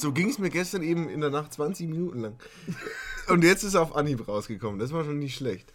So 0.00 0.12
ging 0.12 0.30
es 0.30 0.38
mir 0.38 0.48
gestern 0.48 0.82
eben 0.82 1.10
in 1.10 1.20
der 1.20 1.28
Nacht 1.28 1.52
20 1.52 1.86
Minuten 1.86 2.20
lang. 2.20 2.36
Und 3.28 3.44
jetzt 3.44 3.64
ist 3.64 3.74
er 3.74 3.82
auf 3.82 3.94
Anhieb 3.94 4.26
rausgekommen. 4.26 4.80
Das 4.80 4.94
war 4.94 5.04
schon 5.04 5.18
nicht 5.18 5.36
schlecht. 5.36 5.74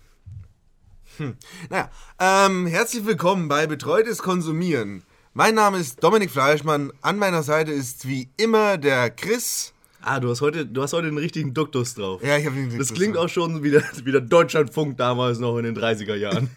Hm. 1.17 1.35
Naja, 1.69 1.91
ähm, 2.19 2.65
herzlich 2.65 3.05
willkommen 3.05 3.47
bei 3.47 3.67
Betreutes 3.67 4.23
Konsumieren. 4.23 5.03
Mein 5.35 5.53
Name 5.53 5.77
ist 5.77 6.03
Dominik 6.03 6.31
Fleischmann. 6.31 6.91
An 7.03 7.19
meiner 7.19 7.43
Seite 7.43 7.71
ist 7.71 8.07
wie 8.07 8.27
immer 8.37 8.79
der 8.79 9.11
Chris. 9.11 9.73
Ah, 10.01 10.19
du 10.19 10.31
hast 10.31 10.41
heute, 10.41 10.65
du 10.65 10.81
hast 10.81 10.93
heute 10.93 11.07
einen 11.07 11.19
richtigen 11.19 11.53
Duktus 11.53 11.93
drauf. 11.93 12.23
Ja, 12.23 12.35
ich 12.37 12.47
habe 12.47 12.55
den 12.55 12.75
Das 12.79 12.95
klingt 12.95 13.17
auch 13.17 13.29
schon 13.29 13.61
wie 13.61 13.69
der 13.69 14.21
Deutschlandfunk 14.21 14.97
damals 14.97 15.37
noch 15.37 15.55
in 15.59 15.65
den 15.65 15.77
30er 15.77 16.15
Jahren. 16.15 16.49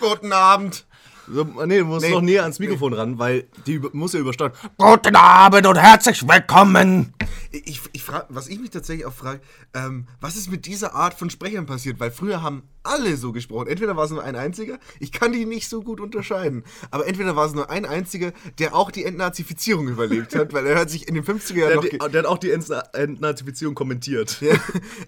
Guten 0.00 0.32
Abend. 0.32 0.84
So, 1.26 1.44
nee, 1.66 1.78
du 1.78 1.84
musst 1.86 2.04
Nee. 2.06 2.12
noch 2.12 2.20
näher 2.20 2.42
ans 2.42 2.58
Mikrofon 2.58 2.92
ran, 2.92 3.18
weil 3.18 3.46
die 3.66 3.78
muss 3.92 4.12
ja 4.12 4.20
übersteuern. 4.20 4.52
Guten 4.76 5.16
Abend 5.16 5.66
und 5.66 5.76
herzlich 5.78 6.22
willkommen. 6.28 7.14
Ich, 7.50 7.80
ich 7.92 8.02
frage, 8.02 8.26
was 8.28 8.48
ich 8.48 8.58
mich 8.60 8.70
tatsächlich 8.70 9.06
auch 9.06 9.12
frage, 9.12 9.40
ähm, 9.74 10.06
was 10.20 10.36
ist 10.36 10.50
mit 10.50 10.66
dieser 10.66 10.94
Art 10.94 11.14
von 11.14 11.30
Sprechern 11.30 11.66
passiert? 11.66 11.98
Weil 12.00 12.10
früher 12.10 12.42
haben 12.42 12.64
alle 12.82 13.16
so 13.16 13.32
gesprochen. 13.32 13.68
Entweder 13.68 13.96
war 13.96 14.04
es 14.04 14.10
nur 14.10 14.22
ein 14.22 14.36
einziger, 14.36 14.78
ich 15.00 15.12
kann 15.12 15.32
die 15.32 15.46
nicht 15.46 15.68
so 15.70 15.80
gut 15.82 16.00
unterscheiden, 16.00 16.64
aber 16.90 17.06
entweder 17.06 17.34
war 17.36 17.46
es 17.46 17.54
nur 17.54 17.70
ein 17.70 17.86
einziger, 17.86 18.32
der 18.58 18.74
auch 18.74 18.90
die 18.90 19.04
Entnazifizierung 19.04 19.88
überlebt 19.88 20.34
hat, 20.34 20.52
weil 20.52 20.66
er 20.66 20.78
hat 20.78 20.90
sich 20.90 21.08
in 21.08 21.14
den 21.14 21.24
50er 21.24 21.54
Jahren 21.56 21.68
Der, 21.68 21.76
noch... 21.76 21.84
die- 21.84 21.98
der 21.98 22.18
hat 22.22 22.26
auch 22.26 22.38
die 22.38 22.52
Entna- 22.52 22.92
Entnazifizierung 22.94 23.74
kommentiert. 23.74 24.40
Ja, 24.42 24.54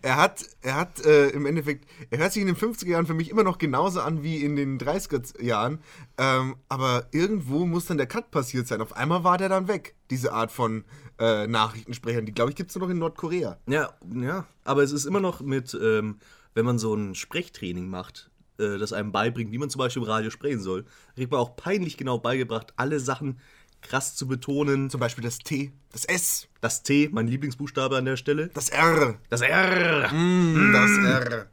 er 0.03 0.17
hat, 0.17 0.47
er 0.63 0.77
hat 0.77 1.05
äh, 1.05 1.29
im 1.31 1.45
Endeffekt, 1.45 1.85
er 2.11 2.19
hört 2.19 2.33
sich 2.33 2.41
in 2.41 2.47
den 2.47 2.57
50er 2.57 2.87
Jahren 2.89 3.07
für 3.07 3.13
mich 3.15 3.29
immer 3.29 3.43
noch 3.43 3.59
genauso 3.59 4.01
an 4.01 4.23
wie 4.23 4.39
in 4.43 4.57
den 4.57 4.79
30er 4.79 5.43
Jahren. 5.43 5.81
Ähm, 6.19 6.57
aber 6.69 7.07
irgendwo 7.13 7.67
muss 7.67 7.87
dann 7.87 7.99
der 7.99 8.07
Cut 8.07 8.31
passiert 8.31 8.67
sein. 8.67 8.81
Auf 8.81 8.97
einmal 8.97 9.23
war 9.23 9.37
der 9.39 9.49
dann 9.51 9.69
weg, 9.69 9.95
diese 10.11 10.33
Art 10.33 10.51
von 10.51 10.85
äh, 11.19 11.47
Nachrichtensprechern. 11.47 12.25
Die, 12.25 12.33
glaube 12.33 12.51
ich, 12.51 12.57
gibt 12.57 12.71
es 12.71 12.77
nur 12.77 12.87
noch 12.87 12.93
in 12.93 12.99
Nordkorea. 12.99 13.59
Ja, 13.69 13.91
ja. 14.15 14.47
Aber 14.65 14.83
es 14.83 14.93
ist 14.93 15.05
immer 15.05 15.21
noch 15.21 15.41
mit, 15.41 15.75
ähm, 15.81 16.19
wenn 16.55 16.65
man 16.65 16.79
so 16.79 16.95
ein 16.95 17.15
Sprechtraining 17.15 17.89
macht, 17.89 18.31
äh, 18.59 18.79
das 18.79 18.95
einem 18.95 19.13
beibringt, 19.13 19.53
wie 19.53 19.59
man 19.59 19.69
zum 19.69 19.79
Beispiel 19.81 20.03
im 20.03 20.09
Radio 20.09 20.31
sprechen 20.31 20.61
soll, 20.61 20.87
kriegt 21.17 21.31
man 21.31 21.41
auch 21.41 21.55
peinlich 21.57 21.99
genau 21.99 22.19
beigebracht, 22.19 22.73
alle 22.77 22.99
Sachen 22.99 23.39
krass 23.83 24.17
zu 24.17 24.27
betonen. 24.27 24.89
Zum 24.89 25.01
Beispiel 25.01 25.23
das 25.23 25.39
T, 25.39 25.73
das 25.93 26.07
S, 26.07 26.49
Das 26.63 26.83
T, 26.83 27.11
mein 27.13 27.29
Lieblingsbuchstabe 27.29 27.97
an 27.97 28.07
der 28.07 28.17
Stelle. 28.17 28.49
das 28.55 28.71
R, 28.71 29.17
Das 29.29 29.43
R. 29.43 30.11
mm, 30.13 30.73
das 30.73 31.23
R. 31.23 31.47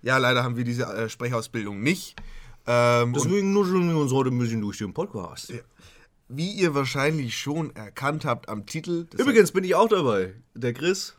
Ja, 0.00 0.16
leider 0.18 0.42
haben 0.42 0.56
wir 0.56 0.64
diese 0.64 0.84
äh, 0.84 1.08
Sprechausbildung 1.10 1.80
nicht. 1.82 2.16
Ähm, 2.66 3.12
Deswegen 3.12 3.52
nuscheln 3.52 3.88
wir 3.88 3.96
uns 3.96 4.12
heute 4.12 4.30
ein 4.30 4.38
bisschen 4.38 4.60
durch 4.60 4.78
den 4.78 4.94
Podcast. 4.94 5.52
wie 6.28 6.52
ihr 6.52 6.74
wahrscheinlich 6.74 7.36
schon 7.36 7.74
erkannt 7.74 8.24
habt 8.24 8.48
am 8.48 8.66
Titel, 8.66 9.06
Übrigens 9.18 9.52
bin 9.52 9.64
ich 9.64 9.74
auch 9.74 9.88
dabei. 9.88 10.34
Der 10.54 10.72
Chris. 10.72 11.16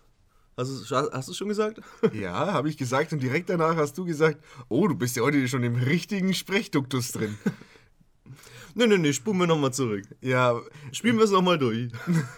Hast 0.55 0.89
du 0.89 0.95
hast 1.11 1.29
du 1.29 1.33
schon 1.33 1.47
gesagt? 1.49 1.81
Ja, 2.13 2.53
habe 2.53 2.69
ich 2.69 2.77
gesagt 2.77 3.11
und 3.11 3.21
direkt 3.23 3.49
danach 3.49 3.75
hast 3.75 3.97
du 3.97 4.05
gesagt, 4.05 4.37
oh, 4.69 4.87
du 4.87 4.95
bist 4.95 5.15
ja 5.15 5.23
heute 5.23 5.47
schon 5.47 5.63
im 5.63 5.75
richtigen 5.75 6.33
Sprechduktus 6.33 7.11
drin. 7.11 7.35
nee, 8.75 8.85
nee, 8.87 8.97
nee, 8.99 9.13
spulen 9.13 9.39
wir 9.39 9.47
nochmal 9.47 9.73
zurück. 9.73 10.03
ja, 10.21 10.59
Spielen 10.91 11.17
wir 11.17 11.23
es 11.25 11.31
nochmal 11.31 11.57
durch. 11.57 11.91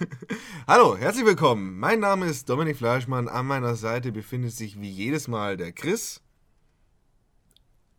hallo, 0.68 0.96
herzlich 0.98 1.26
willkommen. 1.26 1.78
Mein 1.78 2.00
Name 2.00 2.26
ist 2.28 2.48
Dominik 2.50 2.78
Fleischmann. 2.78 3.28
An 3.28 3.46
meiner 3.48 3.76
Seite 3.76 4.12
befindet 4.14 4.54
sich 4.54 4.80
wie 4.80 4.90
jedes 4.90 5.28
Mal 5.28 5.58
der 5.58 5.74
Chris. 5.74 6.22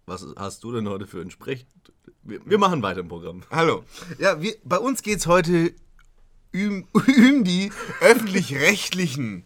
Was 0.08 0.24
hast 0.36 0.62
du 0.62 0.70
denn 0.70 0.88
heute 0.88 1.08
für 1.08 1.20
ein 1.20 1.32
Sprech... 1.32 1.66
Wir, 2.22 2.38
wir 2.46 2.58
machen 2.58 2.80
weiter 2.80 3.00
im 3.00 3.08
Programm. 3.08 3.42
Hallo. 3.50 3.82
Ja, 4.20 4.40
wir, 4.40 4.54
bei 4.62 4.78
uns 4.78 5.02
geht 5.02 5.18
es 5.18 5.26
heute 5.26 5.72
um, 6.54 6.86
um 6.94 7.42
die 7.42 7.72
öffentlich-rechtlichen. 8.00 9.44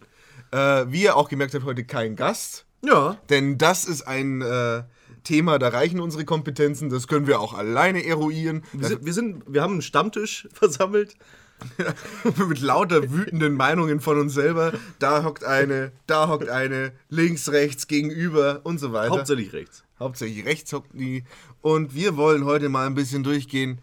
Äh, 0.51 0.85
wie 0.89 1.01
ihr 1.01 1.15
auch 1.15 1.29
gemerkt 1.29 1.55
habt, 1.55 1.65
heute 1.65 1.83
kein 1.83 2.15
Gast. 2.15 2.67
Ja. 2.85 3.17
Denn 3.31 3.57
das 3.57 3.85
ist 3.85 4.03
ein 4.03 4.43
äh, 4.43 4.83
Thema, 5.23 5.57
da 5.57 5.69
reichen 5.69 5.99
unsere 5.99 6.25
Kompetenzen. 6.25 6.91
Das 6.91 7.07
können 7.07 7.25
wir 7.25 7.39
auch 7.39 7.55
alleine 7.55 8.05
eruieren. 8.05 8.63
Wir 8.71 8.87
sind, 8.87 9.05
wir, 9.05 9.13
sind, 9.13 9.43
wir 9.47 9.63
haben 9.63 9.73
einen 9.73 9.81
Stammtisch 9.81 10.47
versammelt. 10.53 11.15
mit 12.47 12.59
lauter 12.59 13.11
wütenden 13.11 13.55
Meinungen 13.55 13.99
von 13.99 14.19
uns 14.19 14.33
selber. 14.33 14.73
Da 14.99 15.23
hockt 15.23 15.43
eine, 15.43 15.91
da 16.07 16.27
hockt 16.27 16.49
eine, 16.49 16.91
links, 17.09 17.51
rechts, 17.51 17.87
gegenüber 17.87 18.61
und 18.63 18.79
so 18.79 18.93
weiter. 18.93 19.11
Hauptsächlich 19.11 19.53
rechts. 19.53 19.83
Hauptsächlich 20.01 20.45
rechts 20.45 20.73
hockt 20.73 20.93
die. 20.93 21.23
Und 21.61 21.93
wir 21.93 22.17
wollen 22.17 22.45
heute 22.45 22.69
mal 22.69 22.87
ein 22.87 22.95
bisschen 22.95 23.23
durchgehen. 23.23 23.81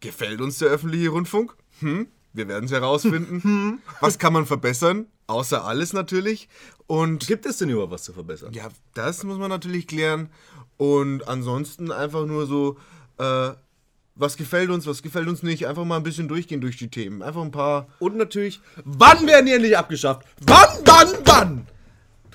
Gefällt 0.00 0.42
uns 0.42 0.58
der 0.58 0.68
öffentliche 0.68 1.08
Rundfunk? 1.08 1.56
Hm? 1.80 2.08
Wir 2.34 2.48
werden 2.48 2.66
es 2.66 2.70
herausfinden. 2.70 3.80
Was 4.00 4.18
kann 4.18 4.34
man 4.34 4.44
verbessern? 4.44 5.06
Außer 5.26 5.64
alles 5.64 5.94
natürlich. 5.94 6.50
Und 6.86 7.26
Gibt 7.26 7.46
es 7.46 7.56
denn 7.56 7.70
überhaupt 7.70 7.92
was 7.92 8.04
zu 8.04 8.12
verbessern? 8.12 8.52
ja, 8.52 8.68
das 8.94 9.24
muss 9.24 9.38
man 9.38 9.48
natürlich 9.48 9.86
klären. 9.86 10.28
Und 10.76 11.26
ansonsten 11.26 11.90
einfach 11.90 12.26
nur 12.26 12.46
so, 12.46 12.76
äh, 13.18 13.50
was 14.14 14.36
gefällt 14.36 14.70
uns, 14.70 14.86
was 14.86 15.02
gefällt 15.02 15.28
uns 15.28 15.42
nicht. 15.42 15.66
Einfach 15.66 15.84
mal 15.84 15.96
ein 15.96 16.02
bisschen 16.02 16.28
durchgehen 16.28 16.60
durch 16.60 16.76
die 16.76 16.88
Themen. 16.90 17.22
Einfach 17.22 17.42
ein 17.42 17.50
paar. 17.50 17.88
Und 17.98 18.16
natürlich, 18.16 18.60
wann 18.84 19.26
werden 19.26 19.46
die 19.46 19.52
endlich 19.52 19.76
abgeschafft? 19.78 20.26
Wann, 20.42 20.68
wann, 20.84 21.08
wann? 21.24 21.66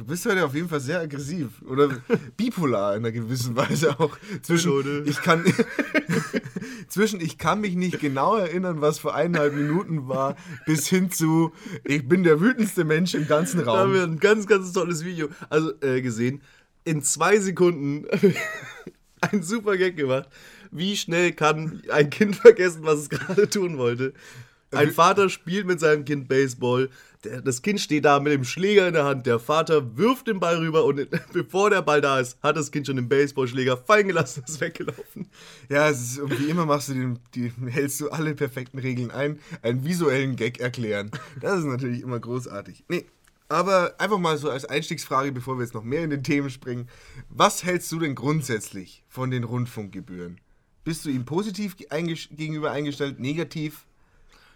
Du 0.02 0.08
bist 0.08 0.26
heute 0.26 0.44
auf 0.44 0.56
jeden 0.56 0.68
Fall 0.68 0.80
sehr 0.80 1.00
aggressiv. 1.00 1.62
Oder 1.62 1.90
bipolar 2.36 2.96
in 2.96 3.06
einer 3.06 3.12
gewissen 3.12 3.56
Weise 3.56 4.00
auch. 4.00 4.18
Zwischen 4.42 4.72
Leute. 4.72 5.04
ich 5.06 5.22
kann, 5.22 5.46
zwischen 6.88 7.22
ich 7.22 7.38
kann 7.38 7.62
mich 7.62 7.76
nicht 7.76 8.00
genau 8.00 8.36
erinnern, 8.36 8.82
was 8.82 8.98
vor 8.98 9.14
eineinhalb 9.14 9.54
Minuten 9.54 10.08
war, 10.08 10.38
bis 10.66 10.88
hin 10.88 11.12
zu 11.12 11.52
ich 11.84 12.08
bin 12.08 12.24
der 12.24 12.42
wütendste 12.42 12.84
Mensch 12.84 13.14
im 13.14 13.28
ganzen 13.28 13.64
Da 13.64 13.78
haben 13.78 13.94
wir 13.94 14.02
Raum. 14.02 14.14
ein 14.14 14.20
ganz, 14.20 14.48
ganz 14.48 14.74
tolles 14.74 15.06
Video 15.06 15.30
also, 15.52 15.72
äh, 15.82 16.02
gesehen. 16.02 16.42
In 16.84 17.04
zwei 17.04 17.38
Sekunden 17.38 18.08
ein 19.22 19.44
super 19.44 19.78
Gag 19.78 19.98
gemacht. 19.98 20.30
Wie 20.72 20.98
schnell 20.98 21.32
kann 21.34 21.84
ein 21.92 22.10
Kind 22.10 22.38
vergessen, 22.38 22.80
was 22.82 23.02
es 23.02 23.10
gerade 23.10 23.48
tun 23.48 23.78
wollte? 23.78 24.14
Ein 24.72 24.92
Vater 24.92 25.30
spielt 25.30 25.68
mit 25.68 25.80
seinem 25.80 26.06
Kind 26.06 26.28
Baseball. 26.28 26.90
Das 27.44 27.62
Kind 27.62 27.80
steht 27.80 28.06
da 28.06 28.20
mit 28.20 28.34
dem 28.34 28.44
Schläger 28.44 28.88
in 28.88 28.94
der 28.94 29.06
Hand. 29.06 29.26
Der 29.28 29.40
Vater 29.40 29.96
wirft 29.98 30.28
den 30.28 30.40
Ball 30.40 30.58
rüber 30.58 30.86
und 30.86 31.08
bevor 31.34 31.70
der 31.70 31.82
Ball 31.82 32.02
da 32.02 32.20
ist, 32.20 32.42
hat 32.42 32.58
das 32.58 32.72
Kind 32.72 32.88
schon 32.88 32.96
den 32.96 33.08
Baseballschläger 33.10 33.78
fallen 33.78 34.08
gelassen 34.08 34.40
und 34.42 34.50
ist 34.50 34.60
weggelaufen. 34.62 35.28
Ja, 35.70 35.90
es 35.90 36.02
ist, 36.02 36.20
und 36.20 36.40
wie 36.40 36.50
immer 36.50 36.66
machst 36.66 36.90
du 36.90 36.94
den, 36.94 37.20
die, 37.36 37.52
hältst 37.70 38.02
du 38.02 38.10
alle 38.10 38.34
perfekten 38.34 38.80
Regeln 38.80 39.12
ein, 39.12 39.40
einen 39.62 39.86
visuellen 39.86 40.36
Gag 40.36 40.60
erklären. 40.60 41.12
Das 41.40 41.60
ist 41.60 41.66
natürlich 41.66 42.02
immer 42.02 42.20
großartig. 42.20 42.86
Nee, 42.88 43.06
aber 43.50 43.94
einfach 44.00 44.18
mal 44.18 44.38
so 44.38 44.50
als 44.50 44.66
Einstiegsfrage, 44.66 45.32
bevor 45.32 45.58
wir 45.58 45.64
jetzt 45.64 45.74
noch 45.74 45.84
mehr 45.84 46.04
in 46.04 46.10
den 46.10 46.24
Themen 46.24 46.50
springen. 46.50 46.88
Was 47.30 47.64
hältst 47.64 47.92
du 47.92 48.00
denn 48.00 48.16
grundsätzlich 48.16 49.04
von 49.10 49.30
den 49.30 49.44
Rundfunkgebühren? 49.44 50.40
Bist 50.84 51.06
du 51.06 51.10
ihm 51.10 51.26
positiv 51.26 51.78
ge- 51.78 51.88
einges- 51.90 52.34
gegenüber 52.36 52.72
eingestellt, 52.72 53.20
negativ? 53.20 53.86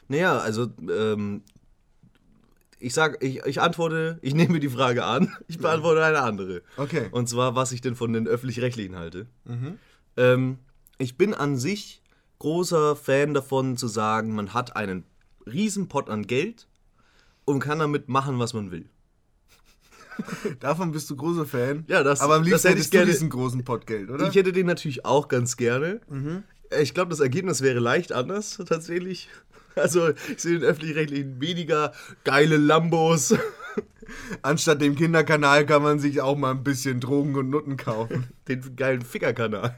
Naja, 0.08 0.38
also, 0.40 0.68
ähm, 0.90 1.42
ich 2.80 2.94
sag, 2.94 3.24
ich, 3.24 3.44
ich 3.46 3.62
antworte, 3.62 4.20
ich 4.22 4.34
nehme 4.34 4.54
mir 4.54 4.60
die 4.60 4.70
Frage 4.70 5.04
an, 5.06 5.34
ich 5.48 5.58
beantworte 5.58 6.04
eine 6.04 6.22
andere. 6.22 6.62
Okay. 6.78 7.08
Und 7.12 7.28
zwar, 7.30 7.56
was 7.56 7.72
ich 7.72 7.82
denn 7.82 7.96
von 7.96 8.14
den 8.14 8.28
öffentlich-rechtlichen 8.28 8.96
halte. 8.96 9.28
Ähm, 10.18 10.60
ich 10.98 11.18
bin 11.18 11.34
an 11.34 11.58
sich 11.58 12.02
großer 12.40 12.96
Fan 12.96 13.34
davon 13.34 13.78
zu 13.78 13.88
sagen, 13.88 14.34
man 14.36 14.54
hat 14.54 14.76
einen 14.76 15.04
riesen 15.46 15.88
Pot 15.88 16.10
an 16.10 16.28
Geld 16.28 16.68
und 17.46 17.60
kann 17.60 17.80
damit 17.80 18.10
machen, 18.10 18.40
was 18.40 18.54
man 18.54 18.72
will. 18.72 18.90
Davon 20.62 20.92
bist 20.92 21.10
du 21.10 21.16
großer 21.16 21.46
Fan. 21.46 21.84
Ja, 21.88 22.02
das- 22.04 22.22
Aber 22.22 22.36
am 22.36 22.42
das 22.44 22.50
liebsten 22.50 22.68
hätte 22.70 22.82
ich 22.82 22.92
gerne- 22.92 23.12
diesen 23.12 23.30
großen 23.30 23.64
Pottgeld, 23.66 24.10
oder? 24.10 24.28
Ich 24.28 24.36
hätte 24.36 24.52
den 24.54 24.66
natürlich 24.66 25.06
auch 25.06 25.28
ganz 25.28 25.58
gerne. 25.58 26.00
Äh, 26.70 26.82
Ich 26.84 26.94
glaube, 26.94 27.10
das 27.10 27.20
Ergebnis 27.20 27.62
wäre 27.62 27.80
leicht 27.80 28.12
anders, 28.14 28.58
tatsächlich. 28.66 29.30
Also, 29.76 30.10
ich 30.10 30.42
sehe 30.42 30.60
den 30.60 30.64
öffentlich-rechtlichen 30.64 31.42
weniger 31.42 31.94
geile 32.24 32.58
Lambos. 32.58 33.36
Anstatt 34.42 34.82
dem 34.82 34.96
Kinderkanal 34.96 35.66
kann 35.66 35.82
man 35.82 36.00
sich 36.00 36.22
auch 36.22 36.38
mal 36.38 36.52
ein 36.52 36.64
bisschen 36.64 37.00
Drogen 37.00 37.36
und 37.36 37.50
Nutten 37.50 37.78
kaufen. 37.78 38.28
Den 38.48 38.76
geilen 38.76 39.02
Fickerkanal. 39.02 39.78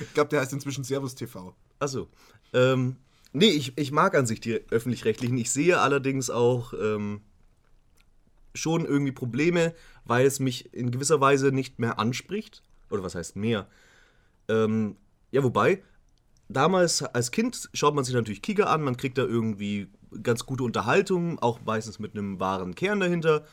Ich 0.00 0.14
glaube, 0.14 0.28
der 0.28 0.40
heißt 0.40 0.52
inzwischen 0.52 0.84
Servus 0.84 1.14
TV. 1.14 1.54
Achso. 1.78 2.08
Ähm, 2.52 2.96
nee, 3.32 3.48
ich, 3.48 3.76
ich 3.76 3.92
mag 3.92 4.14
an 4.14 4.26
sich 4.26 4.40
die 4.40 4.60
öffentlich-rechtlichen. 4.70 5.38
Ich 5.38 5.50
sehe 5.50 5.80
allerdings 5.80 6.30
auch 6.30 6.74
ähm, 6.74 7.22
schon 8.54 8.84
irgendwie 8.84 9.12
Probleme, 9.12 9.74
weil 10.04 10.26
es 10.26 10.40
mich 10.40 10.72
in 10.74 10.90
gewisser 10.90 11.20
Weise 11.20 11.52
nicht 11.52 11.78
mehr 11.78 11.98
anspricht. 11.98 12.62
Oder 12.90 13.02
was 13.02 13.14
heißt 13.14 13.36
mehr? 13.36 13.68
Ähm, 14.48 14.96
ja, 15.30 15.42
wobei, 15.42 15.82
damals 16.50 17.02
als 17.02 17.30
Kind 17.30 17.68
schaut 17.72 17.94
man 17.94 18.04
sich 18.04 18.14
natürlich 18.14 18.42
Kika 18.42 18.64
an, 18.64 18.82
man 18.82 18.96
kriegt 18.96 19.18
da 19.18 19.22
irgendwie 19.22 19.88
ganz 20.22 20.44
gute 20.44 20.64
Unterhaltung, 20.64 21.38
auch 21.38 21.60
meistens 21.64 21.98
mit 21.98 22.14
einem 22.14 22.40
wahren 22.40 22.74
Kern 22.74 23.00
dahinter. 23.00 23.44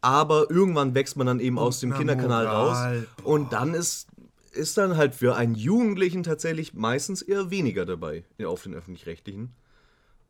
Aber 0.00 0.50
irgendwann 0.50 0.94
wächst 0.94 1.16
man 1.16 1.26
dann 1.26 1.40
eben 1.40 1.58
aus 1.58 1.80
dem 1.80 1.94
Kinderkanal 1.94 2.44
Moral. 2.44 2.98
raus. 2.98 3.06
Und 3.24 3.52
dann 3.52 3.72
ist, 3.72 4.08
ist 4.52 4.76
dann 4.76 4.96
halt 4.96 5.14
für 5.14 5.36
einen 5.36 5.54
Jugendlichen 5.54 6.22
tatsächlich 6.22 6.74
meistens 6.74 7.22
eher 7.22 7.50
weniger 7.50 7.86
dabei 7.86 8.24
auf 8.44 8.62
den 8.62 8.74
öffentlich-rechtlichen. 8.74 9.54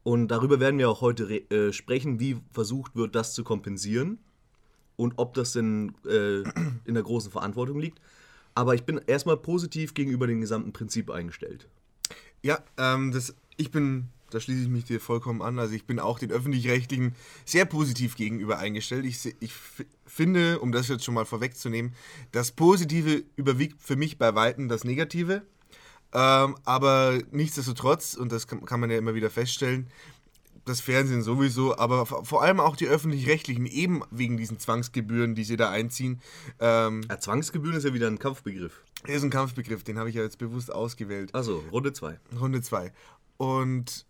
Und 0.05 0.29
darüber 0.29 0.61
werden 0.61 0.79
wir 0.79 0.91
auch 0.91 1.00
heute 1.00 1.25
äh, 1.50 1.73
sprechen, 1.73 2.20
wie 2.20 2.37
versucht 2.52 2.94
wird, 2.94 3.14
das 3.14 3.32
zu 3.32 3.43
kompensieren 3.43 4.19
und 4.96 5.14
ob 5.17 5.35
das 5.35 5.52
denn 5.52 5.94
äh, 6.06 6.43
in 6.85 6.94
der 6.94 7.02
großen 7.02 7.32
Verantwortung 7.32 7.81
liegt. 7.81 8.00
Aber 8.55 8.75
ich 8.75 8.85
bin 8.85 9.00
erstmal 9.06 9.37
positiv 9.37 9.94
gegenüber 9.94 10.26
dem 10.26 10.41
gesamten 10.41 10.73
Prinzip 10.73 11.11
eingestellt. 11.11 11.69
Ja, 12.44 12.58
ähm, 12.76 13.11
das, 13.11 13.35
ich 13.56 13.70
bin, 13.70 14.08
da 14.29 14.38
schließe 14.38 14.64
ich 14.64 14.69
mich 14.69 14.85
dir 14.85 15.00
vollkommen 15.00 15.41
an. 15.41 15.58
Also 15.58 15.75
ich 15.75 15.87
bin 15.87 15.99
auch 15.99 16.19
den 16.19 16.31
öffentlich-rechtlichen 16.31 17.14
sehr 17.46 17.64
positiv 17.64 18.17
gegenüber 18.17 18.58
eingestellt. 18.58 19.06
Ich, 19.06 19.35
ich 19.41 19.52
finde, 20.05 20.61
um 20.61 20.70
das 20.70 20.88
jetzt 20.88 21.05
schon 21.05 21.14
mal 21.14 21.25
vorwegzunehmen, 21.25 21.94
das 22.32 22.52
Positive 22.52 23.25
überwiegt 23.37 23.81
für 23.81 23.96
mich 23.96 24.19
bei 24.19 24.35
Weitem 24.35 24.69
das 24.69 24.85
Negative. 24.85 25.41
Ähm, 26.12 26.56
aber 26.67 27.19
nichtsdestotrotz, 27.31 28.12
und 28.12 28.31
das 28.31 28.46
kann, 28.46 28.62
kann 28.67 28.79
man 28.79 28.91
ja 28.91 28.99
immer 28.99 29.14
wieder 29.14 29.31
feststellen, 29.31 29.88
das 30.67 30.82
Fernsehen 30.82 31.23
sowieso, 31.23 31.79
aber 31.79 32.05
vor 32.05 32.25
vor 32.25 32.43
allem 32.43 32.61
auch 32.61 32.76
die 32.76 32.87
öffentlich-rechtlichen, 32.87 33.67
eben 33.67 34.02
wegen 34.11 34.37
diesen 34.37 34.58
Zwangsgebühren, 34.58 35.35
die 35.35 35.44
sie 35.44 35.56
da 35.56 35.70
einziehen, 35.70 36.20
ähm, 36.61 37.02
Ja, 37.08 37.19
Zwangsgebühren 37.19 37.76
ist 37.76 37.85
ja 37.85 37.94
wieder 37.94 38.06
ein 38.06 38.19
Kampfbegriff. 38.19 38.82
Ist 39.06 39.23
ein 39.23 39.31
Kampfbegriff, 39.31 39.85
den 39.85 39.99
habe 39.99 40.09
ich 40.09 40.17
ja 40.17 40.23
jetzt 40.23 40.39
bewusst 40.39 40.73
ausgewählt. 40.73 41.35
Also, 41.35 41.65
Runde 41.71 41.93
2. 41.93 42.19
Runde 42.41 42.62
2. 42.62 42.93
Und 43.37 44.06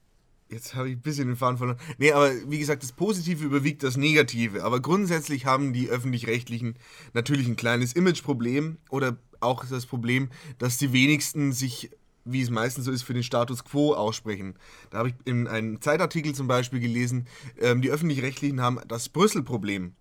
jetzt 0.49 0.75
habe 0.75 0.88
ich 0.88 0.96
ein 0.96 1.02
bisschen 1.02 1.29
den 1.29 1.37
Faden 1.37 1.58
verloren. 1.58 1.79
Nee, 1.99 2.12
aber 2.12 2.31
wie 2.49 2.58
gesagt, 2.58 2.82
das 2.82 2.93
Positive 2.93 3.44
überwiegt 3.44 3.82
das 3.82 3.96
Negative. 3.96 4.64
Aber 4.64 4.81
grundsätzlich 4.81 5.46
haben 5.46 5.73
die 5.73 5.88
Öffentlich-Rechtlichen 5.88 6.76
natürlich 7.12 7.46
ein 7.46 7.56
kleines 7.56 7.93
Imageproblem 7.94 8.79
oder 8.91 9.17
auch 9.41 9.64
das 9.67 9.87
Problem, 9.87 10.31
dass 10.58 10.79
die 10.79 10.93
wenigsten 10.93 11.52
sich, 11.52 11.91
wie 12.25 12.43
es 12.43 12.50
meistens 12.50 12.87
so 12.87 12.93
ist, 12.93 13.02
für 13.02 13.14
den 13.14 13.23
Status 13.23 13.64
quo 13.64 13.94
aussprechen. 13.94 14.55
Da 14.91 14.99
habe 14.99 15.08
ich 15.11 15.14
in 15.25 15.49
einem 15.49 15.81
Zeitartikel 15.81 16.35
zum 16.35 16.46
Beispiel 16.46 16.81
gelesen, 16.81 17.26
ähm, 17.61 17.82
die 17.82 17.91
Öffentlich-Rechtlichen 17.91 18.61
haben 18.61 18.79
das 18.88 19.08
Brüssel-Problem 19.08 19.94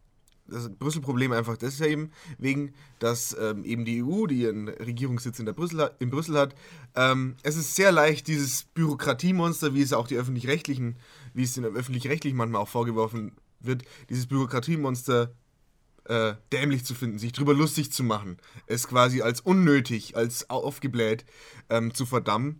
das 0.47 0.69
Brüssel-Problem 0.69 1.31
einfach 1.31 1.57
deswegen, 1.57 2.11
wegen, 2.37 2.73
dass 2.99 3.35
ähm, 3.39 3.63
eben 3.63 3.85
die 3.85 4.03
EU, 4.03 4.27
die 4.27 4.41
ihren 4.41 4.67
Regierungssitz 4.67 5.39
in, 5.39 5.45
Brüssel, 5.45 5.81
hat- 5.81 5.95
in 6.01 6.09
Brüssel 6.09 6.37
hat, 6.37 6.55
ähm, 6.95 7.35
es 7.43 7.55
ist 7.55 7.75
sehr 7.75 7.91
leicht, 7.91 8.27
dieses 8.27 8.63
Bürokratiemonster, 8.63 9.73
wie 9.73 9.81
es 9.81 9.93
auch 9.93 10.07
die 10.07 10.17
öffentlich-rechtlichen, 10.17 10.97
wie 11.33 11.43
es 11.43 11.53
den 11.53 11.65
öffentlich-rechtlichen 11.65 12.37
manchmal 12.37 12.61
auch 12.61 12.69
vorgeworfen 12.69 13.31
wird, 13.61 13.83
dieses 14.09 14.27
Bürokratiemonster 14.27 15.31
äh, 16.05 16.33
dämlich 16.51 16.83
zu 16.83 16.93
finden, 16.95 17.17
sich 17.17 17.31
drüber 17.31 17.53
lustig 17.53 17.91
zu 17.93 18.03
machen, 18.03 18.37
es 18.67 18.87
quasi 18.87 19.21
als 19.21 19.39
unnötig, 19.39 20.17
als 20.17 20.49
aufgebläht 20.49 21.23
ähm, 21.69 21.93
zu 21.93 22.05
verdammen 22.05 22.59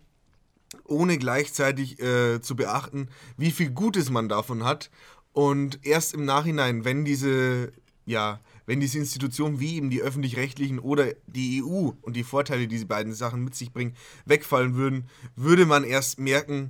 ohne 0.86 1.18
gleichzeitig 1.18 2.02
äh, 2.02 2.42
zu 2.42 2.56
beachten, 2.56 3.10
wie 3.38 3.52
viel 3.52 3.70
Gutes 3.70 4.10
man 4.10 4.28
davon 4.30 4.64
hat. 4.64 4.90
Und 5.34 5.86
erst 5.86 6.14
im 6.14 6.26
Nachhinein, 6.26 6.86
wenn 6.86 7.06
diese, 7.06 7.74
ja, 8.06 8.40
wenn 8.66 8.80
diese 8.80 9.00
Institutionen 9.00 9.60
wie 9.60 9.76
eben 9.76 9.90
die 9.90 10.02
öffentlich-rechtlichen 10.02 10.80
oder 10.80 11.14
die 11.28 11.64
EU 11.64 11.92
und 12.02 12.16
die 12.16 12.24
Vorteile, 12.24 12.62
die 12.62 12.68
diese 12.68 12.86
beiden 12.86 13.14
Sachen 13.14 13.44
mit 13.44 13.56
sich 13.56 13.74
bringen, 13.74 13.96
wegfallen 14.26 14.76
würden, 14.76 15.10
würde 15.36 15.66
man 15.66 15.84
erst 15.84 16.20
merken, 16.20 16.70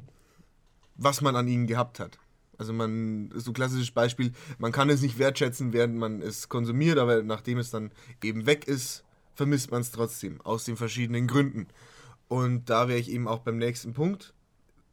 was 0.96 1.22
man 1.22 1.36
an 1.36 1.48
ihnen 1.48 1.68
gehabt 1.68 2.00
hat. 2.00 2.20
Also 2.58 2.72
man, 2.72 3.32
so 3.36 3.52
ein 3.52 3.54
klassisches 3.54 3.92
Beispiel, 3.92 4.32
man 4.58 4.72
kann 4.72 4.90
es 4.90 5.02
nicht 5.02 5.20
wertschätzen, 5.20 5.74
während 5.74 5.96
man 5.98 6.22
es 6.22 6.50
konsumiert, 6.50 6.98
aber 6.98 7.22
nachdem 7.22 7.58
es 7.58 7.72
dann 7.72 7.92
eben 8.24 8.46
weg 8.46 8.68
ist, 8.68 9.04
vermisst 9.36 9.72
man 9.72 9.82
es 9.82 9.92
trotzdem, 9.92 10.40
aus 10.42 10.64
den 10.64 10.78
verschiedenen 10.78 11.28
Gründen. 11.28 11.68
Und 12.28 12.70
da 12.70 12.88
wäre 12.88 13.00
ich 13.00 13.12
eben 13.12 13.28
auch 13.28 13.40
beim 13.40 13.58
nächsten 13.58 13.94
Punkt. 13.94 14.34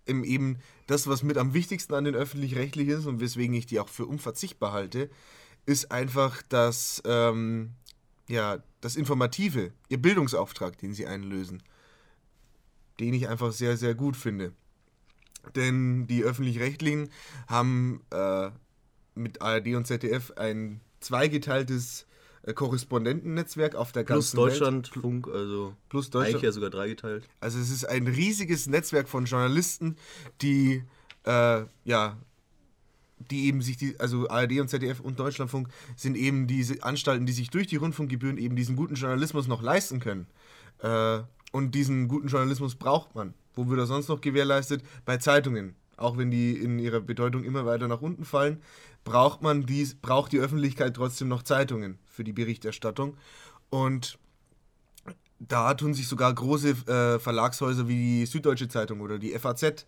Eben 0.07 0.59
das, 0.87 1.07
was 1.07 1.23
mit 1.23 1.39
am 1.39 1.55
wichtigsten 1.55 1.95
an 1.95 2.05
den 2.05 2.15
öffentlich-rechtlichen 2.15 2.99
ist 2.99 3.07
und 3.07 3.21
weswegen 3.21 3.55
ich 3.55 3.67
die 3.67 3.81
auch 3.81 3.89
für 3.89 4.07
unverzichtbar 4.07 4.73
halte, 4.73 5.11
ist 5.67 5.93
einfach 5.93 6.43
das, 6.49 7.03
ähm, 7.05 7.71
ja, 8.29 8.63
das 8.81 8.97
Informative, 8.97 9.73
ihr 9.89 10.03
Bildungsauftrag, 10.03 10.79
den 10.79 10.95
sie 10.95 11.07
einlösen. 11.07 11.63
Den 12.99 13.15
ich 13.15 13.29
einfach 13.29 13.53
sehr, 13.53 13.77
sehr 13.77 13.95
gut 13.95 14.17
finde. 14.17 14.53
Denn 15.55 16.07
die 16.07 16.25
öffentlich-rechtlichen 16.25 17.11
haben 17.47 18.03
äh, 18.11 18.51
mit 19.15 19.43
ARD 19.43 19.75
und 19.75 19.87
ZDF 19.87 20.33
ein 20.37 20.81
zweigeteiltes 21.01 22.07
Korrespondentennetzwerk 22.55 23.75
auf 23.75 23.93
der 23.93 24.05
Plus 24.05 24.33
ganzen 24.33 24.39
Welt. 24.39 24.61
Deutschlandfunk, 24.61 25.29
also 25.29 25.75
Plus 25.89 26.07
eigentlich 26.07 26.13
Deutschland. 26.13 26.45
ja 26.45 26.53
sogar 26.53 26.71
dreigeteilt. 26.71 27.29
Also 27.41 27.59
es 27.59 27.71
ist 27.71 27.85
ein 27.85 28.07
riesiges 28.07 28.67
Netzwerk 28.67 29.09
von 29.09 29.25
Journalisten, 29.27 29.97
die 30.41 30.83
äh, 31.25 31.63
ja 31.85 32.17
die 33.31 33.47
eben 33.47 33.61
sich 33.61 33.77
die 33.77 34.01
also 34.01 34.29
ARD 34.29 34.61
und 34.61 34.69
ZDF 34.69 35.01
und 35.01 35.19
Deutschlandfunk 35.19 35.69
sind 35.95 36.17
eben 36.17 36.47
diese 36.47 36.83
Anstalten, 36.83 37.27
die 37.27 37.33
sich 37.33 37.51
durch 37.51 37.67
die 37.67 37.77
Rundfunkgebühren 37.77 38.39
eben 38.39 38.57
diesen 38.57 38.77
guten 38.77 38.95
Journalismus 38.95 39.47
noch 39.47 39.63
leisten 39.63 40.01
können. 40.01 40.27
Äh, 40.79 41.21
und 41.53 41.75
diesen 41.75 42.09
guten 42.09 42.29
Journalismus 42.29 42.77
braucht 42.77 43.15
man. 43.15 43.35
Wo 43.55 43.69
wird 43.69 43.81
er 43.81 43.87
sonst 43.87 44.09
noch 44.09 44.21
gewährleistet? 44.21 44.83
Bei 45.05 45.17
Zeitungen. 45.17 45.75
Auch 45.97 46.17
wenn 46.17 46.31
die 46.31 46.53
in 46.53 46.79
ihrer 46.79 47.01
Bedeutung 47.01 47.45
immer 47.45 47.67
weiter 47.67 47.87
nach 47.87 48.01
unten 48.01 48.25
fallen, 48.25 48.63
braucht 49.05 49.43
man 49.43 49.67
dies, 49.67 49.95
braucht 49.95 50.33
die 50.33 50.39
Öffentlichkeit 50.39 50.95
trotzdem 50.95 51.29
noch 51.29 51.43
Zeitungen 51.43 51.99
für 52.07 52.25
die 52.25 52.33
Berichterstattung. 52.33 53.17
Und 53.71 54.19
da 55.39 55.75
tun 55.75 55.95
sich 55.95 56.07
sogar 56.07 56.33
große 56.35 56.71
äh, 56.71 57.19
Verlagshäuser 57.19 57.89
wie 57.89 57.97
die 58.21 58.27
Süddeutsche 58.27 58.69
Zeitung 58.69 59.01
oder 59.01 59.19
die 59.19 59.37
FAZ, 59.39 59.87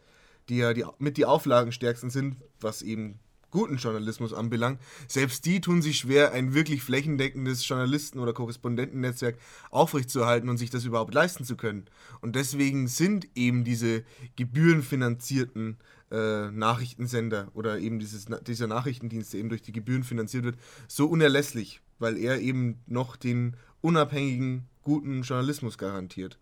die 0.49 0.57
ja 0.57 0.73
die, 0.73 0.85
mit 0.99 1.17
die 1.17 1.27
Auflagenstärksten 1.27 2.11
sind, 2.11 2.37
was 2.61 2.83
eben 2.83 3.19
guten 3.53 3.77
Journalismus 3.77 4.33
anbelangt, 4.33 4.81
selbst 5.07 5.45
die 5.45 5.61
tun 5.61 5.83
sich 5.83 5.99
schwer, 5.99 6.33
ein 6.33 6.55
wirklich 6.55 6.83
flächendeckendes 6.83 7.69
Journalisten- 7.69 8.19
oder 8.19 8.33
Korrespondentennetzwerk 8.33 9.39
aufrechtzuerhalten 9.71 10.49
und 10.49 10.57
sich 10.57 10.71
das 10.71 10.85
überhaupt 10.85 11.15
leisten 11.15 11.45
zu 11.45 11.57
können. 11.57 11.85
Und 12.23 12.35
deswegen 12.35 12.89
sind 12.89 13.29
eben 13.35 13.63
diese 13.63 14.05
gebührenfinanzierten 14.37 15.77
äh, 16.13 16.51
Nachrichtensender 16.51 17.49
oder 17.55 17.79
eben 17.79 17.99
dieses, 17.99 18.27
dieser 18.47 18.67
Nachrichtendienst, 18.69 19.33
der 19.33 19.41
eben 19.41 19.49
durch 19.49 19.63
die 19.63 19.73
Gebühren 19.73 20.05
finanziert 20.05 20.45
wird, 20.45 20.57
so 20.87 21.07
unerlässlich, 21.07 21.81
weil 21.99 22.17
er 22.19 22.39
eben 22.41 22.79
noch 22.87 23.17
den 23.17 23.57
unabhängigen, 23.81 24.69
guten 24.83 25.23
Journalismus 25.23 25.79
garantiert. 25.79 26.39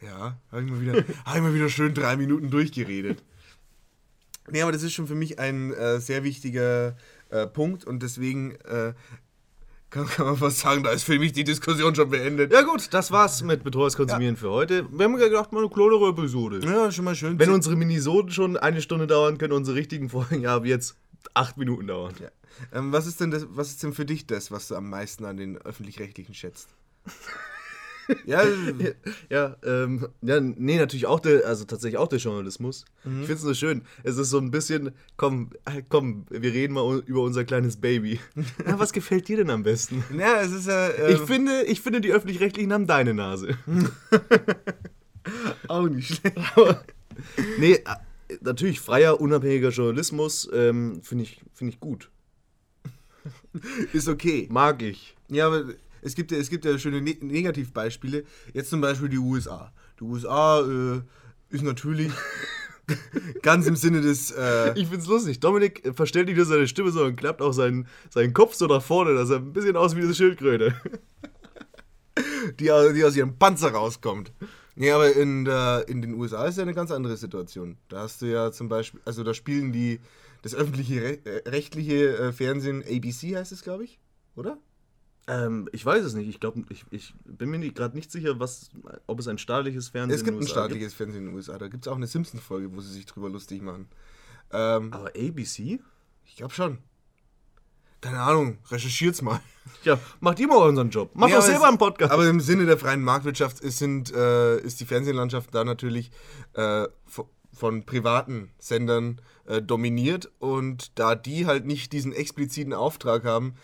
Ja, 0.00 0.36
habe 0.50 0.64
ich, 0.64 0.70
mal 0.70 0.80
wieder- 0.80 1.04
hab 1.24 1.36
ich 1.36 1.42
mal 1.42 1.54
wieder 1.54 1.68
schön 1.68 1.94
drei 1.94 2.16
Minuten 2.16 2.50
durchgeredet. 2.50 3.22
Nee, 4.50 4.62
aber 4.62 4.72
das 4.72 4.82
ist 4.82 4.92
schon 4.92 5.06
für 5.06 5.14
mich 5.14 5.38
ein 5.38 5.72
äh, 5.72 6.00
sehr 6.00 6.24
wichtiger 6.24 6.96
äh, 7.30 7.46
Punkt 7.46 7.84
und 7.84 8.02
deswegen 8.02 8.52
äh, 8.62 8.94
kann, 9.94 10.06
kann 10.08 10.26
man 10.26 10.36
fast 10.36 10.58
sagen, 10.58 10.82
da 10.82 10.90
ist 10.90 11.04
für 11.04 11.18
mich 11.18 11.32
die 11.32 11.44
Diskussion 11.44 11.94
schon 11.94 12.10
beendet. 12.10 12.52
Ja 12.52 12.62
gut, 12.62 12.92
das 12.92 13.12
war's 13.12 13.42
mit 13.42 13.62
Betreuers 13.62 13.96
Konsumieren 13.96 14.36
für 14.36 14.50
heute. 14.50 14.86
Wir 14.90 15.04
haben 15.04 15.18
ja 15.18 15.28
gedacht, 15.28 15.52
mal 15.52 15.60
eine 15.60 15.68
kleinere 15.68 16.08
Episode. 16.08 16.60
Ja, 16.64 16.90
schon 16.90 17.04
mal 17.04 17.14
schön. 17.14 17.38
Wenn 17.38 17.50
unsere 17.50 17.76
Minisoden 17.76 18.32
schon 18.32 18.56
eine 18.56 18.82
Stunde 18.82 19.06
dauern, 19.06 19.38
können 19.38 19.52
unsere 19.52 19.76
richtigen 19.76 20.08
Folgen 20.08 20.40
ja 20.40 20.56
ab 20.56 20.66
jetzt 20.66 20.96
acht 21.32 21.56
Minuten 21.56 21.86
dauern. 21.86 22.12
ja. 22.20 22.28
ähm, 22.72 22.92
was, 22.92 23.06
ist 23.06 23.20
denn 23.20 23.30
das, 23.30 23.46
was 23.50 23.68
ist 23.68 23.82
denn 23.84 23.92
für 23.92 24.04
dich 24.04 24.26
das, 24.26 24.50
was 24.50 24.66
du 24.68 24.74
am 24.74 24.90
meisten 24.90 25.24
an 25.24 25.36
den 25.36 25.58
Öffentlich-Rechtlichen 25.58 26.34
schätzt? 26.34 26.68
ja, 28.26 28.42
Ja, 29.30 29.56
ähm, 29.64 30.08
ja, 30.22 30.40
nee, 30.40 30.78
natürlich 30.78 31.06
auch 31.06 31.20
der, 31.20 31.46
also 31.46 31.64
tatsächlich 31.64 31.98
auch 31.98 32.08
der 32.08 32.18
Journalismus. 32.18 32.84
Ich 33.04 33.10
finde 33.10 33.32
es 33.34 33.40
so 33.42 33.54
schön. 33.54 33.82
Es 34.02 34.16
ist 34.16 34.30
so 34.30 34.38
ein 34.38 34.50
bisschen, 34.50 34.92
komm, 35.16 35.50
äh, 35.64 35.82
komm, 35.88 36.26
wir 36.30 36.52
reden 36.52 36.74
mal 36.74 37.02
über 37.06 37.22
unser 37.22 37.44
kleines 37.44 37.76
Baby. 37.76 38.20
Na, 38.64 38.78
was 38.78 38.92
gefällt 38.92 39.28
dir 39.28 39.38
denn 39.38 39.50
am 39.50 39.62
besten? 39.62 40.04
ja, 40.18 40.40
es 40.40 40.52
ist 40.52 40.66
ja 40.66 40.88
äh, 40.88 41.12
Ich 41.14 41.20
finde, 41.20 41.62
ich 41.64 41.80
finde, 41.80 42.00
die 42.00 42.12
Öffentlich-Rechtlichen 42.12 42.72
haben 42.72 42.86
deine 42.86 43.14
Nase. 43.14 43.56
auch 45.68 45.88
nicht 45.88 46.14
schlecht. 46.16 46.36
nee, 47.58 47.74
äh, 47.74 47.82
natürlich 48.40 48.80
freier, 48.80 49.20
unabhängiger 49.20 49.70
Journalismus 49.70 50.48
ähm, 50.52 51.00
finde 51.02 51.24
ich, 51.24 51.40
finde 51.52 51.72
ich 51.72 51.80
gut. 51.80 52.10
Ist 53.92 54.08
okay. 54.08 54.48
Mag 54.50 54.82
ich. 54.82 55.16
Ja, 55.28 55.46
aber 55.46 55.64
es 56.04 56.14
gibt 56.14 56.30
ja, 56.30 56.38
es 56.38 56.50
gibt 56.50 56.64
ja 56.64 56.78
schöne 56.78 57.00
ne 57.00 57.16
Negativbeispiele. 57.20 58.24
Jetzt 58.52 58.70
zum 58.70 58.80
Beispiel 58.80 59.08
die 59.08 59.18
USA. 59.18 59.72
Die 59.98 60.04
USA 60.04 60.60
äh, 60.60 61.00
ist 61.48 61.62
natürlich 61.62 62.12
ganz 63.42 63.66
im 63.66 63.76
Sinne 63.76 64.00
des. 64.00 64.30
Äh, 64.30 64.78
Ich 64.78 64.88
find's 64.88 65.06
lustig. 65.06 65.40
Dominik 65.40 65.84
äh, 65.84 65.92
verstellt 65.92 66.28
nicht 66.28 66.36
nur 66.36 66.46
seine 66.46 66.68
Stimme, 66.68 66.90
sondern 66.90 67.16
klappt 67.16 67.40
auch 67.42 67.52
seinen, 67.52 67.88
seinen 68.10 68.34
Kopf 68.34 68.54
so 68.54 68.66
nach 68.66 68.82
vorne, 68.82 69.14
dass 69.14 69.30
er 69.30 69.36
ein 69.36 69.52
bisschen 69.52 69.76
aus 69.76 69.96
wie 69.96 70.02
eine 70.02 70.14
Schildkröte. 70.14 70.74
die, 72.60 72.64
die 72.94 73.04
aus 73.04 73.16
ihrem 73.16 73.38
Panzer 73.38 73.72
rauskommt. 73.72 74.32
Nee, 74.76 74.90
aber 74.90 75.14
in, 75.14 75.44
der, 75.44 75.84
in 75.88 76.02
den 76.02 76.14
USA 76.14 76.46
ist 76.46 76.56
ja 76.56 76.62
eine 76.62 76.74
ganz 76.74 76.90
andere 76.90 77.16
Situation. 77.16 77.78
Da 77.88 78.00
hast 78.00 78.22
du 78.22 78.26
ja 78.26 78.50
zum 78.50 78.68
Beispiel, 78.68 79.00
also 79.04 79.22
da 79.22 79.32
spielen 79.32 79.72
die, 79.72 80.00
das 80.42 80.54
öffentliche 80.54 81.24
äh, 81.24 81.48
rechtliche 81.48 82.16
äh, 82.16 82.32
Fernsehen, 82.32 82.82
ABC 82.82 83.36
heißt 83.36 83.52
es, 83.52 83.62
glaube 83.62 83.84
ich, 83.84 84.00
oder? 84.34 84.58
Ähm, 85.26 85.68
ich 85.72 85.84
weiß 85.84 86.04
es 86.04 86.14
nicht. 86.14 86.28
Ich 86.28 86.40
glaube, 86.40 86.62
ich, 86.68 86.84
ich 86.90 87.14
bin 87.24 87.50
mir 87.50 87.58
gerade 87.72 87.96
nicht 87.96 88.10
sicher, 88.10 88.38
was, 88.40 88.70
ob 89.06 89.20
es 89.20 89.28
ein 89.28 89.38
staatliches 89.38 89.88
Fernsehen 89.88 90.16
Es 90.16 90.24
gibt 90.24 90.34
in 90.34 90.34
ein 90.34 90.40
den 90.40 90.48
USA 90.48 90.52
staatliches 90.52 90.94
Fernsehen 90.94 91.22
in 91.22 91.26
den 91.28 91.34
USA. 91.34 91.58
Da 91.58 91.68
gibt 91.68 91.86
es 91.86 91.92
auch 91.92 91.96
eine 91.96 92.06
Simpsons-Folge, 92.06 92.74
wo 92.74 92.80
sie 92.80 92.92
sich 92.92 93.06
drüber 93.06 93.30
lustig 93.30 93.62
machen. 93.62 93.88
Ähm, 94.52 94.92
Aber 94.92 95.08
ABC? 95.08 95.80
ich 96.26 96.36
glaube 96.36 96.52
schon. 96.52 96.78
Keine 98.00 98.20
Ahnung, 98.20 98.58
recherchiert's 98.70 99.22
mal. 99.22 99.40
Ja, 99.82 99.98
macht 100.20 100.38
ihr 100.38 100.46
mal 100.46 100.56
unseren 100.68 100.90
Job. 100.90 101.14
Macht 101.14 101.32
doch 101.32 101.38
aber 101.38 101.46
selber 101.46 101.68
einen 101.68 101.78
Podcast. 101.78 102.12
Aber 102.12 102.28
im 102.28 102.38
Sinne 102.40 102.66
der 102.66 102.76
freien 102.76 103.02
Marktwirtschaft 103.02 103.60
ist, 103.60 103.78
sind, 103.78 104.12
äh, 104.12 104.58
ist 104.58 104.78
die 104.80 104.84
Fernsehlandschaft 104.84 105.54
da 105.54 105.64
natürlich 105.64 106.10
äh, 106.52 106.86
von, 107.50 107.86
privaten 107.86 108.50
Sendern 108.58 109.22
äh, 109.46 109.62
dominiert 109.62 110.30
und 110.38 110.98
da 110.98 111.14
die 111.14 111.46
halt 111.46 111.64
nicht 111.64 111.94
diesen 111.94 112.12
expliziten 112.12 112.74
Auftrag 112.74 113.24
haben, 113.24 113.54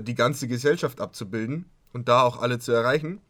die 0.00 0.14
ganze 0.14 0.48
Gesellschaft 0.48 1.00
abzubilden 1.00 1.66
und 1.92 2.08
da 2.08 2.22
auch 2.22 2.40
alle 2.40 2.58
zu 2.58 2.72
erreichen, 2.72 3.20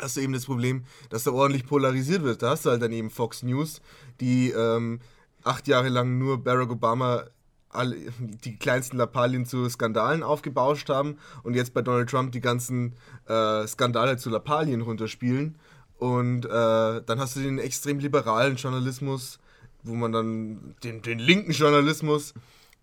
hast 0.00 0.16
du 0.16 0.20
eben 0.20 0.32
das 0.32 0.46
Problem, 0.46 0.84
dass 1.10 1.24
da 1.24 1.32
ordentlich 1.32 1.66
polarisiert 1.66 2.22
wird. 2.22 2.42
Da 2.42 2.50
hast 2.50 2.66
du 2.66 2.70
halt 2.70 2.82
dann 2.82 2.92
eben 2.92 3.10
Fox 3.10 3.42
News, 3.42 3.80
die 4.20 4.50
ähm, 4.50 5.00
acht 5.42 5.68
Jahre 5.68 5.88
lang 5.88 6.18
nur 6.18 6.42
Barack 6.42 6.70
Obama 6.70 7.24
alle, 7.70 7.96
die 8.18 8.56
kleinsten 8.56 8.96
Lappalien 8.96 9.46
zu 9.46 9.68
Skandalen 9.68 10.22
aufgebauscht 10.22 10.88
haben 10.88 11.18
und 11.42 11.54
jetzt 11.54 11.74
bei 11.74 11.82
Donald 11.82 12.10
Trump 12.10 12.32
die 12.32 12.40
ganzen 12.40 12.94
äh, 13.26 13.66
Skandale 13.66 14.16
zu 14.16 14.30
Lappalien 14.30 14.80
runterspielen. 14.80 15.58
Und 15.98 16.44
äh, 16.44 16.48
dann 16.48 17.18
hast 17.18 17.34
du 17.34 17.40
den 17.40 17.58
extrem 17.58 17.98
liberalen 17.98 18.54
Journalismus, 18.56 19.40
wo 19.82 19.94
man 19.94 20.12
dann 20.12 20.76
den, 20.84 21.02
den 21.02 21.18
linken 21.18 21.50
Journalismus. 21.50 22.34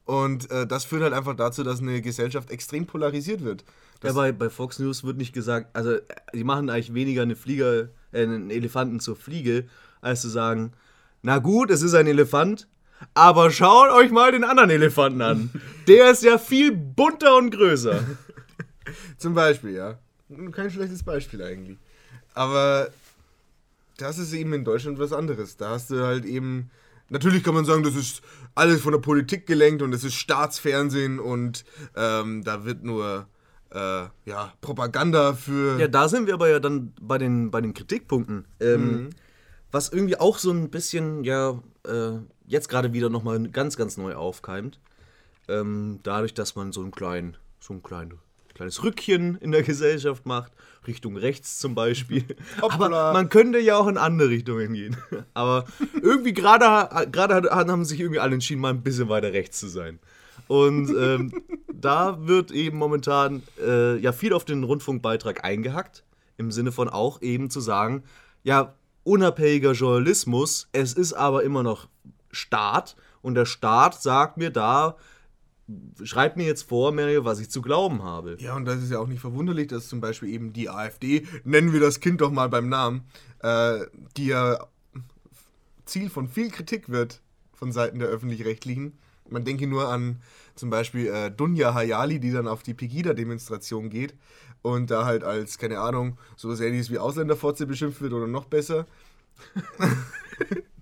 Und 0.05 0.49
äh, 0.51 0.67
das 0.67 0.85
führt 0.85 1.01
halt 1.01 1.13
einfach 1.13 1.35
dazu, 1.35 1.63
dass 1.63 1.81
eine 1.81 2.01
Gesellschaft 2.01 2.51
extrem 2.51 2.85
polarisiert 2.85 3.43
wird. 3.43 3.63
ja, 4.03 4.13
bei, 4.13 4.31
bei 4.31 4.49
Fox 4.49 4.77
News 4.79 5.03
wird 5.03 5.17
nicht 5.17 5.33
gesagt, 5.33 5.75
also 5.75 5.97
die 6.33 6.43
machen 6.43 6.69
eigentlich 6.69 6.93
weniger 6.93 7.23
eine 7.23 7.35
Flieger, 7.35 7.89
äh, 8.11 8.23
einen 8.23 8.51
Elefanten 8.51 8.99
zur 8.99 9.15
Fliege, 9.15 9.65
als 10.01 10.21
zu 10.21 10.29
sagen, 10.29 10.73
na 11.23 11.39
gut, 11.39 11.71
es 11.71 11.81
ist 11.81 11.95
ein 11.95 12.05
Elefant, 12.05 12.67
aber 13.15 13.49
schaut 13.49 13.89
euch 13.91 14.11
mal 14.11 14.31
den 14.31 14.43
anderen 14.43 14.69
Elefanten 14.69 15.21
an. 15.21 15.49
Der 15.87 16.11
ist 16.11 16.23
ja 16.23 16.37
viel 16.37 16.71
bunter 16.71 17.37
und 17.37 17.49
größer. 17.49 18.03
Zum 19.17 19.33
Beispiel, 19.33 19.71
ja. 19.71 19.97
Kein 20.51 20.69
schlechtes 20.69 21.01
Beispiel 21.01 21.41
eigentlich. 21.41 21.77
Aber 22.35 22.89
das 23.97 24.17
ist 24.19 24.33
eben 24.33 24.53
in 24.53 24.65
Deutschland 24.65 24.99
was 24.99 25.13
anderes. 25.13 25.57
Da 25.57 25.69
hast 25.69 25.89
du 25.89 26.05
halt 26.05 26.25
eben. 26.25 26.69
Natürlich 27.09 27.43
kann 27.43 27.53
man 27.53 27.65
sagen, 27.65 27.83
das 27.83 27.95
ist 27.95 28.21
alles 28.55 28.81
von 28.81 28.93
der 28.93 28.99
Politik 28.99 29.45
gelenkt 29.45 29.81
und 29.81 29.93
es 29.93 30.03
ist 30.03 30.15
Staatsfernsehen 30.15 31.19
und 31.19 31.65
ähm, 31.95 32.43
da 32.43 32.65
wird 32.65 32.83
nur 32.83 33.27
äh, 33.71 34.05
ja, 34.25 34.53
Propaganda 34.61 35.33
für. 35.33 35.79
Ja, 35.79 35.87
da 35.87 36.07
sind 36.07 36.27
wir 36.27 36.33
aber 36.33 36.49
ja 36.49 36.59
dann 36.59 36.93
bei 37.01 37.17
den, 37.17 37.51
bei 37.51 37.61
den 37.61 37.73
Kritikpunkten. 37.73 38.45
Ähm, 38.59 39.09
Was 39.71 39.89
irgendwie 39.89 40.17
auch 40.17 40.37
so 40.37 40.51
ein 40.51 40.69
bisschen, 40.69 41.25
ja, 41.25 41.59
äh, 41.85 42.19
jetzt 42.47 42.69
gerade 42.69 42.93
wieder 42.93 43.09
nochmal 43.09 43.49
ganz, 43.49 43.75
ganz 43.75 43.97
neu 43.97 44.15
aufkeimt. 44.15 44.79
Ähm, 45.47 45.99
dadurch, 46.03 46.33
dass 46.33 46.55
man 46.55 46.71
so 46.71 46.81
ein 46.81 46.91
klein, 46.91 47.35
so 47.59 47.73
ein 47.73 47.83
klein, 47.83 48.13
kleines 48.55 48.83
Rückchen 48.83 49.35
in 49.35 49.51
der 49.51 49.61
Gesellschaft 49.61 50.25
macht, 50.25 50.51
Richtung 50.87 51.17
rechts 51.17 51.59
zum 51.59 51.75
Beispiel. 51.75 52.23
Hoppla. 52.61 52.85
Aber 52.85 53.13
man 53.13 53.29
könnte 53.29 53.59
ja 53.59 53.77
auch 53.77 53.87
in 53.87 53.97
andere 53.97 54.29
Richtungen 54.29 54.73
gehen. 54.73 54.97
Aber 55.33 55.65
irgendwie 56.01 56.33
gerade 56.33 56.69
haben 57.51 57.85
sich 57.85 57.99
irgendwie 57.99 58.19
alle 58.19 58.33
entschieden, 58.33 58.61
mal 58.61 58.69
ein 58.69 58.81
bisschen 58.81 59.09
weiter 59.09 59.33
rechts 59.33 59.59
zu 59.59 59.67
sein. 59.67 59.99
Und 60.47 60.89
ähm, 60.89 61.33
da 61.73 62.17
wird 62.27 62.51
eben 62.51 62.77
momentan 62.77 63.43
äh, 63.61 63.97
ja 63.97 64.11
viel 64.11 64.33
auf 64.33 64.45
den 64.45 64.63
Rundfunkbeitrag 64.63 65.43
eingehackt, 65.43 66.03
im 66.37 66.51
Sinne 66.51 66.71
von 66.71 66.89
auch 66.89 67.21
eben 67.21 67.49
zu 67.49 67.59
sagen, 67.59 68.03
ja, 68.43 68.75
unabhängiger 69.03 69.73
Journalismus, 69.73 70.67
es 70.71 70.93
ist 70.93 71.13
aber 71.13 71.43
immer 71.43 71.61
noch 71.61 71.87
Staat 72.31 72.95
und 73.21 73.35
der 73.35 73.45
Staat 73.45 74.01
sagt 74.01 74.37
mir 74.37 74.49
da, 74.49 74.97
schreibt 76.03 76.37
mir 76.37 76.45
jetzt 76.45 76.63
vor, 76.63 76.91
Mario, 76.91 77.25
was 77.25 77.39
ich 77.39 77.49
zu 77.49 77.61
glauben 77.61 78.03
habe. 78.03 78.37
Ja, 78.39 78.55
und 78.55 78.65
das 78.65 78.83
ist 78.83 78.91
ja 78.91 78.99
auch 78.99 79.07
nicht 79.07 79.21
verwunderlich, 79.21 79.67
dass 79.67 79.87
zum 79.87 79.99
Beispiel 79.99 80.29
eben 80.29 80.53
die 80.53 80.69
AfD, 80.69 81.25
nennen 81.43 81.73
wir 81.73 81.79
das 81.79 81.99
Kind 81.99 82.21
doch 82.21 82.31
mal 82.31 82.49
beim 82.49 82.69
Namen, 82.69 83.03
äh, 83.39 83.79
die 84.17 84.27
ja 84.27 84.67
Ziel 85.85 86.09
von 86.09 86.27
viel 86.27 86.49
Kritik 86.49 86.89
wird 86.89 87.21
von 87.53 87.71
Seiten 87.71 87.99
der 87.99 88.09
Öffentlich-Rechtlichen. 88.09 88.97
Man 89.29 89.43
denke 89.43 89.65
nur 89.65 89.89
an 89.89 90.21
zum 90.55 90.69
Beispiel 90.69 91.07
äh, 91.07 91.31
Dunja 91.31 91.73
Hayali, 91.73 92.19
die 92.19 92.31
dann 92.31 92.47
auf 92.47 92.63
die 92.63 92.73
Pegida-Demonstration 92.73 93.89
geht 93.89 94.13
und 94.61 94.91
da 94.91 95.05
halt 95.05 95.23
als, 95.23 95.57
keine 95.57 95.79
Ahnung, 95.79 96.17
so 96.35 96.49
was 96.49 96.59
ähnliches 96.59 96.91
wie 96.91 96.99
Ausländerfotze 96.99 97.65
beschimpft 97.65 98.01
wird 98.01 98.13
oder 98.13 98.27
noch 98.27 98.45
besser. 98.45 98.85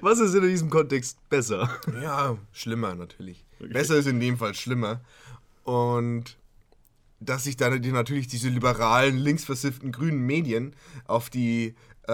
Was 0.00 0.20
ist 0.20 0.34
in 0.34 0.42
diesem 0.42 0.70
Kontext 0.70 1.18
besser? 1.28 1.68
Ja, 2.02 2.38
schlimmer 2.52 2.94
natürlich. 2.94 3.44
Besser 3.58 3.96
ist 3.96 4.06
in 4.06 4.20
dem 4.20 4.38
Fall 4.38 4.54
schlimmer. 4.54 5.00
Und 5.64 6.38
dass 7.20 7.44
sich 7.44 7.56
dann 7.56 7.78
natürlich 7.80 8.28
diese 8.28 8.48
liberalen, 8.48 9.18
linksversifften 9.18 9.92
grünen 9.92 10.24
Medien 10.24 10.74
auf 11.06 11.28
die, 11.28 11.74
äh, 12.08 12.12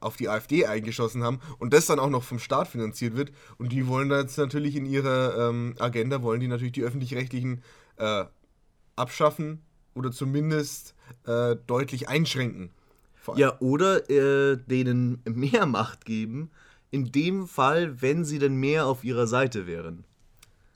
auf 0.00 0.16
die 0.16 0.28
AfD 0.28 0.66
eingeschossen 0.66 1.22
haben 1.22 1.40
und 1.58 1.72
das 1.72 1.86
dann 1.86 2.00
auch 2.00 2.10
noch 2.10 2.24
vom 2.24 2.40
Staat 2.40 2.68
finanziert 2.68 3.16
wird. 3.16 3.30
Und 3.56 3.70
die 3.70 3.86
wollen 3.86 4.08
da 4.08 4.20
jetzt 4.20 4.36
natürlich 4.36 4.74
in 4.74 4.84
ihrer 4.84 5.48
ähm, 5.48 5.74
Agenda, 5.78 6.22
wollen 6.22 6.40
die 6.40 6.48
natürlich 6.48 6.72
die 6.72 6.82
öffentlich-rechtlichen 6.82 7.62
äh, 7.98 8.24
abschaffen 8.96 9.62
oder 9.94 10.10
zumindest 10.10 10.94
äh, 11.24 11.56
deutlich 11.66 12.08
einschränken. 12.08 12.70
Ja, 13.36 13.60
oder 13.60 14.08
äh, 14.08 14.56
denen 14.56 15.20
mehr 15.26 15.66
Macht 15.66 16.06
geben, 16.06 16.50
in 16.90 17.12
dem 17.12 17.46
Fall, 17.46 18.00
wenn 18.00 18.24
sie 18.24 18.38
denn 18.38 18.54
mehr 18.56 18.86
auf 18.86 19.04
ihrer 19.04 19.26
Seite 19.26 19.66
wären. 19.66 20.04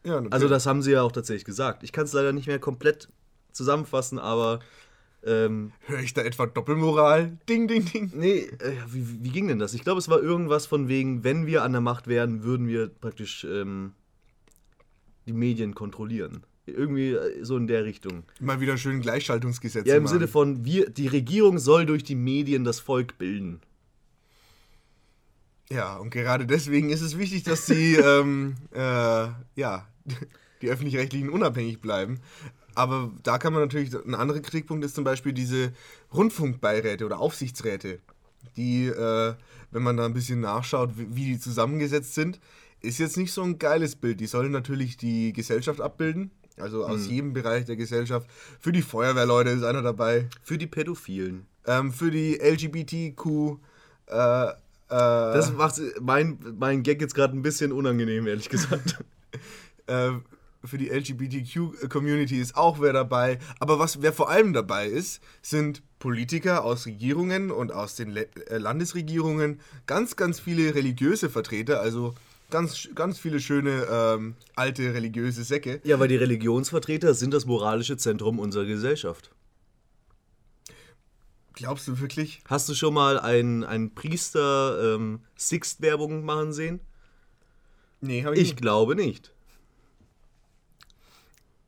Ja, 0.04 0.14
natürlich. 0.14 0.32
Also 0.32 0.48
das 0.48 0.66
haben 0.66 0.82
sie 0.82 0.92
ja 0.92 1.02
auch 1.02 1.12
tatsächlich 1.12 1.44
gesagt. 1.44 1.82
Ich 1.82 1.92
kann 1.92 2.04
es 2.04 2.12
leider 2.12 2.32
nicht 2.32 2.46
mehr 2.46 2.58
komplett 2.58 3.08
zusammenfassen, 3.52 4.18
aber 4.18 4.60
ähm, 5.24 5.72
Höre 5.86 6.00
ich 6.00 6.14
da 6.14 6.22
etwa 6.22 6.46
Doppelmoral? 6.46 7.38
Ding, 7.48 7.68
ding, 7.68 7.84
ding. 7.84 8.10
nee, 8.14 8.40
äh, 8.40 8.72
wie, 8.88 9.22
wie 9.22 9.30
ging 9.30 9.46
denn 9.46 9.60
das? 9.60 9.72
Ich 9.74 9.84
glaube, 9.84 9.98
es 9.98 10.08
war 10.08 10.20
irgendwas 10.20 10.66
von 10.66 10.88
wegen, 10.88 11.22
wenn 11.22 11.46
wir 11.46 11.62
an 11.62 11.72
der 11.72 11.80
Macht 11.80 12.08
wären, 12.08 12.42
würden 12.42 12.66
wir 12.66 12.88
praktisch 12.88 13.44
ähm, 13.44 13.92
die 15.26 15.32
Medien 15.32 15.74
kontrollieren. 15.74 16.42
Irgendwie 16.66 17.12
äh, 17.12 17.44
so 17.44 17.56
in 17.56 17.68
der 17.68 17.84
Richtung. 17.84 18.24
Mal 18.40 18.60
wieder 18.60 18.76
schön 18.76 19.00
Gleichschaltungsgesetze 19.00 19.88
Ja, 19.88 19.96
im 19.96 20.04
machen. 20.04 20.14
Sinne 20.14 20.28
von, 20.28 20.64
wir, 20.64 20.90
die 20.90 21.06
Regierung 21.06 21.58
soll 21.58 21.86
durch 21.86 22.02
die 22.02 22.16
Medien 22.16 22.64
das 22.64 22.80
Volk 22.80 23.18
bilden. 23.18 23.60
Ja, 25.72 25.96
und 25.96 26.10
gerade 26.10 26.46
deswegen 26.46 26.90
ist 26.90 27.00
es 27.00 27.16
wichtig, 27.18 27.44
dass 27.44 27.66
die, 27.66 27.94
ähm, 27.96 28.56
äh, 28.72 28.78
ja, 29.56 29.86
die 30.60 30.68
öffentlich-rechtlichen 30.68 31.30
unabhängig 31.30 31.80
bleiben. 31.80 32.20
Aber 32.74 33.10
da 33.22 33.38
kann 33.38 33.52
man 33.52 33.62
natürlich, 33.62 33.94
ein 33.94 34.14
anderer 34.14 34.40
Kritikpunkt 34.40 34.84
ist 34.84 34.94
zum 34.94 35.04
Beispiel 35.04 35.32
diese 35.32 35.72
Rundfunkbeiräte 36.12 37.04
oder 37.04 37.20
Aufsichtsräte, 37.20 38.00
die, 38.56 38.86
äh, 38.86 39.34
wenn 39.70 39.82
man 39.82 39.96
da 39.96 40.04
ein 40.06 40.14
bisschen 40.14 40.40
nachschaut, 40.40 40.90
wie, 40.96 41.24
die 41.26 41.38
zusammengesetzt 41.38 42.14
sind, 42.14 42.40
ist 42.80 42.98
jetzt 42.98 43.16
nicht 43.16 43.32
so 43.32 43.42
ein 43.42 43.58
geiles 43.58 43.94
Bild. 43.96 44.20
Die 44.20 44.26
sollen 44.26 44.52
natürlich 44.52 44.96
die 44.96 45.32
Gesellschaft 45.32 45.80
abbilden, 45.80 46.30
also 46.56 46.84
aus 46.84 47.06
jedem 47.06 47.32
Bereich 47.32 47.64
der 47.64 47.76
Gesellschaft. 47.76 48.28
Für 48.60 48.72
die 48.72 48.82
Feuerwehrleute 48.82 49.50
ist 49.50 49.62
einer 49.62 49.82
dabei, 49.82 50.28
Für 50.42 50.58
die 50.58 50.66
Pädophilen. 50.66 51.46
ähm, 51.66 51.92
für 51.92 52.10
die 52.10 52.40
LGBTQ, 52.40 53.58
äh, 54.06 54.52
Das 54.96 55.52
macht 55.52 55.80
mein, 56.00 56.38
mein 56.58 56.82
Gag 56.82 57.00
jetzt 57.00 57.14
gerade 57.14 57.36
ein 57.36 57.42
bisschen 57.42 57.72
unangenehm, 57.72 58.26
ehrlich 58.26 58.48
gesagt. 58.48 58.98
äh, 59.86 60.10
für 60.64 60.78
die 60.78 60.90
LGBTQ-Community 60.90 62.38
ist 62.38 62.56
auch 62.56 62.80
wer 62.80 62.92
dabei. 62.92 63.38
Aber 63.58 63.78
was 63.78 64.02
wer 64.02 64.12
vor 64.12 64.30
allem 64.30 64.52
dabei 64.52 64.86
ist, 64.86 65.22
sind 65.40 65.82
Politiker 65.98 66.64
aus 66.64 66.86
Regierungen 66.86 67.50
und 67.50 67.72
aus 67.72 67.96
den 67.96 68.10
Le 68.10 68.28
äh, 68.48 68.58
Landesregierungen, 68.58 69.60
ganz, 69.86 70.16
ganz 70.16 70.40
viele 70.40 70.74
religiöse 70.74 71.30
Vertreter, 71.30 71.80
also 71.80 72.14
ganz, 72.50 72.88
ganz 72.94 73.18
viele 73.18 73.40
schöne 73.40 73.86
ähm, 73.90 74.34
alte 74.54 74.94
religiöse 74.94 75.42
Säcke. 75.42 75.80
Ja, 75.84 75.98
weil 75.98 76.08
die 76.08 76.16
Religionsvertreter 76.16 77.14
sind 77.14 77.32
das 77.32 77.46
moralische 77.46 77.96
Zentrum 77.96 78.38
unserer 78.38 78.66
Gesellschaft. 78.66 79.30
Glaubst 81.54 81.86
du 81.88 82.00
wirklich? 82.00 82.42
Hast 82.48 82.68
du 82.68 82.74
schon 82.74 82.94
mal 82.94 83.18
einen, 83.20 83.64
einen 83.64 83.94
Priester 83.94 84.94
ähm, 84.94 85.20
Sixt-Werbung 85.36 86.24
machen 86.24 86.52
sehen? 86.52 86.80
Nee, 88.00 88.24
habe 88.24 88.34
ich, 88.34 88.42
Ich 88.42 88.48
nicht. 88.50 88.60
glaube 88.60 88.96
nicht. 88.96 89.32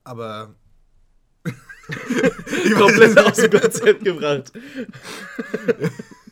Aber 0.05 0.55
Komplett 2.79 3.19
aus 3.19 3.37
dem 3.37 3.51
Konzept 3.51 4.05
gebracht. 4.05 4.53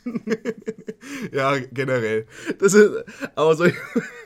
ja, 1.33 1.59
generell. 1.59 2.27
Das 2.59 2.75
ist, 2.75 3.05
aber 3.35 3.57
solche, 3.57 3.77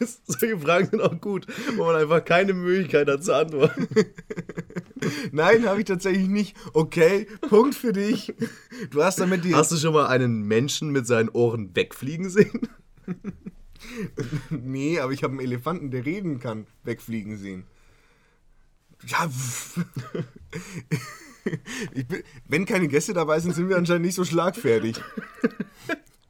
solche 0.27 0.59
Fragen 0.59 0.91
sind 0.91 1.01
auch 1.01 1.21
gut, 1.21 1.47
wo 1.77 1.85
man 1.85 1.97
einfach 1.97 2.25
keine 2.25 2.55
Möglichkeit 2.55 3.09
hat 3.09 3.25
zu 3.25 3.35
antworten. 3.35 3.89
Nein, 5.33 5.67
habe 5.69 5.81
ich 5.81 5.87
tatsächlich 5.87 6.29
nicht. 6.29 6.57
Okay, 6.73 7.27
Punkt 7.49 7.75
für 7.75 7.93
dich. 7.93 8.35
Du 8.91 9.03
hast 9.03 9.21
damit 9.21 9.45
die. 9.45 9.55
Hast 9.55 9.73
du 9.73 9.77
schon 9.77 9.95
mal 9.95 10.07
einen 10.07 10.43
Menschen 10.43 10.91
mit 10.91 11.07
seinen 11.07 11.29
Ohren 11.29 11.75
wegfliegen 11.75 12.31
sehen? 12.31 12.69
Nee, 14.51 14.99
aber 15.01 15.13
ich 15.13 15.23
habe 15.23 15.33
einen 15.33 15.41
Elefanten, 15.41 15.91
der 15.91 16.05
reden 16.05 16.41
kann, 16.41 16.67
wegfliegen 16.85 17.37
sehen. 17.37 17.65
Ja, 19.07 19.31
bin, 22.09 22.23
wenn 22.47 22.67
keine 22.67 22.89
Gäste 22.89 23.15
dabei 23.15 23.41
sind, 23.41 23.55
sind 23.55 23.69
wir 23.69 23.77
anscheinend 23.77 24.07
nicht 24.07 24.15
so 24.15 24.25
schlagfertig. 24.25 25.01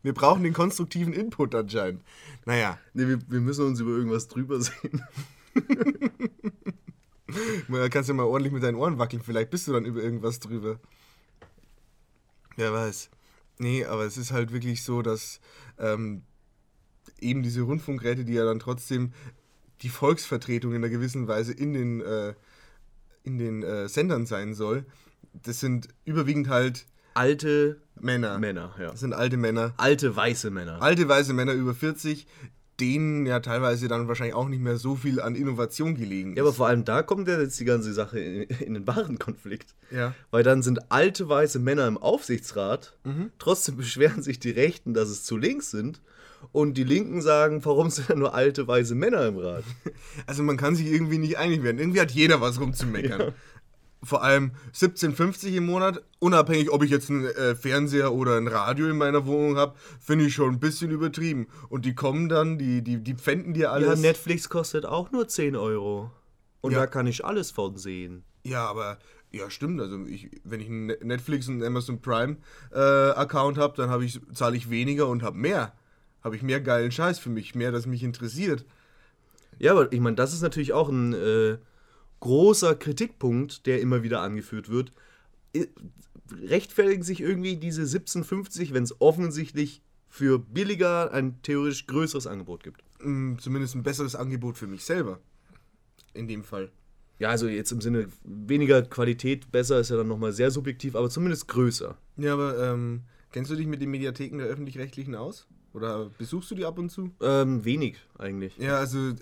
Wir 0.02 0.14
brauchen 0.14 0.44
den 0.44 0.52
konstruktiven 0.52 1.12
Input 1.12 1.54
anscheinend. 1.54 2.02
Naja, 2.44 2.78
Nee, 2.94 3.08
wir, 3.08 3.18
wir 3.28 3.40
müssen 3.40 3.66
uns 3.66 3.80
über 3.80 3.90
irgendwas 3.90 4.28
drüber 4.28 4.60
sehen. 4.60 5.02
da 7.68 7.88
kannst 7.88 8.08
du 8.08 8.14
mal 8.14 8.22
ordentlich 8.22 8.52
mit 8.52 8.62
deinen 8.62 8.76
Ohren 8.76 8.98
wackeln. 8.98 9.20
Vielleicht 9.20 9.50
bist 9.50 9.66
du 9.66 9.72
dann 9.72 9.84
über 9.84 10.00
irgendwas 10.00 10.38
drüber. 10.38 10.78
Wer 12.54 12.72
weiß. 12.72 13.10
Nee, 13.58 13.84
aber 13.84 14.04
es 14.04 14.16
ist 14.16 14.30
halt 14.30 14.52
wirklich 14.52 14.84
so, 14.84 15.02
dass 15.02 15.40
ähm, 15.78 16.22
eben 17.20 17.42
diese 17.42 17.62
Rundfunkräte, 17.62 18.24
die 18.24 18.34
ja 18.34 18.44
dann 18.44 18.60
trotzdem 18.60 19.12
die 19.82 19.88
Volksvertretung 19.88 20.72
in 20.72 20.78
einer 20.78 20.88
gewissen 20.88 21.28
Weise 21.28 21.52
in 21.52 21.72
den, 21.72 22.00
äh, 22.00 22.34
in 23.24 23.38
den 23.38 23.62
äh, 23.62 23.88
Sendern 23.88 24.24
sein 24.24 24.54
soll, 24.54 24.86
das 25.42 25.60
sind 25.60 25.88
überwiegend 26.04 26.48
halt 26.48 26.86
Alte 27.14 27.80
Männer. 27.98 28.38
Männer, 28.38 28.74
ja. 28.78 28.90
Das 28.90 29.00
sind 29.00 29.14
alte 29.14 29.38
Männer. 29.38 29.72
Alte 29.78 30.14
weiße 30.14 30.50
Männer. 30.50 30.82
Alte 30.82 31.08
weiße 31.08 31.32
Männer 31.32 31.54
über 31.54 31.72
40, 31.74 32.26
denen 32.78 33.24
ja 33.24 33.40
teilweise 33.40 33.88
dann 33.88 34.06
wahrscheinlich 34.06 34.34
auch 34.34 34.48
nicht 34.48 34.60
mehr 34.60 34.76
so 34.76 34.96
viel 34.96 35.18
an 35.22 35.34
Innovation 35.34 35.94
gelegen 35.94 36.32
ist. 36.32 36.36
Ja, 36.36 36.42
aber 36.42 36.52
vor 36.52 36.66
allem 36.66 36.84
da 36.84 37.02
kommt 37.02 37.26
ja 37.26 37.40
jetzt 37.40 37.58
die 37.58 37.64
ganze 37.64 37.94
Sache 37.94 38.18
in, 38.20 38.42
in 38.66 38.74
den 38.74 38.86
wahren 38.86 39.18
Konflikt. 39.18 39.74
Ja. 39.90 40.14
Weil 40.30 40.42
dann 40.42 40.62
sind 40.62 40.92
alte 40.92 41.26
weiße 41.26 41.58
Männer 41.58 41.86
im 41.86 41.96
Aufsichtsrat, 41.96 42.98
Mhm. 43.04 43.30
trotzdem 43.38 43.76
beschweren 43.78 44.22
sich 44.22 44.38
die 44.38 44.50
Rechten, 44.50 44.92
dass 44.92 45.08
es 45.08 45.24
zu 45.24 45.38
links 45.38 45.70
sind. 45.70 46.02
Und 46.52 46.74
die 46.74 46.84
Linken 46.84 47.22
sagen, 47.22 47.64
warum 47.64 47.88
sind 47.88 48.10
da 48.10 48.14
nur 48.14 48.34
alte 48.34 48.68
weiße 48.68 48.94
Männer 48.94 49.26
im 49.26 49.38
Rat? 49.38 49.64
Also 50.26 50.42
man 50.42 50.58
kann 50.58 50.76
sich 50.76 50.86
irgendwie 50.86 51.16
nicht 51.18 51.38
einig 51.38 51.62
werden. 51.62 51.78
Irgendwie 51.78 52.00
hat 52.00 52.10
jeder 52.10 52.42
was 52.42 52.60
rumzumeckern. 52.60 53.32
Vor 54.06 54.22
allem 54.22 54.52
17,50 54.74 55.56
im 55.56 55.66
Monat, 55.66 56.02
unabhängig, 56.20 56.70
ob 56.70 56.82
ich 56.84 56.90
jetzt 56.90 57.10
einen 57.10 57.24
äh, 57.26 57.54
Fernseher 57.56 58.12
oder 58.12 58.36
ein 58.36 58.46
Radio 58.48 58.86
in 58.88 58.96
meiner 58.96 59.26
Wohnung 59.26 59.56
habe, 59.56 59.74
finde 60.00 60.26
ich 60.26 60.34
schon 60.34 60.54
ein 60.54 60.60
bisschen 60.60 60.90
übertrieben. 60.90 61.48
Und 61.68 61.84
die 61.84 61.94
kommen 61.94 62.28
dann, 62.28 62.56
die, 62.56 62.82
die, 62.82 62.98
die 63.02 63.14
pfänden 63.14 63.52
dir 63.52 63.62
Ja, 63.64 63.70
alles. 63.72 64.00
Netflix 64.00 64.48
kostet 64.48 64.86
auch 64.86 65.10
nur 65.10 65.28
10 65.28 65.56
Euro. 65.56 66.10
Und 66.60 66.72
Ja. 66.72 66.80
da 66.80 66.86
kann 66.86 67.06
ich 67.06 67.24
alles 67.24 67.50
von 67.50 67.76
sehen. 67.76 68.22
Ja, 68.44 68.64
aber 68.66 68.98
ja, 69.32 69.50
stimmt. 69.50 69.80
Also 69.80 70.04
ich, 70.06 70.30
wenn 70.44 70.60
ich 70.60 70.68
einen 70.68 70.86
Netflix 71.02 71.48
und 71.48 71.54
einen 71.54 71.64
Amazon 71.64 72.00
Prime 72.00 72.36
äh, 72.72 72.78
Account 72.78 73.58
habe, 73.58 73.74
dann 73.76 73.90
habe 73.90 74.04
ich 74.04 74.20
zahle 74.34 74.56
ich 74.56 74.70
weniger 74.70 75.08
und 75.08 75.22
habe 75.22 75.36
mehr. 75.36 75.72
Habe 76.22 76.36
ich 76.36 76.42
mehr 76.42 76.60
geilen 76.60 76.90
Scheiß 76.92 77.18
für 77.18 77.28
mich, 77.30 77.54
mehr, 77.54 77.72
das 77.72 77.86
mich 77.86 78.02
interessiert. 78.02 78.64
Ja, 79.58 79.72
aber 79.72 79.92
ich 79.92 80.00
meine, 80.00 80.16
das 80.16 80.32
ist 80.32 80.42
natürlich 80.42 80.72
auch 80.72 80.88
ein 80.88 81.12
äh, 81.12 81.58
großer 82.26 82.74
Kritikpunkt, 82.74 83.66
der 83.66 83.80
immer 83.80 84.02
wieder 84.02 84.20
angeführt 84.20 84.68
wird. 84.68 84.92
Rechtfertigen 86.42 87.02
sich 87.02 87.20
irgendwie 87.20 87.56
diese 87.56 87.82
1750, 87.82 88.74
wenn 88.74 88.82
es 88.82 89.00
offensichtlich 89.00 89.82
für 90.08 90.38
billiger 90.38 91.12
ein 91.12 91.40
theoretisch 91.42 91.86
größeres 91.86 92.26
Angebot 92.26 92.64
gibt? 92.64 92.82
Mm, 93.00 93.36
Zumindest 93.38 93.74
ein 93.74 93.82
besseres 93.82 94.16
Angebot 94.16 94.58
für 94.58 94.66
mich 94.66 94.84
selber. 94.84 95.20
In 96.14 96.26
dem 96.26 96.42
Fall. 96.44 96.70
Ja, 97.18 97.30
also 97.30 97.48
jetzt 97.48 97.72
im 97.72 97.80
Sinne 97.80 98.08
weniger 98.24 98.82
Qualität, 98.82 99.50
besser 99.52 99.80
ist 99.80 99.90
ja 99.90 99.96
dann 99.96 100.08
nochmal 100.08 100.32
sehr 100.32 100.50
subjektiv, 100.50 100.96
aber 100.96 101.08
zumindest 101.08 101.48
größer. 101.48 101.96
Ja, 102.16 102.32
aber 102.34 102.58
ähm, 102.72 103.02
kennst 103.32 103.50
du 103.50 103.56
dich 103.56 103.66
mit 103.66 103.80
den 103.80 103.90
Mediatheken 103.90 104.38
der 104.38 104.48
öffentlich-rechtlichen 104.48 105.14
aus? 105.14 105.46
Oder 105.72 106.10
besuchst 106.18 106.50
du 106.50 106.54
die 106.54 106.64
ab 106.64 106.78
und 106.78 106.90
zu? 106.90 107.10
Ähm, 107.20 107.64
wenig 107.64 107.96
eigentlich. 108.18 108.56
Ja, 108.56 108.78
also 108.78 109.12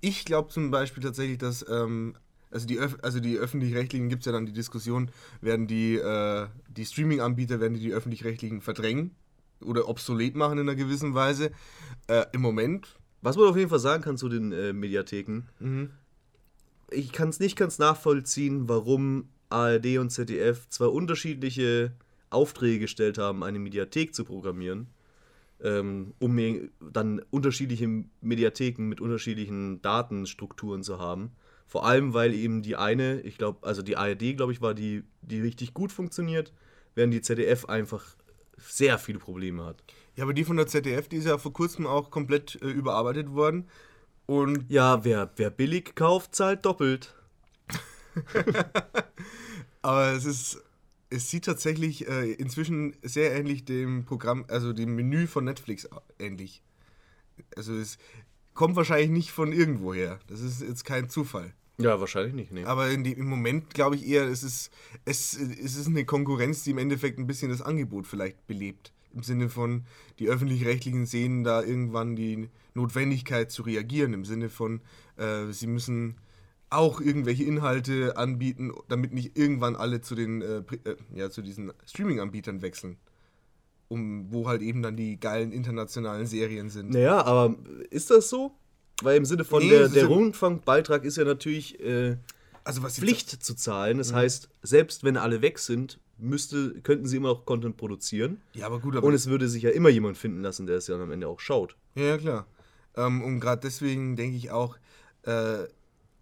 ich 0.00 0.24
glaube 0.24 0.48
zum 0.50 0.70
Beispiel 0.70 1.02
tatsächlich, 1.02 1.38
dass 1.38 1.64
ähm, 1.68 2.14
also 2.50 2.66
die, 2.66 2.78
Öff 2.78 2.98
also 3.02 3.20
die 3.20 3.36
öffentlich-rechtlichen 3.36 4.08
gibt 4.08 4.22
es 4.22 4.26
ja 4.26 4.32
dann 4.32 4.46
die 4.46 4.52
Diskussion, 4.52 5.10
werden 5.40 5.66
die, 5.66 5.96
äh, 5.96 6.46
die 6.68 6.84
Streaming-Anbieter, 6.84 7.60
werden 7.60 7.74
die 7.74 7.80
die 7.80 7.92
öffentlich-rechtlichen 7.92 8.60
verdrängen 8.60 9.14
oder 9.64 9.88
obsolet 9.88 10.34
machen 10.34 10.58
in 10.58 10.68
einer 10.68 10.74
gewissen 10.74 11.14
Weise. 11.14 11.50
Äh, 12.08 12.24
Im 12.32 12.40
Moment, 12.40 12.96
Was 13.22 13.36
man 13.36 13.46
auf 13.46 13.56
jeden 13.56 13.68
Fall 13.68 13.78
sagen 13.78 14.02
kann 14.02 14.16
zu 14.16 14.28
den 14.28 14.50
äh, 14.52 14.72
Mediatheken, 14.72 15.42
ich 16.90 17.12
kann 17.12 17.28
es 17.28 17.38
nicht 17.38 17.56
ganz 17.56 17.78
nachvollziehen, 17.78 18.68
warum 18.68 19.28
ARD 19.50 19.98
und 19.98 20.10
ZDF 20.10 20.68
zwei 20.68 20.86
unterschiedliche 20.86 21.92
Aufträge 22.30 22.80
gestellt 22.80 23.18
haben, 23.18 23.42
eine 23.44 23.58
Mediathek 23.58 24.14
zu 24.14 24.24
programmieren, 24.24 24.86
ähm, 25.62 26.14
um 26.18 26.70
dann 26.80 27.22
unterschiedliche 27.30 28.04
Mediatheken 28.20 28.88
mit 28.88 29.00
unterschiedlichen 29.00 29.82
Datenstrukturen 29.82 30.82
zu 30.82 30.98
haben. 30.98 31.32
Vor 31.66 31.86
allem, 31.86 32.14
weil 32.14 32.34
eben 32.34 32.62
die 32.62 32.76
eine, 32.76 33.20
ich 33.20 33.38
glaube, 33.38 33.66
also 33.66 33.82
die 33.82 33.96
ARD, 33.96 34.36
glaube 34.36 34.52
ich, 34.52 34.60
war 34.60 34.74
die, 34.74 35.04
die 35.22 35.40
richtig 35.40 35.72
gut 35.72 35.92
funktioniert, 35.92 36.52
während 36.94 37.14
die 37.14 37.20
ZDF 37.20 37.66
einfach 37.66 38.16
sehr 38.56 38.98
viele 38.98 39.18
Probleme 39.18 39.64
hat. 39.64 39.82
ja, 40.16 40.24
aber 40.24 40.34
die 40.34 40.44
von 40.44 40.56
der 40.56 40.66
ZDF, 40.66 41.08
die 41.08 41.16
ist 41.16 41.26
ja 41.26 41.38
vor 41.38 41.52
kurzem 41.52 41.86
auch 41.86 42.10
komplett 42.10 42.60
äh, 42.62 42.66
überarbeitet 42.66 43.32
worden. 43.32 43.68
Und 44.26 44.66
Ja, 44.68 45.04
wer, 45.04 45.30
wer 45.36 45.50
billig 45.50 45.94
kauft, 45.94 46.34
zahlt 46.34 46.64
doppelt. 46.64 47.14
Aber 49.82 50.12
es 50.12 50.24
ist, 50.24 50.62
es 51.10 51.28
sieht 51.28 51.44
tatsächlich 51.44 52.08
äh, 52.08 52.32
inzwischen 52.32 52.96
sehr 53.02 53.34
ähnlich 53.34 53.64
dem 53.64 54.04
Programm, 54.04 54.44
also 54.48 54.72
dem 54.72 54.94
Menü 54.94 55.26
von 55.26 55.44
Netflix 55.44 55.88
ähnlich. 56.18 56.62
Also 57.56 57.74
es 57.74 57.98
kommt 58.54 58.76
wahrscheinlich 58.76 59.10
nicht 59.10 59.30
von 59.32 59.52
irgendwoher. 59.52 60.20
Das 60.28 60.40
ist 60.40 60.62
jetzt 60.62 60.84
kein 60.84 61.08
Zufall. 61.08 61.52
Ja, 61.78 61.98
wahrscheinlich 61.98 62.34
nicht, 62.34 62.52
nee. 62.52 62.64
Aber 62.64 62.90
in 62.90 63.04
die, 63.04 63.12
im 63.12 63.26
Moment 63.26 63.72
glaube 63.74 63.96
ich 63.96 64.06
eher, 64.06 64.24
es 64.24 64.42
ist, 64.42 64.70
es, 65.04 65.34
es 65.34 65.76
ist 65.76 65.86
eine 65.86 66.04
Konkurrenz, 66.04 66.62
die 66.62 66.70
im 66.70 66.78
Endeffekt 66.78 67.18
ein 67.18 67.26
bisschen 67.26 67.50
das 67.50 67.62
Angebot 67.62 68.06
vielleicht 68.06 68.46
belebt. 68.46 68.92
Im 69.14 69.22
Sinne 69.22 69.48
von, 69.48 69.84
die 70.18 70.28
öffentlich-rechtlichen 70.28 71.06
sehen 71.06 71.42
da 71.42 71.62
irgendwann 71.62 72.14
die 72.14 72.48
Notwendigkeit 72.74 73.50
zu 73.50 73.62
reagieren. 73.62 74.12
Im 74.12 74.24
Sinne 74.24 74.50
von, 74.50 74.80
äh, 75.16 75.50
sie 75.50 75.66
müssen 75.66 76.16
auch 76.70 77.00
irgendwelche 77.00 77.44
Inhalte 77.44 78.16
anbieten, 78.16 78.72
damit 78.88 79.12
nicht 79.12 79.36
irgendwann 79.36 79.76
alle 79.76 80.00
zu 80.00 80.14
den, 80.14 80.40
äh, 80.42 80.58
äh, 80.84 80.96
ja, 81.14 81.28
zu 81.30 81.42
diesen 81.42 81.72
Streaming-Anbietern 81.86 82.62
wechseln. 82.62 82.96
Um, 83.88 84.32
wo 84.32 84.46
halt 84.46 84.62
eben 84.62 84.82
dann 84.82 84.96
die 84.96 85.18
geilen 85.18 85.50
internationalen 85.50 86.24
Serien 86.24 86.70
sind. 86.70 86.90
Naja, 86.90 87.24
aber 87.24 87.56
ist 87.90 88.08
das 88.10 88.28
so? 88.28 88.52
Weil 89.02 89.16
im 89.16 89.24
Sinne 89.24 89.42
von 89.42 89.64
Nee, 89.64 89.70
der, 89.70 89.88
der 89.88 90.02
ja- 90.02 90.08
Rundfunkbeitrag 90.08 91.04
ist 91.04 91.16
ja 91.16 91.24
natürlich 91.24 91.80
äh, 91.80 92.16
Also 92.62 92.82
Pflicht 92.82 93.30
zu 93.42 93.54
zahlen. 93.56 93.98
Das 93.98 94.12
heißt, 94.12 94.48
selbst 94.62 95.02
wenn 95.02 95.16
alle 95.16 95.42
weg 95.42 95.58
sind, 95.58 95.98
müsste, 96.18 96.80
könnten 96.82 97.06
sie 97.06 97.16
immer 97.16 97.30
noch 97.30 97.44
Content 97.46 97.76
produzieren. 97.78 98.40
Ja, 98.54 98.66
aber 98.66 98.78
gut, 98.78 98.94
aber 98.94 99.08
Und 99.08 99.14
es 99.14 99.26
würde 99.26 99.48
sich 99.48 99.64
ja 99.64 99.70
immer 99.70 99.88
jemand 99.88 100.16
finden 100.16 100.42
lassen, 100.42 100.66
der 100.68 100.76
es 100.76 100.86
ja 100.86 100.94
am 100.94 101.10
Ende 101.10 101.26
auch 101.26 101.40
schaut. 101.40 101.74
Ja, 101.96 102.04
ja 102.04 102.18
klar. 102.18 102.46
Ähm, 102.94 103.22
und 103.24 103.40
gerade 103.40 103.62
deswegen 103.62 104.14
denke 104.14 104.36
ich 104.36 104.52
auch, 104.52 104.76
äh, 105.22 105.64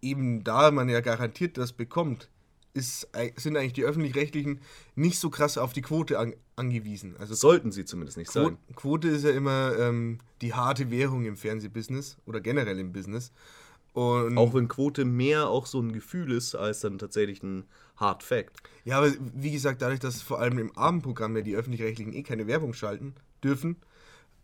eben 0.01 0.43
da 0.43 0.71
man 0.71 0.89
ja 0.89 1.01
garantiert 1.01 1.57
das 1.57 1.73
bekommt, 1.73 2.29
ist, 2.73 3.07
sind 3.35 3.57
eigentlich 3.57 3.73
die 3.73 3.83
Öffentlich-Rechtlichen 3.83 4.61
nicht 4.95 5.19
so 5.19 5.29
krass 5.29 5.57
auf 5.57 5.73
die 5.73 5.81
Quote 5.81 6.19
an, 6.19 6.33
angewiesen. 6.55 7.15
Also 7.17 7.33
Sollten 7.33 7.71
sie 7.71 7.85
zumindest 7.85 8.17
nicht 8.17 8.31
Quo 8.31 8.45
sein. 8.45 8.57
Quote 8.75 9.09
ist 9.09 9.23
ja 9.23 9.31
immer 9.31 9.77
ähm, 9.77 10.19
die 10.41 10.53
harte 10.53 10.91
Währung 10.91 11.25
im 11.25 11.35
Fernsehbusiness 11.35 12.17
oder 12.25 12.41
generell 12.41 12.79
im 12.79 12.93
Business. 12.93 13.31
Und 13.93 14.37
Auch 14.37 14.53
wenn 14.53 14.67
Quote 14.67 15.03
mehr 15.03 15.49
auch 15.49 15.65
so 15.65 15.81
ein 15.81 15.91
Gefühl 15.91 16.31
ist, 16.31 16.55
als 16.55 16.81
dann 16.81 16.99
tatsächlich 16.99 17.41
ein 17.41 17.65
Hard 17.97 18.23
Fact. 18.23 18.57
Ja, 18.85 18.99
aber 18.99 19.11
wie 19.33 19.51
gesagt, 19.51 19.81
dadurch, 19.81 19.99
dass 19.99 20.21
vor 20.21 20.39
allem 20.39 20.59
im 20.59 20.75
Abendprogramm 20.77 21.35
ja 21.35 21.41
die 21.41 21.55
Öffentlich-Rechtlichen 21.55 22.13
eh 22.13 22.23
keine 22.23 22.47
Werbung 22.47 22.73
schalten 22.73 23.15
dürfen, 23.43 23.77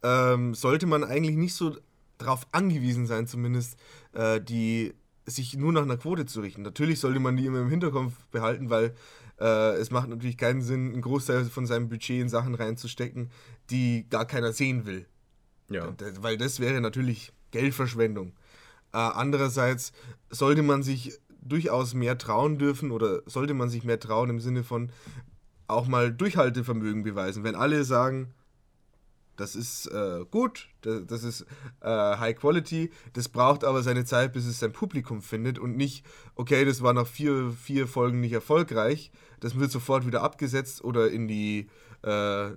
ähm, 0.03 0.55
sollte 0.55 0.87
man 0.87 1.03
eigentlich 1.03 1.37
nicht 1.37 1.53
so 1.53 1.77
darauf 2.17 2.47
angewiesen 2.51 3.05
sein, 3.05 3.27
zumindest 3.27 3.77
äh, 4.13 4.41
die 4.41 4.93
sich 5.25 5.57
nur 5.57 5.73
nach 5.73 5.81
einer 5.83 5.97
Quote 5.97 6.25
zu 6.25 6.41
richten. 6.41 6.61
Natürlich 6.61 6.99
sollte 6.99 7.19
man 7.19 7.35
die 7.35 7.45
immer 7.45 7.61
im 7.61 7.69
Hinterkopf 7.69 8.13
behalten, 8.31 8.69
weil 8.69 8.93
äh, 9.39 9.75
es 9.77 9.91
macht 9.91 10.09
natürlich 10.09 10.37
keinen 10.37 10.61
Sinn, 10.61 10.93
einen 10.93 11.01
Großteil 11.01 11.45
von 11.45 11.65
seinem 11.65 11.89
Budget 11.89 12.21
in 12.21 12.29
Sachen 12.29 12.55
reinzustecken, 12.55 13.31
die 13.69 14.07
gar 14.09 14.25
keiner 14.25 14.53
sehen 14.53 14.85
will. 14.85 15.07
Ja. 15.69 15.93
Weil 16.19 16.37
das 16.37 16.59
wäre 16.59 16.79
natürlich 16.79 17.33
Geldverschwendung. 17.51 18.33
Äh, 18.93 18.97
andererseits 18.97 19.93
sollte 20.29 20.61
man 20.61 20.83
sich 20.83 21.19
durchaus 21.41 21.93
mehr 21.93 22.17
trauen 22.17 22.57
dürfen 22.57 22.91
oder 22.91 23.21
sollte 23.25 23.53
man 23.53 23.69
sich 23.69 23.83
mehr 23.83 23.99
trauen 23.99 24.29
im 24.29 24.39
Sinne 24.39 24.63
von 24.63 24.91
auch 25.67 25.87
mal 25.87 26.11
Durchhaltevermögen 26.13 27.03
beweisen. 27.03 27.43
Wenn 27.43 27.55
alle 27.55 27.83
sagen, 27.83 28.33
Das 29.37 29.55
ist 29.55 29.87
äh, 29.87 30.25
gut, 30.31 30.69
das, 30.81 31.05
das 31.05 31.23
ist 31.23 31.45
äh, 31.81 31.87
High 31.87 32.35
Quality, 32.35 32.91
das 33.13 33.29
braucht 33.29 33.63
aber 33.63 33.83
seine 33.83 34.05
Zeit, 34.05 34.33
bis 34.33 34.45
es 34.45 34.59
sein 34.59 34.71
Publikum 34.71 35.21
findet 35.21 35.59
und 35.59 35.75
nicht, 35.75 36.05
okay, 36.35 36.63
das 36.65 36.81
war 36.81 36.93
nach 36.93 37.07
vier, 37.07 37.51
vier 37.51 37.87
Folgen 37.87 38.21
nicht 38.21 38.33
erfolgreich, 38.33 39.11
das 39.39 39.59
wird 39.59 39.71
sofort 39.71 40.05
wieder 40.05 40.21
abgesetzt 40.23 40.83
oder 40.83 41.09
in 41.11 41.27
die 41.27 41.67
äh, 42.05 42.51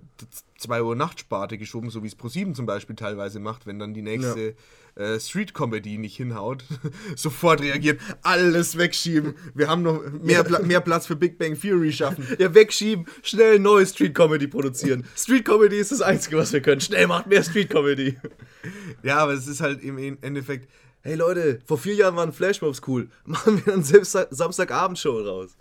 2 0.59 0.83
Uhr 0.83 0.95
Nachtsparte 0.95 1.57
geschoben, 1.57 1.91
so 1.91 2.03
wie 2.03 2.07
es 2.07 2.15
ProSieben 2.15 2.55
zum 2.55 2.67
Beispiel 2.67 2.97
teilweise 2.97 3.41
macht, 3.41 3.67
wenn 3.67 3.79
dann 3.79 3.95
die 3.95 4.03
nächste 4.03 4.55
äh, 4.95 5.19
Street 5.19 5.55
Comedy 5.55 5.97
nicht 5.97 6.17
hinhaut, 6.17 6.65
sofort 7.17 7.63
reagieren, 7.63 7.99
alles 8.23 8.77
wegschieben, 8.77 9.35
wir 9.55 9.69
haben 9.69 9.83
noch 9.83 10.03
mehr, 10.23 10.45
Pla 10.45 10.61
mehr 10.61 10.81
Platz 10.81 11.07
für 11.07 11.17
Big 11.17 11.39
Bang 11.39 11.59
Theory 11.59 11.93
schaffen. 11.93 12.27
Ja, 12.39 12.53
wegschieben, 12.53 13.07
schnell 13.23 13.59
neue 13.59 13.87
Street 13.87 14.15
Comedy 14.15 14.47
produzieren. 14.47 15.05
Street 15.17 15.45
Comedy 15.45 15.79
ist 15.79 15.93
das 15.93 16.03
Einzige, 16.03 16.37
was 16.37 16.53
wir 16.53 16.61
können. 16.61 16.81
Schnell 16.81 17.07
macht 17.07 17.27
mehr 17.27 17.43
Street 17.43 17.71
Comedy. 17.71 18.19
Ja, 19.03 19.19
aber 19.19 19.33
es 19.33 19.47
ist 19.47 19.61
halt 19.61 19.83
im 19.83 20.19
Endeffekt, 20.21 20.69
Hey 21.03 21.15
Leute, 21.15 21.61
vor 21.65 21.79
vier 21.79 21.95
Jahren 21.95 22.17
waren 22.17 22.33
Flashmobs 22.33 22.83
cool. 22.87 23.09
Machen 23.25 23.65
wir 23.65 23.73
dann 23.73 23.85
Samstag 23.85 24.29
Samstagabendshow 24.31 25.21
raus. 25.21 25.57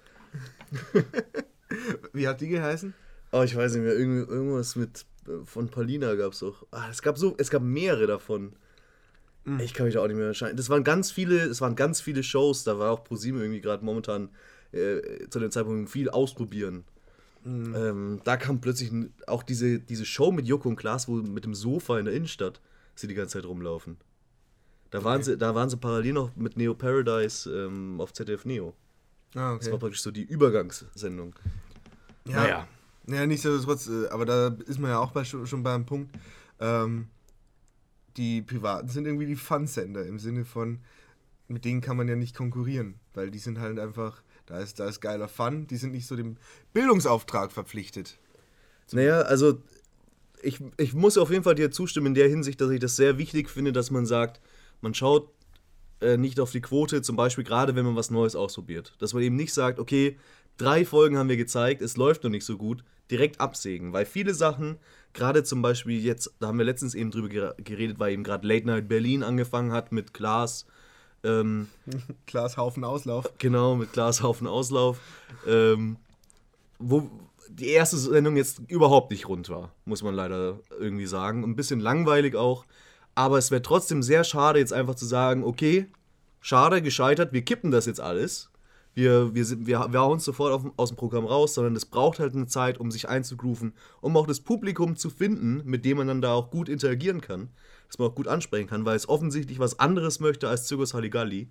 wie 2.14 2.28
hat 2.28 2.42
die 2.42 2.50
geheißen? 2.50 2.94
Oh, 3.32 3.44
ich 3.44 3.56
weiß 3.56 3.74
nicht 3.74 3.84
mehr, 3.84 3.94
irgend- 3.98 4.30
irgendwas 4.30 4.76
mit 4.76 5.06
äh, 5.28 5.44
von 5.46 5.70
Paulina 5.70 6.16
gab 6.16 6.34
es 6.34 6.40
doch. 6.40 6.66
Ah, 6.72 6.88
es 6.90 7.02
gab 7.02 7.18
so, 7.18 7.36
es 7.38 7.50
gab 7.50 7.62
mehrere 7.62 8.08
davon. 8.08 8.54
Ich 9.62 9.74
kann 9.74 9.86
mich 9.86 9.96
da 9.96 10.02
auch 10.02 10.08
nicht 10.08 10.18
mehr 10.18 10.28
erscheinen. 10.28 10.58
Das 10.58 10.70
waren 10.70 10.84
ganz 10.84 11.10
viele, 11.10 11.38
es 11.46 11.62
waren 11.62 11.78
ganz 11.78 12.02
viele 12.02 12.22
Shows, 12.22 12.66
da 12.66 12.80
war 12.80 12.92
auch 12.92 13.06
ProSieben 13.06 13.40
irgendwie 13.40 13.62
gerade 13.62 13.86
momentan 13.86 14.28
äh, 14.74 15.00
zu 15.30 15.40
dem 15.40 15.52
Zeitpunkt 15.52 15.90
viel 15.90 16.10
ausprobieren. 16.10 16.84
Ähm, 17.46 18.20
da 18.26 18.36
kam 18.36 18.60
plötzlich 18.60 18.92
auch 19.26 19.42
diese, 19.44 19.80
diese 19.80 20.06
Show 20.06 20.34
mit 20.34 20.48
Joko 20.48 20.68
und 20.68 20.76
Klaas, 20.76 21.08
wo 21.08 21.14
mit 21.14 21.46
dem 21.46 21.54
Sofa 21.54 21.98
in 21.98 22.04
der 22.06 22.14
Innenstadt 22.14 22.60
sie 22.94 23.08
die 23.08 23.14
ganze 23.14 23.38
Zeit 23.40 23.46
rumlaufen. 23.48 23.96
Da 24.90 25.06
waren, 25.06 25.24
sie, 25.24 25.38
da 25.38 25.56
waren 25.56 25.70
sie 25.70 25.78
parallel 25.78 26.12
noch 26.12 26.36
mit 26.36 26.58
Neo 26.58 26.74
Paradise 26.74 27.50
ähm, 27.50 28.02
auf 28.02 28.12
ZDF 28.12 28.44
Neo. 28.44 28.74
Ah, 29.34 29.56
Das 29.58 29.72
war 29.72 29.80
praktisch 29.80 30.02
so 30.02 30.12
die 30.12 30.24
Übergangssendung. 30.24 31.36
Ja, 32.26 32.36
Naja. 32.36 32.68
Ja 33.08 33.26
nichtsdestotrotz, 33.26 33.88
äh, 33.88 34.08
aber 34.10 34.26
da 34.26 34.56
ist 34.66 34.80
man 34.80 34.92
ja 34.92 35.00
auch 35.00 35.12
bei, 35.12 35.24
schon 35.24 35.64
beim 35.64 35.86
Punkt, 35.86 36.16
ähm, 36.60 37.08
die 38.18 38.42
Privaten 38.42 38.90
sind 38.90 39.06
irgendwie 39.06 39.26
die 39.26 39.36
Fun-Sender 39.36 40.06
im 40.06 40.20
Sinne 40.20 40.44
von, 40.44 40.80
mit 41.48 41.66
denen 41.66 41.82
kann 41.82 41.98
man 41.98 42.08
ja 42.08 42.16
nicht 42.16 42.36
konkurrieren, 42.36 42.96
weil 43.14 43.32
die 43.32 43.40
sind 43.40 43.60
halt 43.60 43.80
einfach, 43.80 44.22
da 44.46 44.60
ist, 44.60 44.80
da 44.80 44.88
ist 44.88 45.02
geiler 45.02 45.28
Fun, 45.28 45.68
die 45.68 45.78
sind 45.78 45.92
nicht 45.92 46.08
so 46.08 46.16
dem 46.16 46.38
Bildungsauftrag 46.74 47.52
verpflichtet. 47.52 48.18
Naja, 48.92 49.22
also 49.22 49.62
ich, 50.42 50.62
ich 50.78 50.94
muss 50.94 51.18
auf 51.18 51.32
jeden 51.32 51.44
Fall 51.44 51.56
dir 51.56 51.72
zustimmen 51.72 52.08
in 52.08 52.14
der 52.14 52.30
Hinsicht, 52.30 52.60
dass 52.62 52.70
ich 52.70 52.80
das 52.80 52.96
sehr 52.96 53.18
wichtig 53.18 53.50
finde, 53.50 53.72
dass 53.72 53.92
man 53.92 54.06
sagt, 54.06 54.42
man 54.82 54.94
schaut 54.94 55.30
äh, 56.00 56.18
nicht 56.18 56.40
auf 56.40 56.52
die 56.52 56.62
Quote, 56.62 57.02
zum 57.02 57.16
Beispiel 57.16 57.44
gerade 57.44 57.76
wenn 57.76 57.86
man 57.86 57.96
was 57.96 58.12
Neues 58.12 58.36
ausprobiert. 58.36 58.94
Dass 59.00 59.14
man 59.14 59.24
eben 59.24 59.36
nicht 59.36 59.54
sagt, 59.54 59.80
okay, 59.80 60.18
drei 60.58 60.86
Folgen 60.86 61.18
haben 61.18 61.30
wir 61.30 61.38
gezeigt, 61.38 61.82
es 61.82 61.98
läuft 61.98 62.24
noch 62.24 62.32
nicht 62.32 62.46
so 62.46 62.58
gut, 62.58 62.84
direkt 63.12 63.40
absägen. 63.40 63.94
Weil 63.94 64.06
viele 64.06 64.34
Sachen, 64.34 64.78
gerade 65.14 65.44
zum 65.44 65.62
Beispiel 65.62 66.04
jetzt, 66.04 66.34
da 66.40 66.48
haben 66.48 66.58
wir 66.58 66.66
letztens 66.66 66.96
eben 66.96 67.12
drüber 67.12 67.28
gere- 67.30 67.62
geredet, 67.62 68.00
weil 68.00 68.14
eben 68.14 68.24
gerade 68.24 68.48
Late 68.48 68.66
Night 68.68 68.88
Berlin 68.88 69.24
angefangen 69.24 69.72
hat 69.72 69.92
mit 69.92 70.14
Klaas. 70.14 70.66
Ähm, 71.24 71.68
Klaas 72.28 72.58
Haufen 72.58 72.84
Auslauf. 72.84 73.32
Genau, 73.38 73.76
mit 73.76 73.94
Glashaufen 73.94 74.48
Auslauf. 74.48 75.00
Ähm, 75.48 75.98
wo 76.80 77.10
die 77.50 77.70
erste 77.70 77.98
Sendung 77.98 78.36
jetzt 78.36 78.62
überhaupt 78.68 79.10
nicht 79.12 79.28
rund 79.28 79.50
war, 79.50 79.72
muss 79.86 80.04
man 80.04 80.14
leider 80.14 80.60
irgendwie 80.80 81.08
sagen. 81.08 81.44
Ein 81.44 81.56
bisschen 81.56 81.80
langweilig 81.80 82.36
auch. 82.36 82.66
Aber 83.16 83.38
es 83.40 83.50
wäre 83.50 83.62
trotzdem 83.64 84.04
sehr 84.04 84.24
schade, 84.24 84.60
jetzt 84.60 84.74
einfach 84.74 84.94
zu 84.96 85.06
sagen, 85.06 85.44
okay, 85.44 85.88
schade, 86.40 86.82
gescheitert, 86.84 87.34
wir 87.34 87.42
kippen 87.42 87.72
das 87.72 87.88
jetzt 87.88 88.00
alles. 88.00 88.50
Wir, 88.98 89.36
wir, 89.36 89.48
wir, 89.68 89.88
wir 89.92 90.00
hauen 90.00 90.18
es 90.18 90.26
sofort 90.26 90.52
auf, 90.52 90.66
aus 90.76 90.90
dem 90.90 90.98
Programm 90.98 91.26
raus, 91.26 91.54
sondern 91.54 91.76
es 91.76 91.86
braucht 91.86 92.18
halt 92.18 92.34
eine 92.34 92.48
Zeit, 92.48 92.80
um 92.80 92.90
sich 92.90 93.08
einzugrooven, 93.08 93.74
um 94.02 94.18
auch 94.18 94.26
das 94.26 94.40
Publikum 94.40 94.96
zu 94.96 95.12
finden, 95.12 95.62
mit 95.66 95.86
dem 95.86 95.98
man 95.98 96.08
dann 96.08 96.20
da 96.20 96.34
auch 96.34 96.50
gut 96.50 96.68
interagieren 96.68 97.22
kann, 97.22 97.50
dass 97.86 98.00
man 98.00 98.08
auch 98.08 98.16
gut 98.16 98.28
ansprechen 98.28 98.68
kann, 98.68 98.86
weil 98.86 98.96
es 98.96 99.08
offensichtlich 99.08 99.60
was 99.60 99.78
anderes 99.78 100.20
möchte 100.20 100.50
als 100.50 100.66
Zirkus 100.66 100.96
Halligalli. 100.96 101.48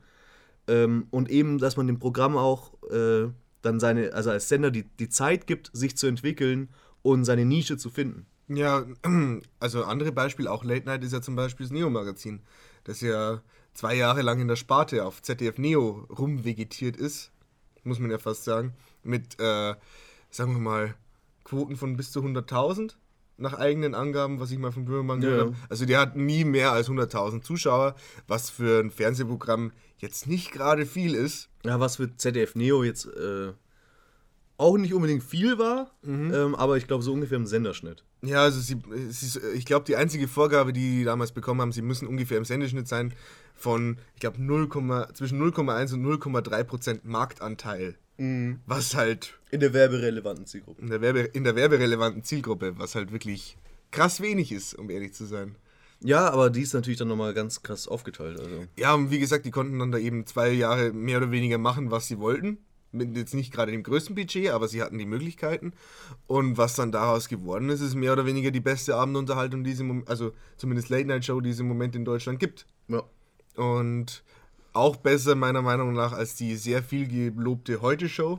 Ähm, 0.66 1.06
und 1.12 1.30
eben, 1.30 1.58
dass 1.58 1.76
man 1.76 1.86
dem 1.86 2.00
Programm 2.00 2.36
auch 2.36 2.72
äh, 2.90 3.28
dann 3.62 3.78
seine, 3.78 4.12
also 4.12 4.30
als 4.30 4.48
Sender 4.48 4.72
die, 4.72 4.82
die 4.98 5.08
Zeit 5.08 5.46
gibt, 5.46 5.70
sich 5.72 5.96
zu 5.96 6.08
entwickeln 6.08 6.70
und 7.02 7.24
seine 7.24 7.44
Nische 7.44 7.76
zu 7.76 7.90
finden. 7.90 8.26
Ja, 8.48 8.84
also 9.60 9.84
andere 9.84 10.10
Beispiel, 10.10 10.48
auch 10.48 10.64
Late 10.64 10.86
Night 10.86 11.04
ist 11.04 11.12
ja 11.12 11.22
zum 11.22 11.36
Beispiel 11.36 11.66
das 11.66 11.72
Neo-Magazin, 11.72 12.40
das 12.82 13.02
ja 13.02 13.40
zwei 13.72 13.94
Jahre 13.94 14.22
lang 14.22 14.40
in 14.40 14.48
der 14.48 14.56
Sparte 14.56 15.04
auf 15.04 15.22
ZDF 15.22 15.58
Neo 15.58 16.08
rumvegetiert 16.10 16.96
ist, 16.96 17.30
muss 17.86 17.98
man 17.98 18.10
ja 18.10 18.18
fast 18.18 18.44
sagen, 18.44 18.74
mit, 19.02 19.38
äh, 19.40 19.74
sagen 20.30 20.52
wir 20.52 20.60
mal, 20.60 20.94
Quoten 21.44 21.76
von 21.76 21.96
bis 21.96 22.10
zu 22.12 22.20
100.000 22.20 22.94
nach 23.38 23.54
eigenen 23.54 23.94
Angaben, 23.94 24.40
was 24.40 24.50
ich 24.50 24.58
mal 24.58 24.72
von 24.72 24.84
Böhmermann 24.84 25.20
gehört 25.20 25.38
ja. 25.38 25.46
habe. 25.46 25.56
Also 25.68 25.84
der 25.86 26.00
hat 26.00 26.16
nie 26.16 26.44
mehr 26.44 26.72
als 26.72 26.88
100.000 26.88 27.42
Zuschauer, 27.42 27.94
was 28.26 28.50
für 28.50 28.80
ein 28.80 28.90
Fernsehprogramm 28.90 29.72
jetzt 29.98 30.26
nicht 30.26 30.52
gerade 30.52 30.86
viel 30.86 31.14
ist. 31.14 31.48
Ja, 31.64 31.78
was 31.80 31.96
für 31.96 32.16
ZDF 32.16 32.54
Neo 32.54 32.82
jetzt 32.82 33.06
äh, 33.06 33.52
auch 34.56 34.78
nicht 34.78 34.94
unbedingt 34.94 35.22
viel 35.22 35.58
war, 35.58 35.90
ähm, 36.04 36.54
aber 36.54 36.76
ich 36.76 36.86
glaube 36.86 37.02
so 37.02 37.12
ungefähr 37.12 37.36
im 37.36 37.46
Senderschnitt. 37.46 38.04
Ja, 38.26 38.42
also 38.42 38.60
sie, 38.60 38.76
ist, 39.08 39.40
ich 39.54 39.64
glaube, 39.64 39.84
die 39.84 39.96
einzige 39.96 40.28
Vorgabe, 40.28 40.72
die 40.72 40.98
die 40.98 41.04
damals 41.04 41.32
bekommen 41.32 41.60
haben, 41.60 41.72
sie 41.72 41.82
müssen 41.82 42.06
ungefähr 42.06 42.38
im 42.38 42.44
Sendeschnitt 42.44 42.88
sein 42.88 43.14
von, 43.54 43.98
ich 44.14 44.20
glaube, 44.20 44.42
0, 44.42 44.68
zwischen 45.14 45.40
0,1 45.42 45.94
und 45.94 46.04
0,3 46.04 46.64
Prozent 46.64 47.04
Marktanteil. 47.04 47.96
Was 48.66 48.94
halt 48.94 49.38
In 49.50 49.60
der 49.60 49.74
werberelevanten 49.74 50.46
Zielgruppe. 50.46 50.80
in 50.80 50.88
der, 50.88 51.00
Werbe, 51.02 51.20
in 51.20 51.44
der 51.44 51.54
werberelevanten 51.54 52.22
Zielgruppe, 52.22 52.78
was 52.78 52.94
halt 52.94 53.12
wirklich 53.12 53.58
krass 53.90 54.20
wenig 54.20 54.52
ist, 54.52 54.74
um 54.74 54.88
ehrlich 54.90 55.12
zu 55.12 55.26
sein. 55.26 55.56
Ja, 56.00 56.30
aber 56.30 56.50
die 56.50 56.62
ist 56.62 56.74
natürlich 56.74 56.98
dann 56.98 57.08
nochmal 57.08 57.34
ganz 57.34 57.62
krass 57.62 57.88
aufgeteilt. 57.88 58.38
Also. 58.38 58.66
Ja, 58.76 58.94
und 58.94 59.10
wie 59.10 59.18
gesagt, 59.18 59.46
die 59.46 59.50
konnten 59.50 59.78
dann 59.78 59.92
da 59.92 59.98
eben 59.98 60.26
zwei 60.26 60.50
Jahre 60.50 60.92
mehr 60.92 61.18
oder 61.18 61.30
weniger 61.30 61.58
machen, 61.58 61.90
was 61.90 62.06
sie 62.08 62.18
wollten. 62.18 62.58
Mit 62.96 63.16
jetzt 63.16 63.34
nicht 63.34 63.52
gerade 63.52 63.72
dem 63.72 63.82
größten 63.82 64.14
Budget, 64.14 64.50
aber 64.50 64.68
sie 64.68 64.82
hatten 64.82 64.98
die 64.98 65.06
Möglichkeiten. 65.06 65.72
Und 66.26 66.56
was 66.58 66.74
dann 66.74 66.92
daraus 66.92 67.28
geworden 67.28 67.68
ist, 67.68 67.80
ist 67.80 67.94
mehr 67.94 68.12
oder 68.12 68.26
weniger 68.26 68.50
die 68.50 68.60
beste 68.60 68.96
Abendunterhaltung, 68.96 69.64
die 69.64 69.72
es 69.72 69.80
im 69.80 70.04
also 70.06 70.32
zumindest 70.56 70.88
Late 70.88 71.06
Night 71.06 71.24
Show, 71.24 71.40
die 71.40 71.50
es 71.50 71.60
im 71.60 71.68
Moment 71.68 71.94
in 71.94 72.04
Deutschland 72.04 72.40
gibt. 72.40 72.66
Ja. 72.88 73.02
Und 73.56 74.22
auch 74.76 74.96
besser 74.96 75.34
meiner 75.34 75.62
Meinung 75.62 75.94
nach 75.94 76.12
als 76.12 76.34
die 76.34 76.54
sehr 76.56 76.82
viel 76.82 77.08
gelobte 77.08 77.80
Heute-Show, 77.80 78.38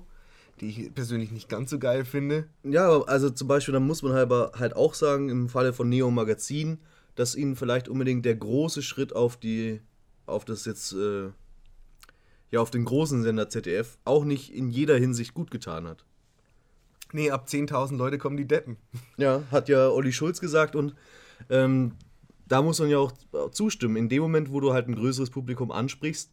die 0.62 0.70
ich 0.70 0.94
persönlich 0.94 1.32
nicht 1.32 1.50
ganz 1.50 1.72
so 1.72 1.80
geil 1.80 2.06
finde. 2.06 2.48
Ja, 2.64 2.88
aber 2.88 3.10
also 3.10 3.30
zum 3.30 3.48
Beispiel, 3.48 3.74
dann 3.74 3.88
muss 3.88 4.04
man 4.04 4.14
halt, 4.14 4.32
halt 4.32 4.76
auch 4.76 4.94
sagen, 4.94 5.30
im 5.30 5.50
Falle 5.50 5.74
von 5.74 5.90
Neo 5.90 6.10
Magazin, 6.12 6.80
dass 7.16 7.36
ihnen 7.36 7.56
vielleicht 7.56 7.90
unbedingt 7.90 8.26
der 8.26 8.36
große 8.36 8.84
Schritt 8.84 9.16
auf 9.16 9.38
die, 9.38 9.82
auf 10.28 10.46
das 10.46 10.66
jetzt, 10.66 10.94
äh, 10.94 11.30
ja, 12.52 12.60
auf 12.62 12.72
den 12.72 12.86
großen 12.86 13.24
Sender 13.24 13.50
ZDF 13.50 13.98
auch 14.06 14.24
nicht 14.24 14.54
in 14.54 14.70
jeder 14.70 14.98
Hinsicht 14.98 15.34
gut 15.34 15.52
getan 15.52 15.88
hat. 15.88 16.06
Nee, 17.14 17.32
ab 17.32 17.48
10.000 17.48 17.96
Leute 17.96 18.18
kommen 18.18 18.38
die 18.38 18.48
Deppen. 18.48 18.78
Ja, 19.18 19.44
hat 19.52 19.70
ja 19.70 19.90
Olli 19.90 20.14
Schulz 20.14 20.40
gesagt 20.40 20.76
und 20.76 20.94
ähm, 21.50 21.94
da 22.48 22.62
muss 22.62 22.80
man 22.80 22.90
ja 22.90 23.00
auch 23.00 23.14
zustimmen. 23.52 23.96
In 23.96 24.10
dem 24.10 24.22
Moment, 24.22 24.52
wo 24.52 24.60
du 24.60 24.74
halt 24.74 24.88
ein 24.88 24.96
größeres 24.96 25.30
Publikum 25.30 25.72
ansprichst, 25.72 26.32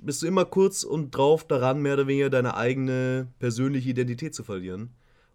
bist 0.00 0.22
du 0.22 0.26
immer 0.26 0.44
kurz 0.44 0.84
und 0.84 1.10
drauf 1.10 1.46
daran, 1.46 1.82
mehr 1.82 1.94
oder 1.94 2.06
weniger 2.06 2.30
deine 2.30 2.56
eigene 2.56 3.28
persönliche 3.38 3.90
Identität 3.90 4.34
zu 4.34 4.42
verlieren, 4.42 4.90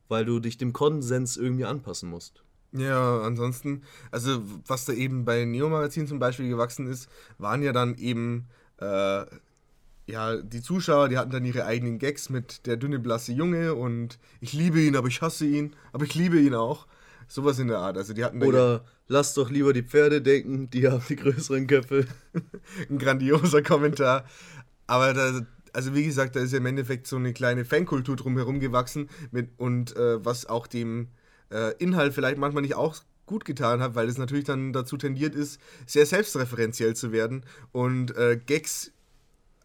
weil 0.07 0.25
du 0.25 0.39
dich 0.39 0.57
dem 0.57 0.73
Konsens 0.73 1.37
irgendwie 1.37 1.65
anpassen 1.65 2.09
musst. 2.09 2.43
Ja, 2.71 3.21
ansonsten, 3.21 3.83
also 4.11 4.43
was 4.67 4.85
da 4.85 4.93
eben 4.93 5.25
bei 5.25 5.45
Neo 5.45 5.69
Magazin 5.69 6.07
zum 6.07 6.19
Beispiel 6.19 6.49
gewachsen 6.49 6.87
ist, 6.87 7.09
waren 7.37 7.63
ja 7.63 7.71
dann 7.71 7.95
eben, 7.95 8.47
äh, 8.79 9.25
ja, 10.07 10.37
die 10.37 10.61
Zuschauer, 10.61 11.09
die 11.09 11.17
hatten 11.17 11.31
dann 11.31 11.45
ihre 11.45 11.65
eigenen 11.65 11.99
Gags 11.99 12.29
mit 12.29 12.65
der 12.65 12.77
dünne, 12.77 12.99
blasse 12.99 13.31
Junge 13.31 13.75
und 13.75 14.17
ich 14.41 14.53
liebe 14.53 14.81
ihn, 14.81 14.95
aber 14.95 15.07
ich 15.07 15.21
hasse 15.21 15.45
ihn, 15.45 15.75
aber 15.93 16.05
ich 16.05 16.15
liebe 16.15 16.39
ihn 16.39 16.55
auch. 16.55 16.87
Sowas 17.27 17.59
in 17.59 17.67
der 17.67 17.77
Art. 17.77 17.95
Also 17.95 18.13
die 18.13 18.25
hatten 18.25 18.41
Oder 18.41 18.83
lass 19.07 19.35
doch 19.35 19.51
lieber 19.51 19.71
die 19.71 19.83
Pferde 19.83 20.19
denken, 20.19 20.71
die 20.71 20.87
haben 20.87 21.03
die 21.07 21.15
größeren 21.15 21.67
Köpfe. 21.67 22.07
ein 22.89 22.97
grandioser 22.97 23.61
Kommentar. 23.61 24.25
Aber 24.87 25.13
da, 25.13 25.45
also 25.71 25.93
wie 25.93 26.05
gesagt, 26.05 26.35
da 26.35 26.39
ist 26.39 26.53
ja 26.53 26.57
im 26.57 26.65
Endeffekt 26.65 27.05
so 27.05 27.17
eine 27.17 27.31
kleine 27.33 27.65
Fankultur 27.65 28.15
drumherum 28.15 28.59
gewachsen 28.59 29.09
mit, 29.29 29.49
und 29.57 29.95
äh, 29.95 30.25
was 30.25 30.47
auch 30.47 30.65
dem 30.65 31.09
äh, 31.51 31.75
Inhalt 31.77 32.15
vielleicht 32.15 32.39
manchmal 32.39 32.63
nicht 32.63 32.73
auch 32.73 32.95
gut 33.29 33.45
getan 33.45 33.79
hat, 33.79 33.95
weil 33.95 34.09
es 34.09 34.17
natürlich 34.17 34.45
dann 34.45 34.73
dazu 34.73 34.97
tendiert 34.97 35.35
ist, 35.35 35.61
sehr 35.85 36.05
selbstreferenziell 36.05 36.95
zu 36.95 37.11
werden 37.11 37.43
und 37.71 38.15
äh, 38.17 38.37
Gags 38.45 38.91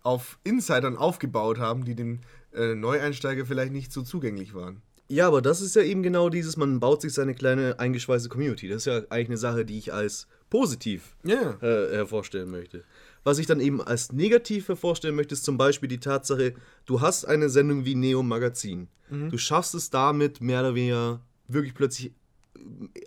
auf 0.03 0.38
Insidern 0.44 0.96
aufgebaut 0.96 1.59
haben, 1.59 1.85
die 1.85 1.94
dem 1.94 2.20
äh, 2.55 2.74
Neueinsteiger 2.74 3.46
vielleicht 3.46 3.72
nicht 3.72 3.90
so 3.92 4.03
zugänglich 4.03 4.55
waren. 4.55 4.83
Ja, 5.09 5.27
aber 5.27 5.42
das 5.42 5.61
ist 5.61 5.74
ja 5.77 5.83
eben 5.83 6.03
genau 6.03 6.29
dieses, 6.29 6.57
man 6.57 6.79
baut 6.81 7.03
sich 7.03 7.12
seine 7.12 7.35
kleine 7.35 7.79
eingeschweißte 7.79 8.29
Community. 8.29 8.68
Das 8.68 8.79
ist 8.79 8.87
ja 8.87 9.03
eigentlich 9.11 9.29
eine 9.29 9.37
Sache, 9.38 9.64
die 9.64 9.79
ich 9.79 9.92
als 9.92 10.27
positiv 10.50 11.16
Ja. 11.24 11.57
äh, 11.62 11.94
hervorstellen 11.96 12.50
möchte. 12.50 12.85
Was 13.22 13.38
ich 13.38 13.46
dann 13.46 13.61
eben 13.61 13.81
als 13.83 14.12
negativ 14.12 14.68
hervorstellen 14.68 15.14
möchte, 15.16 15.35
ist 15.35 15.44
zum 15.44 15.57
Beispiel 15.57 15.88
die 15.88 16.00
Tatsache, 16.00 16.55
du 16.85 17.00
hast 17.00 17.24
eine 17.24 17.48
Sendung 17.48 17.85
wie 17.87 17.94
Neo 17.94 18.22
Magazin. 18.22 18.88
Du 19.31 19.37
schaffst 19.38 19.74
es 19.74 19.90
damit 19.90 20.40
mehr 20.40 20.61
oder 20.61 20.74
weniger 20.74 21.20
wirklich 21.46 21.74
plötzlich 21.74 22.12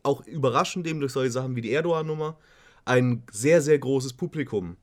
auch 0.03 0.25
überraschend 0.27 0.87
eben 0.87 0.99
durch 0.99 1.11
solche 1.13 1.31
Sachen 1.31 1.55
wie 1.55 1.61
die 1.61 1.71
Erdogan-Nummer 1.71 2.37
ein 2.85 3.23
sehr, 3.31 3.61
sehr 3.61 3.77
großes 3.79 4.13
Publikum 4.13 4.77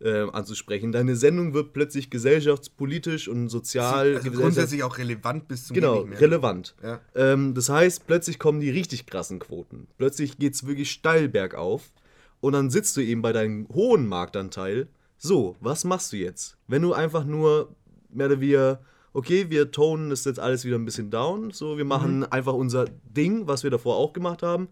äh, 0.00 0.28
anzusprechen. 0.30 0.92
Deine 0.92 1.16
Sendung 1.16 1.54
wird 1.54 1.72
plötzlich 1.72 2.10
gesellschaftspolitisch 2.10 3.28
und 3.28 3.48
sozial 3.48 4.16
Also 4.16 4.30
grundsätzlich 4.30 4.82
auch 4.82 4.98
relevant 4.98 5.48
bis 5.48 5.66
zum 5.68 5.74
Genau, 5.74 6.04
mehr. 6.04 6.20
relevant. 6.20 6.74
Ja. 6.82 7.00
Ähm, 7.14 7.54
das 7.54 7.68
heißt, 7.68 8.06
plötzlich 8.06 8.38
kommen 8.38 8.60
die 8.60 8.70
richtig 8.70 9.06
krassen 9.06 9.38
Quoten. 9.38 9.86
Plötzlich 9.96 10.38
geht 10.38 10.54
es 10.54 10.66
wirklich 10.66 10.90
steil 10.90 11.28
bergauf. 11.28 11.92
Und 12.40 12.52
dann 12.52 12.68
sitzt 12.68 12.96
du 12.96 13.00
eben 13.00 13.22
bei 13.22 13.32
deinem 13.32 13.66
hohen 13.70 14.06
Marktanteil. 14.06 14.88
So, 15.16 15.56
was 15.60 15.84
machst 15.84 16.12
du 16.12 16.18
jetzt? 16.18 16.58
Wenn 16.68 16.82
du 16.82 16.92
einfach 16.92 17.24
nur 17.24 17.74
mehr 18.10 18.26
oder 18.26 18.40
weniger, 18.40 18.80
okay, 19.16 19.48
wir 19.48 19.70
tonen 19.70 20.10
das 20.10 20.26
jetzt 20.26 20.38
alles 20.38 20.66
wieder 20.66 20.76
ein 20.76 20.84
bisschen 20.84 21.10
down. 21.10 21.50
So, 21.50 21.78
wir 21.78 21.86
machen 21.86 22.24
einfach 22.24 22.52
unser 22.52 22.84
Ding, 23.04 23.46
was 23.46 23.62
wir 23.62 23.70
davor 23.70 23.96
auch 23.96 24.12
gemacht 24.12 24.42
haben. 24.42 24.68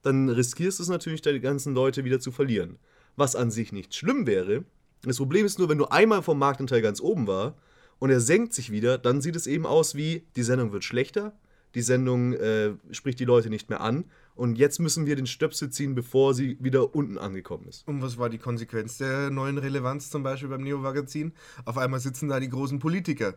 Dann 0.00 0.30
riskierst 0.30 0.78
du 0.78 0.84
es 0.84 0.88
natürlich, 0.88 1.20
deine 1.20 1.40
ganzen 1.40 1.74
Leute 1.74 2.04
wieder 2.04 2.18
zu 2.18 2.32
verlieren. 2.32 2.78
Was 3.16 3.36
an 3.36 3.50
sich 3.50 3.70
nicht 3.70 3.94
schlimm 3.94 4.26
wäre. 4.26 4.64
Das 5.02 5.18
Problem 5.18 5.44
ist 5.44 5.58
nur, 5.58 5.68
wenn 5.68 5.76
du 5.76 5.84
einmal 5.86 6.22
vom 6.22 6.38
Marktanteil 6.38 6.80
ganz 6.80 7.02
oben 7.02 7.26
war 7.26 7.54
und 7.98 8.08
er 8.08 8.20
senkt 8.20 8.54
sich 8.54 8.72
wieder, 8.72 8.96
dann 8.96 9.20
sieht 9.20 9.36
es 9.36 9.46
eben 9.46 9.66
aus 9.66 9.94
wie, 9.94 10.24
die 10.36 10.42
Sendung 10.42 10.72
wird 10.72 10.84
schlechter, 10.84 11.36
die 11.74 11.82
Sendung 11.82 12.32
äh, 12.32 12.72
spricht 12.92 13.20
die 13.20 13.24
Leute 13.26 13.50
nicht 13.50 13.68
mehr 13.68 13.82
an 13.82 14.04
und 14.34 14.56
jetzt 14.56 14.78
müssen 14.78 15.04
wir 15.04 15.16
den 15.16 15.26
Stöpsel 15.26 15.70
ziehen, 15.70 15.94
bevor 15.94 16.34
sie 16.34 16.56
wieder 16.60 16.94
unten 16.94 17.18
angekommen 17.18 17.66
ist. 17.68 17.86
Und 17.86 18.00
was 18.00 18.16
war 18.16 18.30
die 18.30 18.38
Konsequenz 18.38 18.98
der 18.98 19.28
neuen 19.30 19.58
Relevanz 19.58 20.08
zum 20.08 20.22
Beispiel 20.22 20.48
beim 20.48 20.62
Neo-Magazin? 20.62 21.32
Auf 21.66 21.76
einmal 21.76 22.00
sitzen 22.00 22.28
da 22.28 22.40
die 22.40 22.48
großen 22.48 22.78
Politiker. 22.78 23.34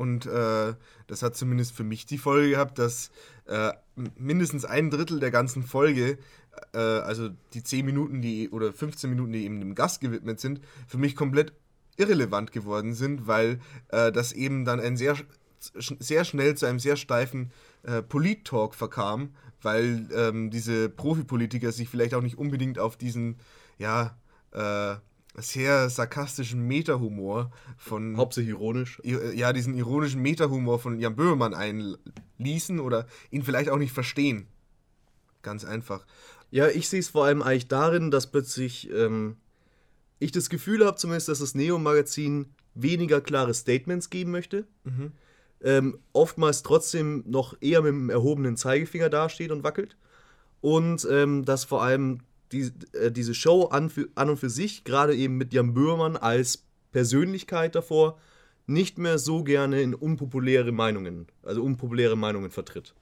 Und 0.00 0.24
äh, 0.24 0.72
das 1.08 1.22
hat 1.22 1.36
zumindest 1.36 1.76
für 1.76 1.84
mich 1.84 2.06
die 2.06 2.16
Folge 2.16 2.48
gehabt, 2.48 2.78
dass 2.78 3.10
äh, 3.44 3.70
mindestens 4.16 4.64
ein 4.64 4.88
Drittel 4.88 5.20
der 5.20 5.30
ganzen 5.30 5.62
Folge, 5.62 6.16
äh, 6.72 6.78
also 6.78 7.28
die 7.52 7.62
10 7.62 7.84
Minuten 7.84 8.22
die, 8.22 8.48
oder 8.48 8.72
15 8.72 9.10
Minuten, 9.10 9.32
die 9.32 9.44
eben 9.44 9.60
dem 9.60 9.74
Gast 9.74 10.00
gewidmet 10.00 10.40
sind, 10.40 10.62
für 10.88 10.96
mich 10.96 11.14
komplett 11.14 11.52
irrelevant 11.98 12.50
geworden 12.50 12.94
sind, 12.94 13.26
weil 13.26 13.60
äh, 13.88 14.10
das 14.10 14.32
eben 14.32 14.64
dann 14.64 14.80
ein 14.80 14.96
sehr, 14.96 15.16
sehr 15.58 16.24
schnell 16.24 16.56
zu 16.56 16.64
einem 16.64 16.78
sehr 16.78 16.96
steifen 16.96 17.52
äh, 17.82 18.00
Polit-Talk 18.00 18.74
verkam, 18.74 19.34
weil 19.60 20.08
ähm, 20.14 20.50
diese 20.50 20.88
Profipolitiker 20.88 21.72
sich 21.72 21.90
vielleicht 21.90 22.14
auch 22.14 22.22
nicht 22.22 22.38
unbedingt 22.38 22.78
auf 22.78 22.96
diesen, 22.96 23.36
ja, 23.76 24.16
äh, 24.52 24.96
sehr 25.36 25.88
sarkastischen 25.90 26.66
Meta-Humor 26.66 27.50
von 27.76 28.16
Hauptsächlich 28.16 28.52
ironisch. 28.52 29.00
ja, 29.04 29.52
diesen 29.52 29.74
ironischen 29.74 30.22
Meta-Humor 30.22 30.78
von 30.78 30.98
Jan 30.98 31.16
Böhmermann 31.16 31.54
einließen 31.54 32.80
oder 32.80 33.06
ihn 33.30 33.42
vielleicht 33.42 33.70
auch 33.70 33.78
nicht 33.78 33.92
verstehen. 33.92 34.46
Ganz 35.42 35.64
einfach. 35.64 36.04
Ja, 36.50 36.68
ich 36.68 36.88
sehe 36.88 37.00
es 37.00 37.08
vor 37.08 37.24
allem 37.24 37.42
eigentlich 37.42 37.68
darin, 37.68 38.10
dass 38.10 38.30
plötzlich 38.30 38.90
ähm, 38.90 39.36
ich 40.18 40.32
das 40.32 40.50
Gefühl 40.50 40.84
habe, 40.84 40.96
zumindest, 40.96 41.28
dass 41.28 41.38
das 41.38 41.54
Neo-Magazin 41.54 42.46
weniger 42.74 43.20
klare 43.20 43.54
Statements 43.54 44.10
geben 44.10 44.32
möchte. 44.32 44.66
Ähm, 45.62 45.98
oftmals 46.12 46.62
trotzdem 46.62 47.24
noch 47.26 47.56
eher 47.60 47.82
mit 47.82 47.92
dem 47.92 48.10
erhobenen 48.10 48.56
Zeigefinger 48.56 49.08
dasteht 49.10 49.50
und 49.50 49.62
wackelt. 49.62 49.96
Und 50.60 51.06
ähm, 51.10 51.44
dass 51.44 51.64
vor 51.64 51.82
allem 51.82 52.20
die, 52.52 52.70
äh, 52.92 53.10
diese 53.10 53.34
Show 53.34 53.64
an, 53.66 53.90
für, 53.90 54.08
an 54.14 54.30
und 54.30 54.36
für 54.36 54.50
sich, 54.50 54.84
gerade 54.84 55.14
eben 55.14 55.36
mit 55.36 55.52
Jan 55.52 55.74
Böhmermann 55.74 56.16
als 56.16 56.64
Persönlichkeit 56.92 57.74
davor, 57.74 58.18
nicht 58.66 58.98
mehr 58.98 59.18
so 59.18 59.42
gerne 59.42 59.82
in 59.82 59.94
unpopuläre 59.94 60.72
Meinungen, 60.72 61.26
also 61.42 61.62
unpopuläre 61.62 62.16
Meinungen 62.16 62.50
vertritt. 62.50 62.94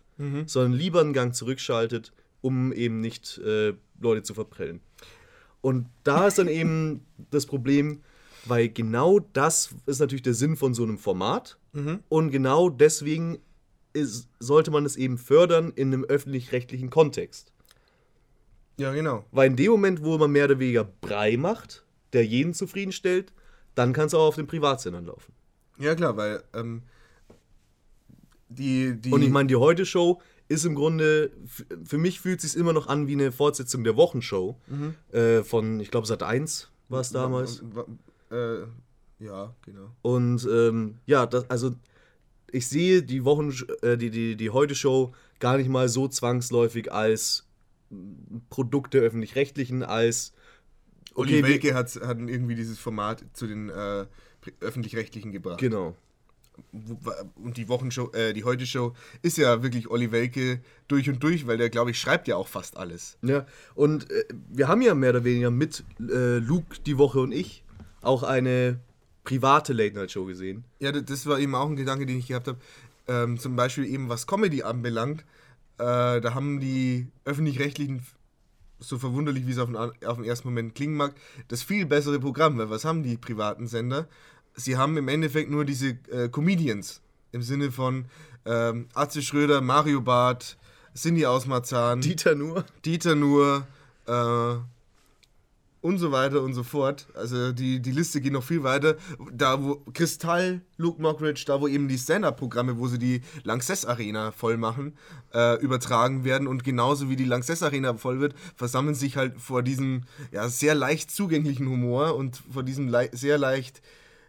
Sondern 0.46 0.72
lieber 0.72 1.00
einen 1.00 1.12
Gang 1.12 1.34
zurückschaltet, 1.34 2.12
um 2.40 2.72
eben 2.72 3.00
nicht 3.00 3.38
äh, 3.38 3.74
Leute 4.00 4.22
zu 4.22 4.34
verprellen. 4.34 4.80
Und 5.60 5.86
da 6.04 6.26
ist 6.26 6.38
dann 6.38 6.48
eben 6.48 7.04
das 7.30 7.46
Problem, 7.46 8.00
weil 8.46 8.68
genau 8.68 9.18
das 9.32 9.74
ist 9.86 10.00
natürlich 10.00 10.22
der 10.22 10.34
Sinn 10.34 10.56
von 10.56 10.74
so 10.74 10.82
einem 10.82 10.98
Format. 10.98 11.58
Und 12.08 12.30
genau 12.30 12.70
deswegen 12.70 13.38
ist, 13.92 14.28
sollte 14.40 14.70
man 14.70 14.84
es 14.84 14.96
eben 14.96 15.18
fördern 15.18 15.72
in 15.76 15.92
einem 15.92 16.04
öffentlich-rechtlichen 16.04 16.90
Kontext. 16.90 17.52
Ja, 18.78 18.92
genau. 18.92 19.24
Weil 19.32 19.50
in 19.50 19.56
dem 19.56 19.72
Moment, 19.72 20.02
wo 20.02 20.16
man 20.18 20.30
mehr 20.30 20.44
oder 20.46 20.58
weniger 20.58 20.84
Brei 20.84 21.36
macht, 21.36 21.84
der 22.12 22.24
jeden 22.24 22.54
zufriedenstellt, 22.54 23.32
dann 23.74 23.92
kann 23.92 24.06
es 24.06 24.14
auch 24.14 24.28
auf 24.28 24.36
den 24.36 24.46
Privatsendern 24.46 25.06
laufen. 25.06 25.32
Ja, 25.78 25.94
klar, 25.94 26.16
weil 26.16 26.42
ähm, 26.54 26.82
die, 28.48 28.96
die. 29.00 29.12
Und 29.12 29.22
ich 29.22 29.30
meine, 29.30 29.48
die 29.48 29.56
Heute-Show 29.56 30.20
ist 30.48 30.64
im 30.64 30.74
Grunde, 30.74 31.30
für 31.84 31.98
mich 31.98 32.20
fühlt 32.20 32.42
es 32.42 32.52
sich 32.52 32.60
immer 32.60 32.72
noch 32.72 32.86
an 32.86 33.06
wie 33.06 33.12
eine 33.12 33.32
Fortsetzung 33.32 33.84
der 33.84 33.96
Wochenshow 33.96 34.56
äh, 35.12 35.42
von, 35.42 35.78
ich 35.80 35.90
glaube, 35.90 36.06
Sat 36.06 36.22
1 36.22 36.70
war 36.88 37.00
es 37.00 37.10
damals. 37.10 37.62
Äh, 38.30 38.60
ja, 39.18 39.54
genau. 39.64 39.90
Und 40.02 40.48
ähm, 40.50 40.96
ja, 41.06 41.26
das, 41.26 41.48
also 41.50 41.72
ich 42.50 42.66
sehe 42.66 43.02
die 43.02 43.24
Wochen, 43.24 43.52
äh, 43.82 43.96
die, 43.98 44.10
die, 44.10 44.36
die 44.36 44.50
Heute-Show 44.50 45.12
gar 45.38 45.58
nicht 45.58 45.68
mal 45.68 45.88
so 45.88 46.08
zwangsläufig 46.08 46.92
als 46.92 47.47
Produkt 48.50 48.94
der 48.94 49.02
öffentlich-rechtlichen, 49.02 49.82
als 49.82 50.32
Olli 51.14 51.34
wir- 51.34 51.42
Welke 51.44 51.74
hat, 51.74 51.94
hat 51.96 52.18
irgendwie 52.18 52.54
dieses 52.54 52.78
Format 52.78 53.24
zu 53.32 53.46
den 53.46 53.68
äh, 53.70 54.06
öffentlich-rechtlichen 54.60 55.32
gebracht. 55.32 55.58
Genau. 55.60 55.96
Und 57.36 57.56
die 57.56 57.68
Wochenshow, 57.68 58.10
äh, 58.12 58.32
die 58.32 58.42
Heute-Show 58.42 58.92
ist 59.22 59.38
ja 59.38 59.62
wirklich 59.62 59.88
Olli 59.90 60.10
Welke 60.10 60.60
durch 60.88 61.08
und 61.08 61.22
durch, 61.22 61.46
weil 61.46 61.56
der, 61.56 61.70
glaube 61.70 61.92
ich, 61.92 62.00
schreibt 62.00 62.26
ja 62.26 62.34
auch 62.36 62.48
fast 62.48 62.76
alles. 62.76 63.16
Ja, 63.22 63.46
und 63.76 64.10
äh, 64.10 64.24
wir 64.48 64.66
haben 64.66 64.82
ja 64.82 64.94
mehr 64.94 65.10
oder 65.10 65.22
weniger 65.24 65.52
mit 65.52 65.84
äh, 66.00 66.38
Luke 66.38 66.78
die 66.84 66.98
Woche 66.98 67.20
und 67.20 67.30
ich 67.32 67.62
auch 68.02 68.24
eine 68.24 68.80
private 69.22 69.72
Late-Night-Show 69.72 70.24
gesehen. 70.24 70.64
Ja, 70.80 70.90
das 70.90 71.26
war 71.26 71.38
eben 71.38 71.54
auch 71.54 71.68
ein 71.68 71.76
Gedanke, 71.76 72.06
den 72.06 72.18
ich 72.18 72.26
gehabt 72.26 72.48
habe. 72.48 72.58
Ähm, 73.06 73.38
zum 73.38 73.54
Beispiel 73.54 73.84
eben 73.86 74.08
was 74.08 74.26
Comedy 74.26 74.62
anbelangt. 74.62 75.24
Äh, 75.78 76.20
da 76.20 76.34
haben 76.34 76.60
die 76.60 77.08
öffentlich-rechtlichen, 77.24 78.04
so 78.80 78.98
verwunderlich 78.98 79.46
wie 79.46 79.52
es 79.52 79.58
auf 79.58 79.68
den, 79.68 79.76
auf 79.76 80.16
den 80.16 80.24
ersten 80.24 80.48
Moment 80.48 80.74
klingen 80.74 80.96
mag, 80.96 81.14
das 81.48 81.62
viel 81.62 81.86
bessere 81.86 82.20
Programm. 82.20 82.58
Weil 82.58 82.70
was 82.70 82.84
haben 82.84 83.02
die 83.02 83.16
privaten 83.16 83.66
Sender? 83.66 84.08
Sie 84.54 84.76
haben 84.76 84.96
im 84.96 85.08
Endeffekt 85.08 85.50
nur 85.50 85.64
diese 85.64 85.98
äh, 86.10 86.28
Comedians. 86.28 87.00
Im 87.30 87.42
Sinne 87.42 87.70
von 87.70 88.06
ähm, 88.46 88.88
Atze 88.94 89.22
Schröder, 89.22 89.60
Mario 89.60 90.00
Barth, 90.00 90.56
Cindy 90.96 91.26
aus 91.26 91.46
Marzahn, 91.46 92.00
Dieter 92.00 92.34
nur. 92.34 92.64
Dieter 92.84 93.14
Nur 93.14 93.66
äh, 94.06 94.54
und 95.88 95.96
so 95.96 96.12
weiter 96.12 96.42
und 96.42 96.52
so 96.52 96.62
fort. 96.62 97.06
Also 97.14 97.52
die, 97.52 97.80
die 97.80 97.92
Liste 97.92 98.20
geht 98.20 98.34
noch 98.34 98.44
viel 98.44 98.62
weiter. 98.62 98.96
Da 99.32 99.62
wo 99.62 99.76
Kristall, 99.94 100.60
Luke 100.76 101.00
Mockridge, 101.00 101.44
da 101.46 101.62
wo 101.62 101.66
eben 101.66 101.88
die 101.88 101.96
Stand-Up-Programme, 101.96 102.78
wo 102.78 102.88
sie 102.88 102.98
die 102.98 103.22
Lanxess 103.42 103.86
Arena 103.86 104.30
voll 104.30 104.58
machen, 104.58 104.98
äh, 105.32 105.58
übertragen 105.62 106.24
werden 106.24 106.46
und 106.46 106.62
genauso 106.62 107.08
wie 107.08 107.16
die 107.16 107.24
Lanxess 107.24 107.62
Arena 107.62 107.94
voll 107.94 108.20
wird, 108.20 108.34
versammeln 108.54 108.94
sich 108.94 109.16
halt 109.16 109.40
vor 109.40 109.62
diesem 109.62 110.02
ja, 110.30 110.48
sehr 110.48 110.74
leicht 110.74 111.10
zugänglichen 111.10 111.66
Humor 111.66 112.16
und 112.16 112.42
vor 112.52 112.62
diesem 112.62 112.88
lei 112.88 113.08
sehr 113.12 113.38
leicht 113.38 113.80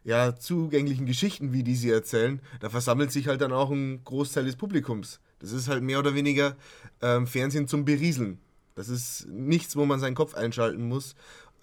ja, 0.06 0.34
zugänglichen 0.38 1.06
Geschichten, 1.06 1.52
wie 1.52 1.63
die 1.63 1.76
sie 1.76 1.89
erzählen, 1.89 2.41
da 2.62 2.69
versammelt 2.69 3.12
sich 3.12 3.28
halt 3.28 3.41
dann 3.41 3.52
auch 3.52 3.69
ein 3.69 4.02
Großteil 4.06 4.45
des 4.45 4.56
Publikums. 4.56 5.19
Das 5.39 5.52
ist 5.52 5.67
halt 5.67 5.84
mehr 5.84 6.00
oder 6.00 6.15
weniger 6.15 6.56
ähm, 7.02 7.28
Fernsehen 7.28 7.67
zum 7.67 7.84
Berieseln. 7.84 8.39
Das 8.80 8.88
ist 8.88 9.28
nichts, 9.28 9.76
wo 9.76 9.86
man 9.86 10.00
seinen 10.00 10.15
Kopf 10.15 10.36
einschalten 10.36 10.88
muss. 10.88 11.13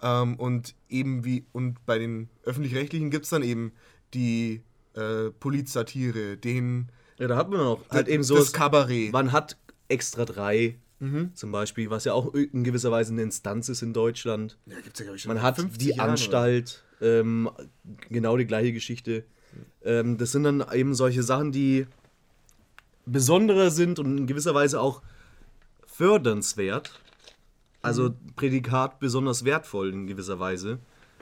Ähm, 0.01 0.35
und 0.35 0.75
eben 0.89 1.23
wie, 1.25 1.45
und 1.53 1.83
bei 1.85 1.97
den 1.97 2.29
öffentlich-rechtlichen 2.43 3.09
gibt 3.09 3.23
es 3.25 3.29
dann 3.31 3.43
eben 3.43 3.71
die 4.13 4.61
äh, 4.95 5.31
Polizsatire, 5.39 6.37
den 6.37 6.89
Ja, 7.17 7.27
da 7.27 7.35
hat 7.35 7.49
man 7.49 7.59
auch 7.61 7.79
halt 7.89 8.07
das- 8.07 8.13
eben 8.13 8.23
so. 8.23 8.35
das 8.35 8.53
Kabarett. 8.53 9.11
Man 9.11 9.31
hat 9.31 9.57
extra 9.87 10.25
drei 10.25 10.77
zum 11.35 11.51
Beispiel, 11.51 11.91
was 11.91 12.05
ja 12.05 12.13
auch 12.13 12.33
in 12.33 12.63
gewisser 12.63 12.89
Weise 12.89 13.13
eine 13.13 13.21
Instanz 13.21 13.69
ist 13.69 13.83
in 13.83 13.93
Deutschland. 13.93 14.57
ja, 14.65 14.79
gibt's 14.81 14.97
ja, 14.99 15.05
glaub 15.05 15.15
ich, 15.15 15.21
schon 15.21 15.31
Man 15.31 15.43
hat 15.43 15.57
50 15.57 15.77
die 15.77 15.89
Jahren, 15.95 16.09
Anstalt, 16.09 16.83
ähm, 17.01 17.51
genau 18.09 18.35
die 18.35 18.47
gleiche 18.47 18.73
Geschichte. 18.73 19.23
Ähm, 19.83 20.17
das 20.17 20.31
sind 20.31 20.41
dann 20.41 20.65
eben 20.73 20.95
solche 20.95 21.21
Sachen, 21.21 21.51
die 21.51 21.85
besonderer 23.05 23.69
sind 23.69 23.99
und 23.99 24.17
in 24.17 24.25
gewisser 24.25 24.55
Weise 24.55 24.81
auch 24.81 25.03
fördernswert. 25.85 26.99
Also 27.81 28.13
Prädikat 28.35 28.99
besonders 28.99 29.45
wertvoll 29.45 29.93
in 29.93 30.07
gewisser 30.07 30.39
Weise, 30.39 30.79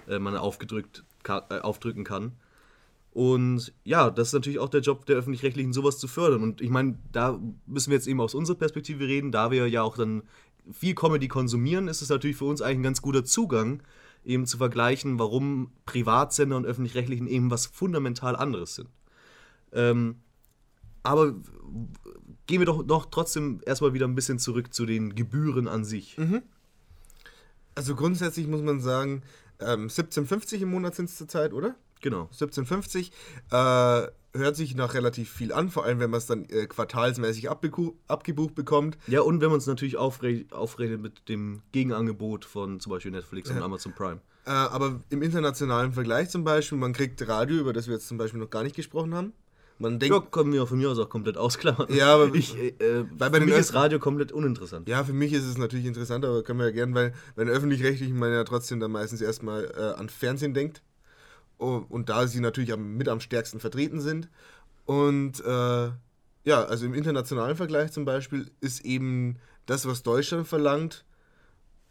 äh, 0.08 0.20
man 0.20 0.36
aufgedrückt 0.36 1.04
ka 1.24 1.46
äh, 1.50 1.60
aufdrücken 1.60 2.04
kann. 2.04 2.34
Und 3.12 3.72
ja, 3.86 4.10
das 4.10 4.30
ist 4.30 4.34
natürlich 4.34 4.60
auch 4.60 4.68
der 4.68 4.82
Job 4.82 5.06
der 5.06 5.16
Öffentlich-Rechtlichen, 5.16 5.72
sowas 5.72 6.00
zu 6.00 6.08
fördern. 6.08 6.44
Und 6.44 6.60
ich 6.60 6.70
meine, 6.70 6.98
da 7.14 7.40
müssen 7.66 7.90
wir 7.90 7.98
jetzt 7.98 8.08
eben 8.08 8.20
aus 8.20 8.36
unserer 8.36 8.58
Perspektive 8.58 9.08
reden, 9.08 9.32
da 9.32 9.52
wir 9.52 9.68
ja 9.68 9.84
auch 9.84 9.96
dann 9.96 10.24
viel 10.72 10.96
Comedy 10.96 11.28
konsumieren, 11.28 11.88
ist 11.88 12.02
es 12.02 12.10
natürlich 12.10 12.36
für 12.36 12.46
uns 12.46 12.62
eigentlich 12.62 12.80
ein 12.80 12.84
ganz 12.84 13.02
guter 13.02 13.24
Zugang, 13.24 13.82
eben 14.26 14.46
zu 14.46 14.58
vergleichen, 14.58 15.20
warum 15.20 15.72
Privatsender 15.86 16.58
und 16.58 16.66
Öffentlich-Rechtlichen 16.66 17.28
eben 17.28 17.52
was 17.52 17.68
fundamental 17.68 18.36
anderes 18.36 18.76
sind. 18.76 18.90
Ähm, 19.72 20.18
aber 21.04 21.36
gehen 22.48 22.60
wir 22.60 22.66
doch 22.66 22.86
noch 22.86 23.08
trotzdem 23.08 23.62
erstmal 23.66 23.94
wieder 23.94 24.08
ein 24.08 24.16
bisschen 24.16 24.40
zurück 24.40 24.74
zu 24.74 24.86
den 24.86 25.16
Gebühren 25.16 25.68
an 25.68 25.84
sich. 25.84 26.18
Also 27.76 27.96
grundsätzlich 27.96 28.48
muss 28.48 28.62
man 28.62 28.80
sagen, 28.80 29.24
ähm, 29.60 29.88
17,50 29.88 30.62
im 30.62 30.72
Monat 30.72 30.96
sind 30.96 31.10
es 31.10 31.18
zurzeit, 31.18 31.54
oder? 31.54 31.76
Genau. 32.02 32.30
17,50 32.34 33.12
äh, 33.52 34.12
hört 34.38 34.56
sich 34.56 34.76
nach 34.76 34.94
relativ 34.94 35.30
viel 35.30 35.52
an, 35.52 35.70
vor 35.70 35.86
allem 35.86 36.00
wenn 36.00 36.10
man 36.10 36.20
es 36.20 36.26
dann 36.26 36.46
äh, 36.46 36.68
quartalsmäßig 36.68 37.50
abgebucht 37.50 38.56
bekommt. 38.56 38.98
Ja, 39.08 39.22
und 39.22 39.42
wenn 39.42 39.50
man 39.50 39.58
es 39.58 39.68
natürlich 39.68 39.98
aufre 39.98 40.46
aufredet 40.52 41.02
mit 41.02 41.28
dem 41.30 41.62
Gegenangebot 41.72 42.46
von 42.46 42.80
zum 42.80 42.92
Beispiel 42.92 43.12
Netflix 43.12 43.50
und 43.50 43.62
Amazon 43.62 43.94
Prime. 43.94 44.22
Äh, 44.46 44.52
aber 44.52 45.02
im 45.10 45.22
internationalen 45.22 45.94
Vergleich 45.94 46.30
zum 46.30 46.44
Beispiel, 46.44 46.78
man 46.78 46.94
kriegt 46.94 47.28
Radio, 47.28 47.58
über 47.58 47.74
das 47.74 47.88
wir 47.88 47.96
jetzt 47.96 48.08
zum 48.08 48.18
Beispiel 48.18 48.40
noch 48.40 48.50
gar 48.50 48.64
nicht 48.64 48.76
gesprochen 48.76 49.16
haben. 49.16 49.34
Man 49.78 50.00
denkt, 50.00 50.16
Ja, 50.16 50.22
können 50.22 50.54
wir 50.54 50.66
von 50.68 50.78
mir 50.78 50.90
aus 50.90 51.00
auch 51.00 51.10
komplett 51.10 51.38
ausklammern. 51.38 51.88
Ja, 51.94 52.14
aber- 52.16 52.34
ich, 52.34 52.56
äh, 52.58 53.04
Weil 53.18 53.30
bei 53.30 53.40
für 53.40 53.46
mich 53.46 53.56
ist 53.56 53.74
Radio 53.74 54.00
komplett 54.00 54.32
uninteressant. 54.32 54.88
Ja, 54.88 55.04
für 55.04 55.12
mich 55.14 55.34
ist 55.34 55.44
es 55.44 55.58
natürlich 55.58 55.86
interessant, 55.86 56.24
aber 56.24 56.44
können 56.44 56.60
wir 56.60 56.68
ja 56.68 56.72
gern, 56.72 56.96
weil 56.96 57.14
bei 57.36 57.44
den 57.44 57.54
Öffentlich-Rechtlichen 57.54 58.18
man 58.18 58.32
ja 58.32 58.44
trotzdem 58.46 58.80
dann 58.80 58.92
meistens 58.92 59.22
erstmal 59.22 59.66
äh, 59.66 60.00
an 60.00 60.08
Fernsehen 60.10 60.54
denkt. 60.54 60.82
Oh, 61.58 61.84
und 61.90 62.10
da 62.10 62.28
sie 62.28 62.40
natürlich 62.40 62.72
am, 62.74 62.96
mit 62.96 63.10
am 63.10 63.20
stärksten 63.20 63.60
vertreten 63.60 64.00
sind. 64.00 64.30
Und 64.86 65.40
äh, 65.44 65.90
ja, 66.46 66.64
also 66.64 66.86
im 66.86 66.94
internationalen 66.94 67.56
Vergleich 67.58 67.92
zum 67.92 68.06
Beispiel 68.06 68.52
ist 68.62 68.86
eben 68.86 69.38
das, 69.66 69.86
was 69.88 70.04
Deutschland 70.04 70.48
verlangt, 70.48 71.06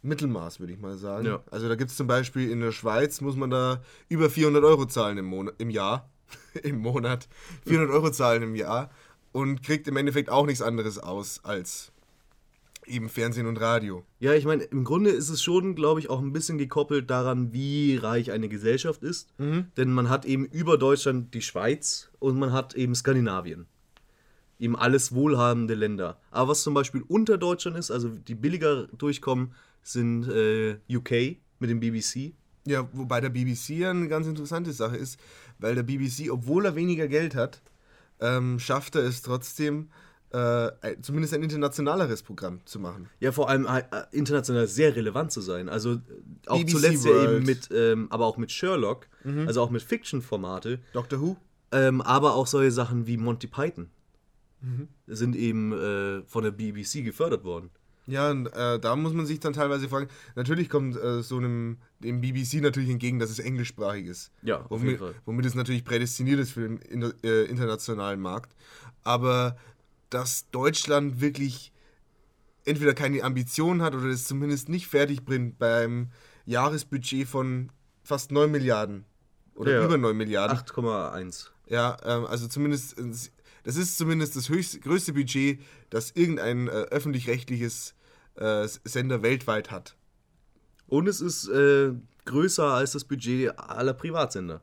Mittelmaß, 0.02 0.60
würde 0.60 0.72
ich 0.72 0.78
mal 0.78 0.96
sagen. 0.96 1.26
Ja. 1.26 1.42
Also 1.50 1.68
da 1.68 1.74
gibt 1.76 1.90
es 1.90 1.96
zum 1.96 2.06
Beispiel 2.06 2.50
in 2.50 2.60
der 2.60 2.72
Schweiz, 2.72 3.20
muss 3.20 3.36
man 3.36 3.50
da 3.50 3.82
über 4.08 4.28
400 4.30 4.62
Euro 4.64 4.84
zahlen 4.86 5.16
im, 5.18 5.24
Monat, 5.24 5.54
im 5.58 5.70
Jahr. 5.70 6.10
Im 6.62 6.78
Monat. 6.78 7.28
400 7.66 7.94
Euro 7.94 8.10
zahlen 8.10 8.42
im 8.42 8.54
Jahr. 8.54 8.90
Und 9.32 9.62
kriegt 9.62 9.88
im 9.88 9.96
Endeffekt 9.96 10.30
auch 10.30 10.46
nichts 10.46 10.62
anderes 10.62 10.98
aus 10.98 11.40
als 11.44 11.92
eben 12.86 13.08
Fernsehen 13.08 13.46
und 13.46 13.60
Radio. 13.60 14.04
Ja, 14.20 14.34
ich 14.34 14.44
meine, 14.44 14.64
im 14.64 14.84
Grunde 14.84 15.10
ist 15.10 15.28
es 15.28 15.42
schon, 15.42 15.74
glaube 15.74 16.00
ich, 16.00 16.10
auch 16.10 16.20
ein 16.20 16.32
bisschen 16.32 16.58
gekoppelt 16.58 17.10
daran, 17.10 17.52
wie 17.52 17.96
reich 17.96 18.30
eine 18.30 18.48
Gesellschaft 18.48 19.02
ist. 19.02 19.32
Denn 19.76 19.92
man 19.92 20.08
hat 20.08 20.24
eben 20.24 20.46
über 20.46 20.78
Deutschland 20.78 21.34
die 21.34 21.42
Schweiz 21.42 22.10
und 22.18 22.38
man 22.38 22.52
hat 22.52 22.74
eben 22.74 22.94
Skandinavien. 22.94 23.66
Eben 24.58 24.76
alles 24.76 25.14
wohlhabende 25.14 25.74
Länder. 25.74 26.20
Aber 26.30 26.50
was 26.50 26.62
zum 26.62 26.74
Beispiel 26.74 27.02
unter 27.08 27.38
Deutschland 27.38 27.76
ist, 27.76 27.90
also 27.90 28.08
die 28.08 28.34
billiger 28.34 28.86
durchkommen, 28.88 29.52
sind 29.82 30.28
äh, 30.28 30.78
UK 30.88 31.38
mit 31.58 31.70
dem 31.70 31.80
BBC. 31.80 32.34
Ja, 32.66 32.88
wobei 32.92 33.20
der 33.20 33.28
BBC 33.28 33.70
ja 33.70 33.90
eine 33.90 34.08
ganz 34.08 34.26
interessante 34.26 34.72
Sache 34.72 34.96
ist, 34.96 35.18
weil 35.64 35.74
der 35.74 35.82
BBC, 35.82 36.30
obwohl 36.30 36.66
er 36.66 36.74
weniger 36.74 37.08
Geld 37.08 37.34
hat, 37.34 37.62
ähm, 38.20 38.58
schafft 38.58 38.96
er 38.96 39.02
es 39.02 39.22
trotzdem, 39.22 39.88
äh, 40.30 40.70
zumindest 41.00 41.32
ein 41.32 41.42
internationaleres 41.42 42.22
Programm 42.22 42.60
zu 42.66 42.78
machen. 42.78 43.08
Ja, 43.18 43.32
vor 43.32 43.48
allem 43.48 43.66
äh, 43.66 43.82
international 44.12 44.66
sehr 44.68 44.94
relevant 44.94 45.32
zu 45.32 45.40
sein. 45.40 45.70
Also 45.70 45.94
äh, 45.94 45.98
auch 46.48 46.58
BBC 46.58 46.70
zuletzt 46.70 47.04
ja 47.06 47.12
World. 47.12 47.30
eben 47.30 47.46
mit, 47.46 47.68
ähm, 47.72 48.08
aber 48.10 48.26
auch 48.26 48.36
mit 48.36 48.52
Sherlock, 48.52 49.08
also 49.46 49.62
auch 49.62 49.70
mit 49.70 49.80
Fiction-Formate, 49.80 50.80
Doctor 50.92 51.20
Who? 51.22 51.36
ähm, 51.72 52.02
aber 52.02 52.34
auch 52.34 52.46
solche 52.46 52.70
Sachen 52.70 53.06
wie 53.06 53.16
Monty 53.16 53.46
Python 53.46 53.88
sind 55.06 55.36
eben 55.36 55.72
äh, 55.72 56.22
von 56.26 56.44
der 56.44 56.50
BBC 56.52 57.04
gefördert 57.04 57.44
worden. 57.44 57.70
Ja, 58.06 58.30
und 58.30 58.46
äh, 58.48 58.78
da 58.78 58.96
muss 58.96 59.14
man 59.14 59.24
sich 59.24 59.40
dann 59.40 59.54
teilweise 59.54 59.88
fragen, 59.88 60.08
natürlich 60.34 60.68
kommt 60.68 60.96
äh, 60.96 61.22
so 61.22 61.38
einem 61.38 61.78
dem 62.00 62.20
BBC 62.20 62.60
natürlich 62.60 62.90
entgegen, 62.90 63.18
dass 63.18 63.30
es 63.30 63.38
englischsprachig 63.38 64.06
ist. 64.06 64.30
Ja, 64.42 64.58
auf 64.60 64.70
womit, 64.70 64.86
jeden 64.86 64.98
Fall. 64.98 65.14
Womit 65.24 65.46
es 65.46 65.54
natürlich 65.54 65.84
prädestiniert 65.84 66.38
ist 66.38 66.52
für 66.52 66.68
den 66.68 66.78
inter, 66.78 67.14
äh, 67.22 67.44
internationalen 67.44 68.20
Markt. 68.20 68.54
Aber 69.02 69.56
dass 70.10 70.50
Deutschland 70.50 71.20
wirklich 71.20 71.72
entweder 72.64 72.94
keine 72.94 73.22
Ambition 73.22 73.82
hat 73.82 73.94
oder 73.94 74.06
es 74.06 74.24
zumindest 74.26 74.68
nicht 74.68 74.86
fertig 74.86 75.24
bringt 75.24 75.58
beim 75.58 76.10
Jahresbudget 76.46 77.26
von 77.26 77.70
fast 78.02 78.32
9 78.32 78.50
Milliarden 78.50 79.04
oder 79.54 79.72
Ja, 79.72 79.78
ja. 79.80 79.84
über 79.86 79.98
9 79.98 80.16
Milliarden. 80.16 80.58
8,1. 80.58 81.48
Ja, 81.68 81.96
ähm, 82.04 82.26
also 82.26 82.48
zumindest, 82.48 82.98
äh, 82.98 83.12
das 83.64 83.76
ist 83.76 83.98
zumindest 83.98 84.36
das 84.36 84.48
höchst, 84.48 84.80
größte 84.82 85.12
Budget, 85.12 85.60
das 85.90 86.12
irgendein 86.12 86.68
äh, 86.68 86.70
öffentlich-rechtliches 86.70 87.94
äh, 88.36 88.68
Sender 88.84 89.22
weltweit 89.22 89.70
hat. 89.70 89.96
Und 90.86 91.08
es 91.08 91.20
ist 91.20 91.48
äh, 91.48 91.92
größer 92.24 92.64
als 92.64 92.92
das 92.92 93.04
Budget 93.04 93.58
aller 93.58 93.94
Privatsender. 93.94 94.62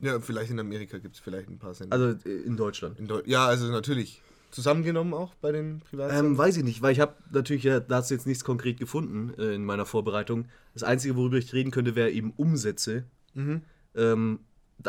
Ja, 0.00 0.20
vielleicht 0.20 0.50
in 0.50 0.58
Amerika 0.60 0.98
gibt 0.98 1.14
es 1.14 1.20
vielleicht 1.20 1.48
ein 1.48 1.58
paar 1.58 1.74
Sender. 1.74 1.96
Also 1.96 2.28
äh, 2.28 2.42
in 2.42 2.56
Deutschland. 2.56 2.98
in 2.98 3.06
Deu 3.06 3.22
ja, 3.24 3.46
also 3.46 3.70
natürlich. 3.70 4.20
Zusammengenommen 4.50 5.14
auch 5.14 5.34
bei 5.36 5.50
den 5.50 5.80
Privatsendern? 5.80 6.26
Ähm, 6.32 6.38
weiß 6.38 6.56
ich 6.58 6.62
nicht, 6.64 6.80
weil 6.82 6.92
ich 6.92 7.00
habe 7.00 7.14
natürlich 7.32 7.64
ja 7.64 7.80
dazu 7.80 8.14
jetzt 8.14 8.26
nichts 8.26 8.44
konkret 8.44 8.78
gefunden 8.78 9.32
äh, 9.38 9.54
in 9.54 9.64
meiner 9.64 9.84
Vorbereitung. 9.86 10.46
Das 10.74 10.82
Einzige, 10.84 11.16
worüber 11.16 11.36
ich 11.38 11.52
reden 11.52 11.70
könnte, 11.72 11.96
wäre 11.96 12.10
eben 12.10 12.32
Umsätze. 12.36 13.04
Ähm, 13.34 13.62
da- 13.94 14.38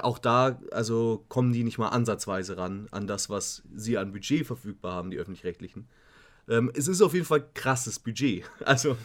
auch 0.04 0.18
da, 0.18 0.60
also 0.72 1.26
kommen 1.30 1.54
die 1.54 1.64
nicht 1.64 1.78
mal 1.78 1.90
ansatzweise 1.90 2.58
ran 2.58 2.88
an 2.92 3.08
das, 3.08 3.30
was 3.30 3.64
sie 3.74 3.98
an 3.98 4.12
Budget 4.12 4.46
verfügbar 4.46 4.94
haben, 4.94 5.12
die 5.12 5.18
öffentlich-rechtlichen. 5.18 5.88
Ähm, 6.48 6.72
es 6.76 6.88
ist 6.88 7.02
auf 7.02 7.14
jeden 7.14 7.26
Fall 7.26 7.46
krasses 7.54 8.00
Budget. 8.00 8.44
Also 8.66 8.98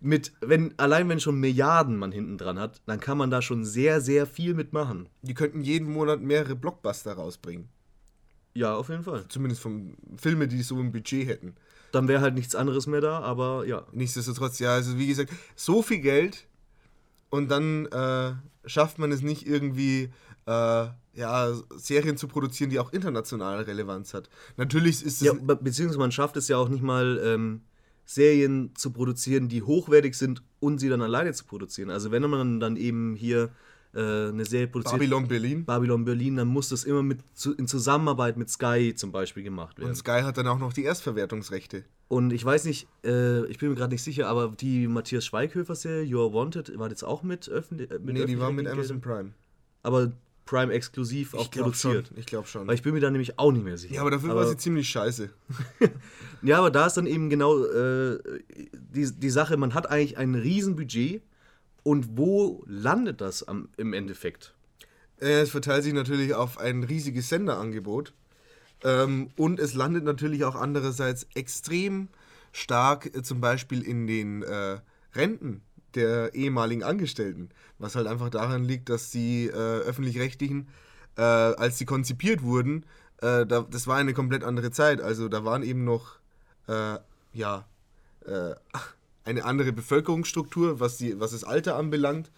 mit, 0.00 0.32
wenn, 0.40 0.74
allein 0.78 1.08
wenn 1.08 1.20
schon 1.20 1.40
Milliarden 1.40 1.96
man 1.96 2.12
hinten 2.12 2.38
dran 2.38 2.58
hat, 2.58 2.80
dann 2.86 3.00
kann 3.00 3.18
man 3.18 3.30
da 3.30 3.42
schon 3.42 3.64
sehr, 3.64 4.00
sehr 4.00 4.26
viel 4.26 4.54
mitmachen. 4.54 5.08
die 5.22 5.34
könnten 5.34 5.60
jeden 5.60 5.92
Monat 5.92 6.20
mehrere 6.20 6.54
Blockbuster 6.54 7.14
rausbringen. 7.14 7.68
Ja, 8.54 8.74
auf 8.74 8.88
jeden 8.88 9.02
Fall. 9.02 9.26
Zumindest 9.28 9.62
von 9.62 9.96
Filme, 10.16 10.46
die 10.46 10.62
so 10.62 10.78
ein 10.78 10.92
Budget 10.92 11.26
hätten. 11.26 11.56
Dann 11.90 12.08
wäre 12.08 12.20
halt 12.20 12.34
nichts 12.34 12.54
anderes 12.54 12.86
mehr 12.86 13.00
da, 13.00 13.20
aber 13.20 13.66
ja. 13.66 13.86
Nichtsdestotrotz, 13.92 14.58
ja, 14.58 14.74
also 14.74 14.98
wie 14.98 15.06
gesagt, 15.06 15.32
so 15.56 15.82
viel 15.82 16.00
Geld 16.00 16.46
und 17.30 17.50
dann 17.50 17.86
äh, 17.86 18.32
schafft 18.64 18.98
man 18.98 19.12
es 19.12 19.22
nicht 19.22 19.46
irgendwie, 19.46 20.10
äh, 20.46 20.86
ja, 21.14 21.52
Serien 21.76 22.16
zu 22.16 22.28
produzieren, 22.28 22.70
die 22.70 22.78
auch 22.78 22.92
international 22.92 23.62
Relevanz 23.62 24.14
hat. 24.14 24.30
Natürlich 24.56 25.04
ist 25.04 25.20
es. 25.20 25.26
Ja, 25.26 25.34
be 25.34 25.56
beziehungsweise 25.56 25.98
man 25.98 26.12
schafft 26.12 26.36
es 26.36 26.48
ja 26.48 26.56
auch 26.56 26.68
nicht 26.68 26.82
mal, 26.82 27.20
ähm, 27.22 27.62
Serien 28.04 28.74
zu 28.74 28.90
produzieren, 28.90 29.48
die 29.48 29.62
hochwertig 29.62 30.16
sind 30.16 30.42
und 30.60 30.78
sie 30.78 30.88
dann 30.88 31.02
alleine 31.02 31.32
zu 31.32 31.44
produzieren. 31.44 31.90
Also 31.90 32.10
wenn 32.10 32.22
man 32.28 32.60
dann 32.60 32.76
eben 32.76 33.14
hier 33.14 33.50
eine 34.00 34.44
Serie 34.44 34.68
produziert, 34.68 34.98
Babylon 35.00 35.28
Berlin. 35.28 35.64
Babylon 35.64 36.04
Berlin, 36.04 36.36
dann 36.36 36.48
muss 36.48 36.68
das 36.70 36.84
immer 36.84 37.02
mit 37.02 37.20
in 37.58 37.66
Zusammenarbeit 37.66 38.36
mit 38.36 38.48
Sky 38.50 38.94
zum 38.96 39.12
Beispiel 39.12 39.42
gemacht 39.42 39.78
werden. 39.78 39.90
Und 39.90 39.96
Sky 39.96 40.20
hat 40.22 40.38
dann 40.38 40.46
auch 40.46 40.58
noch 40.58 40.72
die 40.72 40.84
Erstverwertungsrechte. 40.84 41.84
Und 42.08 42.32
ich 42.32 42.44
weiß 42.44 42.64
nicht, 42.64 42.88
äh, 43.04 43.44
ich 43.46 43.58
bin 43.58 43.70
mir 43.70 43.74
gerade 43.74 43.92
nicht 43.92 44.02
sicher, 44.02 44.28
aber 44.28 44.48
die 44.58 44.86
Matthias 44.86 45.24
Schweighöfer-Serie, 45.26 46.02
You 46.02 46.20
Are 46.20 46.32
Wanted, 46.32 46.78
war 46.78 46.88
jetzt 46.90 47.02
auch 47.04 47.22
mit 47.22 47.48
öffentlich? 47.48 47.90
äh, 47.90 47.98
Mit 47.98 48.14
nee, 48.14 48.26
die 48.26 48.38
war 48.38 48.52
mit 48.52 48.66
Amazon 48.66 49.00
Prime. 49.00 49.32
Aber 49.82 50.12
Prime 50.44 50.72
exklusiv 50.72 51.34
auch 51.34 51.50
produziert. 51.50 52.08
schon. 52.08 52.18
Ich 52.18 52.26
glaube 52.26 52.46
schon. 52.48 52.66
Weil 52.66 52.74
ich 52.74 52.82
bin 52.82 52.92
mir 52.94 53.00
da 53.00 53.10
nämlich 53.10 53.38
auch 53.38 53.52
nicht 53.52 53.64
mehr 53.64 53.78
sicher. 53.78 53.94
ja, 53.94 54.00
aber 54.00 54.10
dafür 54.10 54.34
war 54.34 54.46
sie 54.46 54.56
ziemlich 54.56 54.88
scheiße. 54.88 55.30
Ja, 56.44 56.58
aber 56.58 56.72
da 56.72 56.86
ist 56.88 56.96
dann 56.96 57.06
eben 57.06 57.30
genau 57.30 57.64
äh, 57.64 58.18
die, 58.74 59.08
die 59.12 59.30
Sache, 59.30 59.56
man 59.56 59.74
hat 59.74 59.88
eigentlich 59.88 60.18
ein 60.18 60.34
Riesenbudget 60.34 61.22
und 61.82 62.16
wo 62.16 62.62
landet 62.66 63.20
das 63.20 63.46
am, 63.46 63.68
im 63.76 63.92
Endeffekt? 63.92 64.54
Äh, 65.20 65.40
Es 65.40 65.50
verteilt 65.50 65.84
sich 65.84 65.92
natürlich 65.92 66.34
auf 66.34 66.58
ein 66.58 66.82
riesiges 66.82 67.28
Senderangebot. 67.28 68.12
Ähm, 68.84 69.30
und 69.36 69.60
es 69.60 69.74
landet 69.74 70.04
natürlich 70.04 70.44
auch 70.44 70.56
andererseits 70.56 71.26
extrem 71.34 72.08
stark 72.52 73.14
äh, 73.14 73.22
zum 73.22 73.40
Beispiel 73.40 73.82
in 73.82 74.06
den 74.06 74.42
äh, 74.42 74.78
Renten 75.14 75.62
der 75.94 76.34
ehemaligen 76.34 76.82
Angestellten. 76.82 77.50
Was 77.78 77.94
halt 77.94 78.06
einfach 78.06 78.30
daran 78.30 78.64
liegt, 78.64 78.88
dass 78.88 79.10
die 79.10 79.46
äh, 79.46 79.52
öffentlich-rechtlichen, 79.52 80.68
äh, 81.16 81.22
als 81.22 81.78
sie 81.78 81.84
konzipiert 81.84 82.42
wurden, 82.42 82.84
äh, 83.20 83.46
da, 83.46 83.66
das 83.70 83.86
war 83.86 83.98
eine 83.98 84.14
komplett 84.14 84.42
andere 84.42 84.70
Zeit. 84.70 85.00
Also 85.00 85.28
da 85.28 85.44
waren 85.44 85.62
eben 85.62 85.84
noch, 85.84 86.16
ja, 87.34 87.66
eine 89.24 89.44
andere 89.44 89.72
Bevölkerungsstruktur, 89.72 90.80
was, 90.80 90.96
die, 90.96 91.18
was 91.20 91.30
das 91.32 91.44
Alter 91.44 91.76
anbelangt. 91.76 92.30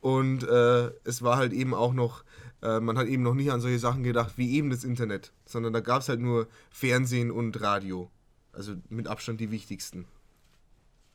Und 0.00 0.42
äh, 0.44 0.90
es 1.04 1.22
war 1.22 1.36
halt 1.36 1.52
eben 1.52 1.74
auch 1.74 1.92
noch, 1.92 2.24
äh, 2.62 2.80
man 2.80 2.98
hat 2.98 3.06
eben 3.06 3.22
noch 3.22 3.34
nicht 3.34 3.50
an 3.52 3.60
solche 3.60 3.78
Sachen 3.78 4.02
gedacht 4.02 4.32
wie 4.36 4.52
eben 4.56 4.70
das 4.70 4.82
Internet, 4.84 5.32
sondern 5.46 5.72
da 5.72 5.80
gab 5.80 6.02
es 6.02 6.08
halt 6.08 6.20
nur 6.20 6.48
Fernsehen 6.70 7.30
und 7.30 7.60
Radio. 7.60 8.10
Also 8.52 8.74
mit 8.88 9.06
Abstand 9.08 9.40
die 9.40 9.50
wichtigsten. 9.50 10.04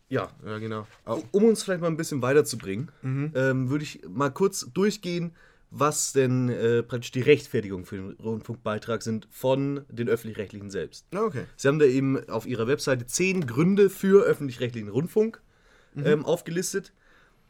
Ja. 0.09 0.29
Ja, 0.45 0.57
genau. 0.57 0.87
Au- 1.05 1.21
Um 1.31 1.43
uns 1.43 1.63
vielleicht 1.63 1.81
mal 1.81 1.87
ein 1.87 1.97
bisschen 1.97 2.21
weiterzubringen, 2.21 2.89
ähm, 3.03 3.69
würde 3.69 3.83
ich 3.83 4.01
mal 4.09 4.29
kurz 4.31 4.67
durchgehen, 4.73 5.31
was 5.69 6.13
denn 6.13 6.49
äh, 6.49 6.81
praktisch 6.81 7.11
die 7.11 7.21
Rechtfertigung 7.21 7.85
für 7.85 7.97
den 7.97 8.11
Rundfunkbeitrag 8.11 9.03
sind 9.03 9.27
von 9.29 9.85
den 9.89 10.07
öffentlich-rechtlichen 10.07 10.71
selbst. 10.71 11.05
Ja, 11.13 11.23
okay. 11.23 11.43
Sie 11.57 11.67
haben 11.67 11.79
da 11.79 11.85
eben 11.85 12.29
auf 12.29 12.45
ihrer 12.45 12.67
Webseite 12.67 13.05
zehn 13.05 13.45
Gründe 13.45 13.89
für 13.89 14.23
öffentlich-rechtlichen 14.23 14.89
Rundfunk 14.89 15.41
ähm, 16.05 16.25
aufgelistet. 16.25 16.93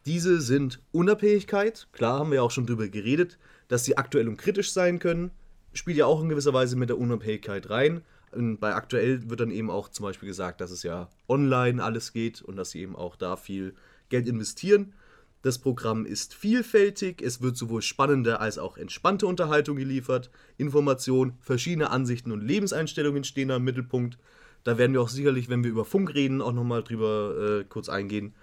Diese 0.06 0.42
sind 0.42 0.80
Unabhängigkeit, 0.92 1.88
klar 1.92 2.20
haben 2.20 2.32
wir 2.32 2.38
ja 2.38 2.42
auch 2.42 2.52
schon 2.52 2.66
drüber 2.66 2.88
geredet, 2.88 3.38
dass 3.68 3.84
sie 3.84 3.98
aktuell 3.98 4.28
und 4.28 4.38
kritisch 4.38 4.72
sein 4.72 5.00
können, 5.00 5.32
spielt 5.74 5.98
ja 5.98 6.06
auch 6.06 6.22
in 6.22 6.30
gewisser 6.30 6.54
Weise 6.54 6.76
mit 6.76 6.90
der 6.90 6.98
Unabhängigkeit 6.98 7.70
rein. 7.70 8.02
Und 8.32 8.60
bei 8.60 8.74
aktuell 8.74 9.30
wird 9.30 9.40
dann 9.40 9.52
eben 9.52 9.70
auch 9.70 9.90
zum 9.90 10.04
Beispiel 10.04 10.28
gesagt, 10.28 10.62
dass 10.62 10.72
es 10.72 10.84
ja 10.84 11.10
online 11.28 11.84
alles 11.84 12.14
geht 12.14 12.42
und 12.42 12.56
dass 12.56 12.72
sie 12.72 12.82
eben 12.82 12.96
auch 12.96 13.16
da 13.16 13.36
viel 13.36 13.74
Geld 14.10 14.28
investieren. 14.28 14.94
Das 15.48 15.60
Programm 15.60 16.06
ist 16.06 16.34
vielfältig, 16.34 17.22
es 17.22 17.42
wird 17.42 17.56
sowohl 17.56 17.82
spannende 17.82 18.42
als 18.42 18.58
auch 18.58 18.78
entspannte 18.78 19.28
Unterhaltung 19.28 19.78
geliefert, 19.78 20.30
Information, 20.58 21.38
verschiedene 21.40 21.90
Ansichten 21.90 22.34
und 22.34 22.44
Lebenseinstellungen 22.44 23.24
stehen 23.24 23.48
da 23.48 23.56
im 23.56 23.64
Mittelpunkt. 23.64 24.18
Da 24.66 24.78
werden 24.78 24.92
wir 24.92 25.02
auch 25.02 25.08
sicherlich, 25.08 25.48
wenn 25.48 25.64
wir 25.64 25.72
über 25.72 25.86
Funk 25.86 26.14
reden, 26.14 26.42
auch 26.42 26.52
nochmal 26.52 26.84
drüber 26.84 27.62
äh, 27.62 27.64
kurz 27.64 27.88
eingehen. 27.88 28.36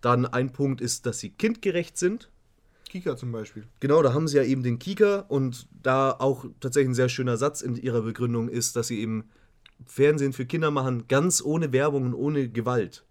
Dann 0.00 0.26
ein 0.26 0.50
Punkt 0.50 0.80
ist, 0.80 1.06
dass 1.06 1.20
sie 1.20 1.30
kindgerecht 1.30 1.96
sind. 1.96 2.28
Kika 2.88 3.16
zum 3.16 3.30
Beispiel. 3.30 3.68
Genau, 3.78 4.02
da 4.02 4.12
haben 4.12 4.26
sie 4.26 4.38
ja 4.38 4.42
eben 4.42 4.64
den 4.64 4.80
Kika 4.80 5.20
und 5.28 5.68
da 5.80 6.10
auch 6.10 6.46
tatsächlich 6.58 6.90
ein 6.90 6.96
sehr 6.96 7.08
schöner 7.08 7.36
Satz 7.36 7.60
in 7.60 7.76
ihrer 7.76 8.02
Begründung 8.02 8.48
ist, 8.48 8.74
dass 8.74 8.88
sie 8.88 8.98
eben 8.98 9.30
Fernsehen 9.86 10.32
für 10.32 10.44
Kinder 10.44 10.72
machen, 10.72 11.06
ganz 11.06 11.40
ohne 11.40 11.72
Werbung 11.72 12.06
und 12.06 12.14
ohne 12.14 12.48
Gewalt. 12.48 13.04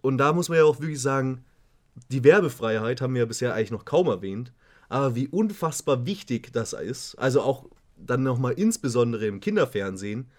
Und 0.00 0.16
da 0.16 0.32
muss 0.32 0.48
man 0.48 0.56
ja 0.56 0.64
auch 0.64 0.80
wirklich 0.80 1.02
sagen, 1.02 1.44
die 2.10 2.24
Werbefreiheit 2.24 3.00
haben 3.00 3.14
wir 3.14 3.20
ja 3.20 3.26
bisher 3.26 3.54
eigentlich 3.54 3.70
noch 3.70 3.84
kaum 3.84 4.08
erwähnt, 4.08 4.52
aber 4.88 5.14
wie 5.14 5.28
unfassbar 5.28 6.06
wichtig 6.06 6.52
das 6.52 6.72
ist, 6.72 7.14
also 7.16 7.42
auch 7.42 7.66
dann 7.96 8.22
nochmal 8.22 8.52
insbesondere 8.52 9.26
im 9.26 9.40
Kinderfernsehen, 9.40 10.30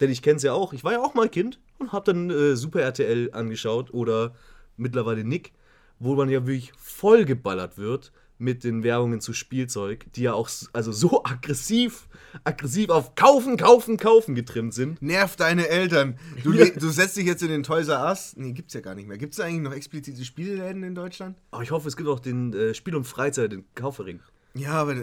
denn 0.00 0.10
ich 0.10 0.22
kenne 0.22 0.36
es 0.36 0.42
ja 0.42 0.52
auch, 0.52 0.72
ich 0.72 0.84
war 0.84 0.92
ja 0.92 1.00
auch 1.00 1.14
mal 1.14 1.28
Kind 1.28 1.60
und 1.78 1.92
habe 1.92 2.12
dann 2.12 2.30
äh, 2.30 2.56
Super 2.56 2.82
RTL 2.82 3.30
angeschaut 3.32 3.92
oder 3.92 4.34
mittlerweile 4.76 5.24
Nick, 5.24 5.52
wo 5.98 6.14
man 6.14 6.28
ja 6.28 6.46
wirklich 6.46 6.72
vollgeballert 6.78 7.76
wird 7.76 8.12
mit 8.40 8.64
den 8.64 8.82
Werbungen 8.82 9.20
zu 9.20 9.32
Spielzeug, 9.32 10.06
die 10.14 10.22
ja 10.22 10.32
auch 10.32 10.48
also 10.72 10.92
so 10.92 11.24
aggressiv, 11.24 12.08
aggressiv 12.44 12.90
auf 12.90 13.14
kaufen, 13.14 13.56
kaufen, 13.56 13.96
kaufen 13.96 14.34
getrimmt 14.34 14.74
sind. 14.74 15.00
Nerv 15.02 15.36
deine 15.36 15.68
Eltern. 15.68 16.18
Du, 16.42 16.52
du 16.78 16.90
setzt 16.90 17.16
dich 17.16 17.26
jetzt 17.26 17.42
in 17.42 17.48
den 17.48 17.62
Toys 17.62 17.88
R 17.88 18.04
Us. 18.08 18.34
Nee, 18.36 18.52
gibt's 18.52 18.74
ja 18.74 18.80
gar 18.80 18.94
nicht 18.94 19.06
mehr. 19.06 19.18
Gibt's 19.18 19.36
da 19.36 19.44
eigentlich 19.44 19.62
noch 19.62 19.74
explizite 19.74 20.24
Spielläden 20.24 20.82
in 20.82 20.94
Deutschland? 20.94 21.36
Aber 21.50 21.62
ich 21.62 21.70
hoffe, 21.70 21.88
es 21.88 21.96
gibt 21.96 22.08
auch 22.08 22.20
den 22.20 22.52
äh, 22.52 22.74
Spiel- 22.74 22.96
und 22.96 23.04
Freizeit, 23.04 23.52
den 23.52 23.64
Kaufering. 23.74 24.20
Ja, 24.54 24.72
aber 24.72 24.96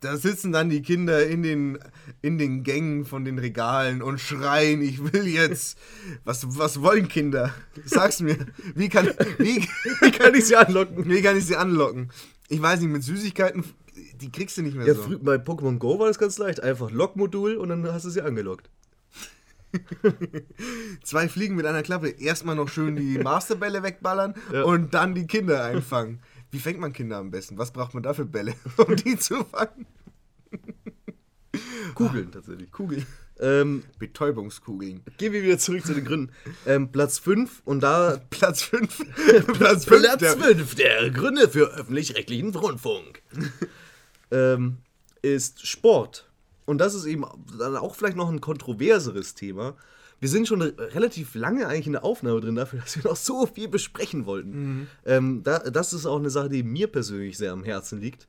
da 0.00 0.16
sitzen 0.16 0.52
dann 0.52 0.70
die 0.70 0.82
Kinder 0.82 1.26
in 1.26 1.42
den, 1.42 1.78
in 2.22 2.38
den 2.38 2.62
Gängen 2.62 3.04
von 3.04 3.24
den 3.24 3.38
Regalen 3.38 4.02
und 4.02 4.20
schreien, 4.20 4.80
ich 4.82 5.12
will 5.12 5.26
jetzt. 5.26 5.78
Was, 6.24 6.58
was 6.58 6.82
wollen 6.82 7.08
Kinder? 7.08 7.52
Sag's 7.84 8.20
mir. 8.20 8.36
Wie 8.74 8.88
kann, 8.88 9.08
wie, 9.38 9.66
Wie 10.00 10.10
kann 10.10 10.34
ich 10.34 10.46
sie 10.46 10.56
anlocken? 10.56 11.08
wie 11.08 11.22
kann 11.22 11.36
ich 11.36 11.46
sie 11.46 11.56
anlocken? 11.56 12.10
Ich 12.48 12.60
weiß 12.62 12.80
nicht, 12.80 12.90
mit 12.90 13.02
Süßigkeiten, 13.04 13.62
die 14.20 14.30
kriegst 14.32 14.56
du 14.56 14.62
nicht 14.62 14.76
mehr 14.76 14.86
Ja, 14.86 14.94
so. 14.94 15.02
frü- 15.02 15.18
bei 15.22 15.34
Pokémon 15.36 15.78
Go 15.78 15.98
war 15.98 16.06
das 16.08 16.18
ganz 16.18 16.38
leicht. 16.38 16.60
Einfach 16.62 16.90
Lockmodul 16.90 17.56
und 17.56 17.68
dann 17.68 17.84
hast 17.92 18.04
du 18.06 18.10
sie 18.10 18.22
angelockt. 18.22 18.70
Zwei 21.02 21.28
Fliegen 21.28 21.54
mit 21.56 21.66
einer 21.66 21.82
Klappe. 21.82 22.08
Erstmal 22.08 22.56
noch 22.56 22.68
schön 22.68 22.96
die 22.96 23.18
Masterbälle 23.22 23.82
wegballern 23.82 24.34
Ja. 24.52 24.62
und 24.64 24.94
dann 24.94 25.14
die 25.14 25.26
Kinder 25.26 25.62
einfangen. 25.64 26.20
Wie 26.50 26.58
fängt 26.58 26.80
man 26.80 26.92
Kinder 26.94 27.18
am 27.18 27.30
besten? 27.30 27.58
Was 27.58 27.72
braucht 27.72 27.92
man 27.92 28.02
da 28.02 28.14
für 28.14 28.24
Bälle, 28.24 28.54
um 28.78 28.96
die 28.96 29.18
zu 29.18 29.44
fangen? 29.44 29.86
Kugeln 31.94 32.30
tatsächlich. 32.32 32.70
Kugel. 32.72 33.04
Ähm, 33.40 33.84
Betäubungskugeln. 33.98 35.02
gehen 35.16 35.32
wir 35.32 35.42
wieder 35.42 35.58
zurück 35.58 35.84
zu 35.86 35.94
den 35.94 36.04
Gründen. 36.04 36.32
Ähm, 36.66 36.90
Platz 36.90 37.18
5 37.18 37.62
und 37.64 37.80
da 37.80 38.20
Platz 38.30 38.62
5. 38.62 39.04
Platz 39.54 39.84
5. 39.84 40.02
Platz 40.02 40.34
5 40.34 40.74
der 40.74 41.10
Gründe 41.10 41.48
für 41.48 41.72
öffentlich-rechtlichen 41.74 42.54
Rundfunk 42.54 43.22
ähm, 44.30 44.78
ist 45.22 45.66
Sport. 45.66 46.28
Und 46.66 46.78
das 46.78 46.94
ist 46.94 47.06
eben 47.06 47.24
dann 47.58 47.76
auch 47.76 47.94
vielleicht 47.94 48.16
noch 48.16 48.28
ein 48.28 48.40
kontroverseres 48.40 49.34
Thema. 49.34 49.74
Wir 50.20 50.28
sind 50.28 50.48
schon 50.48 50.62
relativ 50.62 51.34
lange 51.34 51.68
eigentlich 51.68 51.86
in 51.86 51.92
der 51.92 52.04
Aufnahme 52.04 52.40
drin 52.40 52.56
dafür, 52.56 52.80
dass 52.84 52.96
wir 52.96 53.08
noch 53.10 53.16
so 53.16 53.46
viel 53.46 53.68
besprechen 53.68 54.26
wollten. 54.26 54.88
Ähm, 55.06 55.42
da, 55.44 55.60
das 55.60 55.92
ist 55.92 56.06
auch 56.06 56.18
eine 56.18 56.30
Sache, 56.30 56.48
die 56.48 56.62
mir 56.62 56.88
persönlich 56.88 57.38
sehr 57.38 57.52
am 57.52 57.64
Herzen 57.64 58.00
liegt. 58.00 58.26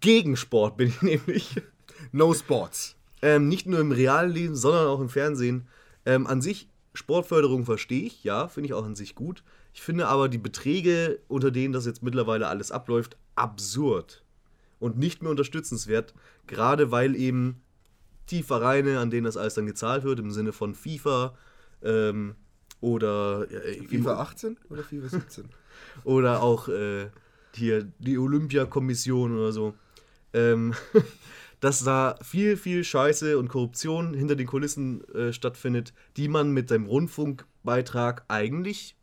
Gegen 0.00 0.36
Sport 0.36 0.76
bin 0.76 0.88
ich 0.88 1.02
nämlich. 1.02 1.56
No 2.12 2.32
Sports. 2.32 2.97
Ähm, 3.22 3.48
nicht 3.48 3.66
nur 3.66 3.80
im 3.80 3.92
realen 3.92 4.30
Leben, 4.30 4.56
sondern 4.56 4.86
auch 4.86 5.00
im 5.00 5.08
Fernsehen. 5.08 5.66
Ähm, 6.06 6.26
an 6.26 6.40
sich, 6.40 6.68
Sportförderung 6.94 7.64
verstehe 7.64 8.04
ich, 8.04 8.24
ja, 8.24 8.48
finde 8.48 8.68
ich 8.68 8.74
auch 8.74 8.84
an 8.84 8.96
sich 8.96 9.14
gut. 9.14 9.42
Ich 9.74 9.82
finde 9.82 10.08
aber 10.08 10.28
die 10.28 10.38
Beträge, 10.38 11.20
unter 11.28 11.50
denen 11.50 11.72
das 11.72 11.86
jetzt 11.86 12.02
mittlerweile 12.02 12.48
alles 12.48 12.72
abläuft, 12.72 13.16
absurd 13.34 14.22
und 14.80 14.98
nicht 14.98 15.22
mehr 15.22 15.30
unterstützenswert, 15.30 16.14
gerade 16.46 16.90
weil 16.90 17.14
eben 17.14 17.60
die 18.30 18.42
Vereine, 18.42 18.98
an 18.98 19.10
denen 19.10 19.24
das 19.24 19.36
alles 19.36 19.54
dann 19.54 19.66
gezahlt 19.66 20.04
wird, 20.04 20.18
im 20.18 20.30
Sinne 20.30 20.52
von 20.52 20.74
FIFA 20.74 21.34
ähm, 21.82 22.34
oder, 22.80 23.46
äh, 23.50 23.82
FIFA 23.86 24.20
18 24.20 24.56
oder 24.70 24.82
FIFA 24.82 25.08
17? 25.08 25.44
oder 26.04 26.42
auch 26.42 26.68
äh, 26.68 27.08
hier 27.54 27.90
die 27.98 28.18
Olympiakommission 28.18 29.36
oder 29.36 29.52
so, 29.52 29.74
ähm, 30.32 30.74
dass 31.60 31.82
da 31.82 32.16
viel, 32.22 32.56
viel 32.56 32.84
Scheiße 32.84 33.38
und 33.38 33.48
Korruption 33.48 34.14
hinter 34.14 34.36
den 34.36 34.46
Kulissen 34.46 35.04
äh, 35.14 35.32
stattfindet, 35.32 35.92
die 36.16 36.28
man 36.28 36.52
mit 36.52 36.68
seinem 36.68 36.86
Rundfunkbeitrag 36.86 38.24
eigentlich 38.28 38.96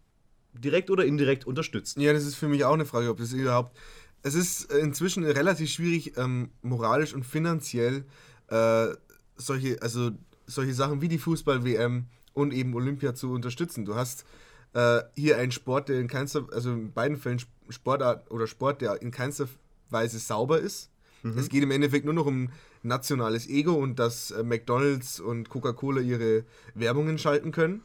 direkt 0.53 0.89
oder 0.89 1.06
indirekt 1.06 1.45
unterstützt. 1.45 1.97
Ja, 1.97 2.14
das 2.14 2.26
ist 2.26 2.36
für 2.36 2.47
mich 2.47 2.64
auch 2.64 2.74
eine 2.74 2.86
Frage, 2.86 3.10
ob 3.10 3.18
das 3.18 3.34
überhaupt. 3.34 3.78
Es 4.22 4.36
ist 4.36 4.72
inzwischen 4.72 5.24
relativ 5.24 5.70
schwierig, 5.70 6.18
ähm, 6.18 6.49
moralisch 6.62 7.14
und 7.14 7.26
finanziell 7.26 8.06
äh, 8.47 8.88
solche, 9.36 9.82
also 9.82 10.12
solche 10.45 10.74
Sachen 10.74 11.01
wie 11.01 11.10
die 11.10 11.18
Fußball-WM 11.18 12.08
und 12.34 12.53
eben 12.53 12.74
Olympia 12.74 13.14
zu 13.14 13.32
unterstützen. 13.32 13.86
Du 13.86 13.95
hast 13.95 14.26
äh, 14.74 15.01
hier 15.16 15.38
einen 15.38 15.51
Sport, 15.51 15.89
der 15.89 15.99
in 15.99 16.08
keinster, 16.08 16.47
also 16.51 16.72
in 16.72 16.93
beiden 16.93 17.18
Fällen 17.18 17.41
Sportart 17.70 18.30
oder 18.32 18.47
Sport, 18.47 18.82
der 18.82 19.01
in 19.01 19.12
keinster 19.12 19.47
Weise 19.89 20.20
sauber 20.20 20.60
ist. 20.60 20.89
Es 21.38 21.49
geht 21.49 21.63
im 21.63 21.71
Endeffekt 21.71 22.05
nur 22.05 22.13
noch 22.13 22.26
um 22.26 22.49
nationales 22.84 23.47
Ego 23.49 23.73
und 23.73 23.97
dass 23.97 24.32
äh, 24.32 24.43
McDonalds 24.43 25.19
und 25.19 25.49
Coca-Cola 25.49 26.01
ihre 26.01 26.43
Werbungen 26.76 27.17
schalten 27.17 27.51
können. 27.51 27.84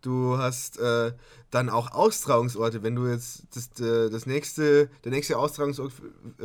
Du 0.00 0.36
hast 0.36 0.80
äh, 0.80 1.12
dann 1.50 1.68
auch 1.68 1.92
Austragungsorte, 1.92 2.82
wenn 2.82 2.96
du 2.96 3.06
jetzt 3.06 3.44
das, 3.54 3.70
das 3.70 4.26
nächste, 4.26 4.90
der 5.04 5.12
nächste 5.12 5.38
Austragungsort 5.38 5.92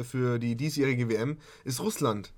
für 0.04 0.38
die 0.38 0.56
diesjährige 0.56 1.10
WM 1.10 1.38
ist 1.64 1.80
Russland. 1.80 2.34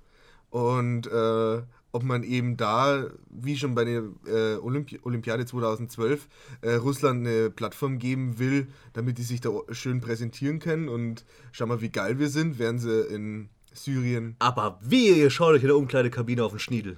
Und 0.48 1.06
äh, 1.06 1.62
ob 1.92 2.02
man 2.02 2.22
eben 2.22 2.56
da, 2.56 3.10
wie 3.28 3.56
schon 3.56 3.74
bei 3.74 3.84
der 3.84 4.04
äh, 4.26 4.56
Olympi 4.56 5.00
Olympiade 5.02 5.44
2012, 5.44 6.28
äh, 6.62 6.74
Russland 6.74 7.26
eine 7.26 7.50
Plattform 7.50 7.98
geben 7.98 8.38
will, 8.38 8.68
damit 8.92 9.18
die 9.18 9.22
sich 9.22 9.40
da 9.40 9.50
schön 9.72 10.00
präsentieren 10.00 10.58
können 10.58 10.88
und 10.88 11.24
schau 11.52 11.66
mal, 11.66 11.80
wie 11.80 11.90
geil 11.90 12.18
wir 12.18 12.28
sind, 12.28 12.58
während 12.58 12.80
sie 12.80 13.02
in 13.02 13.48
Syrien. 13.72 14.36
Aber 14.38 14.78
wie 14.82 15.08
ihr 15.08 15.30
schaut 15.30 15.54
euch 15.54 15.62
in 15.62 15.68
der 15.68 15.76
Umkleidekabine 15.76 16.44
auf 16.44 16.52
den 16.52 16.58
Schniedel. 16.60 16.96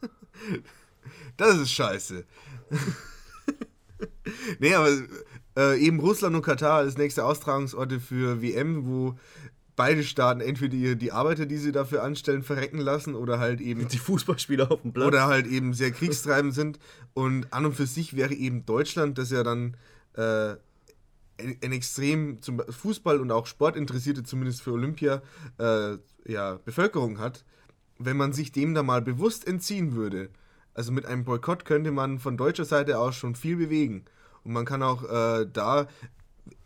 Das 1.36 1.56
ist 1.58 1.72
scheiße. 1.72 2.24
nee, 4.58 4.74
aber 4.74 4.88
äh, 5.56 5.78
eben 5.80 6.00
Russland 6.00 6.36
und 6.36 6.42
Katar 6.42 6.78
als 6.78 6.96
nächste 6.96 7.24
Austragungsorte 7.24 8.00
für 8.00 8.40
WM, 8.40 8.86
wo 8.86 9.18
beide 9.76 10.04
Staaten 10.04 10.40
entweder 10.40 10.70
die, 10.70 10.96
die 10.96 11.12
Arbeiter, 11.12 11.46
die 11.46 11.56
sie 11.56 11.72
dafür 11.72 12.02
anstellen, 12.02 12.42
verrecken 12.42 12.78
lassen 12.78 13.14
oder 13.14 13.38
halt 13.38 13.60
eben 13.60 13.88
Die 13.88 13.98
Fußballspieler 13.98 14.70
auf 14.70 14.82
dem 14.82 14.92
Platz. 14.92 15.06
oder 15.06 15.26
halt 15.26 15.46
eben 15.46 15.74
sehr 15.74 15.90
kriegstreibend 15.90 16.54
sind. 16.54 16.78
Und 17.12 17.52
an 17.52 17.66
und 17.66 17.74
für 17.74 17.86
sich 17.86 18.16
wäre 18.16 18.34
eben 18.34 18.64
Deutschland, 18.66 19.18
das 19.18 19.30
ja 19.30 19.42
dann 19.42 19.76
äh, 20.14 20.54
ein, 21.38 21.72
extrem 21.72 22.40
zum 22.42 22.60
Fußball 22.68 23.20
und 23.20 23.30
auch 23.30 23.46
Sport 23.46 23.76
interessierte, 23.76 24.22
zumindest 24.22 24.62
für 24.62 24.72
Olympia, 24.72 25.22
äh, 25.58 25.96
ja, 26.26 26.58
Bevölkerung 26.64 27.18
hat, 27.18 27.44
wenn 27.98 28.16
man 28.16 28.32
sich 28.32 28.52
dem 28.52 28.74
da 28.74 28.82
mal 28.82 29.02
bewusst 29.02 29.46
entziehen 29.46 29.94
würde. 29.94 30.30
Also 30.74 30.92
mit 30.92 31.06
einem 31.06 31.24
Boykott 31.24 31.64
könnte 31.64 31.92
man 31.92 32.18
von 32.18 32.36
deutscher 32.36 32.64
Seite 32.64 32.98
aus 32.98 33.14
schon 33.14 33.34
viel 33.34 33.56
bewegen. 33.56 34.04
Und 34.42 34.52
man 34.52 34.64
kann 34.64 34.82
auch 34.82 35.04
äh, 35.04 35.46
da 35.50 35.88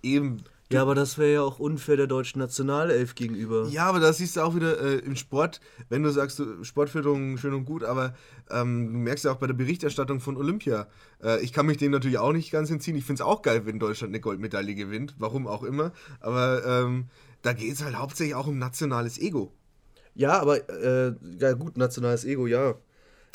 eben 0.03 0.43
ja, 0.71 0.83
aber 0.83 0.95
das 0.95 1.17
wäre 1.17 1.33
ja 1.33 1.43
auch 1.43 1.59
unfair 1.59 1.97
der 1.97 2.07
deutschen 2.07 2.41
Nationalelf 2.41 3.15
gegenüber. 3.15 3.67
Ja, 3.69 3.87
aber 3.87 4.01
da 4.01 4.13
siehst 4.13 4.37
du 4.37 4.43
auch 4.43 4.55
wieder 4.55 4.79
äh, 4.81 4.99
im 4.99 5.17
Sport, 5.17 5.61
wenn 5.89 6.03
du 6.03 6.11
sagst, 6.11 6.43
Sportförderung 6.63 7.39
schön 7.39 7.55
und 7.55 7.65
gut, 7.65 7.85
aber 7.85 8.15
ähm, 8.51 8.93
du 8.93 8.99
merkst 8.99 9.25
ja 9.25 9.33
auch 9.33 9.37
bei 9.37 9.47
der 9.47 9.55
Berichterstattung 9.55 10.21
von 10.21 10.37
Olympia. 10.37 10.87
Äh, 11.23 11.41
ich 11.43 11.55
kann 11.55 11.65
mich 11.65 11.79
dem 11.79 11.93
natürlich 11.93 12.19
auch 12.19 12.33
nicht 12.33 12.51
ganz 12.51 12.71
entziehen. 12.71 12.97
Ich 12.97 13.05
finde 13.05 13.23
es 13.23 13.27
auch 13.27 13.41
geil, 13.41 13.65
wenn 13.65 13.79
Deutschland 13.79 14.11
eine 14.11 14.21
Goldmedaille 14.21 14.75
gewinnt, 14.75 15.15
warum 15.19 15.47
auch 15.47 15.63
immer. 15.63 15.93
Aber 16.21 16.63
ähm, 16.67 17.07
da 17.41 17.55
geht 17.55 17.73
es 17.73 17.83
halt 17.83 17.97
hauptsächlich 17.97 18.35
auch 18.35 18.47
um 18.47 18.59
nationales 18.59 19.19
Ego. 19.19 19.53
Ja, 20.15 20.39
aber 20.41 20.69
äh, 20.69 21.15
ja 21.39 21.53
gut, 21.53 21.79
nationales 21.79 22.25
Ego, 22.25 22.47
ja. 22.47 22.75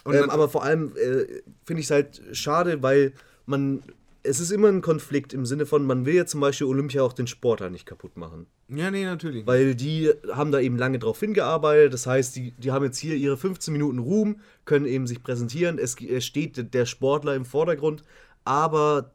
Ähm, 0.05 0.29
aber 0.29 0.49
vor 0.49 0.63
allem 0.63 0.95
äh, 0.97 1.41
finde 1.65 1.79
ich 1.79 1.85
es 1.85 1.91
halt 1.91 2.21
schade, 2.33 2.83
weil 2.83 3.13
man, 3.45 3.81
es 4.23 4.39
ist 4.39 4.51
immer 4.51 4.69
ein 4.69 4.81
Konflikt 4.81 5.33
im 5.33 5.45
Sinne 5.45 5.65
von, 5.65 5.85
man 5.85 6.05
will 6.05 6.15
ja 6.15 6.25
zum 6.25 6.39
Beispiel 6.39 6.65
Olympia 6.65 7.03
auch 7.03 7.11
den 7.11 7.27
Sportler 7.27 7.69
nicht 7.69 7.85
kaputt 7.85 8.15
machen. 8.15 8.47
Ja, 8.69 8.89
nee, 8.89 9.03
natürlich. 9.03 9.45
Weil 9.45 9.75
die 9.75 10.11
haben 10.31 10.51
da 10.51 10.61
eben 10.61 10.77
lange 10.77 10.97
drauf 10.97 11.19
hingearbeitet. 11.19 11.93
Das 11.93 12.07
heißt, 12.07 12.35
die, 12.37 12.51
die 12.51 12.71
haben 12.71 12.85
jetzt 12.85 12.97
hier 12.97 13.15
ihre 13.15 13.35
15 13.35 13.73
Minuten 13.73 13.99
Ruhm, 13.99 14.37
können 14.63 14.85
eben 14.85 15.07
sich 15.07 15.21
präsentieren. 15.21 15.77
Es, 15.77 15.97
es 15.99 16.25
steht 16.25 16.73
der 16.73 16.85
Sportler 16.85 17.35
im 17.35 17.43
Vordergrund. 17.43 18.03
Aber, 18.45 19.13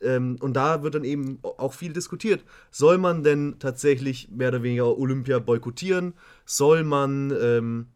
ähm, 0.00 0.38
und 0.40 0.54
da 0.54 0.82
wird 0.82 0.94
dann 0.94 1.04
eben 1.04 1.38
auch 1.42 1.74
viel 1.74 1.92
diskutiert. 1.92 2.42
Soll 2.70 2.96
man 2.96 3.22
denn 3.22 3.56
tatsächlich 3.58 4.30
mehr 4.30 4.48
oder 4.48 4.62
weniger 4.62 4.96
Olympia 4.96 5.40
boykottieren? 5.40 6.14
Soll 6.46 6.84
man 6.84 7.34
ähm, 7.38 7.86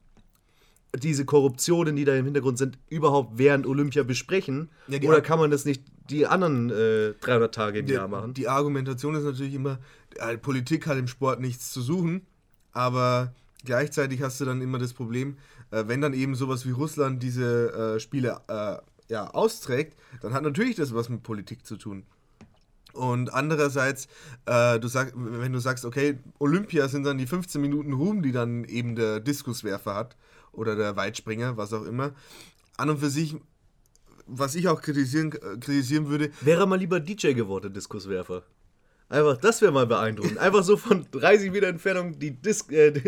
diese 0.94 1.24
Korruptionen, 1.24 1.96
die 1.96 2.04
da 2.04 2.14
im 2.14 2.26
Hintergrund 2.26 2.58
sind, 2.58 2.78
überhaupt 2.90 3.38
während 3.38 3.66
Olympia 3.66 4.02
besprechen? 4.02 4.68
Ja, 4.88 5.00
Oder 5.00 5.22
kann 5.22 5.38
man 5.38 5.50
das 5.50 5.64
nicht 5.64 5.82
die 6.10 6.26
anderen 6.26 6.70
äh, 6.70 7.14
300 7.20 7.54
Tage 7.54 7.78
im 7.80 7.86
die, 7.86 7.92
Jahr 7.94 8.08
machen? 8.08 8.34
die 8.34 8.48
Argumentation 8.48 9.14
ist 9.14 9.24
natürlich 9.24 9.54
immer, 9.54 9.78
äh, 10.16 10.36
Politik 10.38 10.86
hat 10.86 10.98
im 10.98 11.08
Sport 11.08 11.40
nichts 11.40 11.72
zu 11.72 11.80
suchen, 11.80 12.26
aber 12.72 13.32
gleichzeitig 13.64 14.22
hast 14.22 14.40
du 14.40 14.44
dann 14.44 14.60
immer 14.60 14.78
das 14.78 14.92
Problem, 14.92 15.36
äh, 15.70 15.84
wenn 15.86 16.00
dann 16.00 16.14
eben 16.14 16.34
sowas 16.34 16.66
wie 16.66 16.70
Russland 16.70 17.22
diese 17.22 17.96
äh, 17.96 18.00
Spiele 18.00 18.40
äh, 18.48 18.76
ja, 19.08 19.30
austrägt, 19.30 19.96
dann 20.20 20.34
hat 20.34 20.42
natürlich 20.42 20.76
das 20.76 20.94
was 20.94 21.08
mit 21.08 21.22
Politik 21.22 21.66
zu 21.66 21.76
tun. 21.76 22.04
Und 22.92 23.32
andererseits, 23.32 24.08
äh, 24.46 24.80
du 24.80 24.88
sag, 24.88 25.12
wenn 25.14 25.52
du 25.52 25.58
sagst, 25.58 25.84
okay, 25.84 26.18
Olympia 26.38 26.88
sind 26.88 27.04
dann 27.04 27.18
die 27.18 27.26
15 27.26 27.60
Minuten 27.60 27.92
Ruhm, 27.92 28.22
die 28.22 28.32
dann 28.32 28.64
eben 28.64 28.96
der 28.96 29.20
Diskuswerfer 29.20 29.94
hat 29.94 30.16
oder 30.52 30.76
der 30.76 30.96
Weitspringer, 30.96 31.56
was 31.56 31.72
auch 31.72 31.84
immer. 31.84 32.12
An 32.78 32.90
und 32.90 32.98
für 32.98 33.10
sich, 33.10 33.36
was 34.26 34.54
ich 34.54 34.68
auch 34.68 34.80
kritisieren, 34.82 35.32
äh, 35.32 35.56
kritisieren 35.58 36.08
würde, 36.08 36.30
Wäre 36.40 36.66
mal 36.66 36.76
lieber 36.78 37.00
DJ 37.00 37.32
geworden, 37.32 37.72
Diskuswerfer. 37.72 38.42
Einfach, 39.08 39.36
das 39.36 39.62
wäre 39.62 39.70
mal 39.70 39.86
beeindruckend. 39.86 40.36
Einfach 40.38 40.64
so 40.64 40.76
von 40.76 41.06
30 41.12 41.52
Meter 41.52 41.68
Entfernung 41.68 42.18
die 42.18 42.32
Dis 42.32 42.68
äh, 42.70 42.90
die, 42.90 43.02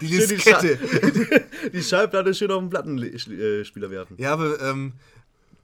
Die 0.00 0.06
Diskette. 0.08 0.78
Die, 1.64 1.70
die 1.70 1.82
Schallplatte 1.82 2.32
schön 2.32 2.50
auf 2.50 2.60
den 2.60 2.70
Plattenspieler 2.70 3.90
werfen. 3.90 4.16
Ja, 4.18 4.32
aber 4.32 4.58
ähm, 4.62 4.94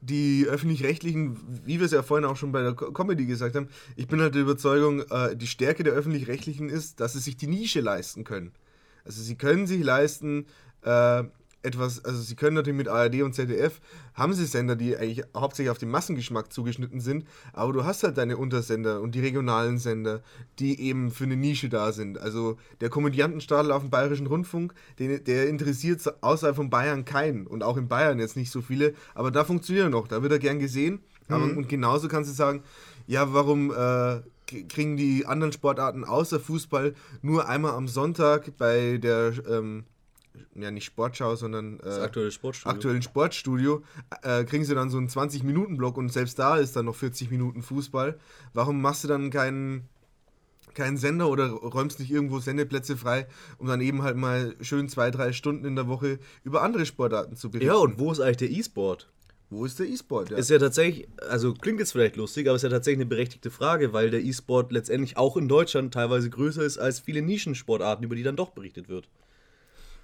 die 0.02 0.46
öffentlich-rechtlichen, 0.48 1.36
wie 1.64 1.78
wir 1.80 1.86
es 1.86 1.92
ja 1.92 2.02
vorhin 2.02 2.24
auch 2.26 2.36
schon 2.36 2.52
bei 2.52 2.62
der 2.62 2.74
Co- 2.74 2.92
Comedy 2.92 3.24
gesagt 3.26 3.56
haben, 3.56 3.68
ich 3.96 4.06
bin 4.06 4.20
halt 4.20 4.34
der 4.34 4.42
Überzeugung, 4.42 5.00
äh, 5.10 5.34
die 5.34 5.46
Stärke 5.46 5.82
der 5.82 5.94
öffentlich-rechtlichen 5.94 6.68
ist, 6.68 7.00
dass 7.00 7.14
sie 7.14 7.18
sich 7.20 7.36
die 7.38 7.46
Nische 7.48 7.80
leisten 7.80 8.24
können. 8.24 8.52
Also 9.06 9.22
sie 9.22 9.36
können 9.36 9.66
sich 9.66 9.82
leisten, 9.82 10.44
äh, 10.82 11.24
etwas, 11.62 12.04
also 12.04 12.20
sie 12.20 12.36
können 12.36 12.54
natürlich 12.54 12.76
mit 12.76 12.88
ARD 12.88 13.22
und 13.22 13.34
ZDF, 13.34 13.80
haben 14.14 14.32
sie 14.32 14.46
Sender, 14.46 14.76
die 14.76 14.96
eigentlich 14.96 15.24
hauptsächlich 15.36 15.70
auf 15.70 15.78
den 15.78 15.90
Massengeschmack 15.90 16.52
zugeschnitten 16.52 17.00
sind, 17.00 17.24
aber 17.52 17.72
du 17.72 17.84
hast 17.84 18.02
halt 18.02 18.16
deine 18.16 18.36
Untersender 18.36 19.00
und 19.00 19.14
die 19.14 19.20
regionalen 19.20 19.78
Sender, 19.78 20.22
die 20.58 20.80
eben 20.80 21.10
für 21.10 21.24
eine 21.24 21.36
Nische 21.36 21.68
da 21.68 21.92
sind. 21.92 22.18
Also 22.18 22.56
der 22.80 22.90
Komödiantenstadel 22.90 23.72
auf 23.72 23.82
dem 23.82 23.90
Bayerischen 23.90 24.26
Rundfunk, 24.26 24.74
den, 24.98 25.22
der 25.24 25.48
interessiert 25.48 26.02
außerhalb 26.22 26.56
von 26.56 26.70
Bayern 26.70 27.04
keinen 27.04 27.46
und 27.46 27.62
auch 27.62 27.76
in 27.76 27.88
Bayern 27.88 28.18
jetzt 28.18 28.36
nicht 28.36 28.50
so 28.50 28.62
viele, 28.62 28.94
aber 29.14 29.30
da 29.30 29.44
funktioniert 29.44 29.86
er 29.86 29.90
noch, 29.90 30.08
da 30.08 30.22
wird 30.22 30.32
er 30.32 30.38
gern 30.38 30.58
gesehen. 30.58 31.00
Aber, 31.30 31.44
und 31.44 31.68
genauso 31.68 32.08
kannst 32.08 32.30
du 32.30 32.34
sagen, 32.34 32.62
ja, 33.06 33.34
warum 33.34 33.70
äh, 33.70 34.20
kriegen 34.68 34.96
die 34.96 35.26
anderen 35.26 35.52
Sportarten 35.52 36.04
außer 36.04 36.40
Fußball 36.40 36.94
nur 37.22 37.48
einmal 37.48 37.72
am 37.72 37.88
Sonntag 37.88 38.56
bei 38.56 38.98
der, 38.98 39.32
ähm, 39.48 39.84
ja 40.54 40.70
nicht 40.70 40.84
Sportschau, 40.84 41.36
sondern 41.36 41.78
Das 41.78 41.98
äh, 41.98 42.02
aktuelle 42.02 42.30
Sportstudio. 42.30 42.74
aktuellen 42.74 43.02
Sportstudio, 43.02 43.82
äh, 44.22 44.44
kriegen 44.44 44.64
sie 44.64 44.74
dann 44.74 44.90
so 44.90 44.98
einen 44.98 45.08
20-Minuten-Block 45.08 45.96
und 45.96 46.12
selbst 46.12 46.38
da 46.38 46.56
ist 46.56 46.76
dann 46.76 46.86
noch 46.86 46.96
40 46.96 47.30
Minuten 47.30 47.62
Fußball. 47.62 48.18
Warum 48.54 48.80
machst 48.80 49.04
du 49.04 49.08
dann 49.08 49.30
keinen 49.30 49.88
keinen 50.74 50.96
Sender 50.96 51.28
oder 51.28 51.48
räumst 51.48 51.98
nicht 51.98 52.10
irgendwo 52.10 52.38
Sendeplätze 52.38 52.96
frei, 52.96 53.26
um 53.58 53.66
dann 53.66 53.80
eben 53.80 54.02
halt 54.02 54.16
mal 54.16 54.54
schön 54.60 54.88
zwei, 54.88 55.10
drei 55.10 55.32
Stunden 55.32 55.64
in 55.64 55.74
der 55.74 55.88
Woche 55.88 56.18
über 56.44 56.62
andere 56.62 56.86
Sportarten 56.86 57.36
zu 57.36 57.50
berichten? 57.50 57.74
Ja, 57.74 57.76
und 57.78 57.98
wo 57.98 58.12
ist 58.12 58.20
eigentlich 58.20 58.36
der 58.36 58.50
E-Sport? 58.50 59.08
Wo 59.50 59.64
ist 59.64 59.78
der 59.78 59.86
E-Sport? 59.86 60.30
Ja. 60.30 60.36
Ist 60.36 60.50
ja 60.50 60.58
tatsächlich, 60.58 61.08
also 61.28 61.54
klingt 61.54 61.80
jetzt 61.80 61.92
vielleicht 61.92 62.16
lustig, 62.16 62.46
aber 62.46 62.56
ist 62.56 62.62
ja 62.62 62.68
tatsächlich 62.68 62.98
eine 62.98 63.06
berechtigte 63.06 63.50
Frage, 63.50 63.92
weil 63.92 64.10
der 64.10 64.22
E-Sport 64.22 64.72
letztendlich 64.72 65.16
auch 65.16 65.36
in 65.36 65.48
Deutschland 65.48 65.94
teilweise 65.94 66.28
größer 66.28 66.62
ist 66.62 66.78
als 66.78 67.00
viele 67.00 67.22
Nischensportarten, 67.22 68.04
über 68.04 68.14
die 68.14 68.22
dann 68.22 68.36
doch 68.36 68.50
berichtet 68.50 68.88
wird. 68.88 69.08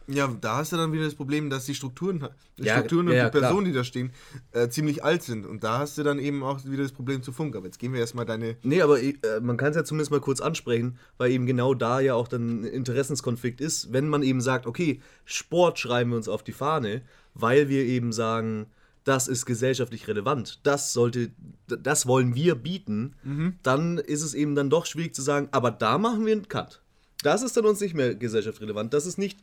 Ja, 0.06 0.34
da 0.40 0.56
hast 0.56 0.72
du 0.72 0.76
dann 0.76 0.92
wieder 0.92 1.04
das 1.04 1.14
Problem, 1.14 1.48
dass 1.48 1.64
die 1.64 1.74
Strukturen, 1.74 2.28
die 2.58 2.64
Ja, 2.64 2.76
Strukturen 2.76 3.06
und 3.08 3.14
ja, 3.14 3.18
ja, 3.20 3.24
die 3.30 3.38
Personen, 3.38 3.60
klar. 3.60 3.64
die 3.64 3.72
da 3.72 3.84
stehen, 3.84 4.12
äh, 4.52 4.68
ziemlich 4.68 5.02
alt 5.02 5.22
sind. 5.22 5.46
Und 5.46 5.64
da 5.64 5.78
hast 5.78 5.96
du 5.96 6.02
dann 6.02 6.18
eben 6.18 6.42
auch 6.42 6.62
wieder 6.64 6.82
das 6.82 6.92
Problem 6.92 7.22
zu 7.22 7.32
Funk. 7.32 7.56
Aber 7.56 7.66
jetzt 7.66 7.78
gehen 7.78 7.92
wir 7.92 8.00
erstmal 8.00 8.26
deine. 8.26 8.56
Nee, 8.62 8.82
aber 8.82 9.02
äh, 9.02 9.14
man 9.40 9.56
kann 9.56 9.70
es 9.70 9.76
ja 9.76 9.84
zumindest 9.84 10.10
mal 10.10 10.20
kurz 10.20 10.40
ansprechen, 10.40 10.98
weil 11.16 11.30
eben 11.30 11.46
genau 11.46 11.74
da 11.74 12.00
ja 12.00 12.14
auch 12.14 12.28
dann 12.28 12.60
ein 12.60 12.64
Interessenskonflikt 12.64 13.60
ist, 13.60 13.92
wenn 13.92 14.08
man 14.08 14.22
eben 14.22 14.40
sagt, 14.40 14.66
okay, 14.66 15.00
Sport 15.24 15.78
schreiben 15.78 16.10
wir 16.10 16.16
uns 16.16 16.28
auf 16.28 16.42
die 16.42 16.52
Fahne, 16.52 17.02
weil 17.34 17.68
wir 17.68 17.84
eben 17.84 18.12
sagen, 18.12 18.66
das 19.04 19.28
ist 19.28 19.44
gesellschaftlich 19.44 20.08
relevant, 20.08 20.60
das 20.62 20.94
sollte, 20.94 21.30
das 21.66 22.06
wollen 22.06 22.34
wir 22.34 22.54
bieten, 22.54 23.14
dann 23.62 23.98
ist 23.98 24.22
es 24.22 24.32
eben 24.32 24.54
dann 24.54 24.70
doch 24.70 24.86
schwierig 24.86 25.14
zu 25.14 25.20
sagen, 25.20 25.48
aber 25.50 25.70
da 25.70 25.98
machen 25.98 26.24
wir 26.24 26.32
einen 26.32 26.48
Cut. 26.48 26.80
Das 27.22 27.42
ist 27.42 27.56
dann 27.56 27.64
uns 27.66 27.80
nicht 27.80 27.94
mehr 27.94 28.14
gesellschaftsrelevant. 28.14 28.92
Das 28.92 29.06
ist 29.06 29.16
nicht 29.18 29.40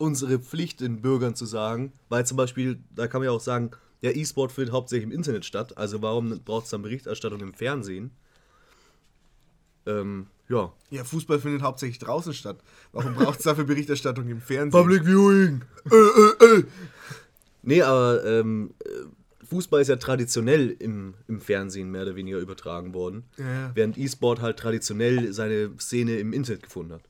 unsere 0.00 0.38
Pflicht, 0.38 0.80
den 0.80 1.02
Bürgern 1.02 1.34
zu 1.34 1.46
sagen, 1.46 1.92
weil 2.08 2.24
zum 2.26 2.36
Beispiel, 2.36 2.78
da 2.94 3.06
kann 3.06 3.20
man 3.20 3.26
ja 3.26 3.32
auch 3.32 3.40
sagen, 3.40 3.70
der 4.02 4.16
E-Sport 4.16 4.50
findet 4.50 4.72
hauptsächlich 4.72 5.04
im 5.04 5.12
Internet 5.12 5.44
statt, 5.44 5.76
also 5.76 6.00
warum 6.00 6.40
braucht 6.40 6.64
es 6.64 6.70
dann 6.70 6.82
Berichterstattung 6.82 7.40
im 7.40 7.52
Fernsehen? 7.52 8.10
Ähm, 9.86 10.26
ja. 10.48 10.72
Ja, 10.90 11.04
Fußball 11.04 11.38
findet 11.38 11.62
hauptsächlich 11.62 11.98
draußen 11.98 12.32
statt. 12.32 12.58
Warum 12.92 13.14
braucht 13.14 13.38
es 13.38 13.44
dafür 13.44 13.64
Berichterstattung 13.64 14.28
im 14.28 14.40
Fernsehen? 14.40 14.72
Viewing. 15.04 15.62
Nee, 17.62 17.82
aber 17.82 18.24
ähm, 18.24 18.72
äh, 18.84 18.88
Fußball 19.46 19.82
ist 19.82 19.88
ja 19.88 19.96
traditionell 19.96 20.70
im, 20.78 21.14
im 21.28 21.40
Fernsehen 21.40 21.90
mehr 21.90 22.02
oder 22.02 22.16
weniger 22.16 22.38
übertragen 22.38 22.94
worden. 22.94 23.24
Ja. 23.36 23.70
Während 23.74 23.98
E-Sport 23.98 24.40
halt 24.40 24.58
traditionell 24.58 25.32
seine 25.32 25.70
Szene 25.78 26.18
im 26.18 26.32
Internet 26.32 26.62
gefunden 26.62 26.94
hat. 26.94 27.02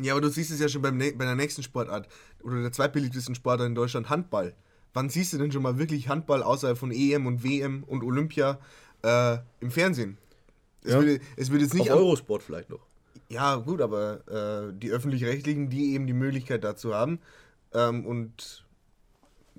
Ja, 0.00 0.12
aber 0.14 0.20
du 0.22 0.28
siehst 0.28 0.50
es 0.50 0.60
ja 0.60 0.68
schon 0.68 0.82
beim, 0.82 0.98
bei 0.98 1.24
der 1.24 1.34
nächsten 1.36 1.62
Sportart 1.62 2.08
oder 2.42 2.60
der 2.60 2.72
zweitbeliebtesten 2.72 3.34
Sportart 3.34 3.68
in 3.68 3.74
Deutschland, 3.74 4.08
Handball. 4.10 4.54
Wann 4.92 5.08
siehst 5.08 5.32
du 5.32 5.38
denn 5.38 5.50
schon 5.52 5.62
mal 5.62 5.78
wirklich 5.78 6.08
Handball 6.08 6.42
außerhalb 6.42 6.78
von 6.78 6.90
EM 6.92 7.26
und 7.26 7.42
WM 7.44 7.82
und 7.84 8.02
Olympia 8.04 8.58
äh, 9.02 9.38
im 9.60 9.70
Fernsehen? 9.70 10.18
Es, 10.82 10.92
Ja. 10.92 11.00
wird, 11.02 11.22
es 11.36 11.50
wird 11.50 11.62
jetzt 11.62 11.74
nicht. 11.74 11.90
Auf 11.90 11.98
Eurosport 11.98 12.42
vielleicht 12.42 12.70
noch. 12.70 12.86
Ja, 13.28 13.56
gut, 13.56 13.80
aber 13.80 14.68
äh, 14.70 14.72
die 14.78 14.90
Öffentlich-Rechtlichen, 14.90 15.70
die 15.70 15.94
eben 15.94 16.06
die 16.06 16.12
Möglichkeit 16.12 16.62
dazu 16.62 16.94
haben. 16.94 17.18
Ähm, 17.72 18.04
und 18.06 18.64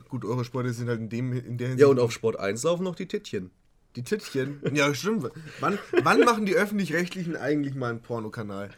gut, 0.08 0.24
Eurosporte 0.24 0.72
sind 0.72 0.88
halt 0.88 1.00
in, 1.00 1.10
dem, 1.10 1.34
in 1.34 1.58
der 1.58 1.70
Hinsicht. 1.70 1.82
Ja, 1.82 1.88
und 1.88 2.00
auf 2.00 2.12
Sport 2.12 2.38
1 2.40 2.64
laufen 2.64 2.84
noch 2.84 2.96
die 2.96 3.08
Tittchen. 3.08 3.52
Die 3.96 4.04
Tittchen. 4.04 4.62
Ja, 4.74 4.94
stimmt. 4.94 5.30
Wann, 5.60 5.80
wann 6.04 6.20
machen 6.22 6.46
die 6.46 6.56
Öffentlich-Rechtlichen 6.56 7.38
eigentlich 7.38 7.76
mal 7.76 7.92
einen 7.92 8.02
Pornokanal? 8.02 8.70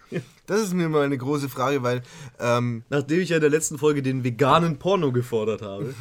Das 0.45 0.61
ist 0.61 0.74
mir 0.74 0.89
mal 0.89 1.05
eine 1.05 1.18
große 1.18 1.49
Frage, 1.49 1.84
weil. 1.84 2.03
Ähm, 2.39 2.84
Nachdem 2.89 3.20
ich 3.20 3.30
ja 3.30 3.38
in 3.38 3.41
der 3.41 3.49
letzten 3.49 3.78
Folge 3.78 4.01
den 4.01 4.24
veganen 4.24 4.78
Porno 4.78 5.11
gefordert 5.11 5.61
habe, 5.61 5.93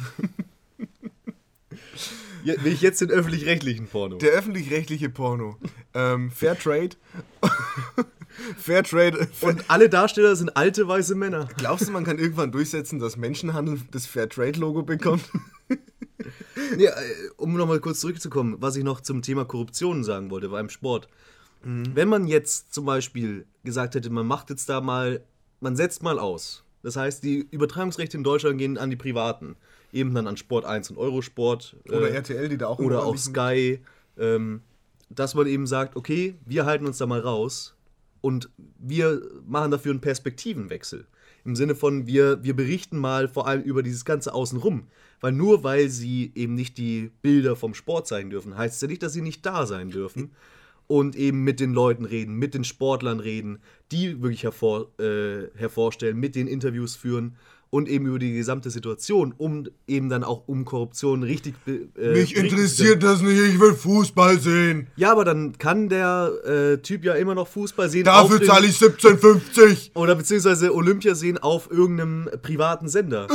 will 2.43 2.71
ich 2.71 2.81
jetzt 2.81 3.01
den 3.01 3.09
öffentlich-rechtlichen 3.09 3.87
Porno. 3.87 4.17
Der 4.17 4.31
öffentlich-rechtliche 4.31 5.09
Porno. 5.09 5.57
Ähm, 5.93 6.31
Fairtrade. 6.31 6.95
Fairtrade. 8.57 9.27
Und 9.41 9.69
alle 9.69 9.89
Darsteller 9.89 10.35
sind 10.35 10.55
alte 10.55 10.87
weiße 10.87 11.15
Männer. 11.15 11.47
Glaubst 11.57 11.87
du, 11.87 11.91
man 11.91 12.03
kann 12.03 12.19
irgendwann 12.19 12.51
durchsetzen, 12.51 12.99
dass 12.99 13.17
Menschenhandel 13.17 13.79
das 13.91 14.05
Fairtrade-Logo 14.05 14.83
bekommt? 14.83 15.23
Ja, 16.77 16.89
äh, 16.89 17.29
um 17.37 17.55
nochmal 17.55 17.79
kurz 17.79 18.01
zurückzukommen, 18.01 18.57
was 18.59 18.75
ich 18.75 18.83
noch 18.83 18.99
zum 18.99 19.21
Thema 19.21 19.45
Korruption 19.45 20.03
sagen 20.03 20.29
wollte 20.29 20.49
beim 20.49 20.69
Sport. 20.69 21.07
Wenn 21.63 22.07
man 22.07 22.27
jetzt 22.27 22.73
zum 22.73 22.85
Beispiel 22.85 23.45
gesagt 23.63 23.95
hätte, 23.95 24.09
man 24.09 24.25
macht 24.27 24.49
jetzt 24.49 24.69
da 24.69 24.79
mal, 24.79 25.21
man 25.59 25.75
setzt 25.75 26.03
mal 26.03 26.19
aus. 26.19 26.63
Das 26.83 26.95
heißt, 26.95 27.23
die 27.23 27.47
Übertragungsrechte 27.51 28.15
in 28.15 28.23
Deutschland 28.23 28.57
gehen 28.57 28.77
an 28.77 28.89
die 28.89 28.95
Privaten. 28.95 29.55
Eben 29.91 30.13
dann 30.13 30.27
an 30.27 30.37
Sport 30.37 30.65
1 30.65 30.91
und 30.91 30.97
Eurosport. 30.97 31.75
Oder 31.89 32.09
äh, 32.09 32.15
RTL, 32.15 32.49
die 32.49 32.57
da 32.57 32.67
auch 32.67 32.79
oder 32.79 33.03
auch 33.03 33.17
Sky, 33.17 33.79
ähm, 34.17 34.61
dass 35.09 35.35
man 35.35 35.47
eben 35.47 35.67
sagt, 35.67 35.95
okay, 35.95 36.35
wir 36.45 36.65
halten 36.65 36.85
uns 36.85 36.99
da 36.99 37.05
mal 37.05 37.19
raus 37.19 37.75
und 38.21 38.49
wir 38.77 39.21
machen 39.45 39.71
dafür 39.71 39.91
einen 39.91 40.01
Perspektivenwechsel. 40.01 41.05
Im 41.45 41.55
Sinne 41.55 41.75
von, 41.75 42.07
wir, 42.07 42.43
wir 42.43 42.55
berichten 42.55 42.97
mal 42.97 43.27
vor 43.27 43.47
allem 43.47 43.63
über 43.63 43.83
dieses 43.83 44.05
ganze 44.05 44.33
Außenrum. 44.33 44.87
Weil 45.21 45.31
nur 45.31 45.63
weil 45.63 45.89
sie 45.89 46.31
eben 46.35 46.55
nicht 46.55 46.77
die 46.77 47.11
Bilder 47.21 47.55
vom 47.55 47.73
Sport 47.73 48.07
zeigen 48.07 48.29
dürfen, 48.29 48.57
heißt 48.57 48.75
es 48.75 48.81
ja 48.81 48.87
nicht, 48.87 49.01
dass 49.01 49.13
sie 49.13 49.21
nicht 49.21 49.45
da 49.45 49.65
sein 49.65 49.89
dürfen. 49.89 50.31
und 50.87 51.17
eben 51.17 51.43
mit 51.43 51.59
den 51.59 51.73
Leuten 51.73 52.05
reden, 52.05 52.35
mit 52.35 52.53
den 52.53 52.63
Sportlern 52.63 53.19
reden, 53.19 53.59
die 53.91 54.21
wirklich 54.21 54.43
hervor, 54.43 54.97
äh, 54.99 55.49
hervorstellen, 55.55 56.17
mit 56.17 56.35
den 56.35 56.47
Interviews 56.47 56.95
führen 56.95 57.35
und 57.69 57.89
eben 57.89 58.05
über 58.05 58.19
die 58.19 58.33
gesamte 58.33 58.69
Situation, 58.69 59.33
um 59.37 59.67
eben 59.87 60.09
dann 60.09 60.23
auch 60.23 60.47
um 60.47 60.65
Korruption 60.65 61.23
richtig. 61.23 61.55
Äh, 61.67 62.13
Mich 62.13 62.35
interessiert 62.35 63.03
das 63.03 63.21
nicht, 63.21 63.39
ich 63.39 63.59
will 63.59 63.73
Fußball 63.73 64.39
sehen. 64.39 64.87
Ja, 64.95 65.11
aber 65.11 65.25
dann 65.25 65.57
kann 65.57 65.89
der 65.89 66.31
äh, 66.45 66.77
Typ 66.77 67.03
ja 67.03 67.13
immer 67.15 67.35
noch 67.35 67.47
Fußball 67.47 67.89
sehen. 67.89 68.05
Dafür 68.05 68.41
zahle 68.41 68.67
ich 68.67 68.77
17,50. 68.77 69.91
Oder 69.95 70.15
beziehungsweise 70.15 70.73
Olympia 70.73 71.15
sehen 71.15 71.37
auf 71.37 71.69
irgendeinem 71.69 72.29
privaten 72.41 72.87
Sender. 72.87 73.27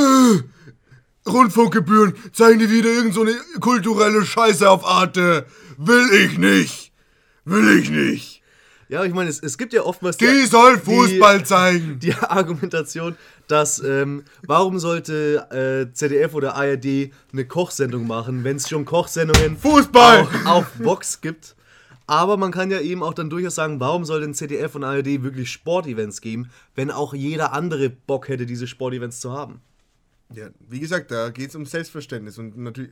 Rundfunkgebühren 1.26 2.14
zeigen 2.32 2.58
die 2.58 2.70
wieder 2.70 2.90
irgend 2.90 3.14
so 3.14 3.22
eine 3.22 3.34
kulturelle 3.60 4.24
Scheiße 4.24 4.68
auf 4.68 4.84
Arte. 4.84 5.46
Will 5.78 6.08
ich 6.24 6.38
nicht. 6.38 6.92
Will 7.44 7.78
ich 7.78 7.90
nicht. 7.90 8.41
Ja, 8.92 9.06
ich 9.06 9.14
meine, 9.14 9.30
es, 9.30 9.40
es 9.40 9.56
gibt 9.56 9.72
ja 9.72 9.84
oftmals 9.84 10.18
Die 10.18 10.44
soll 10.44 10.78
Fußball 10.78 11.46
zeigen. 11.46 11.98
die 11.98 12.12
Argumentation, 12.12 13.16
dass 13.48 13.82
ähm, 13.82 14.22
warum 14.42 14.78
sollte 14.78 15.88
äh, 15.88 15.94
ZDF 15.94 16.34
oder 16.34 16.56
ARD 16.56 17.10
eine 17.32 17.46
Kochsendung 17.46 18.06
machen, 18.06 18.44
wenn 18.44 18.56
es 18.56 18.68
schon 18.68 18.84
Kochsendungen 18.84 19.56
Fußball. 19.56 20.28
auch 20.44 20.44
auf 20.44 20.66
Vox 20.78 21.22
gibt. 21.22 21.56
Aber 22.06 22.36
man 22.36 22.52
kann 22.52 22.70
ja 22.70 22.80
eben 22.82 23.02
auch 23.02 23.14
dann 23.14 23.30
durchaus 23.30 23.54
sagen, 23.54 23.80
warum 23.80 24.04
soll 24.04 24.20
denn 24.20 24.34
ZDF 24.34 24.74
und 24.74 24.84
ARD 24.84 25.22
wirklich 25.22 25.50
Sportevents 25.50 26.20
geben, 26.20 26.50
wenn 26.74 26.90
auch 26.90 27.14
jeder 27.14 27.54
andere 27.54 27.88
Bock 27.88 28.28
hätte, 28.28 28.44
diese 28.44 28.66
Sportevents 28.66 29.20
zu 29.20 29.32
haben. 29.32 29.62
Ja, 30.34 30.48
wie 30.68 30.80
gesagt, 30.80 31.10
da 31.10 31.30
geht 31.30 31.48
es 31.48 31.56
um 31.56 31.64
Selbstverständnis 31.64 32.36
und 32.36 32.58
natürlich, 32.58 32.90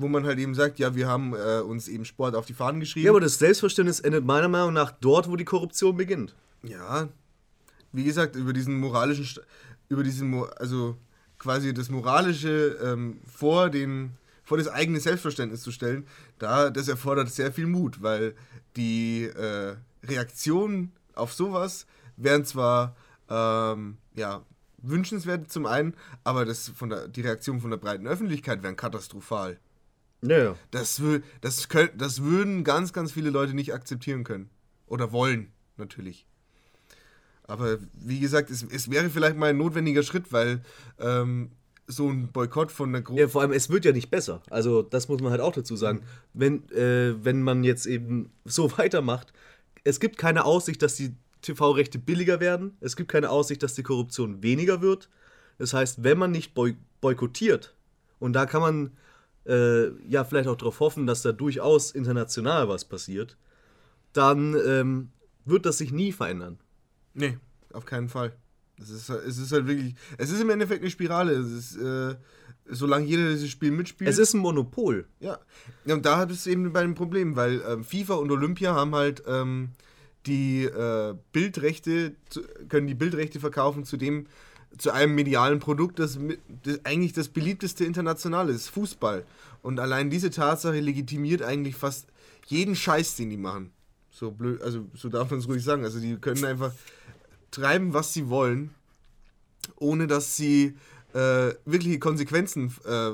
wo 0.00 0.06
man 0.06 0.24
halt 0.24 0.38
eben 0.38 0.54
sagt, 0.54 0.78
ja, 0.78 0.94
wir 0.94 1.08
haben 1.08 1.34
äh, 1.34 1.60
uns 1.60 1.88
eben 1.88 2.04
Sport 2.04 2.36
auf 2.36 2.46
die 2.46 2.54
Fahnen 2.54 2.78
geschrieben. 2.78 3.06
Ja, 3.06 3.10
aber 3.10 3.20
das 3.20 3.38
Selbstverständnis 3.38 3.98
endet 3.98 4.24
meiner 4.24 4.48
Meinung 4.48 4.72
nach 4.72 4.92
dort, 4.92 5.28
wo 5.28 5.34
die 5.34 5.44
Korruption 5.44 5.96
beginnt. 5.96 6.36
Ja, 6.62 7.08
wie 7.92 8.04
gesagt, 8.04 8.36
über 8.36 8.52
diesen 8.52 8.78
moralischen, 8.78 9.24
St- 9.24 9.42
über 9.88 10.04
diesen, 10.04 10.32
also 10.56 10.96
quasi 11.38 11.74
das 11.74 11.88
Moralische 11.88 12.78
ähm, 12.82 13.20
vor 13.26 13.70
den, 13.70 14.12
vor 14.44 14.58
das 14.58 14.68
eigene 14.68 15.00
Selbstverständnis 15.00 15.62
zu 15.62 15.72
stellen, 15.72 16.06
da, 16.38 16.70
das 16.70 16.86
erfordert 16.88 17.30
sehr 17.30 17.52
viel 17.52 17.66
Mut, 17.66 18.00
weil 18.00 18.34
die 18.76 19.24
äh, 19.24 19.74
Reaktionen 20.04 20.92
auf 21.14 21.32
sowas 21.32 21.86
wären 22.16 22.44
zwar, 22.44 22.94
ähm, 23.28 23.96
ja, 24.14 24.42
wünschenswert 24.80 25.50
zum 25.50 25.66
einen, 25.66 25.94
aber 26.22 26.44
das 26.44 26.68
von 26.68 26.90
der, 26.90 27.08
die 27.08 27.22
Reaktionen 27.22 27.60
von 27.60 27.70
der 27.70 27.78
breiten 27.78 28.06
Öffentlichkeit 28.06 28.62
wären 28.62 28.76
katastrophal. 28.76 29.58
Naja. 30.20 30.56
Das, 30.70 31.00
das, 31.40 31.68
könnt, 31.68 31.92
das 32.00 32.22
würden 32.22 32.64
ganz, 32.64 32.92
ganz 32.92 33.12
viele 33.12 33.30
Leute 33.30 33.54
nicht 33.54 33.72
akzeptieren 33.72 34.24
können. 34.24 34.50
Oder 34.86 35.12
wollen, 35.12 35.52
natürlich. 35.76 36.26
Aber 37.44 37.78
wie 37.94 38.20
gesagt, 38.20 38.50
es, 38.50 38.62
es 38.62 38.90
wäre 38.90 39.10
vielleicht 39.10 39.36
mal 39.36 39.50
ein 39.50 39.56
notwendiger 39.56 40.02
Schritt, 40.02 40.32
weil 40.32 40.60
ähm, 40.98 41.50
so 41.86 42.08
ein 42.08 42.30
Boykott 42.30 42.70
von 42.70 42.92
der 42.92 43.02
großen. 43.02 43.18
Ja, 43.18 43.28
vor 43.28 43.40
allem, 43.40 43.52
es 43.52 43.70
wird 43.70 43.84
ja 43.84 43.92
nicht 43.92 44.10
besser. 44.10 44.42
Also, 44.50 44.82
das 44.82 45.08
muss 45.08 45.20
man 45.20 45.30
halt 45.30 45.40
auch 45.40 45.52
dazu 45.52 45.74
sagen. 45.74 46.02
Wenn, 46.34 46.68
äh, 46.70 47.14
wenn 47.24 47.42
man 47.42 47.64
jetzt 47.64 47.86
eben 47.86 48.30
so 48.44 48.70
weitermacht, 48.78 49.32
es 49.84 49.98
gibt 49.98 50.18
keine 50.18 50.44
Aussicht, 50.44 50.82
dass 50.82 50.96
die 50.96 51.14
TV-Rechte 51.40 51.98
billiger 51.98 52.40
werden. 52.40 52.76
Es 52.80 52.96
gibt 52.96 53.10
keine 53.10 53.30
Aussicht, 53.30 53.62
dass 53.62 53.74
die 53.74 53.82
Korruption 53.82 54.42
weniger 54.42 54.82
wird. 54.82 55.08
Das 55.56 55.72
heißt, 55.72 56.02
wenn 56.04 56.18
man 56.18 56.30
nicht 56.30 56.54
boy 56.54 56.76
boykottiert, 57.00 57.74
und 58.18 58.32
da 58.32 58.44
kann 58.44 58.60
man 58.60 58.90
äh, 59.48 59.90
ja 60.08 60.24
vielleicht 60.24 60.48
auch 60.48 60.56
darauf 60.56 60.80
hoffen, 60.80 61.06
dass 61.06 61.22
da 61.22 61.32
durchaus 61.32 61.90
international 61.90 62.68
was 62.68 62.84
passiert, 62.84 63.36
dann 64.12 64.54
ähm, 64.66 65.10
wird 65.44 65.66
das 65.66 65.78
sich 65.78 65.92
nie 65.92 66.12
verändern. 66.12 66.58
Nee, 67.14 67.38
auf 67.72 67.84
keinen 67.84 68.08
Fall. 68.08 68.36
Es 68.80 68.90
ist, 68.90 69.08
es 69.08 69.38
ist 69.38 69.52
halt 69.52 69.66
wirklich. 69.66 69.94
Es 70.18 70.30
ist 70.30 70.40
im 70.40 70.50
Endeffekt 70.50 70.82
eine 70.82 70.90
Spirale. 70.90 71.32
Es 71.32 71.50
ist, 71.50 71.76
äh, 71.76 72.14
solange 72.66 73.06
jeder 73.06 73.30
dieses 73.30 73.50
Spiel 73.50 73.72
mitspielt. 73.72 74.08
Es 74.08 74.18
ist 74.18 74.34
ein 74.34 74.40
Monopol. 74.40 75.06
Ja. 75.20 75.38
und 75.86 76.04
da 76.04 76.18
hat 76.18 76.30
es 76.30 76.46
eben 76.46 76.72
bei 76.72 76.82
dem 76.82 76.94
Problem, 76.94 77.34
weil 77.34 77.62
ähm, 77.66 77.82
FIFA 77.82 78.14
und 78.14 78.30
Olympia 78.30 78.74
haben 78.74 78.94
halt 78.94 79.22
ähm, 79.26 79.70
die 80.26 80.64
äh, 80.64 81.14
Bildrechte, 81.32 82.14
können 82.68 82.86
die 82.86 82.94
Bildrechte 82.94 83.40
verkaufen 83.40 83.84
zu 83.84 83.96
dem, 83.96 84.26
zu 84.76 84.92
einem 84.92 85.14
medialen 85.14 85.58
Produkt, 85.58 85.98
das, 85.98 86.18
das 86.62 86.84
eigentlich 86.84 87.12
das 87.12 87.28
beliebteste 87.28 87.84
international 87.84 88.48
ist, 88.48 88.68
Fußball. 88.68 89.24
Und 89.62 89.80
allein 89.80 90.10
diese 90.10 90.30
Tatsache 90.30 90.80
legitimiert 90.80 91.42
eigentlich 91.42 91.76
fast 91.76 92.06
jeden 92.46 92.76
Scheiß, 92.76 93.16
den 93.16 93.30
die 93.30 93.36
machen. 93.36 93.72
So 94.10 94.30
blöd, 94.30 94.60
also 94.62 94.86
so 94.94 95.08
darf 95.08 95.30
man 95.30 95.40
es 95.40 95.48
ruhig 95.48 95.62
sagen. 95.64 95.84
Also 95.84 96.00
die 96.00 96.16
können 96.16 96.44
einfach 96.44 96.72
treiben, 97.50 97.94
was 97.94 98.12
sie 98.12 98.28
wollen, 98.28 98.74
ohne 99.76 100.06
dass 100.06 100.36
sie 100.36 100.76
äh, 101.14 101.54
wirkliche 101.64 101.98
Konsequenzen 101.98 102.74
äh, 102.84 103.12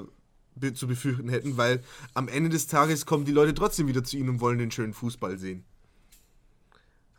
be 0.56 0.72
zu 0.72 0.86
befürchten 0.86 1.28
hätten, 1.28 1.56
weil 1.56 1.82
am 2.14 2.28
Ende 2.28 2.48
des 2.48 2.66
Tages 2.66 3.06
kommen 3.06 3.24
die 3.24 3.32
Leute 3.32 3.54
trotzdem 3.54 3.88
wieder 3.88 4.04
zu 4.04 4.16
ihnen 4.16 4.28
und 4.28 4.40
wollen 4.40 4.58
den 4.58 4.70
schönen 4.70 4.94
Fußball 4.94 5.38
sehen. 5.38 5.64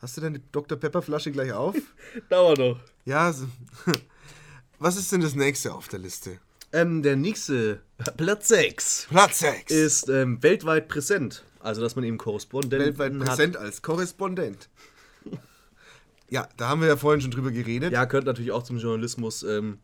Hast 0.01 0.17
du 0.17 0.21
deine 0.21 0.39
Dr. 0.51 0.77
Pepper 0.77 1.01
Flasche 1.01 1.31
gleich 1.31 1.51
auf? 1.51 1.75
Dauert 2.29 2.59
noch. 2.59 2.79
ja. 3.05 3.31
So. 3.33 3.47
Was 4.85 4.97
ist 4.97 5.11
denn 5.11 5.21
das 5.21 5.33
nächste 5.33 5.73
auf 5.73 5.87
der 5.87 5.97
Liste? 5.97 6.37
Ähm, 6.71 7.01
der 7.01 7.15
nächste, 7.15 7.79
Platz 8.17 8.49
6, 8.49 9.07
Platz 9.09 9.39
6. 9.39 9.71
ist 9.71 10.09
ähm, 10.09 10.43
weltweit 10.43 10.89
präsent. 10.89 11.43
Also, 11.59 11.81
dass 11.81 11.95
man 11.95 12.05
eben 12.05 12.19
Korrespondenten 12.19 12.95
weltweit 12.95 13.13
hat. 13.13 13.27
präsent 13.27 13.57
als 13.57 13.81
Korrespondent. 13.81 14.69
Ja, 16.29 16.47
da 16.57 16.69
haben 16.69 16.81
wir 16.81 16.87
ja 16.87 16.97
vorhin 16.97 17.21
schon 17.21 17.29
drüber 17.31 17.51
geredet. 17.51 17.93
Ja, 17.93 18.05
gehört 18.05 18.25
natürlich 18.25 18.51
auch 18.51 18.63
zum 18.63 18.77
Journalismus. 18.77 19.43
Ähm, 19.43 19.77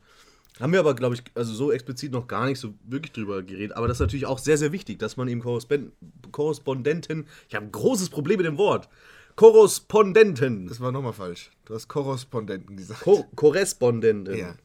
haben 0.60 0.74
wir 0.74 0.80
aber, 0.80 0.96
glaube 0.96 1.14
ich, 1.16 1.24
also 1.36 1.54
so 1.54 1.72
explizit 1.72 2.12
noch 2.12 2.28
gar 2.28 2.48
nicht 2.48 2.60
so 2.60 2.74
wirklich 2.84 3.12
drüber 3.12 3.44
geredet. 3.44 3.78
Aber 3.78 3.88
das 3.88 3.98
ist 3.98 4.02
natürlich 4.02 4.26
auch 4.26 4.40
sehr, 4.40 4.58
sehr 4.58 4.72
wichtig, 4.72 4.98
dass 4.98 5.18
man 5.18 5.28
eben 5.28 5.42
Korrespon 5.42 5.92
Korrespondenten. 6.32 7.28
Ich 7.48 7.56
habe 7.56 7.66
ein 7.68 7.72
großes 7.72 8.10
Problem 8.10 8.38
mit 8.38 8.48
dem 8.48 8.58
Wort. 8.58 8.90
Korrespondenten. 9.36 10.68
Das 10.68 10.80
war 10.80 10.92
nochmal 10.92 11.14
falsch. 11.14 11.52
Du 11.66 11.76
hast 11.76 11.88
Korrespondenten 11.88 12.76
gesagt. 12.76 13.02
Ko 13.02 13.26
Korrespondenten. 13.36 14.36
ja. 14.36 14.56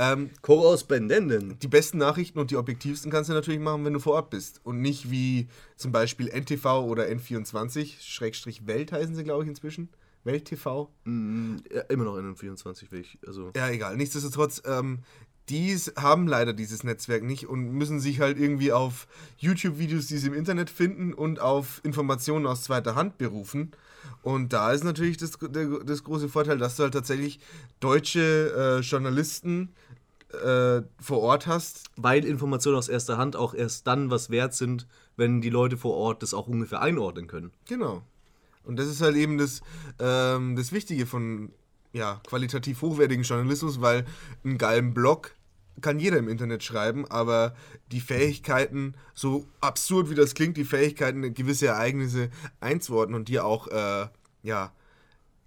Ähm, 0.00 0.30
Korrespondenten. 0.40 1.58
die 1.58 1.68
besten 1.68 1.98
Nachrichten 1.98 2.38
und 2.38 2.50
die 2.50 2.56
objektivsten 2.56 3.12
kannst 3.12 3.28
du 3.28 3.34
natürlich 3.34 3.60
machen, 3.60 3.84
wenn 3.84 3.92
du 3.92 4.00
vor 4.00 4.14
Ort 4.14 4.30
bist. 4.30 4.60
Und 4.64 4.80
nicht 4.80 5.10
wie 5.10 5.48
zum 5.76 5.92
Beispiel 5.92 6.28
NTV 6.28 6.64
oder 6.86 7.04
N24, 7.04 8.00
Schrägstrich 8.00 8.66
Welt 8.66 8.92
heißen 8.92 9.14
sie, 9.14 9.24
glaube 9.24 9.42
ich, 9.42 9.50
inzwischen. 9.50 9.90
Welt 10.24 10.46
TV. 10.46 10.90
Ja, 11.04 11.80
immer 11.90 12.04
noch 12.04 12.16
in 12.16 12.24
den 12.24 12.36
24 12.36 12.90
will 12.92 13.00
ich. 13.00 13.18
Also. 13.26 13.52
Ja, 13.54 13.68
egal. 13.68 13.96
Nichtsdestotrotz, 13.98 14.62
ähm, 14.64 15.00
die 15.50 15.76
haben 15.96 16.28
leider 16.28 16.52
dieses 16.54 16.84
Netzwerk 16.84 17.22
nicht 17.22 17.46
und 17.46 17.72
müssen 17.72 18.00
sich 18.00 18.20
halt 18.20 18.38
irgendwie 18.38 18.72
auf 18.72 19.06
YouTube-Videos, 19.38 20.06
die 20.06 20.16
sie 20.16 20.28
im 20.28 20.34
Internet 20.34 20.70
finden 20.70 21.12
und 21.12 21.40
auf 21.40 21.80
Informationen 21.84 22.46
aus 22.46 22.62
zweiter 22.62 22.94
Hand 22.94 23.18
berufen. 23.18 23.72
Und 24.22 24.52
da 24.52 24.72
ist 24.72 24.84
natürlich 24.84 25.16
das, 25.16 25.32
der, 25.40 25.80
das 25.84 26.04
große 26.04 26.28
Vorteil, 26.28 26.58
dass 26.58 26.76
du 26.76 26.84
halt 26.84 26.94
tatsächlich 26.94 27.40
deutsche 27.80 28.78
äh, 28.78 28.80
Journalisten 28.80 29.70
äh, 30.34 30.82
vor 31.00 31.20
Ort 31.20 31.46
hast, 31.46 31.90
Weil 31.96 32.24
Informationen 32.24 32.78
aus 32.78 32.88
erster 32.88 33.18
Hand 33.18 33.36
auch 33.36 33.54
erst 33.54 33.86
dann 33.86 34.10
was 34.10 34.30
wert 34.30 34.54
sind, 34.54 34.86
wenn 35.16 35.40
die 35.40 35.50
Leute 35.50 35.76
vor 35.76 35.96
Ort 35.96 36.22
das 36.22 36.34
auch 36.34 36.46
ungefähr 36.46 36.80
einordnen 36.80 37.26
können. 37.26 37.52
Genau. 37.68 38.02
Und 38.64 38.78
das 38.78 38.86
ist 38.86 39.00
halt 39.00 39.16
eben 39.16 39.38
das, 39.38 39.60
ähm, 39.98 40.56
das 40.56 40.72
Wichtige 40.72 41.06
von 41.06 41.50
ja, 41.92 42.20
qualitativ 42.26 42.82
hochwertigen 42.82 43.24
Journalismus, 43.24 43.80
weil 43.80 44.04
einen 44.44 44.58
geilen 44.58 44.94
Blog 44.94 45.34
kann 45.80 45.98
jeder 45.98 46.18
im 46.18 46.28
Internet 46.28 46.62
schreiben, 46.62 47.06
aber 47.10 47.54
die 47.90 48.00
Fähigkeiten, 48.00 48.94
so 49.14 49.46
absurd 49.60 50.10
wie 50.10 50.14
das 50.14 50.34
klingt, 50.34 50.56
die 50.56 50.64
Fähigkeiten, 50.64 51.34
gewisse 51.34 51.68
Ereignisse 51.68 52.30
einzuordnen 52.60 53.16
und 53.16 53.28
die 53.28 53.40
auch 53.40 53.68
äh, 53.68 54.08
ja, 54.42 54.72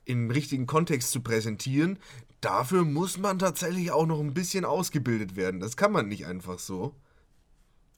im 0.05 0.31
richtigen 0.31 0.65
Kontext 0.65 1.11
zu 1.11 1.21
präsentieren, 1.21 1.99
dafür 2.43 2.83
muss 2.83 3.17
man 3.17 3.39
tatsächlich 3.39 3.91
auch 3.91 4.05
noch 4.05 4.19
ein 4.19 4.33
bisschen 4.33 4.65
ausgebildet 4.65 5.35
werden. 5.35 5.59
Das 5.59 5.77
kann 5.77 5.91
man 5.91 6.07
nicht 6.07 6.25
einfach 6.25 6.59
so. 6.59 6.95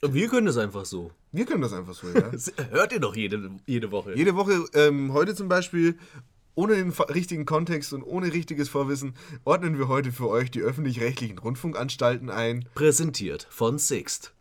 Wir 0.01 0.27
können 0.27 0.47
das 0.47 0.57
einfach 0.57 0.85
so. 0.85 1.11
Wir 1.31 1.45
können 1.45 1.61
das 1.61 1.73
einfach 1.73 1.93
so, 1.93 2.07
ja. 2.09 2.31
Hört 2.71 2.93
ihr 2.93 2.99
doch 2.99 3.15
jede, 3.15 3.51
jede 3.65 3.91
Woche. 3.91 4.15
Jede 4.15 4.35
Woche, 4.35 4.65
ähm, 4.73 5.13
heute 5.13 5.35
zum 5.35 5.47
Beispiel, 5.47 5.97
ohne 6.53 6.75
den 6.75 6.91
richtigen 6.91 7.45
Kontext 7.45 7.93
und 7.93 8.03
ohne 8.03 8.31
richtiges 8.31 8.69
Vorwissen, 8.69 9.15
ordnen 9.43 9.77
wir 9.77 9.87
heute 9.87 10.11
für 10.11 10.29
euch 10.29 10.51
die 10.51 10.61
öffentlich-rechtlichen 10.61 11.39
Rundfunkanstalten 11.39 12.29
ein 12.29 12.65
Präsentiert 12.75 13.47
von 13.49 13.79
Sixt. 13.79 14.33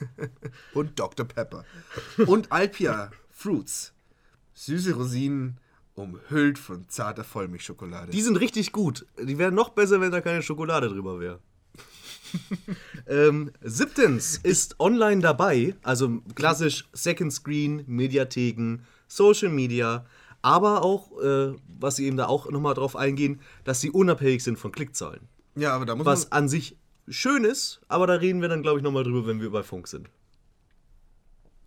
und 0.74 0.98
Dr. 0.98 1.26
Pepper. 1.26 1.64
Und 2.26 2.50
Alpia 2.50 3.10
Fruits. 3.30 3.92
Süße 4.54 4.94
Rosinen, 4.94 5.58
umhüllt 5.94 6.58
von 6.58 6.88
zarter 6.88 7.24
Vollmilchschokolade. 7.24 8.10
Die 8.10 8.20
sind 8.20 8.36
richtig 8.36 8.72
gut. 8.72 9.06
Die 9.20 9.38
wären 9.38 9.54
noch 9.54 9.70
besser, 9.70 10.00
wenn 10.00 10.10
da 10.10 10.20
keine 10.20 10.42
Schokolade 10.42 10.88
drüber 10.88 11.20
wäre. 11.20 11.40
ähm, 13.06 13.52
siebtens 13.62 14.38
ist 14.42 14.80
online 14.80 15.20
dabei, 15.20 15.76
also 15.82 16.20
klassisch 16.34 16.88
Second 16.92 17.32
Screen, 17.32 17.84
Mediatheken, 17.86 18.80
Social 19.06 19.50
Media, 19.50 20.04
Aber 20.42 20.82
auch, 20.82 21.18
äh, 21.22 21.54
was 21.78 21.96
sie 21.96 22.06
eben 22.06 22.16
da 22.16 22.26
auch 22.26 22.50
nochmal 22.50 22.74
drauf 22.74 22.96
eingehen, 22.96 23.40
dass 23.64 23.80
sie 23.80 23.90
unabhängig 23.90 24.44
sind 24.44 24.58
von 24.58 24.72
Klickzahlen. 24.72 25.28
Ja, 25.54 25.74
aber 25.74 25.86
da 25.86 25.94
muss 25.94 26.04
Was 26.04 26.32
an 26.32 26.48
sich 26.48 26.76
schön 27.08 27.44
ist, 27.44 27.80
aber 27.88 28.06
da 28.06 28.14
reden 28.14 28.42
wir 28.42 28.48
dann, 28.48 28.62
glaube 28.62 28.78
ich, 28.78 28.84
nochmal 28.84 29.04
drüber, 29.04 29.26
wenn 29.26 29.40
wir 29.40 29.50
bei 29.50 29.62
Funk 29.62 29.88
sind. 29.88 30.10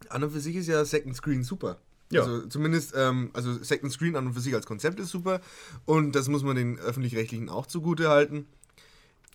An 0.09 0.23
und 0.23 0.31
für 0.31 0.39
sich 0.39 0.55
ist 0.55 0.67
ja 0.67 0.83
Second 0.85 1.15
Screen 1.15 1.43
super. 1.43 1.79
Ja. 2.11 2.21
Also 2.21 2.47
zumindest, 2.47 2.93
ähm, 2.95 3.31
also 3.33 3.61
Second 3.61 3.91
Screen 3.91 4.15
an 4.15 4.27
und 4.27 4.33
für 4.33 4.39
sich 4.39 4.53
als 4.53 4.65
Konzept 4.65 4.99
ist 4.99 5.09
super. 5.09 5.41
Und 5.85 6.15
das 6.15 6.27
muss 6.27 6.43
man 6.43 6.55
den 6.55 6.79
Öffentlich-Rechtlichen 6.79 7.49
auch 7.49 7.65
zugute 7.65 8.09
halten. 8.09 8.47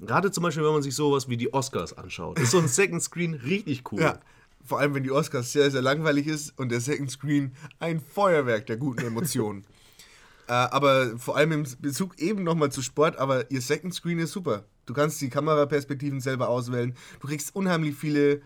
Gerade 0.00 0.30
zum 0.30 0.42
Beispiel, 0.42 0.64
wenn 0.64 0.72
man 0.72 0.82
sich 0.82 0.94
sowas 0.94 1.28
wie 1.28 1.36
die 1.36 1.52
Oscars 1.52 1.96
anschaut, 1.96 2.38
ist 2.38 2.50
so 2.50 2.58
ein 2.58 2.68
Second 2.68 3.02
Screen 3.02 3.34
richtig 3.34 3.92
cool. 3.92 4.00
Ja. 4.00 4.18
Vor 4.64 4.78
allem, 4.78 4.94
wenn 4.94 5.02
die 5.02 5.10
Oscars 5.10 5.52
sehr, 5.52 5.70
sehr 5.70 5.82
langweilig 5.82 6.26
ist 6.26 6.58
und 6.58 6.70
der 6.70 6.80
Second 6.80 7.10
Screen 7.10 7.52
ein 7.78 8.00
Feuerwerk 8.00 8.66
der 8.66 8.76
guten 8.76 9.04
Emotionen. 9.04 9.64
äh, 10.48 10.52
aber 10.52 11.18
vor 11.18 11.36
allem 11.36 11.52
im 11.52 11.66
Bezug 11.80 12.18
eben 12.18 12.42
nochmal 12.42 12.72
zu 12.72 12.80
Sport, 12.80 13.16
aber 13.16 13.50
ihr 13.50 13.60
Second 13.60 13.92
Screen 13.94 14.18
ist 14.18 14.32
super. 14.32 14.64
Du 14.86 14.94
kannst 14.94 15.20
die 15.20 15.28
Kameraperspektiven 15.28 16.20
selber 16.20 16.48
auswählen. 16.48 16.96
Du 17.20 17.28
kriegst 17.28 17.54
unheimlich 17.54 17.94
viele 17.94 18.40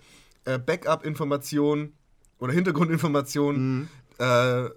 äh, 0.45 0.59
Backup-Informationen 0.59 1.95
oder 2.39 2.53
Hintergrundinformationen. 2.53 3.89
Äh, 4.19 4.71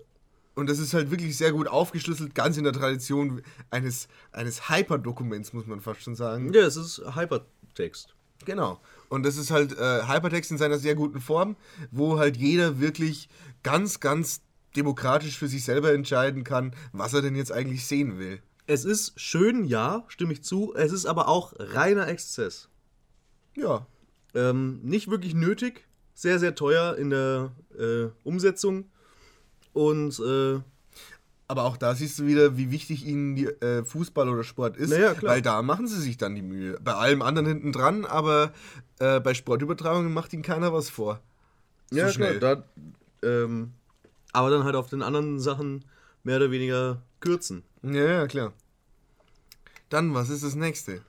und 0.55 0.69
das 0.69 0.79
ist 0.79 0.93
halt 0.93 1.09
wirklich 1.09 1.37
sehr 1.37 1.53
gut 1.53 1.67
aufgeschlüsselt, 1.67 2.35
ganz 2.35 2.57
in 2.57 2.65
der 2.65 2.73
Tradition 2.73 3.41
eines, 3.69 4.09
eines 4.31 4.69
Hyperdokuments, 4.69 5.53
muss 5.53 5.65
man 5.65 5.79
fast 5.79 6.01
schon 6.01 6.15
sagen. 6.15 6.53
Ja, 6.53 6.61
es 6.61 6.75
ist 6.75 7.01
Hypertext. 7.15 8.13
Genau. 8.45 8.79
Und 9.07 9.25
das 9.25 9.37
ist 9.37 9.51
halt 9.51 9.77
äh, 9.77 10.07
Hypertext 10.07 10.51
in 10.51 10.57
seiner 10.57 10.77
sehr 10.77 10.95
guten 10.95 11.21
Form, 11.21 11.55
wo 11.91 12.17
halt 12.17 12.37
jeder 12.37 12.79
wirklich 12.79 13.29
ganz, 13.63 13.99
ganz 13.99 14.41
demokratisch 14.75 15.37
für 15.37 15.47
sich 15.47 15.63
selber 15.63 15.93
entscheiden 15.93 16.43
kann, 16.43 16.75
was 16.91 17.13
er 17.13 17.21
denn 17.21 17.35
jetzt 17.35 17.51
eigentlich 17.51 17.85
sehen 17.85 18.19
will. 18.19 18.41
Es 18.67 18.85
ist 18.85 19.19
schön, 19.19 19.65
ja, 19.65 20.03
stimme 20.09 20.33
ich 20.33 20.43
zu. 20.43 20.73
Es 20.75 20.91
ist 20.91 21.05
aber 21.05 21.27
auch 21.27 21.53
reiner 21.57 22.07
Exzess. 22.07 22.69
Ja. 23.55 23.87
Ähm, 24.35 24.79
nicht 24.83 25.09
wirklich 25.09 25.33
nötig, 25.33 25.87
sehr, 26.13 26.37
sehr 26.37 26.53
teuer 26.53 26.95
in 26.97 27.09
der 27.09 27.51
äh, 27.77 28.09
Umsetzung. 28.23 28.91
Und 29.73 30.19
äh, 30.19 30.59
Aber 31.47 31.63
auch 31.63 31.77
da 31.77 31.95
siehst 31.95 32.19
du 32.19 32.27
wieder, 32.27 32.57
wie 32.57 32.69
wichtig 32.69 33.05
ihnen 33.05 33.35
die, 33.35 33.45
äh, 33.45 33.83
Fußball 33.83 34.29
oder 34.29 34.43
Sport 34.43 34.77
ist. 34.77 34.91
Naja, 34.91 35.13
klar. 35.15 35.33
Weil 35.33 35.41
da 35.41 35.61
machen 35.61 35.87
sie 35.87 35.99
sich 35.99 36.17
dann 36.17 36.35
die 36.35 36.41
Mühe. 36.41 36.77
Bei 36.81 36.93
allem 36.93 37.21
anderen 37.21 37.47
hinten 37.47 37.71
dran, 37.71 38.05
aber 38.05 38.53
äh, 38.99 39.19
bei 39.19 39.33
Sportübertragungen 39.33 40.13
macht 40.13 40.31
ihnen 40.33 40.43
keiner 40.43 40.73
was 40.73 40.89
vor. 40.89 41.19
So 41.89 41.97
ja, 41.97 42.09
schnell. 42.09 42.37
klar, 42.37 42.63
da, 43.21 43.27
ähm, 43.27 43.71
aber 44.31 44.51
dann 44.51 44.63
halt 44.63 44.75
auf 44.75 44.89
den 44.89 45.01
anderen 45.01 45.39
Sachen 45.39 45.85
mehr 46.23 46.37
oder 46.37 46.51
weniger 46.51 47.01
kürzen. 47.19 47.63
Ja, 47.81 48.05
ja, 48.05 48.27
klar. 48.27 48.53
Dann, 49.89 50.13
was 50.13 50.29
ist 50.29 50.43
das 50.43 50.53
nächste? 50.53 51.01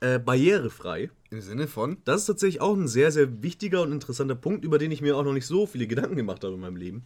Äh, 0.00 0.18
barrierefrei. 0.18 1.10
Im 1.30 1.40
Sinne 1.40 1.68
von? 1.68 1.96
Das 2.04 2.20
ist 2.20 2.26
tatsächlich 2.26 2.60
auch 2.60 2.76
ein 2.76 2.86
sehr, 2.86 3.10
sehr 3.10 3.42
wichtiger 3.42 3.80
und 3.80 3.92
interessanter 3.92 4.34
Punkt, 4.34 4.62
über 4.64 4.76
den 4.78 4.90
ich 4.90 5.00
mir 5.00 5.16
auch 5.16 5.24
noch 5.24 5.32
nicht 5.32 5.46
so 5.46 5.66
viele 5.66 5.86
Gedanken 5.86 6.16
gemacht 6.16 6.44
habe 6.44 6.54
in 6.54 6.60
meinem 6.60 6.76
Leben. 6.76 7.04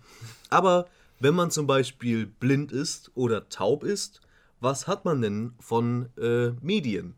Aber 0.49 0.89
wenn 1.21 1.35
man 1.35 1.51
zum 1.51 1.67
Beispiel 1.67 2.27
blind 2.27 2.73
ist 2.73 3.11
oder 3.15 3.49
taub 3.49 3.85
ist, 3.85 4.21
was 4.61 4.87
hat 4.87 5.05
man 5.05 5.23
denn 5.23 5.53
von 5.61 6.09
äh, 6.19 6.51
Medien? 6.61 7.15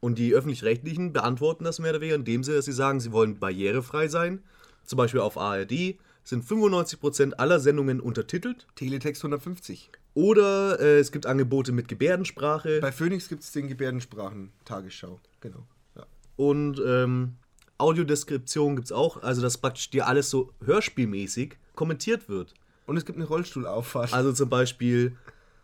Und 0.00 0.18
die 0.18 0.34
Öffentlich-Rechtlichen 0.34 1.12
beantworten 1.12 1.64
das 1.64 1.78
mehr 1.78 1.90
oder 1.90 2.00
weniger 2.00 2.16
in 2.16 2.24
dem 2.24 2.44
Sinne, 2.44 2.58
dass 2.58 2.66
sie 2.66 2.72
sagen, 2.72 3.00
sie 3.00 3.12
wollen 3.12 3.38
barrierefrei 3.38 4.08
sein. 4.08 4.42
Zum 4.84 4.98
Beispiel 4.98 5.20
auf 5.20 5.36
ARD 5.36 5.96
sind 6.22 6.44
95% 6.44 7.34
aller 7.34 7.58
Sendungen 7.58 8.00
untertitelt. 8.00 8.66
Teletext 8.74 9.22
150. 9.22 9.90
Oder 10.14 10.80
äh, 10.80 10.98
es 10.98 11.12
gibt 11.12 11.26
Angebote 11.26 11.72
mit 11.72 11.88
Gebärdensprache. 11.88 12.80
Bei 12.80 12.92
Phoenix 12.92 13.28
gibt 13.28 13.42
es 13.42 13.52
den 13.52 13.68
Gebärdensprachen-Tagesschau. 13.68 15.20
Genau. 15.40 15.66
Ja. 15.94 16.06
Und 16.36 16.80
ähm, 16.84 17.36
Audiodeskription 17.78 18.76
gibt 18.76 18.86
es 18.86 18.92
auch, 18.92 19.22
also 19.22 19.42
dass 19.42 19.58
praktisch 19.58 19.90
dir 19.90 20.06
alles 20.06 20.30
so 20.30 20.52
hörspielmäßig 20.64 21.56
kommentiert 21.74 22.28
wird. 22.28 22.54
Und 22.86 22.96
es 22.96 23.04
gibt 23.04 23.18
eine 23.18 23.26
Rollstuhlauffahrt. 23.26 24.12
Also 24.12 24.32
zum 24.32 24.48
Beispiel 24.48 25.16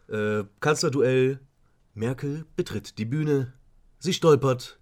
äh, 0.09 0.45
Kanzlerduell, 0.61 1.41
Merkel 1.95 2.45
betritt 2.57 2.99
die 2.99 3.05
Bühne, 3.05 3.53
sie 3.99 4.12
stolpert, 4.12 4.79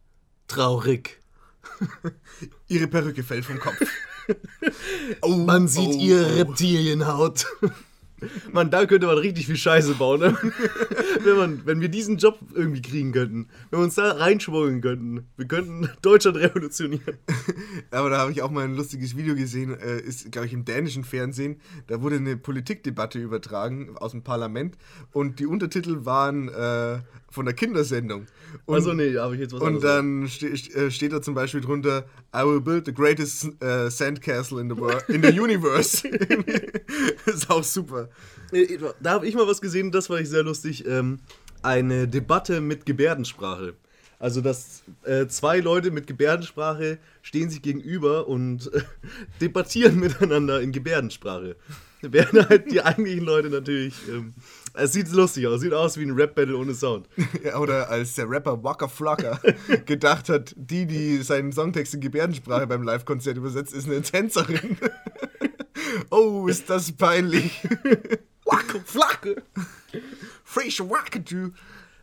traurig. 0.48 1.20
Ihre 2.68 2.86
Perücke 2.86 3.22
fällt 3.22 3.44
vom 3.44 3.58
Kopf. 3.58 3.80
oh, 5.20 5.28
Man 5.36 5.68
sieht 5.68 5.90
oh, 5.90 6.00
ihre 6.00 6.24
oh. 6.24 6.36
Reptilienhaut. 6.36 7.46
Man, 8.52 8.70
da 8.70 8.86
könnte 8.86 9.06
man 9.06 9.18
richtig 9.18 9.46
viel 9.46 9.56
Scheiße 9.56 9.94
bauen, 9.94 10.20
ne? 10.20 10.36
wenn, 11.24 11.36
man, 11.36 11.62
wenn 11.66 11.80
wir 11.80 11.88
diesen 11.88 12.16
Job 12.16 12.38
irgendwie 12.54 12.82
kriegen 12.82 13.12
könnten. 13.12 13.48
Wenn 13.70 13.80
wir 13.80 13.84
uns 13.84 13.94
da 13.94 14.12
reinschmuggeln 14.12 14.80
könnten. 14.80 15.26
Wir 15.36 15.46
könnten 15.46 15.88
Deutschland 16.02 16.36
revolutionieren. 16.36 17.18
Aber 17.90 18.10
da 18.10 18.18
habe 18.18 18.32
ich 18.32 18.42
auch 18.42 18.50
mal 18.50 18.64
ein 18.64 18.74
lustiges 18.74 19.16
Video 19.16 19.34
gesehen, 19.34 19.78
äh, 19.78 20.00
ist, 20.00 20.30
glaube 20.32 20.46
ich, 20.46 20.52
im 20.52 20.64
dänischen 20.64 21.04
Fernsehen. 21.04 21.60
Da 21.86 22.02
wurde 22.02 22.16
eine 22.16 22.36
Politikdebatte 22.36 23.18
übertragen 23.18 23.96
aus 23.96 24.12
dem 24.12 24.22
Parlament 24.22 24.76
und 25.12 25.40
die 25.40 25.46
Untertitel 25.46 26.04
waren 26.04 26.48
äh, 26.48 26.98
von 27.30 27.46
der 27.46 27.54
Kindersendung. 27.54 28.26
Und, 28.66 28.74
Also 28.74 28.92
nee, 28.92 29.16
habe 29.16 29.34
ich 29.34 29.40
jetzt 29.40 29.52
was 29.54 29.60
und 29.60 29.82
dann 29.82 30.26
ste 30.28 30.48
äh, 30.48 30.90
steht 30.90 31.12
da 31.12 31.22
zum 31.22 31.34
Beispiel 31.34 31.60
drunter, 31.60 32.04
I 32.34 32.44
will 32.44 32.60
build 32.60 32.86
the 32.86 32.92
greatest 32.92 33.44
äh, 33.62 33.88
sandcastle 33.88 34.60
in 34.60 34.68
the, 34.68 34.76
world, 34.76 35.04
in 35.08 35.22
the 35.22 35.28
universe. 35.28 36.06
ist 37.26 37.50
auch 37.50 37.64
super. 37.64 38.09
Äh, 38.52 38.78
Da 39.00 39.12
habe 39.12 39.26
ich 39.26 39.34
mal 39.34 39.46
was 39.46 39.60
gesehen, 39.60 39.90
das 39.90 40.08
fand 40.08 40.20
ich 40.20 40.28
sehr 40.28 40.42
lustig. 40.42 40.86
Ähm, 40.86 41.20
eine 41.62 42.08
Debatte 42.08 42.60
mit 42.60 42.86
Gebärdensprache. 42.86 43.74
Also, 44.18 44.42
dass 44.42 44.82
äh, 45.04 45.26
zwei 45.28 45.60
Leute 45.60 45.90
mit 45.90 46.06
Gebärdensprache 46.06 46.98
stehen 47.22 47.48
sich 47.48 47.62
gegenüber 47.62 48.28
und 48.28 48.72
äh, 48.72 48.82
debattieren 49.40 49.98
miteinander 49.98 50.60
in 50.60 50.72
Gebärdensprache. 50.72 51.56
Während 52.02 52.48
halt 52.48 52.70
die 52.70 52.82
eigentlichen 52.82 53.24
Leute 53.24 53.50
natürlich. 53.50 53.94
Ähm, 54.08 54.34
es 54.74 54.92
sieht 54.92 55.10
lustig 55.10 55.46
aus, 55.46 55.60
sieht 55.60 55.72
aus 55.72 55.98
wie 55.98 56.04
ein 56.04 56.12
Rap-Battle 56.12 56.56
ohne 56.56 56.74
Sound. 56.74 57.08
Ja, 57.44 57.58
oder 57.58 57.88
als 57.90 58.14
der 58.14 58.28
Rapper 58.28 58.62
Waka 58.62 58.88
Flocka 58.88 59.40
gedacht 59.86 60.28
hat, 60.28 60.54
die, 60.56 60.86
die 60.86 61.22
seinen 61.22 61.52
Songtext 61.52 61.94
in 61.94 62.00
Gebärdensprache 62.00 62.66
beim 62.66 62.82
Live-Konzert 62.82 63.36
übersetzt, 63.36 63.72
ist 63.72 63.86
eine 63.86 64.02
Tänzerin. 64.02 64.76
Oh, 66.10 66.46
ist 66.48 66.68
das 66.70 66.92
peinlich. 66.92 67.60
Waka 68.44 68.80
Flocka. 68.84 69.40
Fresh 70.44 70.80
Wackadoo. 70.80 71.50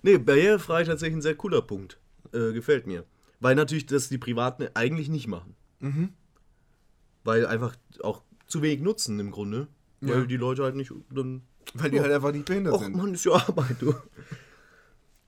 Nee, 0.04 0.18
barrierefrei 0.18 0.84
tatsächlich 0.84 1.18
ein 1.18 1.22
sehr 1.22 1.36
cooler 1.36 1.62
Punkt. 1.62 1.98
Äh, 2.34 2.54
gefällt 2.54 2.88
mir. 2.88 3.04
Weil 3.40 3.56
natürlich 3.56 3.86
das 3.86 4.10
die 4.10 4.18
Privaten 4.18 4.68
eigentlich 4.74 5.10
nicht 5.10 5.28
machen. 5.28 5.56
Weil 7.24 7.46
einfach 7.46 7.76
auch 8.02 8.24
zu 8.48 8.62
wenig 8.62 8.82
nutzen 8.82 9.20
im 9.20 9.32
Grunde. 9.32 9.68
Weil 10.02 10.20
Ja. 10.22 10.26
die 10.26 10.38
Leute 10.38 10.64
halt 10.64 10.76
nicht 10.76 10.92
dann. 11.10 11.42
Weil 11.74 11.90
die 11.92 11.98
Ja. 11.98 12.04
halt 12.04 12.14
einfach 12.14 12.32
nicht 12.32 12.46
behindert 12.46 12.74
Och 12.74 12.84
sind. 12.84 12.96
Mann, 12.96 13.14
ist 13.14 13.26
ja 13.26 13.34
Arbeit, 13.34 13.76
du. 13.82 13.94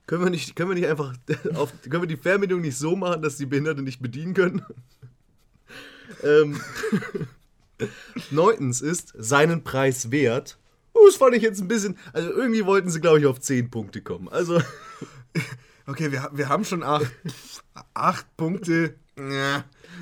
Können 0.06 0.24
wir 0.24 0.30
nicht, 0.30 0.56
können 0.56 0.70
wir 0.70 0.74
nicht 0.74 0.88
einfach 0.88 1.14
auf, 1.54 1.72
können 1.82 2.02
wir 2.02 2.08
die 2.08 2.16
Fernbedienung 2.16 2.62
nicht 2.62 2.76
so 2.76 2.96
machen, 2.96 3.22
dass 3.22 3.36
die 3.36 3.46
Behinderte 3.46 3.82
nicht 3.82 4.00
bedienen 4.00 4.34
können? 4.34 4.62
ähm, 6.24 6.60
neuntens 8.30 8.80
ist 8.80 9.12
seinen 9.16 9.64
Preis 9.64 10.10
wert. 10.10 10.58
Oh, 10.92 11.06
das 11.06 11.16
fand 11.16 11.34
ich 11.34 11.42
jetzt 11.42 11.60
ein 11.60 11.68
bisschen. 11.68 11.96
Also 12.12 12.30
irgendwie 12.30 12.66
wollten 12.66 12.90
sie, 12.90 13.00
glaube 13.00 13.20
ich, 13.20 13.26
auf 13.26 13.40
10 13.40 13.70
Punkte 13.70 14.02
kommen. 14.02 14.28
Also, 14.28 14.60
Okay, 15.90 16.12
wir, 16.12 16.30
wir 16.32 16.48
haben 16.48 16.64
schon 16.64 16.84
acht, 16.84 17.10
acht 17.94 18.36
Punkte. 18.36 18.94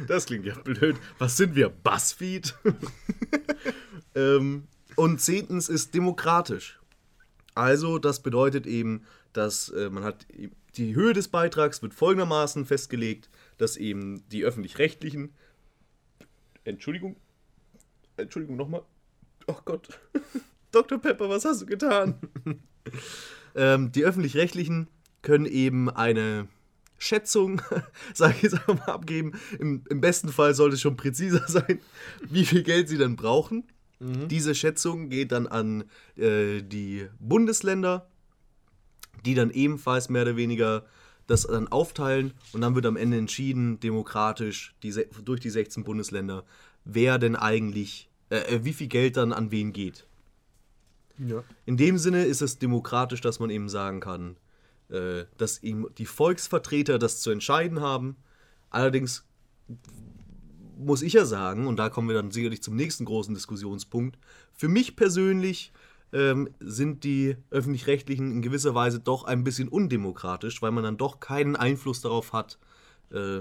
Das 0.07 0.27
klingt 0.27 0.45
ja 0.45 0.55
blöd. 0.55 0.97
Was 1.19 1.39
sind 1.39 1.55
wir? 1.55 1.71
Buzzfeed? 1.71 2.55
ähm, 4.15 4.69
und 4.97 5.21
zehntens 5.21 5.71
ist 5.71 5.95
demokratisch. 5.95 6.79
Also, 7.55 7.99
das 7.99 8.23
bedeutet 8.23 8.67
eben, 8.67 9.07
dass 9.33 9.71
äh, 9.71 9.89
man 9.89 10.05
hat 10.05 10.27
die 10.77 10.95
Höhe 10.95 11.15
des 11.15 11.29
Beitrags 11.29 11.81
wird 11.81 11.95
folgendermaßen 11.95 12.67
festgelegt, 12.67 13.31
dass 13.57 13.79
eben 13.79 14.29
die 14.29 14.45
öffentlich-rechtlichen 14.45 15.33
Entschuldigung, 16.65 17.17
Entschuldigung 18.19 18.57
nochmal. 18.57 18.83
Oh 19.47 19.57
Gott, 19.65 19.89
Dr. 20.73 20.99
Pepper, 20.99 21.29
was 21.29 21.45
hast 21.45 21.63
du 21.63 21.67
getan? 21.67 22.19
ähm, 23.55 23.93
die 23.93 24.05
öffentlich-rechtlichen 24.05 24.89
können 25.23 25.47
eben 25.47 25.89
eine 25.89 26.49
Schätzung, 26.99 27.63
sage 28.15 28.35
ich 28.37 28.43
jetzt 28.43 28.69
mal, 28.69 28.79
abgeben. 28.83 29.33
Im, 29.59 29.85
Im 29.89 30.01
besten 30.01 30.29
Fall 30.29 30.55
sollte 30.55 30.75
es 30.75 30.81
schon 30.81 30.97
präziser 30.97 31.45
sein, 31.47 31.81
wie 32.29 32.45
viel 32.45 32.63
Geld 32.63 32.89
sie 32.89 32.99
dann 32.99 33.17
brauchen. 33.17 33.65
Diese 34.01 34.55
Schätzung 34.55 35.09
geht 35.09 35.33
dann 35.33 35.49
an 35.49 35.83
äh, 36.15 36.63
die 36.63 37.09
Bundesländer, 37.19 38.09
die 39.25 39.35
dann 39.35 39.51
ebenfalls 39.51 40.09
mehr 40.09 40.23
oder 40.23 40.37
weniger 40.37 40.87
das 41.27 41.43
dann 41.43 41.69
aufteilen 41.69 42.33
und 42.53 42.61
dann 42.61 42.75
wird 42.75 42.87
am 42.87 42.97
Ende 42.97 43.19
entschieden, 43.19 43.81
demokratisch, 43.81 44.75
die, 44.83 44.95
durch 45.25 45.41
die 45.41 45.51
16 45.51 45.83
Bundesländer, 45.85 46.45
wer 46.85 47.19
denn 47.19 47.37
eigentlich, 47.37 48.08
äh, 48.31 48.57
äh, 48.57 48.65
wie 48.65 48.73
viel 48.73 48.89
Geld 48.89 49.17
dann 49.17 49.33
an 49.33 49.51
wen 49.51 49.73
geht. 49.73 50.07
Ja. 51.19 51.43
In 51.67 51.77
dem 51.77 51.99
Sinne 51.99 52.25
ist 52.25 52.43
es 52.43 52.59
demokratisch, 52.59 53.21
dass 53.21 53.41
man 53.41 53.51
eben 53.51 53.69
sagen 53.69 54.01
kann, 54.01 54.37
äh, 54.89 55.25
dass 55.37 55.63
ihm 55.63 55.89
die 55.99 56.07
Volksvertreter 56.07 56.99
das 56.99 57.21
zu 57.21 57.31
entscheiden 57.31 57.81
haben. 57.81 58.17
Allerdings 58.71 59.27
muss 60.79 61.03
ich 61.03 61.15
ja 61.15 61.25
sagen, 61.25 61.67
und 61.67 61.77
da 61.77 61.89
kommen 61.89 62.09
wir 62.09 62.15
dann 62.15 62.31
sicherlich 62.31 62.63
zum 62.63 62.77
nächsten 62.77 63.05
großen 63.05 63.35
Diskussionspunkt, 63.35 64.19
für 64.55 64.69
mich 64.69 64.97
persönlich 64.97 65.73
ähm, 66.13 66.49
sind 66.61 67.05
die 67.05 67.37
öffentlich-rechtlichen 67.51 68.33
in 68.33 68.43
gewisser 68.43 68.75
Weise 68.75 69.01
doch 69.01 69.25
ein 69.25 69.45
bisschen 69.45 69.69
undemokratisch, 69.69 70.63
weil 70.63 70.71
man 70.71 70.85
dann 70.85 70.97
doch 70.97 71.21
keinen 71.21 71.57
Einfluss 71.57 72.01
darauf 72.01 72.33
hat, 72.33 72.59
äh, 73.11 73.41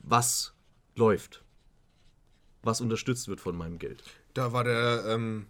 was 0.00 0.54
läuft, 0.94 1.44
was 2.62 2.80
unterstützt 2.80 3.28
wird 3.28 3.40
von 3.40 3.56
meinem 3.56 3.78
Geld. 3.78 4.02
Da 4.38 4.52
war 4.52 4.62
der 4.62 5.02
ähm, 5.08 5.46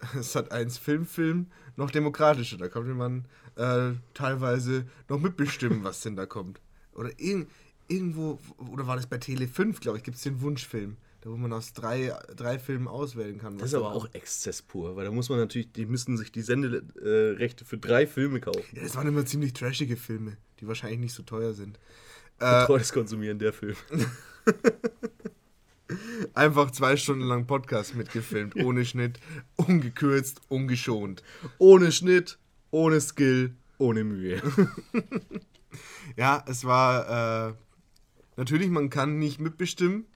Sat 0.20 0.52
1 0.52 0.78
Filmfilm 0.78 1.46
noch 1.74 1.90
demokratischer. 1.90 2.58
Da 2.58 2.68
konnte 2.68 2.94
man 2.94 3.24
äh, 3.56 3.98
teilweise 4.14 4.86
noch 5.08 5.18
mitbestimmen, 5.18 5.82
was 5.82 6.02
denn 6.02 6.14
da 6.14 6.26
kommt. 6.26 6.60
Oder 6.94 7.10
irg 7.18 7.48
irgendwo, 7.88 8.38
oder 8.70 8.86
war 8.86 8.94
das 8.94 9.08
bei 9.08 9.18
Tele 9.18 9.48
5, 9.48 9.80
glaube 9.80 9.98
ich, 9.98 10.04
gibt 10.04 10.16
es 10.16 10.22
den 10.22 10.40
Wunschfilm. 10.42 10.96
Da 11.22 11.30
wo 11.30 11.36
man 11.36 11.52
aus 11.52 11.72
drei, 11.72 12.16
drei 12.36 12.60
Filmen 12.60 12.86
auswählen 12.86 13.36
kann. 13.36 13.58
Das 13.58 13.70
ist 13.70 13.74
aber 13.74 13.92
auch 13.92 14.08
Exzess 14.14 14.62
pur, 14.62 14.94
weil 14.94 15.06
da 15.06 15.10
muss 15.10 15.28
man 15.28 15.40
natürlich, 15.40 15.72
die 15.72 15.86
müssten 15.86 16.16
sich 16.16 16.30
die 16.30 16.42
Senderechte 16.42 17.64
für 17.64 17.78
drei 17.78 18.06
Filme 18.06 18.38
kaufen. 18.38 18.62
Ja, 18.74 18.82
das 18.84 18.94
waren 18.94 19.08
immer 19.08 19.26
ziemlich 19.26 19.54
trashige 19.54 19.96
Filme, 19.96 20.36
die 20.60 20.68
wahrscheinlich 20.68 21.00
nicht 21.00 21.14
so 21.14 21.24
teuer 21.24 21.52
sind. 21.52 21.80
Betreutes 22.38 22.92
Konsumieren, 22.92 23.40
der 23.40 23.52
Film. 23.52 23.74
Einfach 26.34 26.70
zwei 26.70 26.96
Stunden 26.96 27.24
lang 27.24 27.46
Podcast 27.46 27.94
mitgefilmt, 27.94 28.56
ohne 28.56 28.84
Schnitt, 28.84 29.18
ungekürzt, 29.56 30.40
ungeschont. 30.48 31.22
Ohne 31.58 31.92
Schnitt, 31.92 32.38
ohne 32.70 33.00
Skill, 33.00 33.54
ohne 33.78 34.04
Mühe. 34.04 34.42
Ja, 36.16 36.44
es 36.46 36.64
war 36.64 37.50
äh, 37.50 37.54
natürlich, 38.36 38.68
man 38.68 38.90
kann 38.90 39.18
nicht 39.18 39.40
mitbestimmen. 39.40 40.06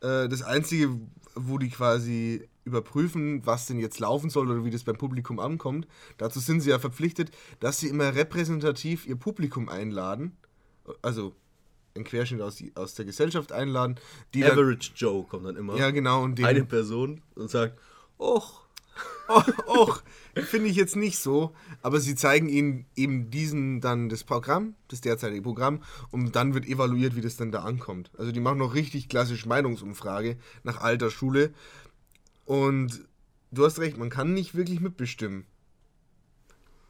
Äh, 0.00 0.28
das 0.28 0.42
Einzige, 0.42 0.96
wo 1.34 1.58
die 1.58 1.70
quasi 1.70 2.48
überprüfen, 2.64 3.44
was 3.46 3.66
denn 3.66 3.78
jetzt 3.78 3.98
laufen 3.98 4.30
soll 4.30 4.50
oder 4.50 4.64
wie 4.64 4.70
das 4.70 4.84
beim 4.84 4.96
Publikum 4.96 5.38
ankommt, 5.40 5.88
dazu 6.18 6.38
sind 6.38 6.60
sie 6.60 6.70
ja 6.70 6.78
verpflichtet, 6.78 7.30
dass 7.60 7.80
sie 7.80 7.88
immer 7.88 8.14
repräsentativ 8.14 9.06
ihr 9.06 9.16
Publikum 9.16 9.68
einladen. 9.68 10.36
Also 11.02 11.34
einen 11.98 12.04
Querschnitt 12.04 12.40
aus, 12.40 12.56
die, 12.56 12.72
aus 12.74 12.94
der 12.94 13.04
Gesellschaft 13.04 13.52
einladen. 13.52 13.96
Die 14.34 14.40
dann, 14.40 14.52
Average 14.52 14.92
Joe 14.96 15.24
kommt 15.24 15.46
dann 15.46 15.56
immer. 15.56 15.76
ja, 15.76 15.90
genau. 15.90 16.22
Und 16.22 16.38
den, 16.38 16.46
Eine 16.46 16.64
Person 16.64 17.22
und 17.34 17.50
sagt, 17.50 17.78
och, 18.18 18.68
Och, 19.28 19.46
och 19.66 20.02
finde 20.46 20.68
ich 20.68 20.76
jetzt 20.76 20.96
nicht 20.96 21.18
so. 21.18 21.54
Aber 21.82 22.00
sie 22.00 22.14
zeigen 22.14 22.48
ihnen 22.48 22.86
eben 22.96 23.30
diesen 23.30 23.80
dann 23.80 24.08
das 24.08 24.24
Programm, 24.24 24.74
das 24.88 25.00
derzeitige 25.00 25.42
Programm, 25.42 25.82
und 26.10 26.34
dann 26.34 26.54
wird 26.54 26.66
evaluiert, 26.66 27.14
wie 27.14 27.20
das 27.20 27.36
dann 27.36 27.52
da 27.52 27.60
ankommt. 27.60 28.10
Also 28.16 28.32
die 28.32 28.40
machen 28.40 28.58
noch 28.58 28.74
richtig 28.74 29.08
klassisch 29.08 29.46
Meinungsumfrage 29.46 30.38
nach 30.62 30.80
alter 30.80 31.10
Schule. 31.10 31.52
Und 32.44 33.06
du 33.50 33.64
hast 33.64 33.78
recht, 33.78 33.98
man 33.98 34.10
kann 34.10 34.32
nicht 34.32 34.54
wirklich 34.54 34.80
mitbestimmen. 34.80 35.44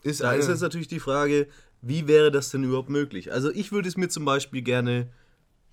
Ist 0.03 0.21
Da 0.21 0.31
eine, 0.31 0.39
ist 0.39 0.49
jetzt 0.49 0.61
natürlich 0.61 0.89
die 0.89 1.01
Frage, 1.01 1.49
wie 1.81 2.07
wäre 2.07 2.31
das 2.31 2.51
denn 2.51 2.65
überhaupt 2.65 2.91
möglich? 2.91 3.33
Also 3.33 3.51
ich 3.51 3.73
würde 3.73 3.89
es 3.89 3.97
mir 3.97 4.09
zum 4.09 4.25
Beispiel 4.25 4.63
gerne 4.63 5.11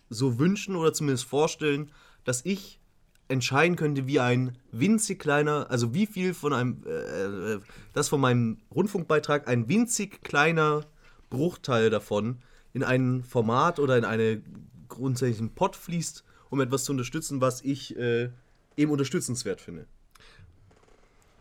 so 0.09 0.39
wünschen 0.39 0.75
oder 0.75 0.93
zumindest 0.93 1.25
vorstellen, 1.25 1.91
dass 2.23 2.45
ich 2.45 2.79
entscheiden 3.27 3.75
könnte, 3.75 4.07
wie 4.07 4.19
ein 4.19 4.57
winzig 4.71 5.19
kleiner, 5.19 5.69
also 5.69 5.93
wie 5.93 6.05
viel 6.05 6.33
von 6.33 6.53
einem, 6.53 6.83
äh, 6.85 7.53
äh, 7.53 7.59
das 7.93 8.07
von 8.07 8.21
meinem 8.21 8.59
Rundfunkbeitrag, 8.73 9.47
ein 9.47 9.67
winzig 9.67 10.21
kleiner 10.23 10.85
Bruchteil 11.29 11.89
davon 11.89 12.39
in 12.73 12.83
ein 12.83 13.23
Format 13.23 13.79
oder 13.79 13.97
in 13.97 14.05
eine 14.05 14.43
grundsätzlichen 14.87 15.55
Pot 15.55 15.75
fließt, 15.75 16.23
um 16.49 16.61
etwas 16.61 16.83
zu 16.83 16.91
unterstützen, 16.91 17.41
was 17.41 17.61
ich 17.61 17.97
äh, 17.97 18.29
eben 18.77 18.91
unterstützenswert 18.91 19.59
finde. 19.59 19.87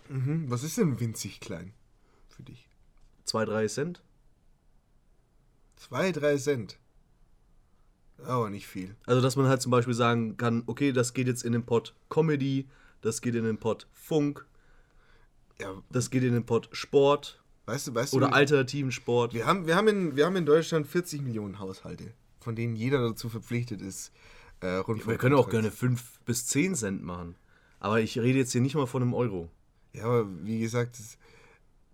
Mhm, 0.08 0.50
was 0.50 0.62
ist 0.62 0.78
denn 0.78 1.00
winzig 1.00 1.40
klein 1.40 1.72
für 2.28 2.42
dich? 2.42 2.68
Zwei, 3.24 3.44
drei 3.44 3.66
Cent? 3.68 4.02
Zwei, 5.76 6.12
drei 6.12 6.36
Cent. 6.36 6.78
Aber 8.24 8.48
nicht 8.50 8.66
viel. 8.66 8.94
Also, 9.06 9.20
dass 9.20 9.36
man 9.36 9.46
halt 9.48 9.60
zum 9.60 9.70
Beispiel 9.70 9.94
sagen 9.94 10.36
kann, 10.36 10.62
okay, 10.66 10.92
das 10.92 11.12
geht 11.14 11.26
jetzt 11.26 11.42
in 11.44 11.52
den 11.52 11.64
Pot 11.66 11.94
Comedy, 12.08 12.68
das 13.00 13.20
geht 13.20 13.34
in 13.34 13.44
den 13.44 13.58
Pot 13.58 13.86
Funk, 13.92 14.46
Ja, 15.60 15.74
das 15.90 16.10
geht 16.10 16.22
in 16.22 16.32
den 16.32 16.46
Pot 16.46 16.68
Sport 16.72 17.42
weißt 17.66 17.88
du, 17.88 17.94
weißt 17.94 18.12
du. 18.12 18.18
oder 18.18 18.32
alternativen 18.32 18.92
Sport. 18.92 19.34
Wir 19.34 19.46
haben, 19.46 19.66
wir, 19.66 19.74
haben 19.76 19.88
in, 19.88 20.16
wir 20.16 20.26
haben 20.26 20.36
in 20.36 20.46
Deutschland 20.46 20.86
40 20.86 21.22
Millionen 21.22 21.58
Haushalte, 21.58 22.12
von 22.40 22.54
denen 22.54 22.76
jeder 22.76 23.00
dazu 23.06 23.28
verpflichtet 23.28 23.82
ist, 23.82 24.12
äh, 24.60 24.68
Rundfunk. 24.76 25.10
Wir 25.10 25.18
können 25.18 25.34
auch 25.34 25.50
gerne 25.50 25.70
5 25.70 26.20
bis 26.20 26.46
10 26.46 26.74
Cent 26.76 27.02
machen. 27.02 27.34
Aber 27.80 28.00
ich 28.00 28.18
rede 28.18 28.38
jetzt 28.38 28.52
hier 28.52 28.60
nicht 28.62 28.74
mal 28.76 28.86
von 28.86 29.02
einem 29.02 29.12
Euro. 29.14 29.50
Ja, 29.92 30.04
aber 30.04 30.26
wie 30.44 30.60
gesagt, 30.60 30.98
es- 30.98 31.18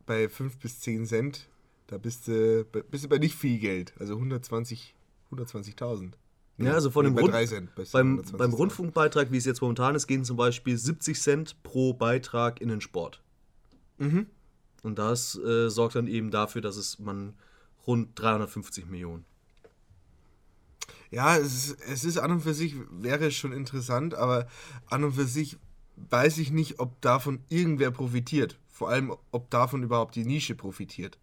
bei 0.07 0.29
5 0.29 0.59
bis 0.59 0.81
10 0.81 1.07
Cent, 1.07 1.49
da 1.91 1.99
bist 1.99 2.29
du, 2.29 2.65
bist 2.65 3.05
du 3.05 3.09
bei 3.09 3.19
nicht 3.19 3.35
viel 3.35 3.59
Geld. 3.59 3.93
Also 3.99 4.15
120 4.15 4.95
120.000. 5.33 6.13
Ja, 6.59 6.75
also 6.75 6.91
von 6.91 7.05
Nee, 7.05 7.11
dem 7.11 7.15
bei 7.15 7.23
Rund, 7.23 7.35
3 7.35 7.47
Cent. 7.47 7.75
beim, 7.93 8.21
120.000. 8.21 8.37
beim 8.37 8.53
Rundfunkbeitrag, 8.53 9.33
wie 9.33 9.37
es 9.37 9.45
jetzt 9.45 9.61
momentan 9.63 9.95
ist, 9.95 10.07
gehen 10.07 10.25
zum 10.25 10.37
Beispiel 10.37 10.77
70 10.77 11.21
Cent 11.21 11.63
pro 11.63 11.95
Beitrag 11.95 12.61
in 12.61 12.69
den 12.69 12.81
Sport. 12.81 13.23
Mhm. 13.99 14.27
Und 14.83 14.99
das 14.99 15.37
äh, 15.39 15.69
sorgt 15.69 15.95
dann 15.95 16.07
eben 16.07 16.31
dafür, 16.31 16.61
dass 16.61 16.77
es 16.77 16.99
man 16.99 17.35
rund 17.87 18.19
350 18.19 18.87
Millionen. 18.87 19.25
Ja, 21.11 21.37
es 21.37 21.71
ist, 21.71 21.81
es 21.89 22.05
ist 22.05 22.19
an 22.19 22.31
und 22.31 22.41
für 22.41 22.55
sich, 22.55 22.77
wäre 22.91 23.27
es 23.27 23.35
schon 23.35 23.53
interessant, 23.53 24.15
aber 24.15 24.47
an 24.87 25.03
und 25.03 25.13
für 25.15 25.25
sich 25.25 25.57
weiß 26.09 26.39
ich 26.39 26.51
nicht, 26.51 26.79
ob 26.79 27.01
davon 27.01 27.41
irgendwer 27.49 27.91
profitiert. 27.91 28.59
Vor 28.69 28.89
allem, 28.91 29.13
ob 29.33 29.51
davon 29.51 29.83
überhaupt 29.83 30.15
die 30.15 30.25
Nische 30.25 30.55
profitiert. 30.55 31.19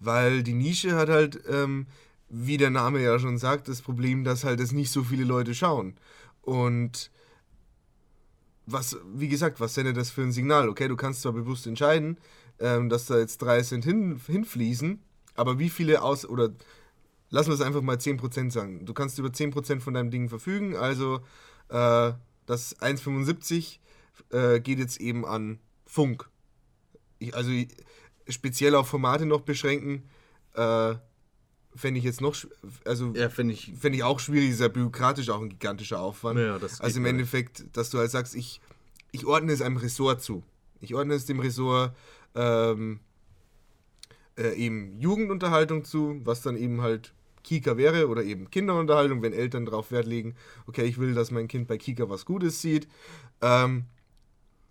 Weil 0.00 0.42
die 0.42 0.54
Nische 0.54 0.94
hat 0.96 1.08
halt, 1.08 1.40
ähm, 1.48 1.86
wie 2.28 2.56
der 2.56 2.70
Name 2.70 3.02
ja 3.02 3.18
schon 3.18 3.38
sagt, 3.38 3.68
das 3.68 3.82
Problem, 3.82 4.24
dass 4.24 4.44
halt 4.44 4.60
es 4.60 4.72
nicht 4.72 4.90
so 4.90 5.04
viele 5.04 5.24
Leute 5.24 5.54
schauen. 5.54 5.94
Und 6.42 7.10
was, 8.66 8.96
wie 9.14 9.28
gesagt, 9.28 9.60
was 9.60 9.74
sendet 9.74 9.96
das 9.96 10.10
für 10.10 10.22
ein 10.22 10.32
Signal? 10.32 10.68
Okay, 10.68 10.88
du 10.88 10.96
kannst 10.96 11.22
zwar 11.22 11.32
bewusst 11.32 11.66
entscheiden, 11.66 12.18
ähm, 12.58 12.88
dass 12.88 13.06
da 13.06 13.18
jetzt 13.18 13.38
3 13.38 13.62
Cent 13.62 13.84
hin, 13.84 14.20
hinfließen, 14.26 15.00
aber 15.34 15.58
wie 15.58 15.70
viele 15.70 16.02
aus, 16.02 16.26
oder 16.26 16.50
lassen 17.30 17.50
wir 17.50 17.54
es 17.54 17.60
einfach 17.60 17.82
mal 17.82 17.96
10% 17.96 18.50
sagen. 18.50 18.86
Du 18.86 18.94
kannst 18.94 19.18
über 19.18 19.28
10% 19.28 19.80
von 19.80 19.94
deinem 19.94 20.10
Ding 20.10 20.28
verfügen, 20.28 20.76
also 20.76 21.16
äh, 21.68 22.12
das 22.46 22.76
1,75 22.78 23.78
äh, 24.30 24.60
geht 24.60 24.78
jetzt 24.78 25.00
eben 25.00 25.24
an 25.26 25.58
Funk. 25.86 26.28
Ich, 27.18 27.34
also 27.34 27.50
speziell 28.28 28.74
auf 28.74 28.88
Formate 28.88 29.26
noch 29.26 29.42
beschränken, 29.42 30.08
äh, 30.54 30.94
fände 31.76 31.98
ich 31.98 32.04
jetzt 32.04 32.20
noch, 32.20 32.36
also 32.84 33.12
Ja, 33.14 33.28
finde 33.28 33.54
ich. 33.54 33.72
fände 33.78 33.98
ich 33.98 34.04
auch 34.04 34.20
schwierig, 34.20 34.50
ist 34.50 34.60
ja 34.60 34.68
bürokratisch 34.68 35.30
auch 35.30 35.40
ein 35.40 35.48
gigantischer 35.48 36.00
Aufwand. 36.00 36.38
Ja, 36.38 36.54
also 36.54 36.98
im. 36.98 37.06
Endeffekt, 37.06 37.64
dass 37.76 37.90
du 37.90 37.98
halt 37.98 38.10
sagst, 38.10 38.34
ich, 38.34 38.60
ich 39.12 39.26
ordne 39.26 39.52
es 39.52 39.60
einem 39.60 39.76
Ressort 39.76 40.22
zu. 40.22 40.42
Ich 40.80 40.94
ordne 40.94 41.14
es 41.14 41.26
dem 41.26 41.40
Ressort 41.40 41.94
ähm, 42.34 43.00
äh, 44.36 44.54
eben 44.54 44.98
Jugendunterhaltung 45.00 45.84
zu, 45.84 46.20
was 46.24 46.42
dann 46.42 46.56
eben 46.56 46.80
halt 46.80 47.12
Kika 47.42 47.76
wäre 47.76 48.08
oder 48.08 48.24
eben 48.24 48.50
Kinderunterhaltung, 48.50 49.22
wenn 49.22 49.32
Eltern 49.32 49.66
darauf 49.66 49.90
Wert 49.90 50.06
legen, 50.06 50.34
okay, 50.66 50.84
ich 50.84 50.98
will, 50.98 51.14
dass 51.14 51.30
mein 51.30 51.48
Kind 51.48 51.68
bei 51.68 51.76
Kika 51.76 52.08
was 52.08 52.24
Gutes 52.24 52.60
sieht. 52.60 52.88
Ähm, 53.42 53.84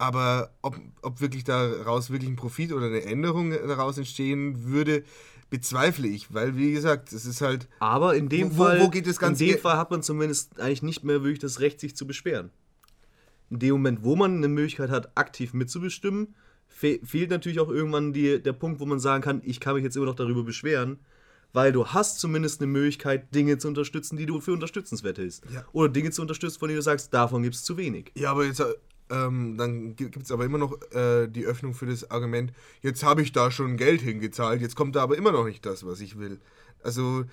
aber 0.03 0.51
ob, 0.61 0.79
ob 1.01 1.21
wirklich 1.21 1.43
daraus 1.43 2.09
wirklich 2.09 2.29
ein 2.29 2.35
Profit 2.35 2.71
oder 2.73 2.87
eine 2.87 3.03
Änderung 3.03 3.51
daraus 3.51 3.97
entstehen 3.97 4.65
würde, 4.65 5.03
bezweifle 5.49 6.07
ich, 6.07 6.33
weil 6.33 6.55
wie 6.57 6.71
gesagt, 6.71 7.13
es 7.13 7.25
ist 7.25 7.41
halt 7.41 7.67
Aber 7.79 8.15
in 8.15 8.27
dem 8.29 8.57
Wo- 8.57 8.63
Fall, 8.63 8.79
wo 8.81 8.89
geht 8.89 9.05
das 9.07 9.19
Ganze 9.19 9.43
in 9.45 9.51
dem 9.51 9.59
Fall 9.59 9.77
hat 9.77 9.91
man 9.91 10.01
zumindest 10.01 10.59
eigentlich 10.59 10.81
nicht 10.83 11.03
mehr 11.03 11.21
wirklich 11.23 11.39
das 11.39 11.59
Recht, 11.59 11.79
sich 11.79 11.95
zu 11.95 12.07
beschweren. 12.07 12.49
In 13.49 13.59
dem 13.59 13.71
Moment, 13.73 14.03
wo 14.03 14.15
man 14.15 14.37
eine 14.37 14.47
Möglichkeit 14.47 14.89
hat, 14.89 15.15
aktiv 15.15 15.53
mitzubestimmen, 15.53 16.33
fe 16.67 16.99
fehlt 17.03 17.29
natürlich 17.29 17.59
auch 17.59 17.69
irgendwann 17.69 18.13
die, 18.13 18.41
der 18.41 18.53
Punkt, 18.53 18.79
wo 18.79 18.85
man 18.85 18.99
sagen 18.99 19.21
kann, 19.21 19.41
ich 19.45 19.59
kann 19.59 19.75
mich 19.75 19.83
jetzt 19.83 19.95
immer 19.95 20.07
noch 20.07 20.15
darüber 20.15 20.43
beschweren, 20.43 20.97
weil 21.51 21.71
du 21.71 21.85
hast 21.85 22.19
zumindest 22.19 22.61
eine 22.61 22.71
Möglichkeit, 22.71 23.35
Dinge 23.35 23.59
zu 23.59 23.67
unterstützen, 23.67 24.17
die 24.17 24.25
du 24.25 24.41
für 24.41 24.53
unterstützenswert 24.53 25.19
hältst. 25.19 25.43
Ja. 25.53 25.63
Oder 25.71 25.89
Dinge 25.89 26.09
zu 26.09 26.23
unterstützen, 26.23 26.57
von 26.57 26.67
denen 26.69 26.77
du 26.79 26.81
sagst, 26.83 27.13
davon 27.13 27.43
gibt 27.43 27.53
es 27.53 27.63
zu 27.63 27.77
wenig. 27.77 28.11
Ja, 28.15 28.31
aber 28.31 28.45
jetzt, 28.45 28.63
ähm, 29.09 29.57
dann 29.57 29.95
gibt 29.95 30.17
es 30.17 30.31
aber 30.31 30.45
immer 30.45 30.57
noch 30.57 30.73
äh, 30.91 31.27
die 31.27 31.45
Öffnung 31.45 31.73
für 31.73 31.85
das 31.85 32.09
Argument, 32.11 32.51
jetzt 32.81 33.03
habe 33.03 33.21
ich 33.21 33.31
da 33.31 33.51
schon 33.51 33.77
Geld 33.77 34.01
hingezahlt, 34.01 34.61
jetzt 34.61 34.75
kommt 34.75 34.95
da 34.95 35.03
aber 35.03 35.17
immer 35.17 35.31
noch 35.31 35.45
nicht 35.45 35.65
das, 35.65 35.85
was 35.85 36.01
ich 36.01 36.17
will. 36.17 36.39
Also, 36.83 37.25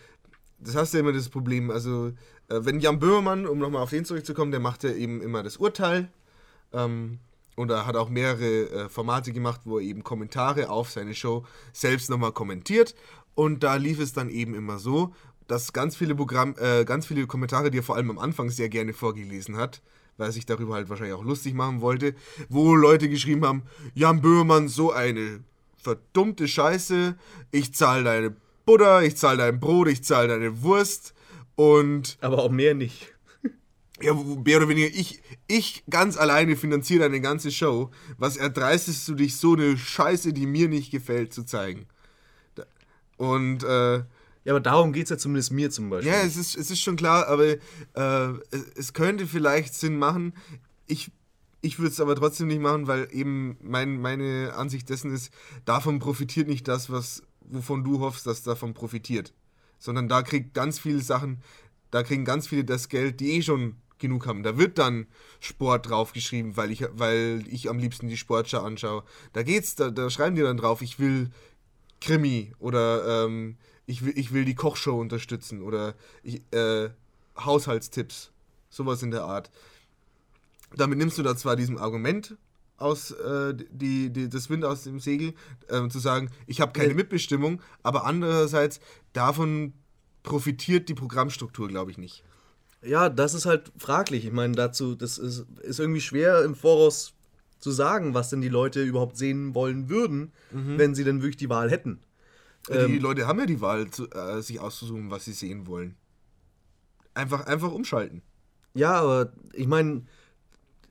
das 0.58 0.74
hast 0.76 0.92
du 0.92 0.98
ja 0.98 1.02
immer 1.02 1.12
das 1.12 1.28
Problem. 1.28 1.70
Also, 1.70 2.12
äh, 2.48 2.60
wenn 2.60 2.80
Jan 2.80 2.98
Böhmermann, 2.98 3.46
um 3.46 3.58
nochmal 3.58 3.82
auf 3.82 3.90
den 3.90 4.04
zurückzukommen, 4.04 4.50
der 4.50 4.60
macht 4.60 4.84
ja 4.84 4.90
eben 4.92 5.22
immer 5.22 5.42
das 5.42 5.56
Urteil. 5.56 6.08
Ähm, 6.72 7.18
Und 7.56 7.70
er 7.70 7.84
hat 7.84 7.96
auch 7.96 8.08
mehrere 8.08 8.70
äh, 8.70 8.88
Formate 8.88 9.32
gemacht, 9.32 9.62
wo 9.64 9.78
er 9.78 9.84
eben 9.84 10.02
Kommentare 10.02 10.70
auf 10.70 10.90
seine 10.90 11.14
Show 11.14 11.44
selbst 11.72 12.08
nochmal 12.08 12.32
kommentiert. 12.32 12.94
Und 13.34 13.62
da 13.62 13.76
lief 13.76 14.00
es 14.00 14.12
dann 14.12 14.30
eben 14.30 14.54
immer 14.54 14.78
so, 14.78 15.12
dass 15.46 15.72
ganz 15.72 15.96
viele 15.96 16.14
Programm, 16.14 16.54
äh, 16.58 16.84
ganz 16.84 17.06
viele 17.06 17.26
Kommentare, 17.26 17.70
die 17.70 17.78
er 17.78 17.82
vor 17.82 17.96
allem 17.96 18.10
am 18.10 18.18
Anfang 18.18 18.50
sehr 18.50 18.68
gerne 18.68 18.92
vorgelesen 18.92 19.56
hat, 19.56 19.82
weil 20.20 20.28
er 20.28 20.32
sich 20.32 20.46
darüber 20.46 20.74
halt 20.74 20.90
wahrscheinlich 20.90 21.16
auch 21.16 21.24
lustig 21.24 21.54
machen 21.54 21.80
wollte, 21.80 22.14
wo 22.48 22.74
Leute 22.74 23.08
geschrieben 23.08 23.44
haben, 23.44 23.62
Jan 23.94 24.20
Böhmermann, 24.20 24.68
so 24.68 24.92
eine 24.92 25.40
verdummte 25.78 26.46
Scheiße, 26.46 27.16
ich 27.50 27.74
zahle 27.74 28.04
deine 28.04 28.36
Butter, 28.66 29.02
ich 29.02 29.16
zahle 29.16 29.38
dein 29.38 29.58
Brot, 29.58 29.88
ich 29.88 30.04
zahle 30.04 30.28
deine 30.28 30.62
Wurst 30.62 31.14
und 31.56 32.18
Aber 32.20 32.38
auch 32.44 32.50
mehr 32.50 32.74
nicht. 32.74 33.14
ja, 34.02 34.12
mehr 34.12 34.58
oder 34.58 34.68
weniger, 34.68 34.88
ich, 34.88 35.22
ich 35.48 35.84
ganz 35.88 36.18
alleine 36.18 36.54
finanziere 36.54 37.00
deine 37.00 37.22
ganze 37.22 37.50
Show. 37.50 37.90
Was 38.18 38.36
erdreistest 38.36 39.08
du 39.08 39.14
dich, 39.14 39.36
so 39.36 39.54
eine 39.54 39.78
Scheiße, 39.78 40.34
die 40.34 40.46
mir 40.46 40.68
nicht 40.68 40.90
gefällt, 40.90 41.32
zu 41.32 41.44
zeigen? 41.44 41.86
Und, 43.16 43.64
äh, 43.64 44.02
Ja, 44.50 44.56
aber 44.56 44.60
darum 44.60 44.92
geht 44.92 45.04
es 45.04 45.10
ja 45.10 45.16
zumindest 45.16 45.52
mir 45.52 45.70
zum 45.70 45.90
Beispiel. 45.90 46.10
ja, 46.10 46.22
es 46.22 46.36
ist, 46.36 46.56
es 46.56 46.72
ist 46.72 46.80
schon 46.80 46.96
klar, 46.96 47.28
aber 47.28 47.44
äh, 47.46 47.58
es, 48.50 48.66
es 48.74 48.92
könnte 48.92 49.28
vielleicht 49.28 49.76
Sinn 49.76 49.96
machen. 49.96 50.34
Ich, 50.88 51.12
ich 51.60 51.78
würde 51.78 51.92
es 51.92 52.00
aber 52.00 52.16
trotzdem 52.16 52.48
nicht 52.48 52.60
machen, 52.60 52.88
weil 52.88 53.06
eben 53.12 53.58
mein, 53.62 54.00
meine 54.00 54.54
Ansicht 54.56 54.88
dessen 54.88 55.14
ist, 55.14 55.32
davon 55.66 56.00
profitiert 56.00 56.48
nicht 56.48 56.66
das, 56.66 56.90
was, 56.90 57.22
wovon 57.42 57.84
du 57.84 58.00
hoffst, 58.00 58.26
dass 58.26 58.42
davon 58.42 58.74
profitiert. 58.74 59.32
Sondern 59.78 60.08
da 60.08 60.22
kriegt 60.22 60.52
ganz 60.52 60.80
viele 60.80 61.00
Sachen, 61.00 61.44
da 61.92 62.02
kriegen 62.02 62.24
ganz 62.24 62.48
viele 62.48 62.64
das 62.64 62.88
Geld, 62.88 63.20
die 63.20 63.36
eh 63.36 63.42
schon 63.42 63.76
genug 64.00 64.26
haben. 64.26 64.42
Da 64.42 64.58
wird 64.58 64.78
dann 64.78 65.06
Sport 65.38 65.90
draufgeschrieben, 65.90 66.56
weil 66.56 66.72
ich, 66.72 66.84
weil 66.90 67.44
ich 67.48 67.70
am 67.70 67.78
liebsten 67.78 68.08
die 68.08 68.16
Sportschau 68.16 68.62
anschaue. 68.62 69.04
Da 69.32 69.44
geht's, 69.44 69.76
da, 69.76 69.90
da 69.90 70.10
schreiben 70.10 70.34
die 70.34 70.42
dann 70.42 70.56
drauf, 70.56 70.82
ich 70.82 70.98
will 70.98 71.30
Krimi 72.00 72.52
oder 72.58 73.26
ähm, 73.26 73.56
ich, 73.90 74.04
will, 74.04 74.12
ich 74.16 74.32
will 74.32 74.44
die 74.44 74.54
Kochshow 74.54 75.00
unterstützen 75.00 75.62
oder 75.62 75.94
ich, 76.22 76.42
äh, 76.52 76.90
Haushaltstipps, 77.36 78.30
sowas 78.70 79.02
in 79.02 79.10
der 79.10 79.24
Art. 79.24 79.50
Damit 80.76 80.98
nimmst 80.98 81.18
du 81.18 81.22
da 81.22 81.36
zwar 81.36 81.56
diesem 81.56 81.76
Argument 81.76 82.36
aus, 82.76 83.10
äh, 83.10 83.54
die, 83.70 84.10
die, 84.10 84.28
das 84.28 84.48
Wind 84.48 84.64
aus 84.64 84.84
dem 84.84 85.00
Segel, 85.00 85.34
ähm, 85.68 85.90
zu 85.90 85.98
sagen, 85.98 86.30
ich 86.46 86.60
habe 86.60 86.72
keine 86.72 86.90
Ja. 86.90 86.94
Mitbestimmung, 86.94 87.60
aber 87.82 88.04
andererseits 88.06 88.80
davon 89.12 89.72
profitiert 90.22 90.88
die 90.88 90.94
Programmstruktur, 90.94 91.68
glaube 91.68 91.90
ich, 91.90 91.98
nicht. 91.98 92.22
Ja, 92.82 93.08
das 93.08 93.34
ist 93.34 93.44
halt 93.44 93.72
fraglich. 93.76 94.24
Ich 94.24 94.32
meine, 94.32 94.54
dazu, 94.54 94.94
das 94.94 95.18
ist, 95.18 95.46
ist 95.62 95.80
irgendwie 95.80 96.00
schwer 96.00 96.44
im 96.44 96.54
Voraus 96.54 97.12
zu 97.58 97.70
sagen, 97.70 98.14
was 98.14 98.30
denn 98.30 98.40
die 98.40 98.48
Leute 98.48 98.82
überhaupt 98.82 99.18
sehen 99.18 99.54
wollen 99.54 99.90
würden, 99.90 100.32
wenn 100.50 100.94
sie 100.94 101.04
denn 101.04 101.20
wirklich 101.20 101.36
die 101.36 101.50
Wahl 101.50 101.70
hätten. 101.70 102.00
Die 102.70 102.96
Ähm, 102.96 103.00
Leute 103.00 103.26
haben 103.26 103.38
ja 103.38 103.46
die 103.46 103.60
Wahl, 103.60 103.90
zu, 103.90 104.10
äh, 104.10 104.40
sich 104.42 104.60
auszusuchen, 104.60 105.10
was 105.10 105.24
sie 105.24 105.32
sehen 105.32 105.66
wollen. 105.66 105.96
Einfach, 107.14 107.46
einfach 107.46 107.72
umschalten. 107.72 108.22
Ja, 108.74 109.00
aber 109.00 109.32
ich 109.52 109.66
meine, 109.66 110.06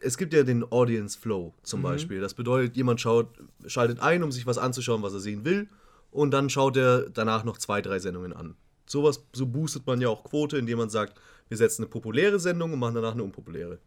es 0.02 0.18
gibt 0.18 0.34
ja 0.34 0.44
den 0.44 0.70
Audience 0.72 1.18
Flow 1.18 1.54
zum 1.64 1.82
Beispiel. 1.82 2.20
Das 2.22 2.34
bedeutet, 2.34 2.76
jemand 2.76 3.02
schaut, 3.02 3.28
schaltet 3.66 4.00
ein, 4.00 4.24
um 4.24 4.32
sich 4.32 4.46
was 4.46 4.58
anzuschauen, 4.58 5.02
was 5.02 5.14
er 5.14 5.20
sehen 5.20 5.46
will, 5.46 5.70
und 6.12 6.32
dann 6.32 6.50
schaut 6.50 6.76
er 6.78 7.10
danach 7.10 7.44
noch 7.44 7.58
zwei, 7.58 7.82
drei 7.82 8.00
Sendungen 8.00 8.34
an. 8.34 8.56
Sowas, 8.86 9.24
so 9.34 9.46
boostet 9.46 9.86
man 9.86 10.02
ja 10.02 10.10
auch 10.10 10.24
Quote, 10.24 10.58
indem 10.58 10.80
man 10.80 10.90
sagt, 10.90 11.20
wir 11.48 11.58
setzen 11.58 11.84
eine 11.84 11.90
populäre 11.90 12.40
Sendung 12.40 12.74
und 12.74 12.80
machen 12.80 12.96
danach 12.96 13.14
eine 13.14 13.24
unpopuläre. 13.24 13.80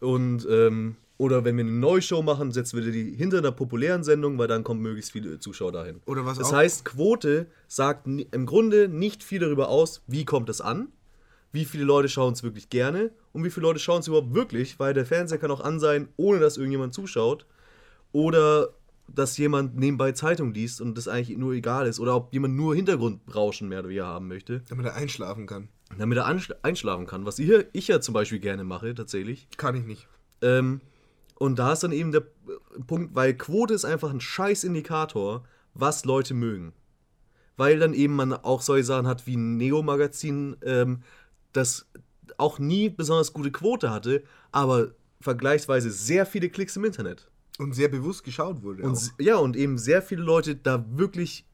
Und, 0.00 0.46
ähm, 0.50 0.96
oder 1.22 1.44
wenn 1.44 1.56
wir 1.56 1.62
eine 1.64 1.72
Neushow 1.72 2.20
machen, 2.22 2.50
setzen 2.52 2.82
wir 2.84 2.90
die 2.90 3.14
hinter 3.14 3.38
einer 3.38 3.52
populären 3.52 4.02
Sendung, 4.02 4.38
weil 4.38 4.48
dann 4.48 4.64
kommen 4.64 4.80
möglichst 4.82 5.12
viele 5.12 5.38
Zuschauer 5.38 5.70
dahin. 5.72 6.00
Oder 6.06 6.26
was 6.26 6.38
das 6.38 6.48
auch- 6.48 6.56
heißt, 6.56 6.84
Quote 6.84 7.46
sagt 7.68 8.06
im 8.06 8.46
Grunde 8.46 8.88
nicht 8.88 9.22
viel 9.22 9.38
darüber 9.40 9.68
aus, 9.68 10.02
wie 10.08 10.24
kommt 10.24 10.48
es 10.48 10.60
an, 10.60 10.88
wie 11.52 11.64
viele 11.64 11.84
Leute 11.84 12.08
schauen 12.08 12.32
es 12.32 12.42
wirklich 12.42 12.70
gerne 12.70 13.10
und 13.32 13.44
wie 13.44 13.50
viele 13.50 13.66
Leute 13.68 13.78
schauen 13.78 14.00
es 14.00 14.08
überhaupt 14.08 14.34
wirklich, 14.34 14.80
weil 14.80 14.94
der 14.94 15.06
Fernseher 15.06 15.38
kann 15.38 15.50
auch 15.52 15.60
an 15.60 15.78
sein, 15.78 16.08
ohne 16.16 16.40
dass 16.40 16.56
irgendjemand 16.56 16.92
zuschaut. 16.94 17.46
Oder 18.12 18.68
dass 19.08 19.36
jemand 19.38 19.76
nebenbei 19.76 20.12
Zeitung 20.12 20.52
liest 20.54 20.80
und 20.80 20.96
das 20.96 21.08
eigentlich 21.08 21.36
nur 21.38 21.52
egal 21.54 21.86
ist. 21.86 22.00
Oder 22.00 22.16
ob 22.16 22.32
jemand 22.32 22.54
nur 22.56 22.74
Hintergrundrauschen 22.74 23.68
mehr 23.68 23.80
oder 23.80 23.88
weniger 23.88 24.06
haben 24.06 24.28
möchte, 24.28 24.62
Damit 24.68 24.86
er 24.86 24.94
einschlafen 24.94 25.46
kann. 25.46 25.68
damit 25.98 26.18
er 26.18 26.26
einschlafen 26.62 27.06
kann. 27.06 27.26
Was 27.26 27.38
ich, 27.38 27.50
ich 27.72 27.88
ja 27.88 28.00
zum 28.00 28.14
Beispiel 28.14 28.38
gerne 28.38 28.64
mache, 28.64 28.94
tatsächlich. 28.94 29.46
Kann 29.56 29.76
ich 29.76 29.84
nicht. 29.84 30.06
Ähm, 30.40 30.80
und 31.34 31.58
da 31.58 31.72
ist 31.72 31.82
dann 31.82 31.92
eben 31.92 32.12
der 32.12 32.24
Punkt, 32.86 33.14
weil 33.14 33.34
Quote 33.34 33.74
ist 33.74 33.84
einfach 33.84 34.10
ein 34.10 34.20
scheiß 34.20 34.64
Indikator, 34.64 35.44
was 35.74 36.04
Leute 36.04 36.34
mögen. 36.34 36.72
Weil 37.56 37.78
dann 37.78 37.94
eben 37.94 38.16
man 38.16 38.32
auch 38.32 38.62
solche 38.62 38.84
Sachen 38.84 39.06
hat 39.06 39.26
wie 39.26 39.36
ein 39.36 39.56
Neo-Magazin, 39.56 40.56
ähm, 40.62 41.02
das 41.52 41.86
auch 42.38 42.58
nie 42.58 42.88
besonders 42.88 43.32
gute 43.32 43.52
Quote 43.52 43.90
hatte, 43.90 44.22
aber 44.52 44.92
vergleichsweise 45.20 45.90
sehr 45.90 46.26
viele 46.26 46.48
Klicks 46.48 46.76
im 46.76 46.84
Internet. 46.84 47.28
Und 47.58 47.74
sehr 47.74 47.88
bewusst 47.88 48.24
geschaut 48.24 48.62
wurde. 48.62 48.82
Und 48.82 49.12
ja, 49.18 49.36
und 49.36 49.56
eben 49.56 49.78
sehr 49.78 50.02
viele 50.02 50.22
Leute 50.22 50.56
da 50.56 50.84
wirklich 50.96 51.46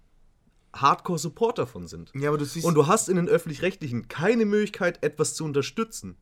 Hardcore-Support 0.75 1.59
davon 1.59 1.87
sind. 1.87 2.13
Ja, 2.15 2.29
aber 2.29 2.39
du 2.39 2.45
siehst. 2.45 2.65
Und 2.67 2.75
du 2.75 2.87
hast 2.87 3.09
in 3.09 3.17
den 3.17 3.29
öffentlich-rechtlichen 3.29 4.09
keine 4.09 4.45
Möglichkeit, 4.45 5.03
etwas 5.03 5.35
zu 5.35 5.45
unterstützen. 5.45 6.17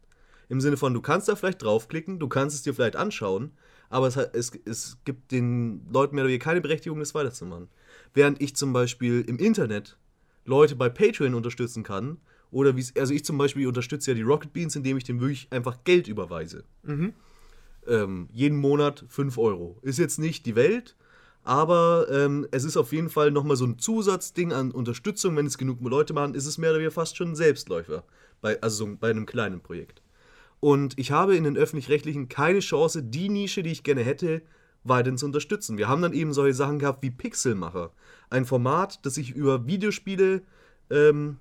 Im 0.49 0.61
Sinne 0.61 0.76
von, 0.76 0.94
du 0.94 1.01
kannst 1.01 1.28
da 1.28 1.36
vielleicht 1.36 1.62
draufklicken, 1.62 2.18
du 2.18 2.28
kannst 2.28 2.55
es 2.55 2.62
dir 2.62 2.74
vielleicht 2.74 2.97
anschauen, 2.97 3.53
aber 3.88 4.07
es, 4.07 4.16
hat, 4.16 4.34
es, 4.34 4.53
es 4.64 4.99
gibt 5.05 5.32
den 5.32 5.82
Leuten 5.90 6.14
mehr 6.14 6.24
oder 6.24 6.28
weniger 6.28 6.44
keine 6.44 6.61
Berechtigung, 6.61 6.99
das 6.99 7.14
weiterzumachen. 7.14 7.68
Während 8.14 8.40
ich 8.40 8.57
zum 8.57 8.72
Beispiel 8.72 9.22
im 9.26 9.38
Internet 9.38 9.97
Leute 10.44 10.76
bei 10.76 10.88
Patreon 10.88 11.34
unterstützen 11.34 11.82
kann, 11.82 12.18
oder 12.51 12.76
wie 12.76 12.84
also 12.99 13.12
ich 13.12 13.24
zum 13.24 13.38
Beispiel 13.38 13.66
unterstütze 13.66 14.12
ja 14.12 14.14
die 14.14 14.22
Rocket 14.22 14.53
Beans, 14.53 14.76
indem 14.76 14.97
ich 14.97 15.05
dem 15.05 15.20
wirklich 15.20 15.49
einfach 15.51 15.78
Geld 15.84 16.09
überweise. 16.09 16.64
Ähm, 17.88 18.28
jeden 18.32 18.57
Monat 18.57 19.05
5 19.09 19.36
Euro. 19.38 19.78
Ist 19.82 19.99
jetzt 19.99 20.18
nicht 20.18 20.47
die 20.47 20.57
Welt, 20.57 20.97
aber 21.42 22.07
ähm, 22.11 22.47
es 22.51 22.64
ist 22.64 22.76
auf 22.76 22.92
jeden 22.92 23.11
Fall 23.11 23.30
nochmal 23.30 23.57
so 23.57 23.64
ein 23.64 23.78
Zusatzding 23.78 24.53
an 24.53 24.70
Unterstützung. 24.70 25.36
Wenn 25.36 25.47
es 25.47 25.59
genug 25.59 25.80
Leute 25.82 26.14
machen, 26.14 26.34
ist 26.34 26.47
es 26.47 26.59
mehr 26.59 26.70
oder 26.70 26.78
weniger 26.78 26.92
fast 26.92 27.16
schon 27.16 27.30
ein 27.30 27.36
Selbstläufer. 27.36 28.05
Bei, 28.40 28.61
also 28.61 28.86
so 28.86 28.97
bei 28.99 29.11
einem 29.11 29.26
kleinen 29.26 29.61
Projekt. 29.61 30.03
Und 30.61 30.98
ich 30.98 31.11
habe 31.11 31.36
in 31.36 31.44
den 31.44 31.57
öffentlich-rechtlichen 31.57 32.28
keine 32.28 32.61
Chance, 32.61 33.02
die 33.02 33.28
Nische, 33.28 33.62
die 33.62 33.72
ich 33.72 33.82
gerne 33.82 34.02
hätte, 34.02 34.42
weiterhin 34.84 35.18
zu 35.18 35.26
unterstützen. 35.26 35.78
Wir 35.78 35.88
haben 35.88 36.02
dann 36.02 36.12
eben 36.12 36.32
solche 36.32 36.54
Sachen 36.54 36.78
gehabt 36.78 37.02
wie 37.02 37.11
Pixelmacher. 37.11 37.92
Ein 38.30 38.44
Format, 38.44 39.04
das 39.04 39.14
sich 39.14 39.30
über 39.30 39.66
Videospiele, 39.66 40.42
ähm, 40.90 41.38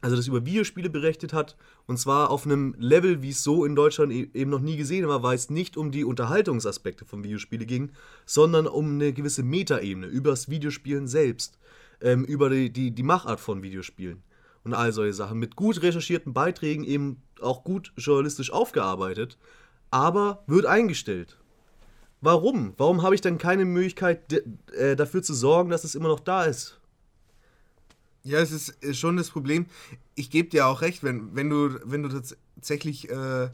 also 0.00 0.16
das 0.16 0.26
über 0.26 0.44
Videospiele 0.44 0.90
berichtet 0.90 1.32
hat. 1.32 1.56
Und 1.86 1.98
zwar 1.98 2.30
auf 2.30 2.44
einem 2.44 2.74
Level, 2.78 3.22
wie 3.22 3.30
es 3.30 3.44
so 3.44 3.64
in 3.64 3.76
Deutschland 3.76 4.12
e- 4.12 4.30
eben 4.34 4.50
noch 4.50 4.60
nie 4.60 4.76
gesehen 4.76 5.06
war, 5.06 5.22
weil 5.22 5.36
es 5.36 5.48
nicht 5.48 5.76
um 5.76 5.92
die 5.92 6.04
Unterhaltungsaspekte 6.04 7.04
von 7.04 7.22
Videospielen 7.22 7.66
ging, 7.66 7.92
sondern 8.26 8.66
um 8.66 8.94
eine 8.94 9.12
gewisse 9.12 9.44
Metaebene, 9.44 10.08
über 10.08 10.30
das 10.30 10.48
Videospielen 10.48 11.06
selbst, 11.06 11.58
ähm, 12.00 12.24
über 12.24 12.50
die, 12.50 12.72
die, 12.72 12.90
die 12.90 13.02
Machart 13.04 13.38
von 13.38 13.62
Videospielen 13.62 14.22
und 14.64 14.74
all 14.74 14.92
solche 14.92 15.14
Sachen. 15.14 15.38
Mit 15.38 15.54
gut 15.54 15.82
recherchierten 15.82 16.32
Beiträgen 16.32 16.84
eben 16.84 17.22
auch 17.42 17.64
gut 17.64 17.92
journalistisch 17.96 18.52
aufgearbeitet, 18.52 19.38
aber 19.90 20.42
wird 20.46 20.66
eingestellt. 20.66 21.36
Warum? 22.20 22.74
Warum 22.76 23.02
habe 23.02 23.14
ich 23.14 23.20
dann 23.20 23.38
keine 23.38 23.64
Möglichkeit 23.64 24.32
äh, 24.72 24.94
dafür 24.96 25.22
zu 25.22 25.34
sorgen, 25.34 25.70
dass 25.70 25.84
es 25.84 25.94
immer 25.94 26.08
noch 26.08 26.20
da 26.20 26.44
ist? 26.44 26.78
Ja, 28.24 28.38
es 28.38 28.52
ist 28.52 28.96
schon 28.96 29.16
das 29.16 29.30
Problem. 29.30 29.66
Ich 30.14 30.30
gebe 30.30 30.48
dir 30.48 30.66
auch 30.68 30.80
recht, 30.82 31.02
wenn, 31.02 31.34
wenn 31.34 31.50
du, 31.50 31.80
wenn 31.84 32.02
du 32.04 32.08
tatsächlich. 32.08 33.10
Äh, 33.10 33.50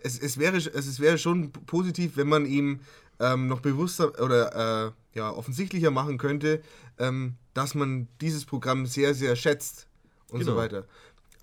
es, 0.00 0.18
es, 0.18 0.38
wäre, 0.38 0.56
es, 0.56 0.66
es 0.66 1.00
wäre 1.00 1.18
schon 1.18 1.50
positiv, 1.52 2.16
wenn 2.16 2.28
man 2.28 2.46
ihm 2.46 2.80
ähm, 3.20 3.48
noch 3.48 3.60
bewusster 3.60 4.12
oder 4.22 4.86
äh, 4.86 5.18
ja, 5.18 5.30
offensichtlicher 5.30 5.90
machen 5.90 6.18
könnte, 6.18 6.62
ähm, 6.98 7.34
dass 7.54 7.74
man 7.74 8.08
dieses 8.20 8.44
Programm 8.44 8.86
sehr, 8.86 9.14
sehr 9.14 9.34
schätzt 9.36 9.88
und 10.28 10.40
so 10.44 10.52
Genau. 10.52 10.60
weiter. 10.62 10.84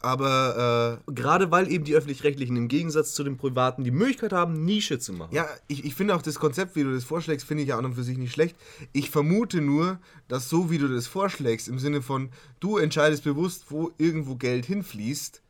Aber 0.02 1.02
äh, 1.08 1.12
Gerade 1.14 1.50
weil 1.52 1.72
eben 1.72 1.84
die 1.84 1.96
Öffentlich-Rechtlichen 1.96 2.56
im 2.58 2.68
Gegensatz 2.68 3.14
zu 3.14 3.24
den 3.24 3.38
Privaten 3.38 3.84
die 3.84 3.92
Möglichkeit 3.92 4.34
haben, 4.34 4.64
Nische 4.64 5.00
zu 5.00 5.14
machen. 5.14 5.34
Ja, 5.34 5.48
ich, 5.68 5.84
ich 5.84 5.96
finde 5.96 6.16
auch 6.16 6.22
das 6.22 6.36
Konzept, 6.36 6.76
wie 6.76 6.84
du 6.84 6.94
das 6.94 7.04
vorschlägst, 7.04 7.48
finde 7.48 7.64
ich 7.64 7.70
ja 7.70 7.78
an 7.78 7.86
und 7.86 7.96
für 7.96 8.04
sich 8.04 8.18
nicht 8.18 8.32
schlecht. 8.34 8.56
Ich 8.94 9.10
vermute 9.10 9.62
nur, 9.62 10.00
dass 10.28 10.48
so 10.50 10.70
wie 10.70 10.78
du 10.78 10.88
das 10.88 11.08
vorschlägst, 11.08 11.68
im 11.68 11.80
Sinne 11.80 12.02
von, 12.04 12.30
du 12.60 12.78
entscheidest 12.78 13.24
bewusst, 13.24 13.66
wo 13.70 13.92
irgendwo 13.98 14.36
Geld 14.36 14.66
hinfließt, 14.66 15.42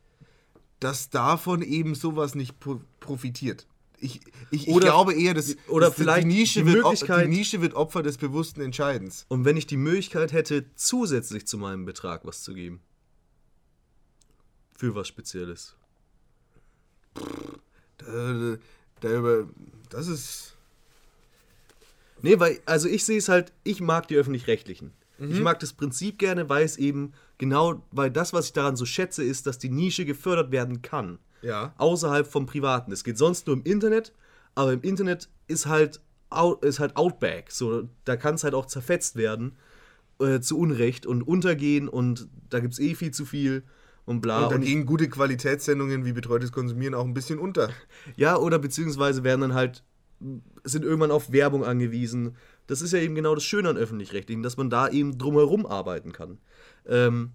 dass 0.80 1.10
davon 1.10 1.62
eben 1.62 1.96
sowas 1.96 2.36
nicht 2.36 2.60
pro 2.60 2.80
profitiert. 3.00 3.68
Ich, 4.00 4.20
ich, 4.52 4.68
ich 4.68 4.74
Oder- 4.74 4.88
glaube 4.88 5.14
eher, 5.14 5.34
dass, 5.34 5.56
oder 5.68 5.88
dass 5.88 5.96
vielleicht 5.96 6.24
die, 6.26 6.28
Nische 6.34 6.60
die 6.62 6.66
wird, 6.74 6.84
Möglichkeit- 6.84 7.26
die 7.26 7.30
Nische 7.30 7.62
wird 7.62 7.74
Opfer 7.76 8.04
des 8.04 8.18
bewussten 8.18 8.62
Entscheidens. 8.62 9.26
Und 9.30 9.46
wenn 9.46 9.58
ich 9.58 9.68
die 9.68 9.78
Möglichkeit 9.78 10.34
hätte, 10.34 10.66
zusätzlich 10.76 11.46
zu 11.48 11.58
meinem 11.58 11.86
Betrag 11.86 12.26
was 12.26 12.42
zu 12.44 12.54
geben. 12.54 12.82
Für 14.76 14.94
was 14.94 15.08
Spezielles. 15.08 15.76
Über, 19.02 19.48
das 19.90 20.08
ist. 20.08 20.56
Nee, 22.22 22.40
weil, 22.40 22.60
also 22.66 22.88
ich 22.88 23.06
sehe 23.06 23.18
es 23.18 23.30
halt, 23.30 23.54
ich 23.64 23.82
mag 23.82 24.08
die 24.08 24.16
öffentlich-rechtlichen. 24.16 24.94
Mhm. 25.18 25.32
Ich 25.32 25.40
mag 25.40 25.60
das 25.60 25.74
Prinzip 25.74 26.18
gerne, 26.18 26.50
weil 26.50 26.66
es 26.66 26.78
eben 26.78 27.14
genau, 27.38 27.84
weil 27.92 28.12
das, 28.12 28.34
was 28.34 28.48
ich 28.48 28.54
daran 28.54 28.76
so 28.76 28.86
schätze, 28.86 29.24
ist, 29.24 29.48
dass 29.48 29.60
die 29.60 29.70
Nische 29.70 30.06
gefördert 30.06 30.52
werden 30.52 30.82
kann. 30.82 31.20
Ja. 31.42 31.74
Außerhalb 31.78 32.28
vom 32.28 32.46
Privaten. 32.46 32.92
Es 32.92 33.04
geht 33.04 33.18
sonst 33.18 33.48
nur 33.48 33.56
im 33.56 33.64
Internet, 33.64 34.12
aber 34.56 34.74
im 34.74 34.82
Internet 34.82 35.30
ist 35.48 35.68
halt, 35.68 36.02
ist 36.62 36.80
halt 36.80 36.98
Outback. 36.98 37.52
So, 37.52 37.88
da 38.04 38.18
kann 38.18 38.36
es 38.36 38.44
halt 38.44 38.56
auch 38.56 38.66
zerfetzt 38.66 39.16
werden, 39.16 39.56
äh, 40.20 40.40
zu 40.40 40.58
Unrecht 40.58 41.06
und 41.06 41.22
untergehen 41.24 41.88
und 41.88 42.28
da 42.50 42.60
gibt 42.60 42.74
es 42.74 42.80
eh 42.80 42.96
viel 42.96 43.12
zu 43.12 43.26
viel 43.26 43.64
und 44.06 44.22
bla. 44.22 44.44
Und 44.44 44.52
dann 44.52 44.62
Und 44.62 44.66
gehen 44.66 44.86
gute 44.86 45.10
Qualitätssendungen 45.10 46.06
wie 46.06 46.14
betreutes 46.14 46.52
Konsumieren 46.52 46.94
auch 46.94 47.06
ein 47.06 47.14
bisschen 47.14 47.40
unter. 47.40 47.70
Ja, 48.16 48.38
oder 48.38 48.60
beziehungsweise 48.60 49.24
werden 49.24 49.42
dann 49.42 49.54
halt, 49.54 49.84
sind 50.64 50.86
irgendwann 50.86 51.12
auf 51.12 51.32
Werbung 51.32 51.66
angewiesen. 51.66 52.36
Das 52.68 52.82
ist 52.82 52.94
ja 52.94 53.00
eben 53.00 53.16
genau 53.16 53.36
das 53.36 53.44
Schöne 53.44 53.70
an 53.70 53.78
Öffentlich-Rechtlichen, 53.78 54.44
dass 54.44 54.58
man 54.58 54.70
da 54.70 54.88
eben 54.90 55.18
drumherum 55.18 55.66
arbeiten 55.66 56.12
kann. 56.12 56.38
Ähm, 56.88 57.32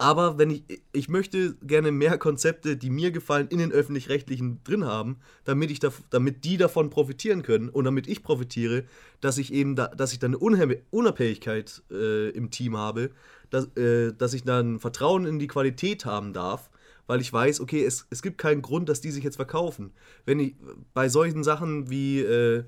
aber 0.00 0.38
wenn 0.38 0.48
ich, 0.48 0.62
ich 0.92 1.10
möchte 1.10 1.56
gerne 1.56 1.92
mehr 1.92 2.16
Konzepte, 2.16 2.78
die 2.78 2.88
mir 2.88 3.10
gefallen, 3.10 3.48
in 3.48 3.58
den 3.58 3.70
Öffentlich-Rechtlichen 3.70 4.64
drin 4.64 4.86
haben, 4.86 5.18
damit, 5.44 5.70
ich 5.70 5.78
da, 5.78 5.92
damit 6.08 6.44
die 6.44 6.56
davon 6.56 6.88
profitieren 6.88 7.42
können 7.42 7.68
und 7.68 7.84
damit 7.84 8.06
ich 8.06 8.22
profitiere, 8.22 8.84
dass 9.20 9.36
ich 9.36 9.52
eben 9.52 9.76
da, 9.76 9.88
dass 9.88 10.14
ich 10.14 10.18
da 10.18 10.26
eine 10.26 10.38
Unabhängigkeit 10.38 11.82
äh, 11.90 12.30
im 12.30 12.50
Team 12.50 12.78
habe, 12.78 13.10
dass, 13.50 13.66
äh, 13.76 14.14
dass 14.14 14.32
ich 14.32 14.42
dann 14.42 14.80
Vertrauen 14.80 15.26
in 15.26 15.38
die 15.38 15.48
Qualität 15.48 16.06
haben 16.06 16.32
darf, 16.32 16.70
weil 17.06 17.20
ich 17.20 17.30
weiß, 17.30 17.60
okay, 17.60 17.84
es, 17.84 18.06
es 18.08 18.22
gibt 18.22 18.38
keinen 18.38 18.62
Grund, 18.62 18.88
dass 18.88 19.02
die 19.02 19.10
sich 19.10 19.22
jetzt 19.22 19.36
verkaufen. 19.36 19.92
Wenn 20.24 20.40
ich 20.40 20.54
bei 20.94 21.10
solchen 21.10 21.44
Sachen 21.44 21.90
wie 21.90 22.20
äh, 22.20 22.64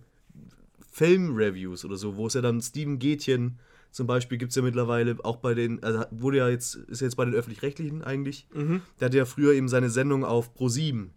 Film-Reviews 0.91 1.87
oder 1.87 1.97
so, 1.97 2.17
wo 2.17 2.27
es 2.27 2.35
ja 2.35 2.43
dann 2.43 2.61
Steven 2.61 2.99
Gätchen 2.99 3.59
zum 3.93 4.07
Beispiel 4.07 4.39
gibt 4.39 4.51
es 4.51 4.57
ja 4.57 4.63
mittlerweile 4.63 5.17
auch 5.23 5.37
bei 5.37 5.55
den, 5.55 5.83
also 5.83 6.03
wurde 6.11 6.39
ja 6.39 6.49
jetzt, 6.49 6.75
ist 6.75 7.01
jetzt 7.01 7.15
bei 7.17 7.25
den 7.25 7.35
Öffentlich-Rechtlichen 7.35 8.03
eigentlich. 8.03 8.49
Der 8.99 9.07
hatte 9.07 9.19
ja 9.19 9.25
früher 9.27 9.53
eben 9.53 9.69
seine 9.69 9.91
Sendung 9.91 10.25
auf 10.25 10.55
Pro7, 10.57 11.11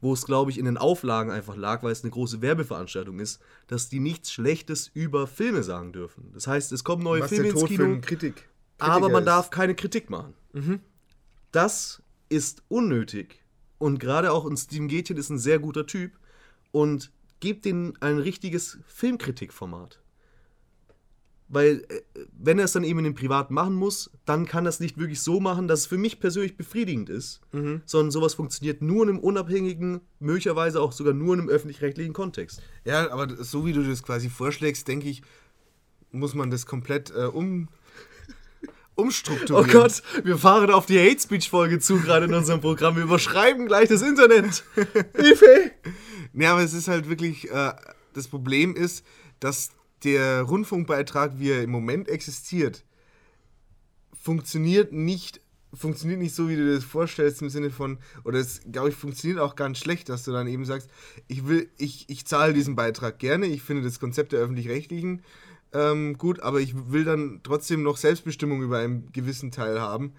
wo 0.00 0.12
es, 0.12 0.24
glaube 0.24 0.50
ich, 0.50 0.58
in 0.58 0.64
den 0.64 0.78
Auflagen 0.78 1.30
einfach 1.30 1.56
lag, 1.56 1.82
weil 1.82 1.92
es 1.92 2.02
eine 2.02 2.10
große 2.12 2.40
Werbeveranstaltung 2.40 3.18
ist, 3.18 3.40
dass 3.66 3.88
die 3.88 4.00
nichts 4.00 4.32
Schlechtes 4.32 4.90
über 4.94 5.26
Filme 5.26 5.62
sagen 5.62 5.92
dürfen. 5.92 6.30
Das 6.32 6.46
heißt, 6.46 6.72
es 6.72 6.84
kommen 6.84 7.02
neue 7.02 7.22
Was 7.22 7.28
Filme 7.28 7.48
ins 7.50 7.64
Kino, 7.64 7.98
Kritik. 8.00 8.48
aber 8.78 9.08
man 9.08 9.22
ist. 9.22 9.26
darf 9.26 9.50
keine 9.50 9.74
Kritik 9.74 10.08
machen. 10.08 10.34
Das 11.50 12.02
ist 12.28 12.62
unnötig. 12.68 13.44
Und 13.78 13.98
gerade 13.98 14.32
auch 14.32 14.46
ein 14.46 14.56
Steven 14.56 14.88
Gätchen 14.88 15.16
ist 15.16 15.30
ein 15.30 15.38
sehr 15.38 15.58
guter 15.58 15.86
Typ 15.86 16.12
und 16.70 17.10
gibt 17.40 17.64
denen 17.64 17.94
ein 18.00 18.18
richtiges 18.18 18.78
Filmkritikformat. 18.86 20.01
Weil, 21.52 21.84
äh, 21.90 22.00
wenn 22.32 22.58
er 22.58 22.64
es 22.64 22.72
dann 22.72 22.82
eben 22.82 23.00
in 23.00 23.04
dem 23.04 23.14
Privaten 23.14 23.52
machen 23.52 23.74
muss, 23.74 24.10
dann 24.24 24.46
kann 24.46 24.64
er 24.64 24.70
es 24.70 24.80
nicht 24.80 24.96
wirklich 24.96 25.20
so 25.20 25.38
machen, 25.38 25.68
dass 25.68 25.80
es 25.80 25.86
für 25.86 25.98
mich 25.98 26.18
persönlich 26.18 26.56
befriedigend 26.56 27.10
ist, 27.10 27.42
sondern 27.84 28.10
sowas 28.10 28.32
funktioniert 28.32 28.80
nur 28.80 29.02
in 29.02 29.10
einem 29.10 29.18
unabhängigen, 29.18 30.00
möglicherweise 30.18 30.80
auch 30.80 30.92
sogar 30.92 31.12
nur 31.12 31.34
in 31.34 31.40
einem 31.40 31.48
öffentlich-rechtlichen 31.50 32.14
Kontext. 32.14 32.62
Ja, 32.86 33.10
aber 33.10 33.28
so 33.44 33.66
wie 33.66 33.74
du 33.74 33.82
das 33.82 34.02
quasi 34.02 34.30
vorschlägst, 34.30 34.88
denke 34.88 35.10
ich, 35.10 35.22
muss 36.10 36.34
man 36.34 36.50
das 36.50 36.64
komplett 36.64 37.10
äh, 37.10 37.24
um, 37.24 37.68
Oh 38.96 39.02
umstrukturieren. 39.02 39.70
Gott, 39.70 40.02
wir 40.24 40.38
fahren 40.38 40.70
auf 40.70 40.86
die 40.86 40.98
Hate 40.98 41.20
Speech 41.20 41.50
Folge 41.50 41.78
zu 41.80 41.98
gerade 42.00 42.26
in 42.26 42.34
unserem 42.34 42.60
Programm. 42.62 42.96
Wir 42.96 43.04
überschreiben 43.04 43.66
gleich 43.66 43.90
das 43.90 44.00
Internet. 44.00 44.64
Hilfe! 45.16 45.70
Nee, 46.32 46.46
aber 46.46 46.62
es 46.62 46.72
ist 46.72 46.88
halt 46.88 47.08
wirklich, 47.10 47.50
äh, 47.50 47.72
das 48.14 48.28
Problem 48.28 48.74
ist, 48.74 49.04
dass 49.40 49.70
der 50.04 50.42
Rundfunkbeitrag, 50.42 51.38
wie 51.38 51.50
er 51.50 51.62
im 51.62 51.70
Moment 51.70 52.08
existiert, 52.08 52.84
funktioniert 54.12 54.92
nicht, 54.92 55.40
funktioniert 55.74 56.20
nicht 56.20 56.34
so, 56.34 56.48
wie 56.48 56.56
du 56.56 56.64
dir 56.64 56.74
das 56.74 56.84
vorstellst, 56.84 57.42
im 57.42 57.50
Sinne 57.50 57.70
von, 57.70 57.98
oder 58.24 58.38
es, 58.38 58.60
glaube 58.70 58.90
ich, 58.90 58.94
funktioniert 58.94 59.40
auch 59.40 59.56
ganz 59.56 59.78
schlecht, 59.78 60.08
dass 60.08 60.24
du 60.24 60.32
dann 60.32 60.46
eben 60.46 60.64
sagst, 60.64 60.90
ich 61.28 61.46
will, 61.46 61.68
ich, 61.78 62.08
ich 62.08 62.26
zahle 62.26 62.52
diesen 62.52 62.76
Beitrag 62.76 63.18
gerne, 63.18 63.46
ich 63.46 63.62
finde 63.62 63.82
das 63.82 64.00
Konzept 64.00 64.32
der 64.32 64.40
Öffentlich-Rechtlichen 64.40 65.22
ähm, 65.72 66.18
gut, 66.18 66.40
aber 66.40 66.60
ich 66.60 66.74
will 66.92 67.04
dann 67.04 67.40
trotzdem 67.42 67.82
noch 67.82 67.96
Selbstbestimmung 67.96 68.62
über 68.62 68.78
einen 68.78 69.10
gewissen 69.12 69.50
Teil 69.50 69.80
haben. 69.80 70.12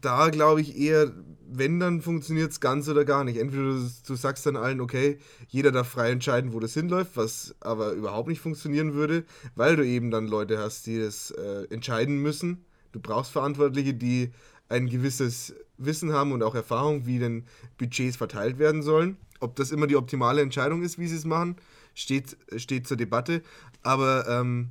Da 0.00 0.30
glaube 0.30 0.60
ich 0.60 0.78
eher, 0.78 1.12
wenn, 1.46 1.80
dann 1.80 2.00
funktioniert 2.00 2.52
es 2.52 2.60
ganz 2.60 2.88
oder 2.88 3.04
gar 3.04 3.24
nicht. 3.24 3.38
Entweder 3.38 3.62
du, 3.62 3.90
du 4.06 4.14
sagst 4.14 4.46
dann 4.46 4.56
allen, 4.56 4.80
okay, 4.80 5.18
jeder 5.48 5.72
darf 5.72 5.88
frei 5.88 6.10
entscheiden, 6.10 6.52
wo 6.52 6.60
das 6.60 6.74
hinläuft, 6.74 7.16
was 7.16 7.54
aber 7.60 7.92
überhaupt 7.92 8.28
nicht 8.28 8.40
funktionieren 8.40 8.94
würde, 8.94 9.24
weil 9.54 9.76
du 9.76 9.84
eben 9.84 10.10
dann 10.10 10.26
Leute 10.26 10.58
hast, 10.58 10.86
die 10.86 10.98
das 10.98 11.30
äh, 11.32 11.64
entscheiden 11.70 12.18
müssen. 12.18 12.64
Du 12.92 13.00
brauchst 13.00 13.32
Verantwortliche, 13.32 13.94
die 13.94 14.32
ein 14.68 14.88
gewisses 14.88 15.54
Wissen 15.76 16.12
haben 16.12 16.32
und 16.32 16.42
auch 16.42 16.54
Erfahrung, 16.54 17.06
wie 17.06 17.18
denn 17.18 17.44
Budgets 17.78 18.16
verteilt 18.16 18.58
werden 18.58 18.82
sollen. 18.82 19.16
Ob 19.40 19.56
das 19.56 19.70
immer 19.70 19.86
die 19.86 19.96
optimale 19.96 20.42
Entscheidung 20.42 20.82
ist, 20.82 20.98
wie 20.98 21.08
sie 21.08 21.16
es 21.16 21.24
machen, 21.24 21.56
steht, 21.94 22.36
steht 22.56 22.86
zur 22.86 22.96
Debatte. 22.96 23.42
Aber 23.82 24.28
ähm, 24.28 24.70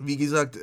wie 0.00 0.16
gesagt, 0.16 0.56
äh, 0.56 0.60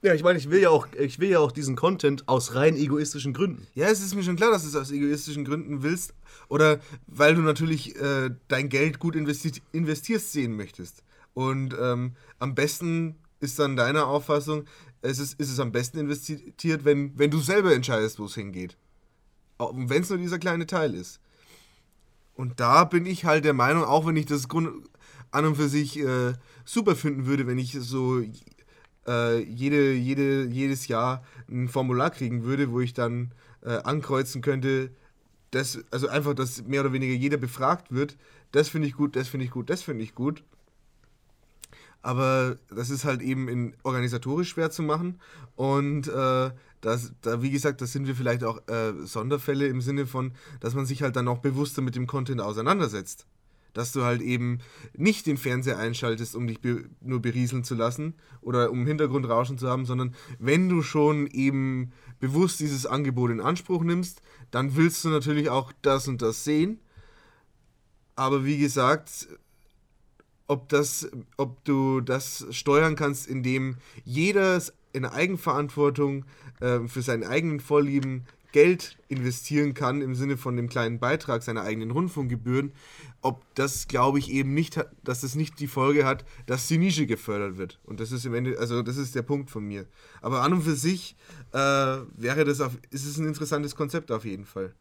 Ja, 0.00 0.14
ich 0.14 0.22
meine, 0.22 0.38
ich 0.38 0.48
will 0.48 0.60
ja 0.60 0.70
auch, 0.70 0.86
ich 0.96 1.18
will 1.18 1.28
ja 1.28 1.40
auch 1.40 1.50
diesen 1.50 1.74
Content 1.74 2.28
aus 2.28 2.54
rein 2.54 2.76
egoistischen 2.76 3.32
Gründen. 3.32 3.66
Ja, 3.74 3.88
es 3.88 4.00
ist 4.00 4.14
mir 4.14 4.22
schon 4.22 4.36
klar, 4.36 4.52
dass 4.52 4.62
du 4.62 4.68
es 4.68 4.76
aus 4.76 4.92
egoistischen 4.92 5.44
Gründen 5.44 5.82
willst. 5.82 6.14
Oder 6.48 6.78
weil 7.08 7.34
du 7.34 7.42
natürlich 7.42 7.96
äh, 7.96 8.30
dein 8.46 8.68
Geld 8.68 9.00
gut 9.00 9.16
investi 9.16 9.52
investierst 9.72 10.32
sehen 10.32 10.54
möchtest. 10.54 11.02
Und 11.34 11.74
ähm, 11.80 12.12
am 12.38 12.54
besten 12.54 13.16
ist 13.40 13.58
dann 13.58 13.74
deiner 13.74 14.06
Auffassung, 14.06 14.64
es 15.02 15.18
ist, 15.18 15.38
ist 15.40 15.50
es 15.50 15.58
am 15.58 15.72
besten 15.72 15.98
investiert, 15.98 16.84
wenn, 16.84 17.18
wenn 17.18 17.30
du 17.30 17.40
selber 17.40 17.74
entscheidest, 17.74 18.20
wo 18.20 18.26
es 18.26 18.34
hingeht. 18.34 18.76
Wenn 19.58 20.02
es 20.02 20.10
nur 20.10 20.18
dieser 20.18 20.38
kleine 20.38 20.66
Teil 20.66 20.94
ist. 20.94 21.20
Und 22.34 22.60
da 22.60 22.84
bin 22.84 23.04
ich 23.04 23.24
halt 23.24 23.44
der 23.44 23.52
Meinung, 23.52 23.82
auch 23.82 24.06
wenn 24.06 24.16
ich 24.16 24.26
das 24.26 24.48
Grund 24.48 24.88
an 25.32 25.44
und 25.44 25.56
für 25.56 25.68
sich 25.68 25.98
äh, 25.98 26.34
super 26.64 26.94
finden 26.94 27.26
würde, 27.26 27.48
wenn 27.48 27.58
ich 27.58 27.72
so 27.72 28.22
äh, 29.06 29.42
jede, 29.42 29.92
jede, 29.92 30.46
jedes 30.46 30.88
Jahr 30.88 31.24
ein 31.48 31.68
Formular 31.68 32.10
kriegen 32.10 32.44
würde, 32.44 32.70
wo 32.70 32.80
ich 32.80 32.94
dann 32.94 33.32
äh, 33.62 33.76
ankreuzen 33.78 34.42
könnte, 34.42 34.90
das, 35.50 35.78
also 35.90 36.08
einfach, 36.08 36.34
dass 36.34 36.64
mehr 36.64 36.82
oder 36.82 36.92
weniger 36.92 37.14
jeder 37.14 37.36
befragt 37.36 37.92
wird. 37.92 38.16
Das 38.52 38.68
finde 38.68 38.88
ich 38.88 38.94
gut, 38.94 39.16
das 39.16 39.28
finde 39.28 39.46
ich 39.46 39.50
gut, 39.50 39.70
das 39.70 39.82
finde 39.82 40.04
ich 40.04 40.14
gut. 40.14 40.42
Aber 42.02 42.58
das 42.70 42.90
ist 42.90 43.04
halt 43.04 43.22
eben 43.22 43.48
in, 43.48 43.74
organisatorisch 43.82 44.50
schwer 44.50 44.70
zu 44.70 44.82
machen. 44.82 45.20
Und 45.56 46.08
äh, 46.08 46.50
das, 46.80 47.12
da, 47.22 47.42
wie 47.42 47.50
gesagt, 47.50 47.80
das 47.80 47.92
sind 47.92 48.06
wir 48.06 48.14
vielleicht 48.14 48.44
auch 48.44 48.66
äh, 48.68 48.92
Sonderfälle 49.04 49.66
im 49.66 49.80
Sinne 49.80 50.06
von, 50.06 50.32
dass 50.60 50.74
man 50.74 50.86
sich 50.86 51.02
halt 51.02 51.16
dann 51.16 51.28
auch 51.28 51.38
bewusster 51.38 51.82
mit 51.82 51.96
dem 51.96 52.06
Content 52.06 52.40
auseinandersetzt. 52.40 53.26
Dass 53.78 53.92
du 53.92 54.02
halt 54.02 54.22
eben 54.22 54.58
nicht 54.96 55.26
den 55.26 55.36
Fernseher 55.36 55.78
einschaltest, 55.78 56.34
um 56.34 56.48
dich 56.48 56.60
be 56.60 56.90
nur 57.00 57.22
berieseln 57.22 57.62
zu 57.62 57.76
lassen 57.76 58.14
oder 58.40 58.72
um 58.72 58.84
Hintergrundrauschen 58.84 59.56
zu 59.56 59.68
haben, 59.68 59.86
sondern 59.86 60.16
wenn 60.40 60.68
du 60.68 60.82
schon 60.82 61.28
eben 61.28 61.92
bewusst 62.18 62.58
dieses 62.58 62.86
Angebot 62.86 63.30
in 63.30 63.40
Anspruch 63.40 63.84
nimmst, 63.84 64.20
dann 64.50 64.74
willst 64.74 65.04
du 65.04 65.10
natürlich 65.10 65.48
auch 65.48 65.72
das 65.82 66.08
und 66.08 66.22
das 66.22 66.42
sehen. 66.42 66.80
Aber 68.16 68.44
wie 68.44 68.58
gesagt, 68.58 69.28
ob, 70.48 70.68
das, 70.70 71.08
ob 71.36 71.64
du 71.64 72.00
das 72.00 72.46
steuern 72.50 72.96
kannst, 72.96 73.28
indem 73.28 73.76
jeder 74.04 74.60
in 74.92 75.04
Eigenverantwortung 75.04 76.24
äh, 76.58 76.80
für 76.88 77.02
seine 77.02 77.28
eigenen 77.28 77.60
Vorlieben 77.60 78.24
Geld 78.52 78.96
investieren 79.08 79.74
kann, 79.74 80.00
im 80.00 80.14
Sinne 80.14 80.36
von 80.36 80.56
dem 80.56 80.68
kleinen 80.68 80.98
Beitrag 80.98 81.42
seiner 81.42 81.62
eigenen 81.62 81.90
Rundfunkgebühren, 81.90 82.72
ob 83.20 83.42
das, 83.54 83.88
glaube 83.88 84.18
ich, 84.18 84.30
eben 84.30 84.54
nicht, 84.54 84.84
dass 85.04 85.20
das 85.20 85.34
nicht 85.34 85.60
die 85.60 85.66
Folge 85.66 86.04
hat, 86.04 86.24
dass 86.46 86.66
die 86.66 86.78
Nische 86.78 87.06
gefördert 87.06 87.58
wird. 87.58 87.78
Und 87.84 88.00
das 88.00 88.12
ist 88.12 88.24
im 88.24 88.34
Ende, 88.34 88.58
also 88.58 88.82
das 88.82 88.96
ist 88.96 89.14
der 89.14 89.22
Punkt 89.22 89.50
von 89.50 89.64
mir. 89.64 89.86
Aber 90.22 90.42
an 90.42 90.52
und 90.52 90.62
für 90.62 90.76
sich 90.76 91.16
äh, 91.52 91.58
wäre 91.58 92.44
das 92.44 92.60
auf, 92.60 92.72
ist 92.90 93.06
es 93.06 93.18
ein 93.18 93.26
interessantes 93.26 93.76
Konzept 93.76 94.10
auf 94.10 94.24
jeden 94.24 94.46
Fall. 94.46 94.74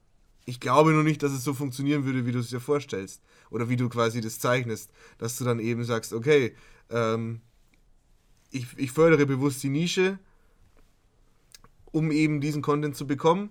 Ich 0.45 0.61
glaube 0.61 0.91
nur 0.91 1.03
nicht, 1.03 1.21
dass 1.23 1.33
es 1.33 1.43
so 1.43 1.53
funktionieren 1.53 2.05
würde, 2.05 2.25
wie 2.25 2.31
du 2.31 2.39
es 2.39 2.49
dir 2.49 2.61
vorstellst. 2.61 3.21
Oder 3.49 3.67
wie 3.67 3.75
du 3.75 3.89
quasi 3.89 4.21
das 4.21 4.39
zeichnest. 4.39 4.91
Dass 5.17 5.37
du 5.37 5.43
dann 5.43 5.59
eben 5.59 5.83
sagst, 5.83 6.13
okay, 6.13 6.55
ähm, 6.89 7.41
ich, 8.51 8.67
ich 8.77 8.91
fördere 8.91 9.25
bewusst 9.25 9.61
die 9.63 9.69
Nische, 9.69 10.19
um 11.91 12.11
eben 12.11 12.41
diesen 12.41 12.61
Content 12.61 12.95
zu 12.95 13.07
bekommen. 13.07 13.49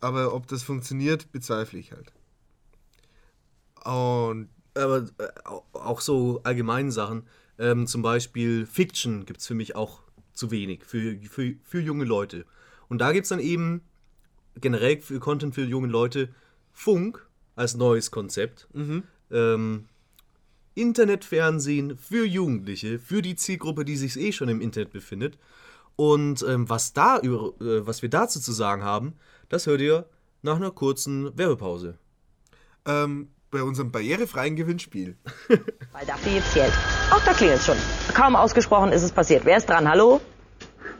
Aber 0.00 0.34
ob 0.34 0.46
das 0.46 0.62
funktioniert, 0.62 1.32
bezweifle 1.32 1.78
ich 1.78 1.92
halt. 1.92 2.12
Und 3.84 4.48
Aber 4.74 5.08
äh, 5.18 5.28
au- 5.44 5.64
auch 5.72 6.00
so 6.00 6.40
allgemeine 6.44 6.92
Sachen, 6.92 7.24
ähm, 7.58 7.86
zum 7.86 8.02
Beispiel 8.02 8.66
Fiction 8.66 9.24
gibt 9.26 9.40
es 9.40 9.46
für 9.46 9.54
mich 9.54 9.74
auch 9.74 10.00
zu 10.32 10.52
wenig, 10.52 10.84
für, 10.84 11.18
für, 11.28 11.54
für 11.64 11.80
junge 11.80 12.04
Leute. 12.04 12.44
Und 12.88 12.98
da 12.98 13.10
gibt 13.10 13.24
es 13.24 13.30
dann 13.30 13.40
eben 13.40 13.82
generell 14.60 15.00
für 15.00 15.18
Content 15.18 15.54
für 15.54 15.64
junge 15.64 15.88
Leute 15.88 16.28
Funk 16.72 17.26
als 17.56 17.74
neues 17.74 18.12
Konzept. 18.12 18.68
Ähm, 19.32 19.86
Internetfernsehen 20.76 21.96
für 21.96 22.24
Jugendliche, 22.24 23.00
für 23.00 23.20
die 23.20 23.34
Zielgruppe, 23.34 23.84
die 23.84 23.96
sich 23.96 24.16
eh 24.16 24.30
schon 24.30 24.48
im 24.48 24.60
Internet 24.60 24.92
befindet. 24.92 25.36
Und 26.00 26.44
ähm, 26.48 26.70
was, 26.70 26.92
da 26.92 27.18
über, 27.18 27.54
äh, 27.60 27.84
was 27.84 28.02
wir 28.02 28.08
dazu 28.08 28.38
zu 28.38 28.52
sagen 28.52 28.84
haben, 28.84 29.16
das 29.48 29.66
hört 29.66 29.80
ihr 29.80 30.06
nach 30.42 30.54
einer 30.54 30.70
kurzen 30.70 31.36
Werbepause. 31.36 31.98
Ähm, 32.86 33.32
bei 33.50 33.64
unserem 33.64 33.90
barrierefreien 33.90 34.54
Gewinnspiel. 34.54 35.16
Weil 35.48 36.06
dafür 36.06 36.34
gibt's 36.34 36.54
Geld. 36.54 36.72
Auch 37.10 37.24
da 37.24 37.32
klingelt 37.32 37.62
schon. 37.62 37.76
Kaum 38.14 38.36
ausgesprochen 38.36 38.92
ist 38.92 39.02
es 39.02 39.10
passiert. 39.10 39.44
Wer 39.44 39.56
ist 39.56 39.68
dran? 39.68 39.88
Hallo? 39.88 40.20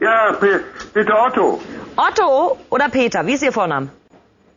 Ja, 0.01 0.33
Pe 0.33 0.59
Peter 0.93 1.25
Otto. 1.25 1.61
Otto 1.95 2.57
oder 2.69 2.89
Peter? 2.89 3.25
Wie 3.25 3.33
ist 3.35 3.43
Ihr 3.43 3.53
Vorname? 3.53 3.87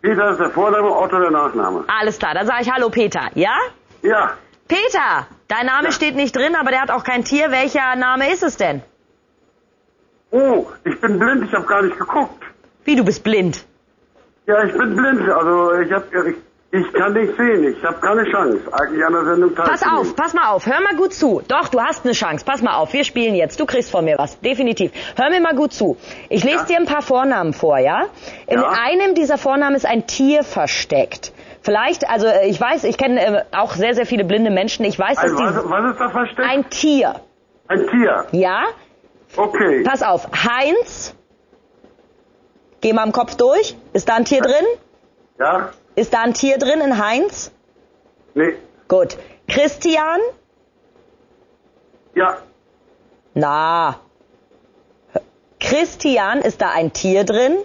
Peter 0.01 0.33
ist 0.33 0.41
der 0.41 0.51
Vorname, 0.51 0.91
Otto 0.91 1.21
der 1.21 1.31
Nachname. 1.31 1.85
Alles 1.87 2.19
klar, 2.19 2.35
dann 2.35 2.49
sage 2.49 2.63
ich 2.63 2.73
Hallo 2.73 2.91
Peter. 2.91 3.31
Ja? 3.37 3.55
Ja, 4.03 4.33
Peter! 4.67 5.29
Dein 5.47 5.67
Name 5.67 5.93
steht 5.93 6.17
nicht 6.17 6.35
drin, 6.35 6.57
aber 6.57 6.71
der 6.71 6.81
hat 6.81 6.91
auch 6.91 7.05
kein 7.05 7.25
Tier. 7.25 7.53
Welcher 7.53 7.95
Name 7.95 8.33
ist 8.33 8.43
es 8.43 8.57
denn? 8.57 8.83
Oh, 10.33 10.67
ich 10.85 11.01
bin 11.01 11.19
blind, 11.19 11.45
ich 11.45 11.53
habe 11.55 11.67
gar 11.67 11.83
nicht 11.83 11.99
geguckt. 11.99 12.43
Wie, 12.85 12.97
du 12.97 13.05
bist 13.05 13.23
blind? 13.23 13.65
Ja, 14.47 14.65
ich 14.65 14.73
bin 14.73 14.97
blind, 14.97 15.29
also 15.31 15.73
ich 15.75 15.93
hab, 15.93 16.05
ich, 16.27 16.35
ich 16.73 16.93
kann 16.95 17.13
nicht 17.13 17.37
sehen, 17.37 17.63
ich 17.65 17.85
habe 17.85 18.01
keine 18.01 18.25
Chance, 18.31 18.61
eigentlich 18.73 19.05
an 19.05 19.13
der 19.13 19.25
Sendung 19.27 19.55
Pass 19.55 19.81
teilzunehmen. 19.81 20.01
auf, 20.01 20.17
pass 20.17 20.35
mal 20.35 20.49
auf, 20.49 20.67
hör 20.67 20.81
mal 20.81 20.97
gut 20.97 21.13
zu. 21.15 21.43
Doch, 21.47 21.69
du 21.69 21.81
hast 21.81 22.05
eine 22.05 22.13
Chance. 22.15 22.45
Pass 22.45 22.61
mal 22.63 22.75
auf, 22.75 22.93
wir 22.93 23.05
spielen 23.05 23.35
jetzt. 23.37 23.61
Du 23.61 23.67
kriegst 23.67 23.91
von 23.91 24.05
mir 24.05 24.17
was, 24.19 24.41
definitiv. 24.41 24.91
Hör 25.17 25.31
mir 25.31 25.41
mal 25.41 25.55
gut 25.55 25.73
zu. 25.73 25.97
Ich 26.29 26.43
lese 26.43 26.57
Ja. 26.57 26.65
dir 26.65 26.77
ein 26.79 26.87
paar 26.87 27.03
Vornamen 27.03 27.53
vor, 27.53 27.79
ja? 27.79 28.07
In 28.49 28.59
Ja. 28.59 28.73
einem 28.83 29.15
dieser 29.15 29.39
Vornamen 29.39 29.77
ist 29.77 29.87
ein 29.87 30.07
Tier 30.09 30.43
versteckt. 30.43 31.33
Vielleicht, 31.61 32.09
also 32.11 32.27
äh, 32.27 32.49
ich 32.49 32.61
weiß, 32.61 32.83
ich 32.85 32.99
kenne 32.99 33.21
äh, 33.25 33.43
auch 33.53 33.75
sehr, 33.75 33.95
sehr 33.95 34.07
viele 34.07 34.25
blinde 34.25 34.51
Menschen. 34.51 34.85
Ich 34.85 34.99
weiß, 34.99 35.21
dass 35.21 35.33
was, 35.35 35.63
die 35.63 35.71
was 35.71 35.93
ist 35.93 36.01
da 36.01 36.09
versteckt? 36.11 36.49
ein 36.49 36.69
Tier, 36.71 37.15
Ein 37.69 37.87
Tier. 37.87 38.27
ja? 38.33 38.63
Okay. 39.37 39.83
Pass 39.85 40.03
auf, 40.03 40.29
Heinz. 40.33 41.15
Geh 42.81 42.93
mal 42.93 43.05
im 43.07 43.13
Kopf 43.13 43.37
durch. 43.37 43.77
Ist 43.93 44.09
da 44.09 44.17
ein 44.17 44.25
Tier 44.25 44.43
drin? 44.43 44.67
Ja? 45.39 45.73
Ist 45.95 46.13
da 46.13 46.23
ein 46.23 46.35
Tier 46.35 46.59
drin 46.59 46.81
in 46.81 46.99
Heinz? 47.05 47.53
Nee. 48.35 48.55
Gut. 48.89 49.17
Christian? 49.49 50.21
Ja. 52.15 52.39
Na. 53.35 54.01
Christian, 55.61 56.41
ist 56.41 56.61
da 56.61 56.71
ein 56.71 56.93
Tier 56.93 57.25
drin? 57.25 57.57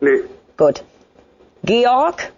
Nee. 0.00 0.24
Gut. 0.56 0.82
Georg? 1.64 2.32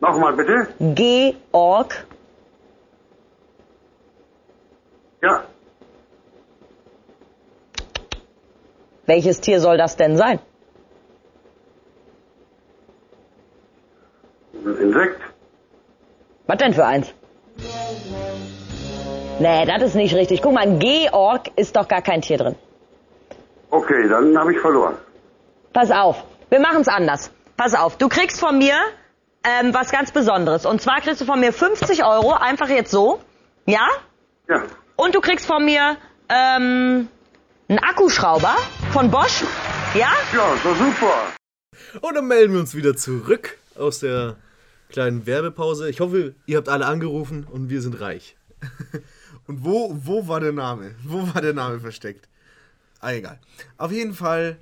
Nochmal 0.00 0.34
bitte. 0.34 0.68
Georg? 0.78 2.06
Ja. 5.22 5.44
Welches 9.06 9.40
Tier 9.40 9.60
soll 9.60 9.76
das 9.76 9.96
denn 9.96 10.16
sein? 10.16 10.38
Ein 14.64 14.76
Insekt. 14.76 15.20
Was 16.46 16.56
denn 16.58 16.74
für 16.74 16.86
eins? 16.86 17.12
Nee, 19.38 19.66
das 19.66 19.82
ist 19.82 19.94
nicht 19.94 20.14
richtig. 20.14 20.42
Guck 20.42 20.52
mal, 20.52 20.60
ein 20.60 20.78
Georg 20.78 21.50
ist 21.56 21.76
doch 21.76 21.88
gar 21.88 22.02
kein 22.02 22.22
Tier 22.22 22.38
drin. 22.38 22.54
Okay, 23.70 24.08
dann 24.08 24.38
habe 24.38 24.52
ich 24.52 24.60
verloren. 24.60 24.94
Pass 25.72 25.90
auf, 25.90 26.22
wir 26.50 26.60
machen's 26.60 26.88
anders. 26.88 27.32
Pass 27.56 27.74
auf, 27.74 27.96
du 27.96 28.08
kriegst 28.08 28.38
von 28.38 28.58
mir 28.58 28.74
ähm, 29.42 29.74
was 29.74 29.90
ganz 29.90 30.12
Besonderes. 30.12 30.64
Und 30.66 30.80
zwar 30.80 31.00
kriegst 31.00 31.20
du 31.20 31.24
von 31.24 31.40
mir 31.40 31.52
50 31.52 32.04
Euro, 32.04 32.32
einfach 32.32 32.68
jetzt 32.68 32.90
so. 32.90 33.18
Ja? 33.66 33.86
Ja. 34.48 34.62
Und 34.96 35.14
du 35.14 35.20
kriegst 35.20 35.46
von 35.46 35.64
mir 35.64 35.96
ähm, 36.28 37.08
einen 37.68 37.78
Akkuschrauber 37.78 38.56
von 38.92 39.10
Bosch. 39.10 39.42
Ja? 39.94 40.12
Ja, 40.32 40.56
so 40.62 40.74
super. 40.74 41.32
Und 42.00 42.14
dann 42.14 42.26
melden 42.26 42.52
wir 42.52 42.60
uns 42.60 42.74
wieder 42.74 42.96
zurück 42.96 43.58
aus 43.74 44.00
der 44.00 44.36
kleinen 44.90 45.26
Werbepause. 45.26 45.88
Ich 45.88 46.00
hoffe, 46.00 46.34
ihr 46.46 46.58
habt 46.58 46.68
alle 46.68 46.86
angerufen 46.86 47.44
und 47.44 47.70
wir 47.70 47.80
sind 47.80 48.00
reich. 48.00 48.36
Und 49.46 49.62
wo, 49.62 49.94
wo 50.02 50.26
war 50.26 50.40
der 50.40 50.52
Name? 50.52 50.94
Wo 51.02 51.28
war 51.34 51.42
der 51.42 51.52
Name 51.52 51.78
versteckt? 51.78 52.30
Ah, 53.00 53.12
egal. 53.12 53.38
Auf 53.76 53.92
jeden 53.92 54.14
Fall 54.14 54.58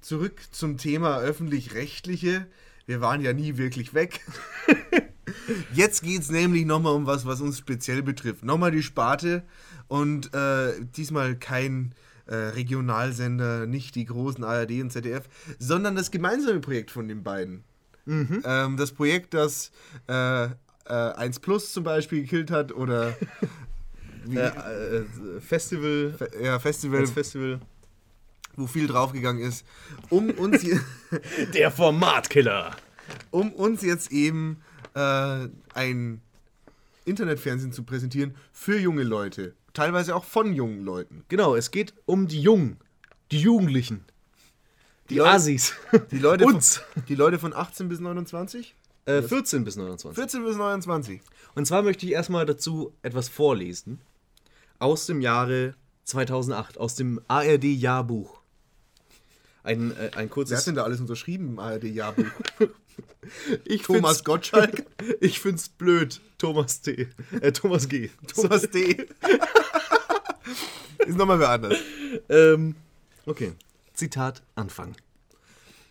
zurück 0.00 0.40
zum 0.52 0.78
Thema 0.78 1.20
öffentlich-rechtliche. 1.20 2.46
Wir 2.86 3.02
waren 3.02 3.20
ja 3.20 3.34
nie 3.34 3.58
wirklich 3.58 3.92
weg. 3.92 4.22
Jetzt 5.74 6.02
geht 6.02 6.22
es 6.22 6.30
nämlich 6.30 6.64
nochmal 6.64 6.94
um 6.94 7.04
was, 7.04 7.26
was 7.26 7.42
uns 7.42 7.58
speziell 7.58 8.02
betrifft. 8.02 8.42
Nochmal 8.42 8.70
die 8.70 8.82
Sparte 8.82 9.42
und 9.86 10.32
äh, 10.32 10.72
diesmal 10.96 11.36
kein 11.36 11.94
äh, 12.26 12.34
Regionalsender, 12.34 13.66
nicht 13.66 13.94
die 13.94 14.04
großen 14.04 14.44
ARD 14.44 14.80
und 14.82 14.90
ZDF, 14.92 15.24
sondern 15.58 15.96
das 15.96 16.10
gemeinsame 16.10 16.60
Projekt 16.60 16.90
von 16.90 17.08
den 17.08 17.22
beiden. 17.22 17.64
Ähm, 18.08 18.76
das 18.76 18.92
Projekt, 18.92 19.34
das 19.34 19.72
äh, 20.08 20.44
äh, 20.44 20.48
1 20.86 21.40
Plus 21.40 21.72
zum 21.72 21.82
Beispiel 21.84 22.22
gekillt 22.22 22.50
hat 22.50 22.72
oder 22.72 23.16
Äh, 24.28 24.38
äh, 24.48 25.04
Festival, 25.40 26.12
Fe- 26.18 26.30
ja, 26.42 26.58
Festival, 26.58 26.98
als 27.00 27.12
Festival. 27.12 27.60
wo 28.56 28.66
viel 28.66 28.88
draufgegangen 28.88 29.40
ist, 29.40 29.64
um 30.10 30.30
uns, 30.30 30.64
Der 31.54 31.70
Formatkiller. 31.70 32.74
um 33.30 33.52
uns 33.52 33.82
jetzt 33.82 34.10
eben 34.10 34.62
äh, 34.94 35.46
ein 35.74 36.20
Internetfernsehen 37.04 37.70
zu 37.72 37.84
präsentieren 37.84 38.34
für 38.52 38.76
junge 38.76 39.04
Leute. 39.04 39.54
Teilweise 39.76 40.16
auch 40.16 40.24
von 40.24 40.54
jungen 40.54 40.84
Leuten. 40.84 41.24
Genau, 41.28 41.54
es 41.54 41.70
geht 41.70 41.92
um 42.06 42.28
die 42.28 42.40
Jungen, 42.40 42.78
die 43.30 43.40
Jugendlichen, 43.40 44.04
die, 45.10 45.16
Leute- 45.16 45.30
Assis. 45.30 45.74
Die 46.10 46.18
Leute, 46.18 46.46
Uns. 46.46 46.78
Von, 46.94 47.04
die 47.08 47.14
Leute 47.14 47.38
von 47.38 47.52
18 47.54 47.88
bis 47.90 48.00
29? 48.00 48.74
Äh, 49.04 49.20
14 49.22 49.64
bis 49.64 49.76
29. 49.76 50.16
14 50.18 50.44
bis 50.44 50.56
29. 50.56 51.20
Und 51.54 51.66
zwar 51.66 51.82
möchte 51.82 52.06
ich 52.06 52.12
erstmal 52.12 52.46
dazu 52.46 52.94
etwas 53.02 53.28
vorlesen. 53.28 54.00
Aus 54.78 55.04
dem 55.04 55.20
Jahre 55.20 55.74
2008, 56.04 56.78
aus 56.78 56.94
dem 56.94 57.20
ARD-Jahrbuch. 57.28 58.40
Ein, 59.62 59.90
äh, 59.90 59.94
ein 59.94 59.98
Wer 60.14 60.22
hat 60.22 60.30
kurzes. 60.30 60.64
denn 60.64 60.74
da 60.74 60.84
alles 60.84 61.00
unterschrieben 61.00 61.48
im 61.50 61.58
ARD-Jahrbuch? 61.58 62.24
Ich 63.66 63.82
Thomas 63.82 64.24
Gottschalk? 64.24 64.86
Ich 65.20 65.40
find's 65.40 65.68
blöd. 65.68 66.20
Thomas 66.38 66.80
T. 66.80 67.08
Äh, 67.40 67.52
Thomas 67.52 67.88
G. 67.88 68.10
Thomas 68.26 68.70
D. 68.70 69.06
Ist 71.06 71.16
nochmal 71.16 71.38
wer 71.38 71.50
anders. 71.50 71.78
Ähm, 72.28 72.74
okay. 73.26 73.52
Zitat 73.94 74.42
Anfang. 74.54 74.96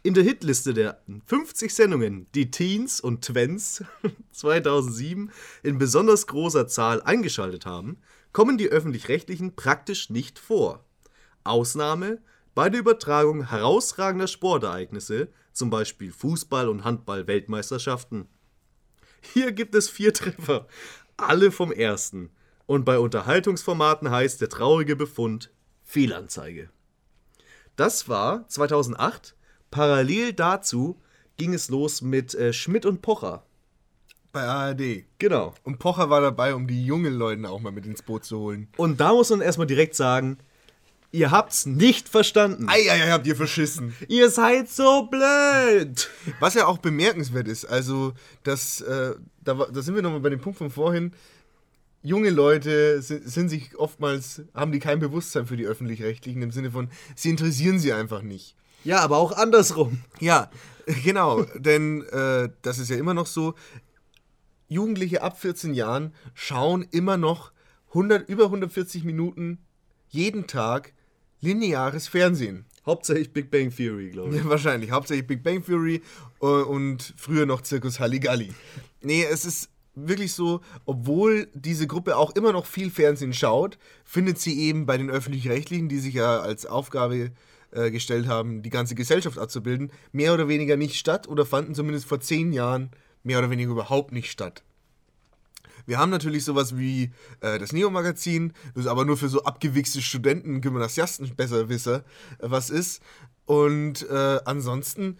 In 0.03 0.13
der 0.13 0.23
Hitliste 0.23 0.75
der 0.75 1.01
50 1.25 1.73
Sendungen, 1.73 2.27
die 2.35 2.51
Teens 2.51 3.01
und 3.01 3.25
Twens 3.25 3.83
2007 4.33 5.31
in 5.63 5.79
besonders 5.79 6.27
großer 6.27 6.67
Zahl 6.67 7.01
eingeschaltet 7.01 7.65
haben, 7.65 7.97
kommen 8.31 8.59
die 8.59 8.69
öffentlich-rechtlichen 8.69 9.55
praktisch 9.55 10.11
nicht 10.11 10.37
vor. 10.37 10.85
Ausnahme 11.43 12.19
bei 12.53 12.69
der 12.69 12.81
Übertragung 12.81 13.49
herausragender 13.49 14.27
Sportereignisse, 14.27 15.29
zum 15.53 15.69
Beispiel 15.69 16.11
Fußball- 16.11 16.67
und 16.67 16.83
Handball-Weltmeisterschaften. 16.83 18.27
Hier 19.21 19.51
gibt 19.51 19.75
es 19.75 19.89
vier 19.89 20.13
Treffer, 20.13 20.67
alle 21.17 21.51
vom 21.51 21.71
ersten. 21.71 22.29
Und 22.65 22.85
bei 22.85 22.97
Unterhaltungsformaten 22.97 24.09
heißt 24.09 24.41
der 24.41 24.49
traurige 24.49 24.95
Befund 24.95 25.51
Fehlanzeige. 25.83 26.69
Das 27.75 28.09
war 28.09 28.47
2008. 28.47 29.35
Parallel 29.69 30.33
dazu 30.33 31.01
ging 31.37 31.53
es 31.53 31.69
los 31.69 32.01
mit 32.01 32.33
äh, 32.33 32.53
Schmidt 32.53 32.85
und 32.85 33.01
Pocher. 33.01 33.45
Bei 34.31 34.43
ARD. 34.43 35.05
Genau. 35.17 35.53
Und 35.63 35.79
Pocher 35.79 36.09
war 36.09 36.21
dabei, 36.21 36.55
um 36.55 36.67
die 36.67 36.85
jungen 36.85 37.13
Leute 37.13 37.49
auch 37.49 37.61
mal 37.61 37.71
mit 37.71 37.85
ins 37.85 38.01
Boot 38.01 38.25
zu 38.25 38.39
holen. 38.39 38.67
Und 38.77 38.99
da 38.99 39.13
muss 39.13 39.29
man 39.29 39.41
erstmal 39.41 39.67
direkt 39.67 39.95
sagen, 39.95 40.39
ihr 41.15 41.31
habt's 41.31 41.65
nicht 41.65 42.09
verstanden. 42.09 42.67
Eieiei, 42.69 43.09
habt 43.09 43.25
ihr 43.25 43.35
verschissen. 43.35 43.95
Ihr 44.07 44.29
seid 44.29 44.69
so 44.69 45.03
blöd. 45.03 46.09
Was 46.39 46.53
ja 46.53 46.65
auch 46.67 46.77
bemerkenswert 46.77 47.47
ist, 47.47 47.65
also 47.65 48.13
das, 48.43 48.81
äh, 48.81 49.15
da, 49.43 49.53
da 49.53 49.81
sind 49.81 49.95
wir 49.95 50.01
nochmal 50.01 50.19
bei 50.19 50.29
dem 50.29 50.41
Punkt 50.41 50.57
von 50.57 50.69
vorhin. 50.69 51.13
Junge 52.03 52.29
Leute 52.29 53.01
sind, 53.01 53.27
sind 53.27 53.49
sich 53.49 53.75
oftmals, 53.77 54.43
haben 54.53 54.71
die 54.71 54.79
kein 54.79 54.99
Bewusstsein 54.99 55.47
für 55.47 55.57
die 55.57 55.65
Öffentlich-Rechtlichen 55.65 56.41
im 56.41 56.51
Sinne 56.51 56.71
von, 56.71 56.89
sie 57.15 57.29
interessieren 57.29 57.79
sie 57.79 57.93
einfach 57.93 58.21
nicht. 58.21 58.55
Ja, 58.83 58.99
aber 58.99 59.17
auch 59.17 59.31
andersrum. 59.31 60.01
Ja, 60.19 60.51
genau, 61.03 61.43
denn 61.55 62.03
äh, 62.03 62.49
das 62.61 62.77
ist 62.77 62.89
ja 62.89 62.97
immer 62.97 63.13
noch 63.13 63.25
so, 63.25 63.55
Jugendliche 64.67 65.21
ab 65.21 65.39
14 65.39 65.73
Jahren 65.73 66.13
schauen 66.33 66.85
immer 66.91 67.17
noch 67.17 67.51
100, 67.89 68.27
über 68.27 68.45
140 68.45 69.03
Minuten 69.03 69.59
jeden 70.09 70.47
Tag 70.47 70.93
lineares 71.41 72.07
Fernsehen. 72.07 72.65
Hauptsächlich 72.85 73.33
Big 73.33 73.49
Bang 73.49 73.75
Theory, 73.75 74.09
glaube 74.09 74.35
ich. 74.35 74.43
Ja, 74.43 74.49
wahrscheinlich. 74.49 74.91
Hauptsächlich 74.91 75.27
Big 75.27 75.43
Bang 75.43 75.63
Theory 75.65 76.01
äh, 76.41 76.45
und 76.45 77.13
früher 77.17 77.45
noch 77.45 77.61
Zirkus 77.61 77.99
Halligalli. 77.99 78.53
Nee, 79.01 79.23
es 79.23 79.45
ist 79.45 79.69
wirklich 79.95 80.33
so, 80.33 80.61
obwohl 80.85 81.47
diese 81.53 81.87
Gruppe 81.87 82.17
auch 82.17 82.35
immer 82.35 82.51
noch 82.51 82.65
viel 82.65 82.91
Fernsehen 82.91 83.33
schaut, 83.33 83.77
findet 84.03 84.39
sie 84.39 84.59
eben 84.59 84.85
bei 84.85 84.97
den 84.97 85.09
Öffentlich-Rechtlichen, 85.09 85.89
die 85.89 85.99
sich 85.99 86.13
ja 86.13 86.39
als 86.41 86.65
Aufgabe 86.65 87.31
äh, 87.71 87.91
gestellt 87.91 88.27
haben, 88.27 88.61
die 88.61 88.69
ganze 88.69 88.95
Gesellschaft 88.95 89.37
abzubilden, 89.39 89.91
mehr 90.11 90.33
oder 90.33 90.47
weniger 90.47 90.77
nicht 90.77 90.95
statt 90.95 91.27
oder 91.27 91.45
fanden 91.45 91.75
zumindest 91.75 92.05
vor 92.05 92.19
zehn 92.19 92.53
Jahren 92.53 92.91
mehr 93.23 93.39
oder 93.39 93.49
weniger 93.49 93.71
überhaupt 93.71 94.11
nicht 94.11 94.29
statt. 94.29 94.63
Wir 95.85 95.97
haben 95.99 96.09
natürlich 96.09 96.43
sowas 96.45 96.77
wie 96.77 97.11
äh, 97.41 97.59
das 97.59 97.71
Neo-Magazin, 97.73 98.53
das 98.73 98.87
aber 98.87 99.05
nur 99.05 99.17
für 99.17 99.29
so 99.29 99.43
abgewichste 99.43 100.01
Studenten, 100.01 100.61
Gymnasiasten, 100.61 101.35
Besserwisser, 101.35 101.97
äh, 102.39 102.49
was 102.49 102.69
ist. 102.69 103.01
Und 103.45 104.09
äh, 104.09 104.39
ansonsten, 104.45 105.17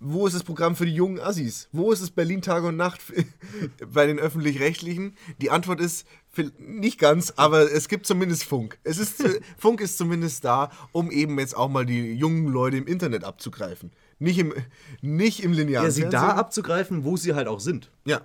wo 0.00 0.26
ist 0.26 0.34
das 0.34 0.42
Programm 0.44 0.74
für 0.76 0.86
die 0.86 0.94
jungen 0.94 1.20
Assis? 1.20 1.68
Wo 1.72 1.92
ist 1.92 2.00
es 2.00 2.10
Berlin 2.10 2.40
Tag 2.42 2.64
und 2.64 2.76
Nacht 2.76 3.00
bei 3.92 4.06
den 4.06 4.18
Öffentlich-Rechtlichen? 4.18 5.14
Die 5.40 5.50
Antwort 5.50 5.78
ist 5.80 6.06
nicht 6.58 6.98
ganz, 6.98 7.34
aber 7.36 7.70
es 7.70 7.86
gibt 7.88 8.06
zumindest 8.06 8.44
Funk. 8.44 8.78
Es 8.82 8.98
ist, 8.98 9.18
zu- 9.18 9.40
Funk 9.58 9.80
ist 9.80 9.98
zumindest 9.98 10.44
da, 10.44 10.70
um 10.92 11.10
eben 11.10 11.38
jetzt 11.38 11.56
auch 11.56 11.68
mal 11.68 11.84
die 11.84 12.12
jungen 12.14 12.48
Leute 12.48 12.76
im 12.78 12.86
Internet 12.86 13.24
abzugreifen. 13.24 13.92
Nicht 14.18 14.38
im, 14.38 14.52
nicht 15.02 15.42
im 15.42 15.52
linearen 15.52 15.86
Ja, 15.86 15.90
sie 15.90 16.02
da 16.02 16.10
Fernsehen. 16.10 16.38
abzugreifen, 16.38 17.04
wo 17.04 17.16
sie 17.16 17.34
halt 17.34 17.46
auch 17.48 17.60
sind. 17.60 17.90
Ja. 18.04 18.22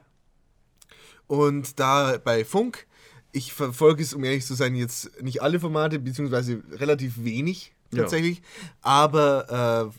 Und 1.28 1.80
da 1.80 2.18
bei 2.24 2.46
Funk, 2.46 2.86
ich 3.32 3.54
verfolge 3.54 4.04
es, 4.04 4.14
um 4.14 4.24
ehrlich 4.24 4.46
zu 4.46 4.54
sein, 4.54 4.76
jetzt 4.76 5.22
nicht 5.22 5.42
alle 5.42 5.60
Formate, 5.60 6.00
beziehungsweise 6.00 6.64
relativ 6.72 7.24
wenig 7.24 7.74
Ja. 7.92 8.04
tatsächlich, 8.04 8.42
aber 8.82 9.92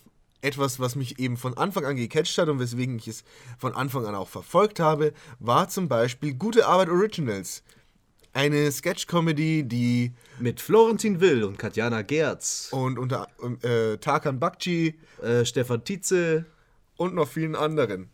äh, 0.42 0.46
etwas, 0.46 0.78
was 0.78 0.96
mich 0.96 1.18
eben 1.18 1.36
von 1.36 1.56
Anfang 1.56 1.84
an 1.84 1.96
gecatcht 1.96 2.38
hat 2.38 2.48
und 2.48 2.60
weswegen 2.60 2.96
ich 2.96 3.08
es 3.08 3.24
von 3.58 3.74
Anfang 3.74 4.06
an 4.06 4.14
auch 4.14 4.28
verfolgt 4.28 4.80
habe, 4.80 5.12
war 5.40 5.68
zum 5.68 5.88
Beispiel 5.88 6.34
Gute 6.34 6.66
Arbeit 6.66 6.88
Originals. 6.88 7.62
Eine 8.32 8.70
Sketch-Comedy, 8.70 9.64
die 9.64 10.12
Mit 10.38 10.60
Florentin 10.60 11.20
Will 11.20 11.42
und 11.42 11.58
Katjana 11.58 12.02
Gerz, 12.02 12.68
und 12.70 12.98
unter 12.98 13.28
äh, 13.62 13.96
Tarkan 13.96 14.38
Bakci 14.38 14.98
äh, 15.22 15.44
Stefan 15.46 15.82
Tietze, 15.84 16.44
und 16.96 17.14
noch 17.14 17.28
vielen 17.28 17.56
anderen. 17.56 18.10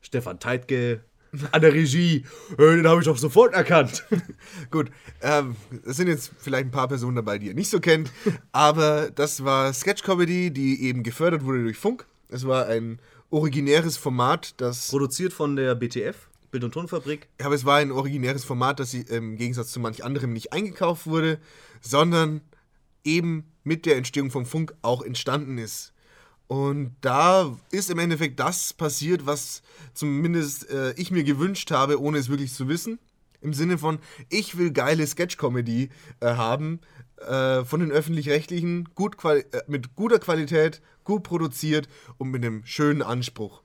Stefan 0.00 0.40
Teitke, 0.40 1.04
an 1.50 1.60
der 1.60 1.72
Regie. 1.72 2.24
Äh, 2.58 2.76
den 2.76 2.86
habe 2.86 3.00
ich 3.00 3.06
doch 3.06 3.16
sofort 3.16 3.54
erkannt. 3.54 4.04
Gut, 4.70 4.90
ähm, 5.20 5.56
es 5.86 5.96
sind 5.96 6.08
jetzt 6.08 6.32
vielleicht 6.38 6.66
ein 6.66 6.70
paar 6.70 6.88
Personen 6.88 7.16
dabei, 7.16 7.38
die 7.38 7.46
ihr 7.46 7.54
nicht 7.54 7.70
so 7.70 7.80
kennt, 7.80 8.10
aber 8.52 9.10
das 9.10 9.44
war 9.44 9.72
Sketch-Comedy, 9.72 10.50
die 10.50 10.82
eben 10.82 11.02
gefördert 11.02 11.44
wurde 11.44 11.62
durch 11.62 11.78
Funk. 11.78 12.06
Es 12.28 12.46
war 12.46 12.66
ein 12.66 12.98
originäres 13.30 13.96
Format, 13.96 14.54
das. 14.58 14.88
Produziert 14.88 15.32
von 15.32 15.56
der 15.56 15.74
BTF, 15.74 16.28
Bild- 16.50 16.64
und 16.64 16.72
Tonfabrik. 16.72 17.28
Aber 17.42 17.54
es 17.54 17.64
war 17.64 17.78
ein 17.78 17.92
originäres 17.92 18.44
Format, 18.44 18.80
das 18.80 18.94
im 18.94 19.36
Gegensatz 19.36 19.72
zu 19.72 19.80
manch 19.80 20.04
anderem 20.04 20.32
nicht 20.32 20.52
eingekauft 20.52 21.06
wurde, 21.06 21.38
sondern 21.80 22.42
eben 23.04 23.44
mit 23.64 23.86
der 23.86 23.96
Entstehung 23.96 24.30
vom 24.30 24.46
Funk 24.46 24.74
auch 24.82 25.02
entstanden 25.02 25.58
ist. 25.58 25.91
Und 26.48 26.96
da 27.00 27.56
ist 27.70 27.90
im 27.90 27.98
Endeffekt 27.98 28.38
das 28.38 28.72
passiert, 28.74 29.24
was 29.26 29.62
zumindest 29.94 30.68
äh, 30.70 30.92
ich 30.94 31.10
mir 31.10 31.24
gewünscht 31.24 31.70
habe, 31.70 32.00
ohne 32.00 32.18
es 32.18 32.28
wirklich 32.28 32.52
zu 32.52 32.68
wissen. 32.68 32.98
Im 33.40 33.54
Sinne 33.54 33.78
von, 33.78 33.98
ich 34.28 34.56
will 34.58 34.70
geile 34.70 35.06
Sketch-Comedy 35.06 35.88
äh, 36.20 36.26
haben, 36.34 36.80
äh, 37.26 37.64
von 37.64 37.80
den 37.80 37.90
Öffentlich-Rechtlichen, 37.90 38.90
gut 38.94 39.16
äh, 39.24 39.44
mit 39.66 39.94
guter 39.96 40.18
Qualität, 40.18 40.80
gut 41.04 41.22
produziert 41.22 41.88
und 42.18 42.30
mit 42.30 42.44
einem 42.44 42.64
schönen 42.64 43.02
Anspruch. 43.02 43.62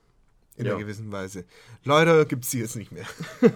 In 0.56 0.66
Ja. 0.66 0.72
einer 0.74 0.82
gewissen 0.82 1.12
Weise. 1.12 1.46
Leider 1.84 2.26
gibt 2.26 2.44
es 2.46 2.50
sie 2.50 2.60
jetzt 2.60 2.76
nicht 2.76 2.92
mehr. 2.92 3.06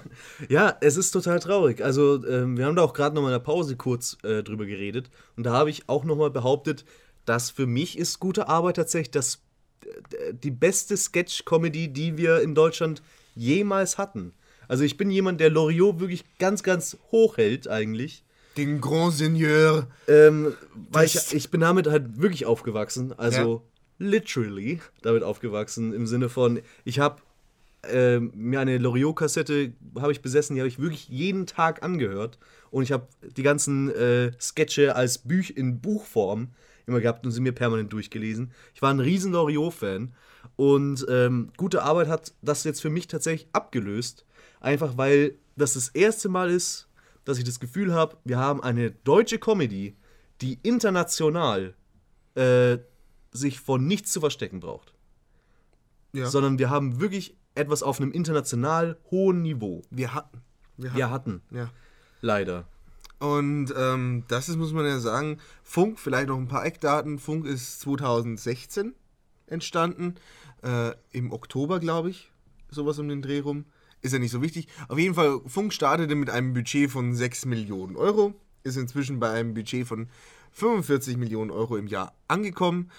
Ja, 0.50 0.78
es 0.82 0.98
ist 0.98 1.10
total 1.12 1.40
traurig. 1.40 1.84
Also, 1.84 2.24
ähm, 2.28 2.58
wir 2.58 2.66
haben 2.68 2.76
da 2.76 2.84
auch 2.84 2.94
gerade 2.94 3.16
noch 3.16 3.24
mal 3.24 3.30
in 3.30 3.34
der 3.34 3.40
Pause 3.40 3.76
kurz 3.76 4.18
äh, 4.24 4.44
drüber 4.44 4.68
geredet. 4.68 5.10
Und 5.36 5.44
da 5.44 5.54
habe 5.54 5.72
ich 5.72 5.90
auch 5.90 6.04
noch 6.04 6.16
mal 6.16 6.30
behauptet, 6.30 6.86
dass 7.26 7.50
für 7.52 7.66
mich 7.68 7.98
ist 7.98 8.20
gute 8.20 8.48
Arbeit 8.48 8.76
tatsächlich 8.78 9.12
das, 9.12 9.40
äh, 9.86 10.34
die 10.34 10.52
beste 10.52 10.98
Sketch-Comedy, 10.98 11.90
die 11.90 12.18
wir 12.18 12.42
in 12.42 12.56
Deutschland 12.56 13.02
jemals 13.36 13.98
hatten. 13.98 14.34
Also, 14.68 14.84
ich 14.84 14.98
bin 14.98 15.12
jemand, 15.12 15.40
der 15.42 15.50
Loriot 15.50 16.00
wirklich 16.00 16.24
ganz, 16.40 16.64
ganz 16.64 16.98
hoch 17.12 17.38
hält, 17.38 17.68
eigentlich. 17.68 18.24
Den 18.58 18.82
Grand 18.82 19.14
Seigneur. 19.14 19.88
Ähm, 20.08 20.54
weil 20.92 21.06
ich, 21.06 21.14
Das- 21.14 21.34
ich 21.34 21.50
bin 21.52 21.62
damit 21.62 21.88
halt 21.88 22.22
wirklich 22.22 22.46
aufgewachsen. 22.46 23.14
Also 23.18 23.64
literally 23.98 24.82
damit 25.02 25.24
aufgewachsen 25.24 25.94
im 25.94 26.06
Sinne 26.08 26.28
von, 26.28 26.60
ich 26.84 27.00
habe 27.00 27.22
ähm, 27.90 28.32
mir 28.36 28.60
eine 28.60 28.78
Loriot-Kassette 28.78 29.72
habe 30.00 30.12
ich 30.12 30.22
besessen, 30.22 30.56
die 30.56 30.62
habe 30.62 30.68
ich 30.68 30.80
wirklich 30.80 31.08
jeden 31.10 31.46
Tag 31.48 31.82
angehört. 31.84 32.38
Und 32.72 32.84
ich 32.84 32.92
habe 32.92 33.08
die 33.36 33.42
ganzen 33.44 33.90
äh, 33.90 34.32
Sketche 34.40 34.96
als 34.96 35.18
Büch 35.18 35.52
in 35.58 35.80
Buchform 35.82 36.50
immer 36.86 37.00
gehabt 37.02 37.26
und 37.26 37.32
sie 37.32 37.42
mir 37.42 37.52
permanent 37.54 37.92
durchgelesen. 37.94 38.52
Ich 38.74 38.82
war 38.82 38.92
ein 38.94 39.00
riesen 39.00 39.32
Loriot-Fan. 39.32 40.14
Und 40.56 41.06
ähm, 41.10 41.52
gute 41.58 41.84
Arbeit 41.84 42.08
hat 42.08 42.34
das 42.42 42.64
jetzt 42.64 42.82
für 42.82 42.90
mich 42.90 43.08
tatsächlich 43.08 43.48
abgelöst. 43.54 44.26
Einfach 44.60 44.98
weil 44.98 45.36
das 45.56 45.74
das 45.74 45.90
erste 45.90 46.30
Mal 46.30 46.50
ist, 46.50 46.88
dass 47.26 47.38
ich 47.38 47.44
das 47.44 47.60
Gefühl 47.60 47.94
habe, 47.94 48.18
wir 48.24 48.38
haben 48.38 48.64
eine 48.64 48.92
deutsche 48.92 49.38
Comedy, 49.38 49.96
die 50.42 50.60
international 50.64 51.76
äh, 52.36 52.78
sich 53.32 53.60
vor 53.60 53.78
nichts 53.80 54.12
zu 54.12 54.20
verstecken 54.20 54.60
braucht. 54.60 54.94
Ja. 56.14 56.28
Sondern 56.30 56.58
wir 56.60 56.70
haben 56.70 57.00
wirklich 57.00 57.38
etwas 57.56 57.84
auf 57.84 58.00
einem 58.02 58.12
international 58.12 58.98
hohen 59.12 59.42
Niveau. 59.42 59.82
Wir 59.90 60.14
hatten. 60.14 60.42
Wir 60.78 60.94
Wir 60.96 61.10
hatten, 61.10 61.42
Ja. 61.52 61.70
leider. 62.22 62.68
Und 63.22 63.72
ähm, 63.78 64.24
das 64.30 64.50
ist, 64.50 64.58
muss 64.58 64.74
man 64.74 64.84
ja 64.84 65.00
sagen, 65.00 65.38
Funk, 65.62 66.00
vielleicht 66.00 66.30
noch 66.30 66.40
ein 66.40 66.48
paar 66.48 66.66
Eckdaten. 66.66 67.20
Funk 67.20 67.46
ist 67.46 67.80
2016 67.82 68.96
entstanden, 69.46 70.16
äh, 70.64 70.94
im 71.12 71.32
Oktober, 71.32 71.80
glaube 71.80 72.10
ich, 72.10 72.32
sowas 72.70 72.98
um 72.98 73.08
den 73.08 73.22
Dreh 73.22 73.42
rum. 73.42 73.66
Ist 74.02 74.14
ja 74.14 74.18
nicht 74.18 74.32
so 74.32 74.42
wichtig. 74.42 74.68
Auf 74.88 74.98
jeden 74.98 75.14
Fall, 75.14 75.40
Funk 75.46 75.72
startete 75.72 76.16
mit 76.16 76.32
einem 76.32 76.56
Budget 76.56 76.90
von 76.90 77.14
6 77.14 77.46
Millionen 77.46 77.96
Euro, 77.96 78.34
ist 78.64 78.76
inzwischen 78.76 79.20
bei 79.20 79.30
einem 79.30 79.54
Budget 79.54 79.86
von 79.86 80.10
45 80.54 81.18
Millionen 81.18 81.52
Euro 81.52 81.78
im 81.78 81.86
Jahr 81.86 82.16
angekommen, 82.28 82.90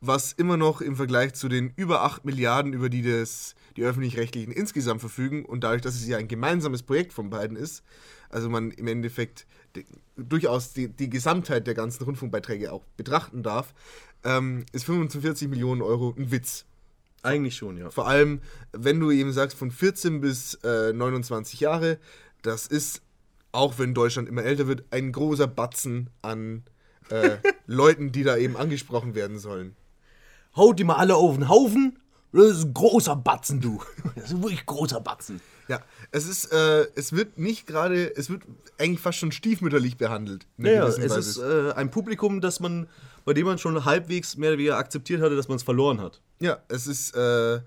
was 0.00 0.32
immer 0.32 0.56
noch 0.56 0.80
im 0.80 0.94
Vergleich 0.94 1.34
zu 1.34 1.48
den 1.48 1.72
über 1.74 2.02
8 2.02 2.24
Milliarden, 2.24 2.72
über 2.72 2.88
die 2.88 3.02
das, 3.02 3.56
die 3.76 3.82
Öffentlich-Rechtlichen 3.82 4.52
insgesamt 4.52 5.00
verfügen 5.00 5.44
und 5.44 5.64
dadurch, 5.64 5.82
dass 5.82 5.96
es 5.96 6.06
ja 6.06 6.18
ein 6.18 6.28
gemeinsames 6.28 6.84
Projekt 6.84 7.12
von 7.12 7.30
beiden 7.30 7.56
ist, 7.56 7.82
also 8.28 8.48
man 8.48 8.70
im 8.70 8.86
Endeffekt 8.86 9.46
die, 9.76 9.86
durchaus 10.16 10.72
die, 10.72 10.88
die 10.88 11.10
Gesamtheit 11.10 11.66
der 11.66 11.74
ganzen 11.74 12.04
Rundfunkbeiträge 12.04 12.72
auch 12.72 12.84
betrachten 12.96 13.42
darf, 13.42 13.74
ähm, 14.24 14.64
ist 14.72 14.84
45 14.84 15.48
Millionen 15.48 15.82
Euro 15.82 16.14
ein 16.16 16.30
Witz. 16.30 16.64
Eigentlich 17.22 17.56
schon, 17.56 17.76
ja. 17.76 17.90
Vor 17.90 18.08
allem, 18.08 18.40
wenn 18.72 18.98
du 18.98 19.10
eben 19.10 19.32
sagst, 19.32 19.56
von 19.56 19.70
14 19.70 20.20
bis 20.20 20.54
äh, 20.64 20.92
29 20.92 21.60
Jahre, 21.60 21.98
das 22.42 22.66
ist, 22.66 23.00
auch 23.52 23.78
wenn 23.78 23.94
Deutschland 23.94 24.28
immer 24.28 24.42
älter 24.42 24.66
wird, 24.66 24.84
ein 24.90 25.12
großer 25.12 25.46
Batzen 25.46 26.10
an 26.20 26.64
äh, 27.10 27.36
Leuten, 27.66 28.10
die 28.10 28.24
da 28.24 28.36
eben 28.36 28.56
angesprochen 28.56 29.14
werden 29.14 29.38
sollen. 29.38 29.76
Haut 30.56 30.78
die 30.78 30.84
mal 30.84 30.96
alle 30.96 31.16
auf 31.16 31.36
den 31.36 31.48
Haufen. 31.48 31.98
Das 32.32 32.46
ist 32.46 32.64
ein 32.64 32.74
großer 32.74 33.14
Batzen, 33.14 33.60
du. 33.60 33.80
Das 34.16 34.32
ist 34.32 34.42
wirklich 34.42 34.66
großer 34.66 35.00
Batzen. 35.00 35.40
Ja, 35.72 35.80
es 36.10 36.28
ist, 36.28 36.52
äh, 36.52 36.86
es 36.96 37.14
wird 37.14 37.38
nicht 37.38 37.66
gerade, 37.66 38.14
es 38.14 38.28
wird 38.28 38.42
eigentlich 38.78 39.00
fast 39.00 39.16
schon 39.18 39.32
stiefmütterlich 39.32 39.96
behandelt. 39.96 40.46
Ja, 40.58 40.70
ja, 40.70 40.86
es 40.86 40.98
Weise. 41.00 41.18
ist 41.18 41.38
äh, 41.38 41.72
ein 41.72 41.90
Publikum, 41.90 42.42
das 42.42 42.60
man, 42.60 42.88
bei 43.24 43.32
dem 43.32 43.46
man 43.46 43.56
schon 43.56 43.82
halbwegs 43.86 44.36
mehr 44.36 44.50
oder 44.50 44.58
weniger 44.58 44.76
akzeptiert 44.76 45.22
hatte, 45.22 45.34
dass 45.34 45.48
man 45.48 45.56
es 45.56 45.62
verloren 45.62 45.98
hat. 45.98 46.20
ja, 46.40 46.58
es 46.68 46.86
ist, 46.86 47.16
äh, 47.16 47.60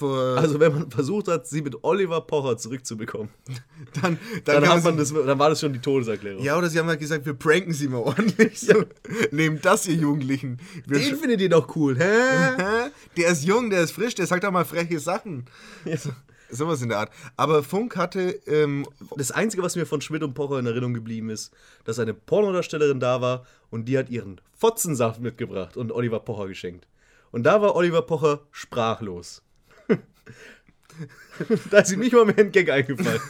Also 0.00 0.60
wenn 0.60 0.72
man 0.72 0.90
versucht 0.98 1.28
hat, 1.28 1.46
sie 1.46 1.62
mit 1.62 1.82
Oliver 1.82 2.20
Pocher 2.20 2.58
zurückzubekommen, 2.58 3.30
dann, 4.02 4.18
dann, 4.44 4.68
hat 4.68 4.84
man 4.84 4.98
das, 4.98 5.10
dann 5.14 5.38
war 5.38 5.48
das 5.48 5.60
schon 5.60 5.72
die 5.72 5.78
Todeserklärung. 5.78 6.44
Ja, 6.44 6.58
oder 6.58 6.68
sie 6.68 6.78
haben 6.78 6.88
halt 6.88 7.00
gesagt, 7.00 7.24
wir 7.24 7.32
pranken 7.32 7.72
sie 7.72 7.88
mal 7.88 8.00
ordentlich. 8.00 8.60
So. 8.60 8.84
Nehmt 9.30 9.64
das, 9.64 9.86
ihr 9.86 9.94
Jugendlichen. 9.94 10.58
Wir 10.86 10.98
Den 10.98 11.16
findet 11.16 11.40
ihr 11.40 11.48
doch 11.48 11.74
cool, 11.74 11.96
hä? 11.96 12.90
Der 13.16 13.28
ist 13.30 13.44
jung, 13.44 13.70
der 13.70 13.80
ist 13.82 13.92
frisch, 13.92 14.14
der 14.14 14.26
sagt 14.26 14.44
auch 14.44 14.52
mal 14.52 14.66
freche 14.66 14.98
Sachen. 15.00 15.46
So, 15.86 16.10
sowas 16.50 16.82
in 16.82 16.88
der 16.88 16.98
Art. 16.98 17.10
Aber 17.36 17.62
Funk 17.62 17.96
hatte, 17.96 18.40
ähm, 18.46 18.86
Das 19.16 19.30
Einzige, 19.30 19.62
was 19.62 19.76
mir 19.76 19.86
von 19.86 20.00
Schmidt 20.00 20.22
und 20.22 20.34
Pocher 20.34 20.58
in 20.58 20.66
Erinnerung 20.66 20.94
geblieben 20.94 21.30
ist, 21.30 21.52
dass 21.84 21.98
eine 21.98 22.14
Pornodarstellerin 22.14 23.00
da 23.00 23.20
war 23.20 23.46
und 23.70 23.86
die 23.86 23.98
hat 23.98 24.10
ihren 24.10 24.40
Fotzensaft 24.56 25.20
mitgebracht 25.20 25.76
und 25.76 25.92
Oliver 25.92 26.20
Pocher 26.20 26.48
geschenkt. 26.48 26.86
Und 27.32 27.44
da 27.44 27.62
war 27.62 27.76
Oliver 27.76 28.02
Pocher 28.02 28.40
sprachlos. 28.50 29.42
da 31.70 31.78
ist 31.78 31.92
ihm 31.92 32.00
nicht 32.00 32.12
mal 32.12 32.24
mehr 32.24 32.38
ein 32.38 32.52
Gag 32.52 32.70
eingefallen. 32.70 33.20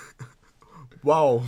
wow. 1.02 1.44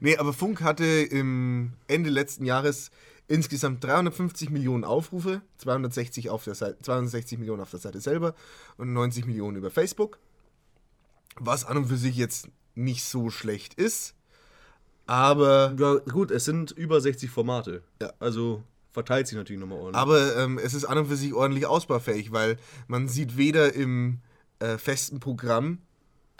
nee, 0.00 0.16
aber 0.16 0.32
Funk 0.32 0.62
hatte 0.62 0.84
im 0.84 1.72
Ende 1.86 2.10
letzten 2.10 2.44
Jahres 2.44 2.90
insgesamt 3.28 3.82
350 3.84 4.50
Millionen 4.50 4.84
Aufrufe, 4.84 5.42
260, 5.58 6.28
auf 6.28 6.44
der 6.44 6.54
Seite, 6.54 6.78
260 6.82 7.38
Millionen 7.38 7.62
auf 7.62 7.70
der 7.70 7.80
Seite 7.80 8.00
selber 8.00 8.34
und 8.76 8.92
90 8.92 9.26
Millionen 9.26 9.56
über 9.56 9.70
Facebook. 9.70 10.18
Was 11.36 11.64
an 11.64 11.76
und 11.78 11.86
für 11.86 11.96
sich 11.96 12.16
jetzt 12.16 12.48
nicht 12.74 13.04
so 13.04 13.30
schlecht 13.30 13.74
ist. 13.74 14.14
Aber, 15.06 15.74
Ja, 15.78 15.96
gut, 16.10 16.30
es 16.30 16.44
sind 16.44 16.70
über 16.70 17.00
60 17.00 17.30
Formate. 17.30 17.82
Ja. 18.00 18.12
Also 18.18 18.62
verteilt 18.92 19.26
sich 19.26 19.36
natürlich 19.36 19.60
nochmal 19.60 19.78
ordentlich. 19.78 20.00
aber 20.00 20.36
ähm, 20.36 20.58
es 20.58 20.74
ist 20.74 20.84
an 20.84 20.98
und 20.98 21.06
für 21.06 21.16
sich 21.16 21.34
ordentlich 21.34 21.66
ausbaufähig, 21.66 22.32
weil 22.32 22.56
man 22.86 23.08
sieht 23.08 23.36
weder 23.36 23.74
im 23.74 24.20
äh, 24.58 24.78
festen 24.78 25.18
Programm 25.18 25.78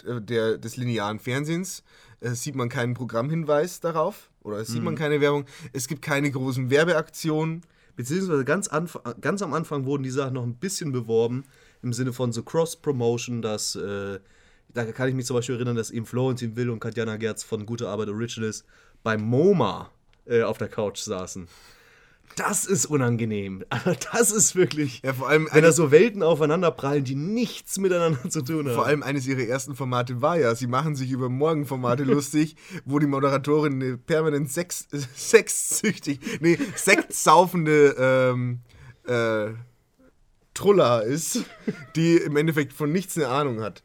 äh, 0.07 0.21
der, 0.21 0.59
des 0.59 0.77
linearen 0.77 1.19
Fernsehens, 1.19 1.83
äh, 2.21 2.31
sieht 2.31 2.55
man 2.55 2.69
keinen 2.69 2.95
Programmhinweis 2.95 3.81
darauf 3.81 4.31
oder 4.43 4.59
es 4.59 4.69
sieht 4.69 4.83
man 4.83 4.97
keine 4.97 5.21
Werbung. 5.21 5.47
Es 5.73 5.89
gibt 5.89 6.03
keine 6.03 6.31
großen 6.31 6.71
Werbeaktionen. 6.71 7.63
Beziehungsweise 7.95 8.45
ganz, 8.45 8.69
anf 8.69 8.99
ganz 9.21 9.43
am 9.43 9.53
Anfang 9.53 9.85
wurden 9.85 10.03
die 10.03 10.11
Sachen 10.11 10.35
noch 10.35 10.45
ein 10.45 10.55
bisschen 10.57 10.93
beworben, 10.93 11.45
im 11.83 11.93
Sinne 11.93 12.13
von 12.13 12.33
so 12.33 12.43
Cross-Promotion, 12.43 13.43
dass, 13.43 13.77
äh, 13.77 14.19
da 14.75 14.85
kann 14.85 15.09
ich 15.09 15.15
mich 15.15 15.27
zum 15.27 15.37
Beispiel 15.37 15.57
erinnern, 15.57 15.77
dass 15.77 15.91
eben 15.91 16.07
Florentin 16.07 16.57
Will 16.57 16.71
und 16.71 16.81
Katjana 16.81 17.17
Gerz 17.17 17.43
von 17.43 17.67
Gute 17.67 17.89
Arbeit 17.89 18.09
Originals 18.09 18.65
beim 19.03 19.23
MoMA 19.23 19.91
äh, 20.27 20.43
auf 20.43 20.59
der 20.59 20.69
Couch 20.69 20.99
saßen. 20.99 21.49
Das 22.37 22.65
ist 22.65 22.87
unangenehm. 22.87 23.65
Aber 23.71 23.97
das 24.13 24.31
ist 24.31 24.57
wirklich. 24.57 25.03
Ja, 25.05 25.13
vor 25.13 25.29
allem 25.29 25.49
wenn 25.53 25.63
da 25.63 25.73
so 25.73 25.91
Welten 25.91 26.23
aufeinanderprallen, 26.23 27.05
die 27.05 27.15
nichts 27.15 27.79
miteinander 27.79 28.29
zu 28.31 28.43
tun 28.43 28.67
haben. 28.67 28.75
Vor 28.75 28.87
allem 28.87 29.03
eines 29.03 29.27
ihrer 29.27 29.43
ersten 29.43 29.75
Formate 29.75 30.23
war 30.23 30.39
ja, 30.39 30.55
sie 30.55 30.67
machen 30.67 30.97
sich 30.97 31.11
über 31.11 31.29
Morgenformate 31.29 32.05
lustig, 32.05 32.57
wo 32.85 32.99
die 32.99 33.07
Moderatorin 33.07 33.75
eine 33.75 33.99
permanent 33.99 34.51
Sex, 34.51 34.89
äh, 34.93 35.01
sexsüchtig, 35.15 36.21
nee, 36.41 36.59
sektsaufende 36.75 37.97
ähm, 37.99 38.61
äh, 39.07 39.53
Trulla 40.55 41.01
ist, 41.01 41.45
die 41.97 42.17
im 42.17 42.37
Endeffekt 42.37 42.73
von 42.73 42.93
nichts 42.93 43.17
eine 43.17 43.29
Ahnung 43.29 43.61
hat. 43.61 43.83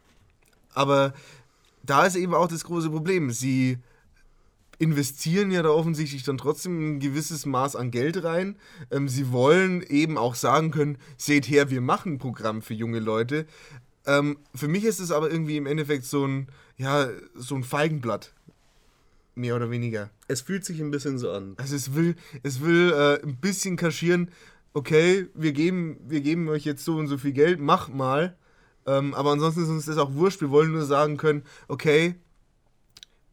Aber 0.77 1.13
da 1.81 2.05
ist 2.05 2.15
eben 2.15 2.35
auch 2.35 2.47
das 2.47 2.63
große 2.63 2.91
Problem. 2.91 3.31
Sie 3.31 3.79
investieren 4.77 5.49
ja 5.49 5.63
da 5.63 5.69
offensichtlich 5.69 6.21
dann 6.21 6.37
trotzdem 6.37 6.97
ein 6.97 6.99
gewisses 6.99 7.47
Maß 7.47 7.75
an 7.75 7.89
Geld 7.89 8.23
rein. 8.23 8.57
Ähm, 8.91 9.09
sie 9.09 9.31
wollen 9.31 9.81
eben 9.81 10.19
auch 10.19 10.35
sagen 10.35 10.69
können, 10.69 10.99
seht 11.17 11.49
her, 11.49 11.71
wir 11.71 11.81
machen 11.81 12.13
ein 12.13 12.17
Programm 12.19 12.61
für 12.61 12.75
junge 12.75 12.99
Leute. 12.99 13.47
Ähm, 14.05 14.37
für 14.53 14.67
mich 14.67 14.83
ist 14.83 14.99
es 14.99 15.11
aber 15.11 15.31
irgendwie 15.31 15.57
im 15.57 15.65
Endeffekt 15.65 16.05
so 16.05 16.27
ein, 16.27 16.47
ja, 16.77 17.09
so 17.33 17.55
ein 17.55 17.63
Feigenblatt. 17.63 18.33
Mehr 19.33 19.55
oder 19.55 19.71
weniger. 19.71 20.11
es 20.27 20.41
fühlt 20.41 20.63
sich 20.63 20.79
ein 20.79 20.91
bisschen 20.91 21.17
so 21.17 21.31
an. 21.31 21.55
Also 21.57 21.75
es 21.75 21.95
will, 21.95 22.15
es 22.43 22.61
will 22.61 22.93
äh, 22.93 23.23
ein 23.23 23.37
bisschen 23.37 23.77
kaschieren, 23.77 24.29
okay, 24.73 25.27
wir 25.33 25.53
geben, 25.53 25.97
wir 26.07 26.21
geben 26.21 26.47
euch 26.49 26.65
jetzt 26.65 26.85
so 26.85 26.97
und 26.97 27.07
so 27.07 27.17
viel 27.17 27.33
Geld, 27.33 27.59
macht 27.59 27.93
mal. 27.93 28.35
Ähm, 28.87 29.13
aber 29.13 29.31
ansonsten 29.31 29.61
ist 29.63 29.69
uns 29.69 29.85
das 29.85 29.97
auch 29.97 30.13
wurscht. 30.13 30.41
Wir 30.41 30.49
wollen 30.49 30.71
nur 30.71 30.85
sagen 30.85 31.17
können, 31.17 31.43
okay, 31.67 32.15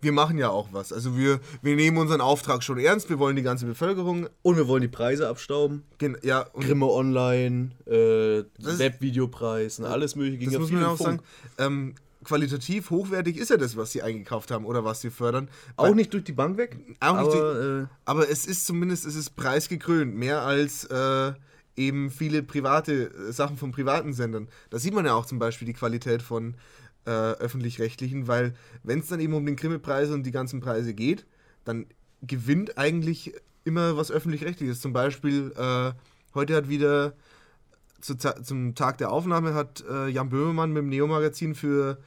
wir 0.01 0.13
machen 0.13 0.37
ja 0.37 0.51
auch 0.51 0.69
was. 0.73 0.93
Also 0.93 1.17
wir, 1.17 1.41
wir 1.63 1.77
nehmen 1.77 1.97
unseren 1.97 2.21
Auftrag 2.21 2.63
schon 2.63 2.77
ernst, 2.79 3.09
wir 3.09 3.19
wollen 3.19 3.37
die 3.37 3.43
ganze 3.43 3.65
Bevölkerung. 3.65 4.29
Und 4.43 4.57
wir 4.57 4.69
wollen 4.69 4.83
die 4.83 4.89
Preise 4.89 5.29
abstauben. 5.29 5.83
gen- 5.97 6.19
Ja, 6.23 6.47
Grimme 6.53 6.87
Online, 6.91 7.71
äh, 7.87 8.45
Webvideopreis 8.59 9.81
alles 9.81 10.15
mögliche 10.17 10.39
ging 10.39 10.47
das 10.49 10.55
ja 10.55 10.61
muss 10.61 10.71
man 10.73 10.85
auch 10.85 10.97
Funk. 10.99 11.23
sagen. 11.57 11.73
Ähm, 11.73 11.95
qualitativ 12.23 12.91
hochwertig 12.91 13.37
ist 13.37 13.51
ja 13.51 13.57
das, 13.57 13.77
was 13.77 13.93
sie 13.93 14.03
eingekauft 14.03 14.51
haben 14.51 14.67
oder 14.67 14.85
was 14.85 15.01
sie 15.01 15.11
fördern. 15.11 15.49
Auch 15.77 15.85
Weil- 15.85 15.95
nicht 15.95 16.13
durch 16.13 16.25
die 16.25 16.33
Bank 16.33 16.57
weg. 16.59 16.79
Auch 17.01 17.21
nicht 17.23 17.37
aber, 17.37 17.81
äh, 17.83 17.87
Aber 18.05 18.29
es 18.29 18.45
ist 18.47 18.67
zumindest, 18.67 19.07
es 19.07 19.15
ist 19.15 19.37
preisgekrönt, 19.37 20.15
mehr 20.15 20.43
als 20.43 20.85
äh, 20.85 21.33
eben 21.77 22.11
viele 22.11 22.43
private 22.43 23.11
äh, 23.11 23.33
Sachen 23.33 23.57
von 23.57 23.73
privaten 23.73 24.13
Sendern. 24.13 24.49
Da 24.71 24.79
sieht 24.79 24.95
man 24.95 25.07
ja 25.07 25.15
auch 25.15 25.27
zum 25.27 25.39
Beispiel 25.39 25.67
die 25.67 25.73
Qualität 25.73 26.23
von 26.23 26.55
äh, 27.07 27.11
öffentlich-rechtlichen, 27.11 28.29
weil 28.29 28.55
wenn 28.83 29.01
es 29.01 29.09
dann 29.09 29.21
eben 29.21 29.35
um 29.35 29.45
den 29.45 29.57
Grimme-Preis 29.57 30.11
und 30.11 30.25
die 30.25 30.31
ganzen 30.31 30.61
Preise 30.61 30.95
geht, 30.95 31.27
dann 31.65 31.87
gewinnt 32.23 32.79
eigentlich 32.79 33.35
immer 33.65 33.97
was 33.97 34.11
öffentlich-rechtliches. 34.11 34.81
Zum 34.81 34.93
Beispiel, 34.93 35.53
äh, 35.57 35.93
heute 36.35 36.57
hat 36.57 36.69
wieder 36.69 37.15
zu, 38.01 38.17
zum 38.17 38.75
Tag 38.75 38.99
der 38.99 39.11
Aufnahme 39.11 39.55
hat 39.55 39.85
äh, 39.89 40.09
Jan 40.09 40.29
Böhmermann 40.29 40.73
mit 40.73 40.83
dem 40.83 40.89
Neo-Magazin 40.89 41.55
für 41.55 41.99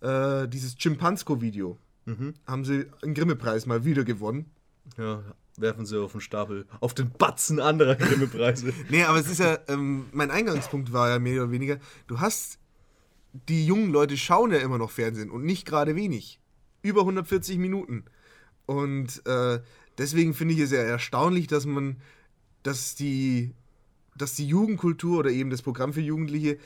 äh, 0.00 0.46
dieses 0.48 0.76
Chimpansko-Video 0.76 1.78
haben 2.46 2.64
sie 2.64 2.86
einen 3.02 3.14
Grimme-Preis 3.14 3.66
mal 3.66 3.84
wieder 3.84 4.04
gewonnen. 4.04 4.50
ja, 4.96 5.22
werfen 5.60 5.86
sie 5.86 6.00
auf 6.00 6.12
den 6.12 6.20
Stapel. 6.20 6.66
Auf 6.80 6.94
den 6.94 7.10
Batzen 7.10 7.60
anderer 7.60 7.96
Grimme-Preise. 7.96 8.72
Nee, 8.90 9.04
aber 9.04 9.18
es 9.18 9.28
ist 9.28 9.40
ja, 9.40 9.58
ähm, 9.68 10.06
mein 10.12 10.30
Eingangspunkt 10.30 10.92
war 10.92 11.08
ja 11.08 11.18
mehr 11.18 11.42
oder 11.42 11.52
weniger, 11.52 11.78
du 12.06 12.20
hast, 12.20 12.58
die 13.48 13.66
jungen 13.66 13.90
Leute 13.90 14.16
schauen 14.16 14.52
ja 14.52 14.58
immer 14.58 14.78
noch 14.78 14.90
Fernsehen 14.90 15.30
und 15.30 15.44
nicht 15.44 15.66
gerade 15.66 15.96
wenig. 15.96 16.40
Über 16.82 17.00
140 17.00 17.58
Minuten. 17.58 18.04
Und 18.66 19.24
äh, 19.26 19.60
deswegen 19.98 20.34
finde 20.34 20.54
ich 20.54 20.60
es 20.60 20.70
ja 20.70 20.80
erstaunlich, 20.80 21.46
dass 21.46 21.66
man, 21.66 21.96
dass 22.62 22.94
die, 22.94 23.52
dass 24.16 24.34
die 24.34 24.46
Jugendkultur 24.46 25.18
oder 25.20 25.30
eben 25.30 25.50
das 25.50 25.62
Programm 25.62 25.92
für 25.92 26.00
Jugendliche 26.00 26.58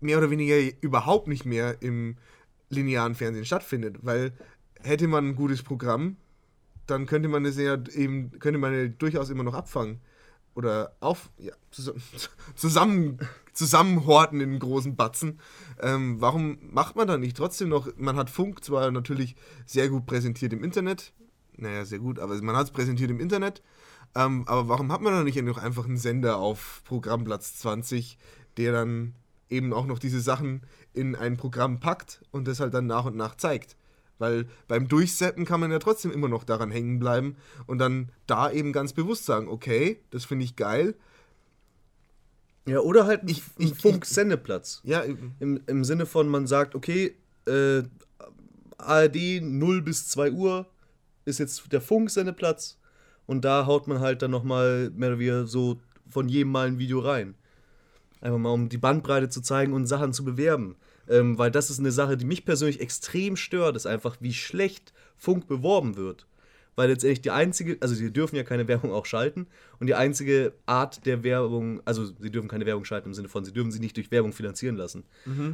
mehr 0.00 0.18
oder 0.18 0.30
weniger 0.30 0.56
überhaupt 0.80 1.28
nicht 1.28 1.44
mehr 1.44 1.82
im 1.82 2.16
linearen 2.68 3.14
Fernsehen 3.14 3.44
stattfindet. 3.44 3.98
Weil 4.02 4.32
hätte 4.80 5.08
man 5.08 5.28
ein 5.28 5.36
gutes 5.36 5.62
Programm, 5.62 6.16
dann 6.90 7.06
könnte 7.06 7.28
man 7.28 7.44
es 7.44 7.56
ja 7.56 7.78
eben, 7.92 8.32
könnte 8.38 8.58
man 8.58 8.74
ja 8.74 8.88
durchaus 8.88 9.30
immer 9.30 9.42
noch 9.44 9.54
abfangen. 9.54 10.00
Oder 10.54 10.96
auf, 11.00 11.30
ja, 11.38 11.52
zusammen, 11.70 12.02
zusammen, 12.54 13.18
zusammenhorten 13.52 14.40
in 14.40 14.58
großen 14.58 14.96
Batzen. 14.96 15.40
Ähm, 15.80 16.20
warum 16.20 16.58
macht 16.72 16.96
man 16.96 17.06
da 17.06 17.16
nicht 17.16 17.36
trotzdem 17.36 17.68
noch, 17.68 17.88
man 17.96 18.16
hat 18.16 18.30
Funk 18.30 18.64
zwar 18.64 18.90
natürlich 18.90 19.36
sehr 19.64 19.88
gut 19.88 20.06
präsentiert 20.06 20.52
im 20.52 20.64
Internet, 20.64 21.12
naja, 21.56 21.84
sehr 21.84 21.98
gut, 21.98 22.18
aber 22.18 22.40
man 22.42 22.56
hat 22.56 22.66
es 22.66 22.72
präsentiert 22.72 23.10
im 23.10 23.20
Internet, 23.20 23.62
ähm, 24.14 24.44
aber 24.46 24.68
warum 24.68 24.90
hat 24.90 25.00
man 25.02 25.12
da 25.12 25.22
nicht 25.22 25.40
noch 25.42 25.58
einfach 25.58 25.84
einen 25.84 25.98
Sender 25.98 26.38
auf 26.38 26.82
Programmplatz 26.84 27.56
20, 27.58 28.18
der 28.56 28.72
dann 28.72 29.14
eben 29.48 29.72
auch 29.72 29.86
noch 29.86 29.98
diese 29.98 30.20
Sachen 30.20 30.62
in 30.92 31.14
ein 31.14 31.36
Programm 31.36 31.80
packt 31.80 32.22
und 32.32 32.48
das 32.48 32.60
halt 32.60 32.74
dann 32.74 32.86
nach 32.86 33.04
und 33.04 33.16
nach 33.16 33.36
zeigt? 33.36 33.76
Weil 34.20 34.46
beim 34.68 34.86
Durchsetzen 34.86 35.44
kann 35.46 35.58
man 35.60 35.72
ja 35.72 35.78
trotzdem 35.80 36.12
immer 36.12 36.28
noch 36.28 36.44
daran 36.44 36.70
hängen 36.70 37.00
bleiben 37.00 37.36
und 37.66 37.78
dann 37.78 38.10
da 38.26 38.50
eben 38.52 38.72
ganz 38.72 38.92
bewusst 38.92 39.24
sagen, 39.24 39.48
okay, 39.48 39.98
das 40.10 40.24
finde 40.26 40.44
ich 40.44 40.54
geil. 40.56 40.94
ja, 42.66 42.78
oder 42.80 43.06
halt 43.06 43.22
Ich- 43.28 43.42
ein 43.58 43.68
ich- 43.68 43.74
Funk-Sendeplatz. 43.74 44.80
Ja. 44.84 45.00
Im, 45.00 45.60
Im 45.66 45.84
Sinne 45.84 46.06
von, 46.06 46.28
man 46.28 46.46
sagt, 46.46 46.74
okay, 46.74 47.16
äh, 47.46 47.82
ARD 48.78 49.40
0 49.42 49.82
bis 49.82 50.08
2 50.08 50.30
Uhr 50.30 50.66
ist 51.24 51.38
jetzt 51.38 51.72
der 51.72 51.80
Funksendeplatz 51.80 52.78
und 53.26 53.44
da 53.44 53.66
haut 53.66 53.88
man 53.88 54.00
halt 54.00 54.22
dann 54.22 54.30
nochmal 54.30 54.90
mehr 54.94 55.08
oder 55.10 55.18
weniger 55.18 55.46
so 55.46 55.80
von 56.08 56.28
jedem 56.28 56.52
Mal 56.52 56.66
ein 56.68 56.78
Video 56.78 57.00
rein. 57.00 57.34
Einfach 58.20 58.38
mal, 58.38 58.50
um 58.50 58.68
die 58.68 58.78
Bandbreite 58.78 59.30
zu 59.30 59.40
zeigen 59.40 59.72
und 59.72 59.86
Sachen 59.86 60.12
zu 60.12 60.24
bewerben. 60.24 60.76
Ähm, 61.10 61.36
weil 61.36 61.50
das 61.50 61.70
ist 61.70 61.80
eine 61.80 61.90
Sache, 61.90 62.16
die 62.16 62.24
mich 62.24 62.44
persönlich 62.44 62.80
extrem 62.80 63.36
stört, 63.36 63.74
ist 63.74 63.86
einfach, 63.86 64.18
wie 64.20 64.32
schlecht 64.32 64.92
Funk 65.16 65.48
beworben 65.48 65.96
wird. 65.96 66.26
Weil 66.76 66.88
letztendlich 66.88 67.20
die 67.20 67.32
einzige, 67.32 67.76
also 67.80 67.96
sie 67.96 68.12
dürfen 68.12 68.36
ja 68.36 68.44
keine 68.44 68.68
Werbung 68.68 68.92
auch 68.92 69.06
schalten 69.06 69.48
und 69.80 69.88
die 69.88 69.94
einzige 69.96 70.54
Art 70.66 71.04
der 71.04 71.24
Werbung, 71.24 71.82
also 71.84 72.06
sie 72.06 72.30
dürfen 72.30 72.48
keine 72.48 72.64
Werbung 72.64 72.84
schalten 72.84 73.08
im 73.08 73.14
Sinne 73.14 73.28
von, 73.28 73.44
sie 73.44 73.52
dürfen 73.52 73.72
sie 73.72 73.80
nicht 73.80 73.96
durch 73.96 74.12
Werbung 74.12 74.32
finanzieren 74.32 74.76
lassen. 74.76 75.04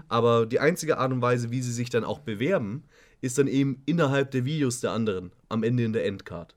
Aber 0.09 0.45
die 0.45 0.61
einzige 0.61 0.99
Art 0.99 1.11
und 1.11 1.23
Weise, 1.23 1.51
wie 1.51 1.63
sie 1.63 1.73
sich 1.73 1.89
dann 1.89 2.05
auch 2.05 2.19
bewerben, 2.19 2.85
ist 3.23 3.39
dann 3.39 3.49
eben 3.49 3.83
innerhalb 3.87 4.31
der 4.33 4.45
Videos 4.45 4.81
der 4.81 4.93
anderen, 4.93 5.33
am 5.49 5.63
Ende 5.63 5.85
in 5.85 5.95
der 5.95 6.05
Endcard. 6.05 6.55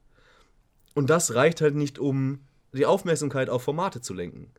Und 0.93 1.09
das 1.09 1.34
reicht 1.35 1.61
halt 1.61 1.76
nicht, 1.76 1.99
um 1.99 2.39
die 2.73 2.85
Aufmerksamkeit 2.85 3.49
auf 3.49 3.63
Formate 3.63 4.01
zu 4.01 4.13
lenken. 4.13 4.51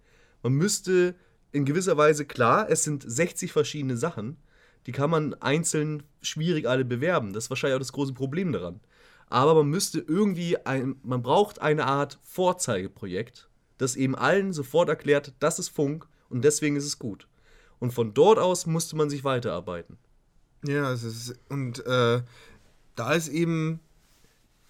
Man 0.43 0.55
müsste 0.55 1.15
in 1.53 1.65
gewisser 1.65 1.97
Weise, 1.97 2.25
klar, 2.25 2.69
es 2.71 2.85
sind 2.85 3.05
60 3.07 3.53
verschiedene 3.53 3.97
Sachen, 3.97 4.37
die 4.87 4.93
kann 4.93 5.11
man 5.11 5.35
einzeln 5.35 6.03
schwierig 6.23 6.69
alle 6.69 6.85
bewerben. 6.85 7.33
Das 7.33 7.45
ist 7.45 7.51
wahrscheinlich 7.51 7.77
auch 7.77 7.81
das 7.81 7.93
große 7.93 8.15
Problem 8.15 8.53
daran. 8.53 8.81
Aber 9.27 9.55
man 9.55 9.69
müsste 9.69 10.01
irgendwie, 10.01 10.59
ein, 10.67 10.97
man 11.03 11.23
braucht 11.23 11.61
eine 11.61 11.87
Art 11.87 12.19
Vorzeigeprojekt, 12.23 13.49
das 13.79 13.97
eben 13.97 14.17
allen 14.17 14.53
sofort 14.53 14.89
erklärt, 14.89 15.35
das 15.39 15.59
ist 15.59 15.69
Funk 15.69 16.07
und 16.29 16.43
deswegen 16.45 16.77
ist 16.77 16.85
es 16.85 16.99
gut. 16.99 17.29
Und 17.79 17.93
von 17.93 18.13
dort 18.13 18.39
aus 18.39 18.67
musste 18.67 18.97
man 18.97 19.09
sich 19.09 19.25
weiterarbeiten. 19.25 19.99
Ja, 20.67 20.93
es 20.93 21.03
ist, 21.03 21.35
und 21.49 21.85
äh, 21.87 22.23
da 22.95 23.13
ist 23.15 23.29
eben 23.29 23.81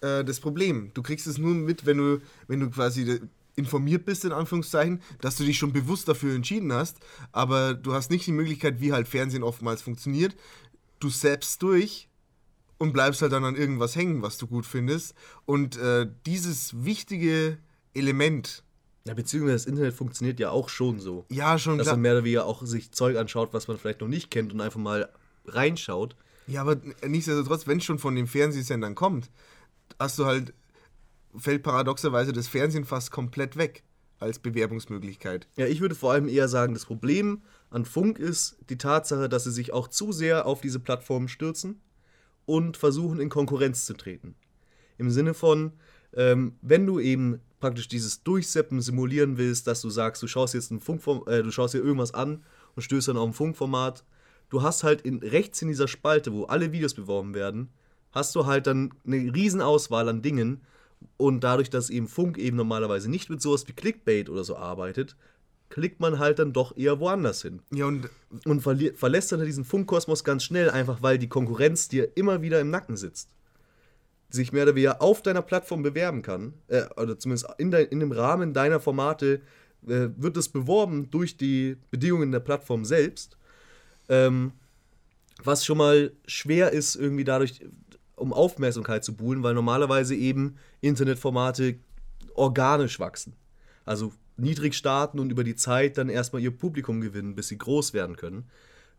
äh, 0.01 0.23
das 0.23 0.39
Problem. 0.39 0.91
Du 0.93 1.01
kriegst 1.01 1.27
es 1.27 1.37
nur 1.37 1.53
mit, 1.53 1.85
wenn 1.85 1.97
du, 1.97 2.21
wenn 2.47 2.59
du 2.59 2.69
quasi 2.69 3.21
informiert 3.61 4.05
bist, 4.05 4.25
in 4.25 4.31
Anführungszeichen, 4.31 5.01
dass 5.21 5.35
du 5.35 5.43
dich 5.43 5.57
schon 5.57 5.73
bewusst 5.73 6.07
dafür 6.07 6.35
entschieden 6.35 6.73
hast, 6.73 6.97
aber 7.31 7.73
du 7.73 7.93
hast 7.93 8.11
nicht 8.11 8.27
die 8.27 8.31
Möglichkeit, 8.31 8.81
wie 8.81 8.93
halt 8.93 9.07
Fernsehen 9.07 9.43
oftmals 9.43 9.81
funktioniert. 9.81 10.35
Du 10.99 11.09
selbst 11.09 11.61
durch 11.61 12.09
und 12.77 12.93
bleibst 12.93 13.21
halt 13.21 13.31
dann 13.31 13.45
an 13.45 13.55
irgendwas 13.55 13.95
hängen, 13.95 14.21
was 14.21 14.37
du 14.37 14.47
gut 14.47 14.65
findest. 14.65 15.13
Und 15.45 15.77
äh, 15.77 16.07
dieses 16.25 16.83
wichtige 16.83 17.59
Element. 17.93 18.63
Ja, 19.05 19.13
beziehungsweise 19.13 19.53
das 19.53 19.65
Internet 19.65 19.93
funktioniert 19.93 20.39
ja 20.39 20.49
auch 20.49 20.69
schon 20.69 20.99
so. 20.99 21.25
Ja, 21.29 21.57
schon 21.57 21.77
Dass 21.77 21.85
klar. 21.85 21.95
man 21.95 22.01
mehr 22.01 22.13
oder 22.13 22.23
weniger 22.23 22.45
auch 22.45 22.63
sich 22.65 22.91
Zeug 22.91 23.17
anschaut, 23.17 23.53
was 23.53 23.67
man 23.67 23.77
vielleicht 23.77 24.01
noch 24.01 24.07
nicht 24.07 24.31
kennt 24.31 24.53
und 24.53 24.61
einfach 24.61 24.79
mal 24.79 25.09
reinschaut. 25.45 26.15
Ja, 26.47 26.61
aber 26.61 26.77
nichtsdestotrotz, 27.05 27.67
wenn 27.67 27.77
es 27.77 27.83
schon 27.83 27.99
von 27.99 28.15
den 28.15 28.27
Fernsehsendern 28.27 28.95
kommt, 28.95 29.29
hast 29.99 30.17
du 30.19 30.25
halt, 30.25 30.53
fällt 31.37 31.63
paradoxerweise 31.63 32.33
das 32.33 32.47
Fernsehen 32.47 32.85
fast 32.85 33.11
komplett 33.11 33.57
weg 33.57 33.83
als 34.19 34.39
Bewerbungsmöglichkeit. 34.39 35.47
Ja, 35.55 35.65
ich 35.65 35.81
würde 35.81 35.95
vor 35.95 36.11
allem 36.11 36.27
eher 36.27 36.47
sagen, 36.47 36.73
das 36.73 36.85
Problem 36.85 37.41
an 37.69 37.85
Funk 37.85 38.19
ist 38.19 38.57
die 38.69 38.77
Tatsache, 38.77 39.27
dass 39.27 39.45
sie 39.45 39.51
sich 39.51 39.73
auch 39.73 39.87
zu 39.87 40.11
sehr 40.11 40.45
auf 40.45 40.61
diese 40.61 40.79
Plattformen 40.79 41.27
stürzen 41.27 41.81
und 42.45 42.77
versuchen, 42.77 43.19
in 43.19 43.29
Konkurrenz 43.29 43.85
zu 43.85 43.93
treten. 43.93 44.35
Im 44.97 45.09
Sinne 45.09 45.33
von, 45.33 45.73
ähm, 46.13 46.55
wenn 46.61 46.85
du 46.85 46.99
eben 46.99 47.39
praktisch 47.59 47.87
dieses 47.87 48.23
Durchseppen 48.23 48.81
simulieren 48.81 49.37
willst, 49.37 49.67
dass 49.67 49.81
du 49.81 49.89
sagst, 49.89 50.21
du 50.21 50.27
schaust 50.27 50.53
jetzt 50.53 50.71
ein 50.71 50.79
Funkform 50.79 51.23
äh, 51.27 51.41
du 51.41 51.51
schaust 51.51 51.73
dir 51.73 51.79
irgendwas 51.79 52.13
an 52.13 52.43
und 52.75 52.81
stößt 52.81 53.07
dann 53.07 53.17
auf 53.17 53.29
ein 53.29 53.33
Funkformat, 53.33 54.03
du 54.49 54.61
hast 54.61 54.83
halt 54.83 55.01
in, 55.01 55.19
rechts 55.19 55.61
in 55.61 55.69
dieser 55.69 55.87
Spalte, 55.87 56.33
wo 56.33 56.43
alle 56.43 56.71
Videos 56.71 56.93
beworben 56.93 57.33
werden, 57.33 57.69
hast 58.11 58.35
du 58.35 58.45
halt 58.45 58.67
dann 58.67 58.93
eine 59.05 59.33
riesen 59.33 59.61
Auswahl 59.61 60.09
an 60.09 60.21
Dingen 60.21 60.61
und 61.17 61.43
dadurch, 61.43 61.69
dass 61.69 61.89
eben 61.89 62.07
Funk 62.07 62.37
eben 62.37 62.57
normalerweise 62.57 63.09
nicht 63.09 63.29
mit 63.29 63.41
sowas 63.41 63.67
wie 63.67 63.73
Clickbait 63.73 64.29
oder 64.29 64.43
so 64.43 64.55
arbeitet, 64.55 65.15
klickt 65.69 65.99
man 65.99 66.19
halt 66.19 66.39
dann 66.39 66.53
doch 66.53 66.75
eher 66.75 66.99
woanders 66.99 67.41
hin. 67.41 67.61
Ja, 67.71 67.85
und 67.85 68.09
Und 68.45 68.61
verlässt 68.61 69.31
dann 69.31 69.43
diesen 69.45 69.63
Funkkosmos 69.65 70.23
ganz 70.23 70.43
schnell, 70.43 70.69
einfach 70.69 71.01
weil 71.01 71.17
die 71.17 71.29
Konkurrenz 71.29 71.87
dir 71.87 72.15
immer 72.15 72.41
wieder 72.41 72.59
im 72.59 72.69
Nacken 72.69 72.97
sitzt. 72.97 73.29
Sich 74.29 74.53
mehr 74.53 74.63
oder 74.63 74.75
weniger 74.75 75.01
auf 75.01 75.21
deiner 75.21 75.41
Plattform 75.41 75.83
bewerben 75.83 76.21
kann, 76.21 76.53
äh, 76.67 76.83
oder 76.95 77.19
zumindest 77.19 77.47
in, 77.57 77.71
dein, 77.71 77.87
in 77.87 77.99
dem 77.99 78.11
Rahmen 78.11 78.53
deiner 78.53 78.79
Formate 78.79 79.41
äh, 79.87 80.09
wird 80.15 80.37
es 80.37 80.49
beworben 80.49 81.09
durch 81.09 81.37
die 81.37 81.77
Bedingungen 81.89 82.31
der 82.31 82.39
Plattform 82.39 82.85
selbst. 82.85 83.37
Ähm, 84.09 84.53
was 85.43 85.65
schon 85.65 85.77
mal 85.77 86.11
schwer 86.27 86.71
ist, 86.71 86.95
irgendwie 86.95 87.23
dadurch, 87.23 87.65
um 88.21 88.33
Aufmerksamkeit 88.33 89.03
zu 89.03 89.15
buhlen, 89.15 89.43
weil 89.43 89.53
normalerweise 89.53 90.15
eben 90.15 90.55
Internetformate 90.79 91.79
organisch 92.33 92.99
wachsen. 92.99 93.33
Also 93.85 94.13
niedrig 94.37 94.75
starten 94.75 95.19
und 95.19 95.31
über 95.31 95.43
die 95.43 95.55
Zeit 95.55 95.97
dann 95.97 96.09
erstmal 96.09 96.41
ihr 96.41 96.51
Publikum 96.51 97.01
gewinnen, 97.01 97.35
bis 97.35 97.47
sie 97.47 97.57
groß 97.57 97.93
werden 97.93 98.15
können. 98.15 98.49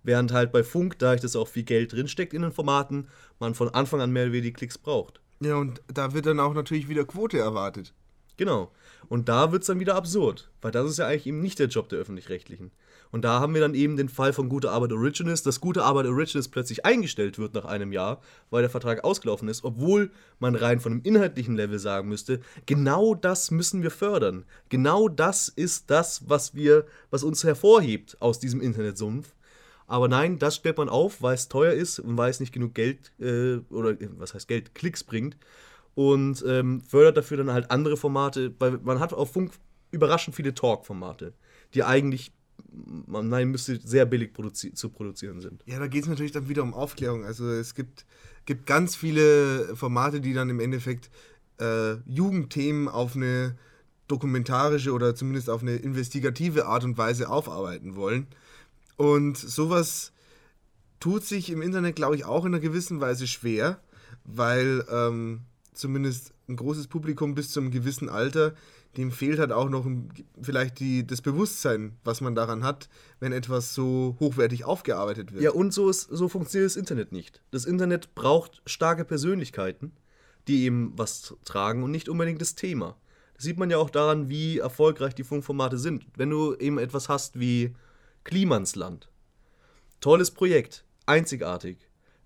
Während 0.03 0.33
halt 0.33 0.51
bei 0.51 0.65
Funk, 0.65 0.99
da 0.99 1.15
dass 1.15 1.37
auch 1.37 1.49
viel 1.49 1.63
Geld 1.63 1.93
drinsteckt 1.93 2.35
in 2.35 2.43
den 2.43 2.53
Formaten, 2.53 3.09
man 3.39 3.55
von 3.55 3.69
Anfang 3.69 4.01
an 4.01 4.11
mehr 4.11 4.25
oder 4.25 4.33
weniger 4.33 4.51
die 4.51 4.53
Klicks 4.55 4.79
braucht. 4.79 5.21
ja, 5.41 5.57
und 5.57 5.81
da 5.87 6.13
wird 6.13 6.27
dann 6.27 6.41
auch 6.41 6.55
natürlich 6.55 6.89
wieder 6.89 7.05
Quote 7.05 7.39
erwartet. 7.39 7.95
Genau. 8.37 8.73
Und 9.09 9.29
da 9.29 9.53
wird 9.53 9.63
es 9.63 9.69
dann 9.69 9.79
wieder 9.79 9.95
absurd, 9.95 10.51
weil 10.61 10.73
das 10.73 10.91
ist 10.91 10.99
ja 10.99 11.07
eigentlich 11.07 11.27
eben 11.27 11.41
nicht 11.41 11.59
der 11.59 11.69
Job 11.69 11.89
der 11.89 12.01
Öffentlich-Rechtlichen. 12.01 12.73
Und 13.13 13.25
da 13.25 13.41
haben 13.41 13.55
wir 13.55 13.61
dann 13.61 13.75
eben 13.75 13.97
den 13.97 14.09
Fall 14.09 14.33
von 14.33 14.49
Gute 14.49 14.71
Arbeit 14.71 14.91
Originals, 14.93 15.43
dass 15.43 15.61
Gute 15.61 15.85
Arbeit 15.85 16.07
Originals 16.07 16.49
plötzlich 16.49 16.85
eingestellt 16.85 17.39
wird 17.39 17.55
nach 17.55 17.67
einem 17.67 17.93
Jahr, 17.93 18.21
weil 18.51 18.63
der 18.63 18.71
Vertrag 18.71 19.05
ausgelaufen 19.05 19.49
ist, 19.49 19.63
obwohl 19.65 20.11
man 20.41 20.55
rein 20.57 20.81
von 20.81 20.93
einem 20.93 21.03
inhaltlichen 21.05 21.55
Level 21.55 21.79
sagen 21.79 22.09
müsste, 22.09 22.41
genau 22.67 23.15
das 23.15 23.51
müssen 23.51 23.83
wir 23.83 23.91
fördern. 23.91 24.45
Genau 24.71 25.09
das 25.09 25.49
ist 25.49 25.91
das, 25.91 26.29
was 26.29 26.55
wir, 26.55 26.87
was 27.11 27.23
uns 27.23 27.45
hervorhebt 27.45 28.17
aus 28.21 28.41
diesem 28.41 28.63
Internetsumpf. 28.63 29.35
Aber 29.87 30.09
nein, 30.09 30.39
das 30.39 30.57
stellt 30.57 30.79
man 30.79 30.89
auf, 30.89 31.21
weil 31.21 31.35
es 31.35 31.49
teuer 31.49 31.75
ist 31.75 31.99
und 31.99 32.17
weil 32.17 32.31
es 32.31 32.41
nicht 32.41 32.53
genug 32.53 32.75
Geld 32.75 33.13
äh, 33.21 33.57
oder 33.69 33.91
äh, 33.91 34.09
was 34.17 34.33
heißt 34.33 34.49
Geld, 34.49 34.75
Klicks 34.75 35.05
bringt 35.05 35.37
und 35.95 36.43
ähm, 36.49 36.81
fördert 36.81 37.19
dafür 37.19 37.37
dann 37.37 37.53
halt 37.53 37.71
andere 37.71 37.99
Formate, 37.99 38.55
weil 38.59 38.79
man 38.83 39.01
hat 39.01 39.13
auf 39.13 39.33
Funk 39.33 39.53
überraschend 39.91 40.35
viele 40.35 40.55
Talk-Formate, 40.55 41.35
die 41.75 41.85
eigentlich, 41.85 42.33
meinen 43.07 43.51
müsste, 43.51 43.79
sehr 43.83 44.07
billig 44.07 44.33
produzi 44.33 44.73
zu 44.73 44.89
produzieren 44.89 45.41
sind. 45.41 45.63
Ja, 45.67 45.79
da 45.79 45.87
geht 45.87 46.05
es 46.05 46.09
natürlich 46.09 46.33
dann 46.33 46.49
wieder 46.49 46.63
um 46.63 46.75
Aufklärung. 46.75 47.25
Also 47.25 47.49
es 47.51 47.75
gibt, 47.75 48.07
gibt 48.47 48.67
ganz 48.67 48.97
viele 48.97 49.77
Formate, 49.77 50.21
die 50.21 50.33
dann 50.33 50.51
im 50.51 50.61
Endeffekt 50.61 51.11
äh, 51.59 51.95
Jugendthemen 52.07 52.89
auf 52.89 53.17
eine 53.17 53.57
dokumentarische 54.09 54.93
oder 54.93 55.15
zumindest 55.15 55.49
auf 55.49 55.63
eine 55.63 55.77
investigative 55.77 56.67
Art 56.67 56.85
und 56.85 56.99
Weise 56.99 57.29
aufarbeiten 57.29 57.97
wollen. 57.97 58.27
Und 58.97 59.39
sowas 59.39 60.13
tut 61.01 61.25
sich 61.25 61.51
im 61.51 61.63
Internet, 61.63 61.97
glaube 61.97 62.15
ich, 62.15 62.25
auch 62.25 62.45
in 62.45 62.55
einer 62.55 62.61
gewissen 62.61 63.01
Weise 63.01 63.27
schwer, 63.27 63.81
weil 64.25 64.85
ähm, 64.91 65.41
zumindest 65.73 66.33
ein 66.49 66.57
großes 66.57 66.87
Publikum 66.87 67.35
bis 67.35 67.51
zu 67.51 67.61
einem 67.61 67.71
gewissen 67.71 68.09
Alter, 68.09 68.55
dem 68.97 69.11
fehlt 69.11 69.39
halt 69.39 69.53
auch 69.53 69.69
noch 69.69 69.87
vielleicht 70.41 70.79
die, 70.79 71.07
das 71.07 71.23
Bewusstsein, 71.23 71.97
was 72.05 72.21
man 72.21 72.35
daran 72.35 72.63
hat, 72.63 72.89
wenn 73.21 73.33
etwas 73.33 73.75
so 73.75 74.17
hochwertig 74.21 74.65
aufgearbeitet 74.65 75.33
wird. 75.33 75.43
Ja, 75.43 75.53
und 75.53 75.73
so, 75.73 75.89
ist, 75.89 76.03
so 76.11 76.29
funktioniert 76.29 76.71
das 76.71 76.77
Internet 76.77 77.13
nicht. 77.13 77.43
Das 77.51 77.65
Internet 77.65 78.15
braucht 78.15 78.61
starke 78.67 79.05
Persönlichkeiten, 79.05 79.93
die 80.47 80.65
eben 80.65 80.93
was 80.97 81.35
tragen 81.45 81.83
und 81.83 81.91
nicht 81.91 82.09
unbedingt 82.09 82.41
das 82.41 82.55
Thema. 82.55 82.97
Das 83.35 83.45
sieht 83.45 83.59
man 83.59 83.71
ja 83.71 83.79
auch 83.79 83.91
daran, 83.91 84.29
wie 84.29 84.59
erfolgreich 84.59 85.15
die 85.15 85.25
Funkformate 85.25 85.79
sind. 85.79 86.07
Wenn 86.17 86.31
du 86.31 86.55
eben 86.57 86.79
etwas 86.79 87.09
hast 87.09 87.41
wie 87.41 87.75
Klimansland. 88.25 89.09
Tolles 90.01 90.31
Projekt, 90.31 90.85
einzigartig. 91.07 91.79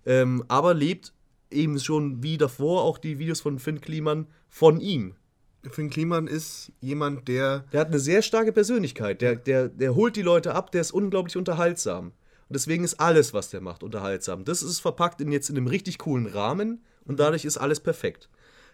Ähm, 0.05 0.43
aber 0.47 0.73
lebt 0.73 1.13
eben 1.49 1.79
schon 1.79 2.23
wie 2.23 2.37
davor 2.37 2.83
auch 2.83 2.97
die 2.97 3.19
Videos 3.19 3.41
von 3.41 3.59
Finn 3.59 3.79
Kliman 3.81 4.27
von 4.49 4.81
ihm. 4.81 5.15
Finn 5.69 5.89
Kliman 5.89 6.27
ist 6.27 6.71
jemand, 6.79 7.27
der 7.27 7.65
Der 7.71 7.81
hat 7.81 7.87
eine 7.87 7.99
sehr 7.99 8.21
starke 8.21 8.51
Persönlichkeit. 8.51 9.21
Der, 9.21 9.35
der, 9.35 9.69
der 9.69 9.95
holt 9.95 10.15
die 10.15 10.21
Leute 10.21 10.55
ab, 10.55 10.71
der 10.71 10.81
ist 10.81 10.91
unglaublich 10.91 11.37
unterhaltsam. 11.37 12.07
Und 12.49 12.55
deswegen 12.55 12.83
ist 12.83 12.99
alles, 12.99 13.33
was 13.33 13.49
der 13.49 13.61
macht, 13.61 13.83
unterhaltsam. 13.83 14.45
Das 14.45 14.63
ist 14.63 14.79
verpackt 14.79 15.21
in 15.21 15.31
jetzt 15.31 15.49
in 15.49 15.57
einem 15.57 15.67
richtig 15.67 15.97
coolen 15.97 16.27
Rahmen 16.27 16.81
und 17.05 17.19
dadurch 17.19 17.45
ist 17.45 17.57
alles 17.57 17.79
perfekt. 17.79 18.29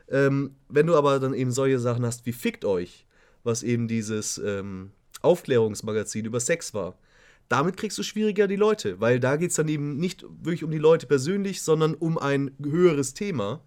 Ähm, 0.10 0.56
wenn 0.70 0.88
du 0.88 0.96
aber 0.96 1.20
dann 1.20 1.34
eben 1.34 1.52
solche 1.52 1.80
Sachen 1.80 2.06
hast 2.06 2.26
wie 2.26 2.34
Fickt 2.34 2.66
euch, 2.66 3.08
was 3.44 3.64
eben 3.64 3.88
dieses 3.88 4.38
ähm, 4.38 4.92
Aufklärungsmagazin 5.22 6.26
über 6.26 6.40
Sex 6.40 6.74
war, 6.74 6.98
damit 7.50 7.78
kriegst 7.78 7.98
du 7.98 8.04
schwieriger 8.04 8.48
die 8.48 8.56
Leute, 8.56 9.00
weil 9.00 9.20
da 9.20 9.36
geht 9.36 9.52
es 9.52 9.56
dann 9.56 9.68
eben 9.68 9.98
nicht 9.98 10.26
wirklich 10.42 10.64
um 10.64 10.72
die 10.72 10.78
Leute 10.78 11.08
persönlich, 11.08 11.62
sondern 11.62 11.94
um 11.94 12.18
ein 12.18 12.52
höheres 12.62 13.14
Thema. 13.14 13.62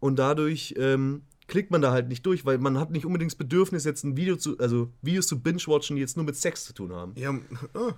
Und 0.00 0.18
dadurch 0.18 0.74
ähm, 0.78 1.22
klickt 1.52 1.70
man 1.70 1.82
da 1.82 1.92
halt 1.92 2.08
nicht 2.08 2.24
durch, 2.24 2.46
weil 2.46 2.56
man 2.56 2.78
hat 2.78 2.90
nicht 2.90 3.04
unbedingt 3.04 3.30
das 3.30 3.36
Bedürfnis, 3.36 3.84
jetzt 3.84 4.04
ein 4.04 4.16
Video 4.16 4.36
zu, 4.36 4.58
also 4.58 4.88
Videos 5.02 5.26
zu 5.26 5.38
binge-watchen, 5.38 5.96
die 5.96 6.00
jetzt 6.00 6.16
nur 6.16 6.24
mit 6.24 6.34
Sex 6.34 6.64
zu 6.64 6.72
tun 6.72 6.94
haben. 6.94 7.12
ja, 7.14 7.34
oh, 7.74 7.92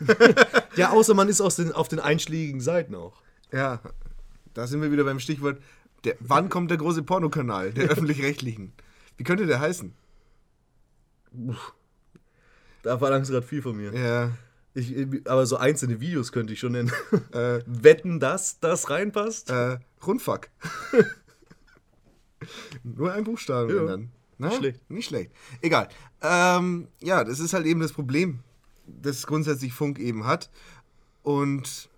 Ja, 0.76 0.90
außer 0.90 1.14
man 1.14 1.28
ist 1.28 1.40
aus 1.40 1.54
den, 1.54 1.70
auf 1.70 1.86
den 1.86 2.00
einschlägigen 2.00 2.60
Seiten 2.60 2.96
auch. 2.96 3.22
ja, 3.52 3.80
da 4.54 4.66
sind 4.66 4.82
wir 4.82 4.90
wieder 4.90 5.04
beim 5.04 5.20
Stichwort, 5.20 5.62
der, 6.04 6.16
wann 6.18 6.48
kommt 6.48 6.70
der 6.72 6.78
große 6.78 7.04
Pornokanal 7.04 7.72
der 7.72 7.88
öffentlich-rechtlichen? 7.90 8.72
Wie 9.16 9.22
könnte 9.24 9.46
der 9.46 9.60
heißen? 9.60 9.92
Da 12.82 12.98
verlangst 12.98 13.30
du 13.30 13.34
gerade 13.34 13.46
viel 13.46 13.62
von 13.62 13.76
mir. 13.76 13.94
Ja, 13.94 14.32
Ich, 14.74 14.94
aber 15.28 15.46
so 15.46 15.58
einzelne 15.58 16.00
Videos 16.00 16.32
könnte 16.32 16.52
ich 16.54 16.58
schon 16.58 16.72
nennen. 16.72 16.90
äh, 17.32 17.60
Wetten, 17.66 18.18
dass 18.18 18.58
das 18.58 18.90
reinpasst? 18.90 19.50
äh, 19.50 19.78
Rundfuck. 20.04 20.48
Nur 22.84 23.12
ein 23.12 23.24
Buchstaben 23.24 23.70
Ja, 23.70 23.80
ändern. 23.80 24.10
Na? 24.38 24.48
nicht 24.48 24.58
schlecht. 24.58 24.90
Nicht 24.90 25.06
schlecht. 25.08 25.30
Egal. 25.62 25.88
Ähm, 26.22 26.88
ja, 27.00 27.24
das 27.24 27.40
ist 27.40 27.52
halt 27.54 27.66
eben 27.66 27.80
das 27.80 27.92
Problem, 27.92 28.40
das 28.86 29.26
grundsätzlich 29.26 29.72
Funk 29.72 29.98
eben 29.98 30.26
hat. 30.26 30.50
Und 31.22 31.88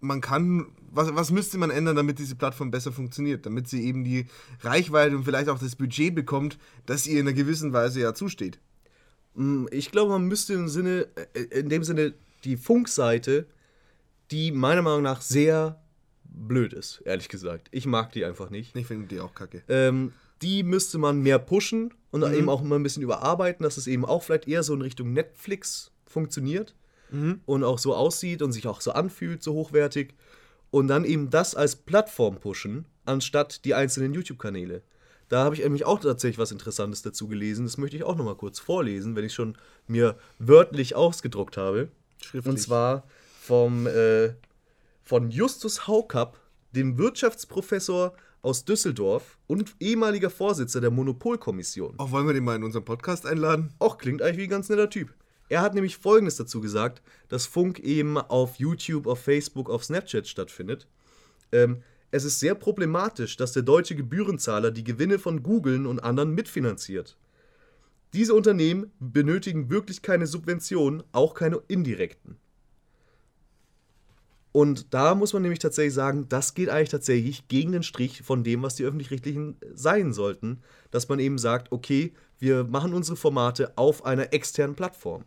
man 0.00 0.20
kann, 0.20 0.66
was, 0.90 1.14
was 1.14 1.30
müsste 1.30 1.58
man 1.58 1.70
ändern, 1.70 1.96
damit 1.96 2.18
diese 2.18 2.36
Plattform 2.36 2.70
besser 2.70 2.92
funktioniert? 2.92 3.44
Damit 3.46 3.68
sie 3.68 3.82
eben 3.84 4.04
die 4.04 4.26
Reichweite 4.60 5.16
und 5.16 5.24
vielleicht 5.24 5.48
auch 5.48 5.58
das 5.58 5.76
Budget 5.76 6.14
bekommt, 6.14 6.58
das 6.86 7.06
ihr 7.06 7.20
in 7.20 7.26
einer 7.26 7.36
gewissen 7.36 7.72
Weise 7.72 8.00
ja 8.00 8.14
zusteht. 8.14 8.58
Mm, 9.34 9.66
Ich 9.70 9.90
glaube, 9.90 10.12
man 10.12 10.24
müsste 10.26 10.54
im 10.54 10.68
Sinne, 10.68 11.08
äh, 11.34 11.40
in 11.60 11.68
dem 11.68 11.82
Sinne 11.84 12.14
die 12.44 12.56
Funkseite, 12.56 13.46
die 14.30 14.52
meiner 14.52 14.82
Meinung 14.82 15.02
nach 15.02 15.20
sehr 15.20 15.80
blöd 16.34 16.72
ist, 16.72 17.02
ehrlich 17.04 17.28
gesagt. 17.28 17.68
Ich 17.70 17.86
mag 17.86 18.12
die 18.12 18.24
einfach 18.24 18.50
nicht. 18.50 18.74
Ich 18.76 18.86
finde 18.86 19.06
die 19.06 19.20
auch 19.20 19.34
kacke. 19.34 19.62
Ähm, 19.68 20.12
die 20.40 20.62
müsste 20.62 20.98
man 20.98 21.22
mehr 21.22 21.38
pushen 21.38 21.94
und 22.10 22.22
eben 22.24 22.48
auch 22.48 22.62
mal 22.62 22.76
ein 22.76 22.82
bisschen 22.82 23.02
überarbeiten, 23.02 23.62
dass 23.62 23.76
es 23.76 23.86
eben 23.86 24.04
auch 24.04 24.22
vielleicht 24.22 24.48
eher 24.48 24.62
so 24.62 24.74
in 24.74 24.82
Richtung 24.82 25.12
Netflix 25.12 25.92
funktioniert 26.04 26.74
und 27.46 27.62
auch 27.64 27.78
so 27.78 27.94
aussieht 27.94 28.42
und 28.42 28.52
sich 28.52 28.66
auch 28.66 28.80
so 28.80 28.92
anfühlt, 28.92 29.42
so 29.42 29.52
hochwertig. 29.52 30.14
Und 30.70 30.88
dann 30.88 31.04
eben 31.04 31.30
das 31.30 31.54
als 31.54 31.76
Plattform 31.76 32.40
pushen, 32.40 32.86
anstatt 33.04 33.64
die 33.64 33.74
einzelnen 33.74 34.14
YouTube-Kanäle. 34.14 34.82
Da 35.28 35.44
habe 35.44 35.54
ich 35.54 35.62
nämlich 35.62 35.84
auch 35.84 36.00
tatsächlich 36.00 36.38
was 36.38 36.52
Interessantes 36.52 37.02
dazu 37.02 37.28
gelesen. 37.28 37.64
Das 37.66 37.78
möchte 37.78 37.96
ich 37.96 38.04
auch 38.04 38.16
noch 38.16 38.24
mal 38.24 38.34
kurz 38.34 38.58
vorlesen, 38.58 39.14
wenn 39.16 39.24
ich 39.24 39.34
schon 39.34 39.56
mir 39.86 40.16
wörtlich 40.38 40.94
ausgedruckt 40.94 41.56
habe. 41.56 41.88
Schriftlich. 42.22 42.46
Und 42.46 42.58
zwar 42.58 43.04
vom, 43.40 43.86
äh, 43.86 44.30
von 45.02 45.30
Justus 45.30 45.86
Haukapp, 45.86 46.38
dem 46.72 46.98
Wirtschaftsprofessor 46.98 48.14
aus 48.42 48.64
Düsseldorf 48.64 49.38
und 49.46 49.74
ehemaliger 49.78 50.30
Vorsitzender 50.30 50.88
der 50.88 50.90
Monopolkommission. 50.90 51.94
Auch 51.98 52.10
wollen 52.10 52.26
wir 52.26 52.34
den 52.34 52.44
mal 52.44 52.56
in 52.56 52.64
unseren 52.64 52.84
Podcast 52.84 53.26
einladen? 53.26 53.72
Auch 53.78 53.98
klingt 53.98 54.20
eigentlich 54.22 54.38
wie 54.38 54.44
ein 54.44 54.50
ganz 54.50 54.68
netter 54.68 54.90
Typ. 54.90 55.14
Er 55.48 55.60
hat 55.60 55.74
nämlich 55.74 55.98
Folgendes 55.98 56.36
dazu 56.36 56.60
gesagt, 56.60 57.02
dass 57.28 57.46
Funk 57.46 57.78
eben 57.78 58.16
auf 58.16 58.56
YouTube, 58.56 59.06
auf 59.06 59.20
Facebook, 59.20 59.70
auf 59.70 59.84
Snapchat 59.84 60.26
stattfindet. 60.26 60.88
Ähm, 61.52 61.82
es 62.10 62.24
ist 62.24 62.40
sehr 62.40 62.54
problematisch, 62.54 63.36
dass 63.36 63.52
der 63.52 63.62
deutsche 63.62 63.94
Gebührenzahler 63.94 64.70
die 64.70 64.84
Gewinne 64.84 65.18
von 65.18 65.42
Googlen 65.42 65.86
und 65.86 66.00
anderen 66.00 66.34
mitfinanziert. 66.34 67.16
Diese 68.12 68.34
Unternehmen 68.34 68.92
benötigen 69.00 69.70
wirklich 69.70 70.02
keine 70.02 70.26
Subventionen, 70.26 71.02
auch 71.12 71.34
keine 71.34 71.62
indirekten. 71.68 72.36
Und 74.52 74.92
da 74.92 75.14
muss 75.14 75.32
man 75.32 75.42
nämlich 75.42 75.60
tatsächlich 75.60 75.94
sagen, 75.94 76.28
das 76.28 76.52
geht 76.54 76.68
eigentlich 76.68 76.90
tatsächlich 76.90 77.48
gegen 77.48 77.72
den 77.72 77.82
Strich 77.82 78.22
von 78.22 78.44
dem, 78.44 78.62
was 78.62 78.74
die 78.74 78.84
öffentlich-rechtlichen 78.84 79.56
sein 79.74 80.12
sollten, 80.12 80.60
dass 80.90 81.08
man 81.08 81.18
eben 81.18 81.38
sagt, 81.38 81.72
okay, 81.72 82.12
wir 82.38 82.64
machen 82.64 82.92
unsere 82.92 83.16
Formate 83.16 83.72
auf 83.76 84.04
einer 84.04 84.34
externen 84.34 84.76
Plattform. 84.76 85.24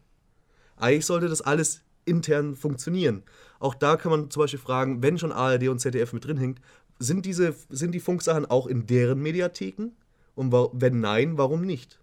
Eigentlich 0.77 1.07
sollte 1.07 1.27
das 1.27 1.41
alles 1.41 1.81
intern 2.05 2.55
funktionieren. 2.55 3.23
Auch 3.59 3.73
da 3.73 3.97
kann 3.97 4.11
man 4.11 4.29
zum 4.29 4.43
Beispiel 4.43 4.59
fragen, 4.59 5.01
wenn 5.01 5.17
schon 5.17 5.31
ARD 5.31 5.69
und 5.69 5.79
ZDF 5.79 6.13
mit 6.13 6.25
drin 6.25 6.37
hängt, 6.37 6.61
sind, 6.99 7.25
diese, 7.25 7.55
sind 7.69 7.93
die 7.93 7.99
Funksachen 7.99 8.45
auch 8.45 8.67
in 8.67 8.85
deren 8.85 9.21
Mediatheken? 9.21 9.91
Und 10.35 10.51
wenn 10.51 10.99
nein, 10.99 11.37
warum 11.37 11.61
nicht? 11.61 11.99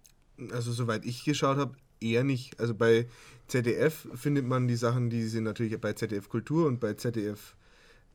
Also 0.51 0.71
soweit 0.71 1.05
ich 1.05 1.23
geschaut 1.23 1.57
habe, 1.57 1.75
eher 2.01 2.23
nicht. 2.23 2.59
Also 2.59 2.73
bei 2.73 3.07
ZDF 3.47 4.07
findet 4.15 4.45
man 4.45 4.67
die 4.67 4.75
Sachen, 4.75 5.09
die 5.09 5.23
sind 5.23 5.43
natürlich 5.43 5.79
bei 5.79 5.93
ZDF 5.93 6.29
Kultur 6.29 6.67
und 6.67 6.79
bei 6.79 6.93
ZDF. 6.93 7.55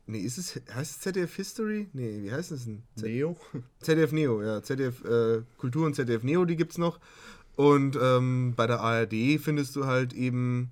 Nee, 0.07 0.21
ist 0.21 0.39
es, 0.39 0.61
heißt 0.75 0.91
es 0.91 1.01
ZDF 1.01 1.35
History? 1.37 1.89
Nee, 1.93 2.23
wie 2.23 2.33
heißt 2.33 2.51
es 2.51 2.65
denn? 2.65 2.83
Z 2.97 3.05
Neo? 3.07 3.37
ZDF 3.81 4.13
Neo, 4.13 4.43
ja. 4.43 4.63
ZDF 4.63 5.05
äh, 5.05 5.43
Kultur 5.59 5.87
und 5.87 5.95
ZDF 5.95 6.23
Neo, 6.23 6.45
die 6.45 6.57
gibt's 6.57 6.79
noch. 6.79 6.99
Und 7.57 7.99
ähm, 8.01 8.55
bei 8.57 8.67
der 8.67 8.81
ARD 8.81 9.39
findest 9.39 9.77
du 9.77 9.85
halt 9.85 10.13
eben 10.13 10.71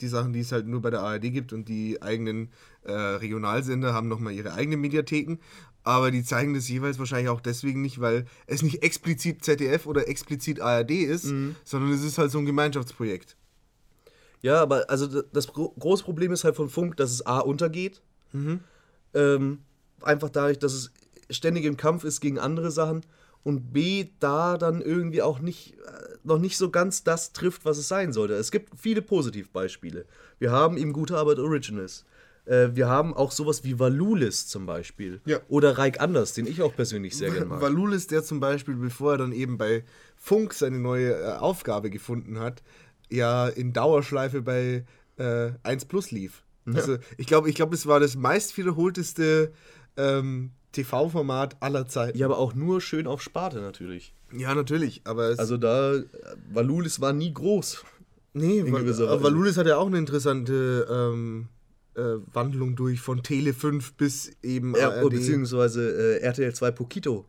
die 0.00 0.08
Sachen, 0.08 0.32
die 0.32 0.40
es 0.40 0.50
halt 0.50 0.66
nur 0.66 0.82
bei 0.82 0.90
der 0.90 1.00
ARD 1.00 1.32
gibt 1.32 1.52
und 1.52 1.68
die 1.68 2.02
eigenen 2.02 2.50
äh, 2.84 2.92
Regionalsender 2.92 3.94
haben 3.94 4.08
nochmal 4.08 4.32
ihre 4.32 4.52
eigenen 4.52 4.80
Mediatheken. 4.80 5.38
Aber 5.84 6.10
die 6.10 6.24
zeigen 6.24 6.54
das 6.54 6.68
jeweils 6.68 6.98
wahrscheinlich 6.98 7.28
auch 7.28 7.40
deswegen 7.40 7.80
nicht, 7.80 8.00
weil 8.00 8.26
es 8.46 8.62
nicht 8.62 8.82
explizit 8.82 9.44
ZDF 9.44 9.86
oder 9.86 10.08
explizit 10.08 10.60
ARD 10.60 10.90
ist, 10.90 11.32
sondern 11.64 11.92
es 11.92 12.02
ist 12.02 12.18
halt 12.18 12.32
so 12.32 12.38
ein 12.38 12.44
Gemeinschaftsprojekt. 12.44 13.36
Ja, 14.42 14.60
aber 14.60 14.88
also 14.88 15.22
das 15.22 15.48
gro 15.48 15.74
große 15.78 16.04
Problem 16.04 16.32
ist 16.32 16.44
halt 16.44 16.56
von 16.56 16.68
Funk, 16.68 16.96
dass 16.96 17.10
es 17.10 17.26
A 17.26 17.38
untergeht. 17.40 18.02
Ähm, 19.14 19.58
einfach 20.02 20.28
dadurch, 20.28 20.58
dass 20.58 20.72
es 20.72 20.92
ständig 21.30 21.64
im 21.64 21.76
Kampf 21.76 22.04
ist 22.04 22.20
gegen 22.20 22.38
andere 22.38 22.70
Sachen 22.70 23.02
und 23.42 23.72
B 23.72 24.08
da 24.20 24.58
dann 24.58 24.80
irgendwie 24.82 25.22
auch 25.22 25.38
nicht 25.38 25.74
äh, 25.74 26.16
noch 26.24 26.38
nicht 26.38 26.56
so 26.56 26.70
ganz 26.70 27.04
das 27.04 27.32
trifft, 27.32 27.64
was 27.64 27.78
es 27.78 27.88
sein 27.88 28.12
sollte. 28.12 28.34
Es 28.34 28.50
gibt 28.50 28.78
viele 28.78 29.02
Positivbeispiele. 29.02 30.04
Wir 30.38 30.50
haben 30.50 30.76
eben 30.76 30.92
gute 30.92 31.16
Arbeit 31.16 31.38
Originals. 31.38 32.04
Äh, 32.46 32.70
wir 32.74 32.88
haben 32.88 33.14
auch 33.14 33.32
sowas 33.32 33.64
wie 33.64 33.78
Valulis 33.78 34.46
zum 34.46 34.66
Beispiel. 34.66 35.20
Ja. 35.24 35.40
Oder 35.48 35.78
Reik 35.78 36.00
Anders, 36.00 36.32
den 36.32 36.46
ich 36.46 36.62
auch 36.62 36.74
persönlich 36.74 37.16
sehr 37.16 37.30
gerne 37.30 37.46
mag. 37.46 37.60
Valulis, 37.60 38.06
der 38.06 38.22
zum 38.22 38.40
Beispiel, 38.40 38.74
bevor 38.74 39.12
er 39.12 39.18
dann 39.18 39.32
eben 39.32 39.58
bei 39.58 39.84
Funk 40.16 40.54
seine 40.54 40.78
neue 40.78 41.12
äh, 41.12 41.32
Aufgabe 41.36 41.90
gefunden 41.90 42.38
hat, 42.38 42.62
ja 43.10 43.48
in 43.48 43.72
Dauerschleife 43.72 44.42
bei 44.42 44.84
äh, 45.18 45.50
1 45.62 45.84
Plus 45.86 46.10
lief. 46.10 46.42
Also 46.74 46.98
ich 47.16 47.26
glaube, 47.28 47.48
ich 47.48 47.54
glaub, 47.54 47.72
es 47.72 47.86
war 47.86 48.00
das 48.00 48.16
meist 48.16 48.56
wiederholteste 48.58 49.52
ähm, 49.96 50.50
TV-Format 50.72 51.56
aller 51.60 51.86
Zeiten. 51.86 52.18
ja, 52.18 52.26
aber 52.26 52.38
auch 52.38 52.54
nur 52.54 52.80
schön 52.80 53.06
auf 53.06 53.22
Sparte 53.22 53.60
natürlich. 53.60 54.14
Ja, 54.36 54.52
natürlich, 54.54 55.02
aber 55.04 55.34
Also 55.38 55.56
da, 55.56 55.94
Valulis 56.52 57.00
war 57.00 57.12
nie 57.12 57.32
groß. 57.32 57.84
nee, 58.34 58.60
aber. 58.62 59.22
Valulis 59.22 59.56
hat 59.56 59.68
ja 59.68 59.76
auch 59.76 59.86
eine 59.86 59.98
interessante 59.98 60.86
ähm, 60.90 61.46
äh, 61.94 62.02
Wandlung 62.32 62.74
durch 62.74 63.00
von 63.00 63.22
Tele 63.22 63.54
5 63.54 63.94
bis 63.94 64.32
eben 64.42 64.74
Ja, 64.74 64.90
ARD. 64.90 65.10
beziehungsweise 65.10 66.18
äh, 66.18 66.22
RTL 66.22 66.52
2 66.52 66.70
Pokito 66.72 67.26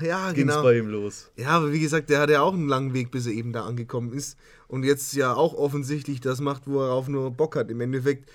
ja, 0.00 0.32
ging 0.32 0.48
es 0.48 0.54
genau. 0.54 0.62
bei 0.62 0.78
ihm 0.78 0.88
los. 0.88 1.30
Ja, 1.36 1.50
aber 1.50 1.72
wie 1.72 1.80
gesagt, 1.80 2.10
der 2.10 2.20
hat 2.20 2.30
ja 2.30 2.42
auch 2.42 2.52
einen 2.52 2.68
langen 2.68 2.94
Weg, 2.94 3.10
bis 3.10 3.26
er 3.26 3.32
eben 3.32 3.52
da 3.52 3.64
angekommen 3.64 4.12
ist. 4.12 4.38
Und 4.66 4.84
jetzt 4.84 5.14
ja 5.14 5.34
auch 5.34 5.54
offensichtlich 5.54 6.20
das 6.20 6.40
macht, 6.40 6.66
worauf 6.66 7.08
nur 7.08 7.30
Bock 7.30 7.56
hat. 7.56 7.70
Im 7.70 7.80
Endeffekt 7.80 8.30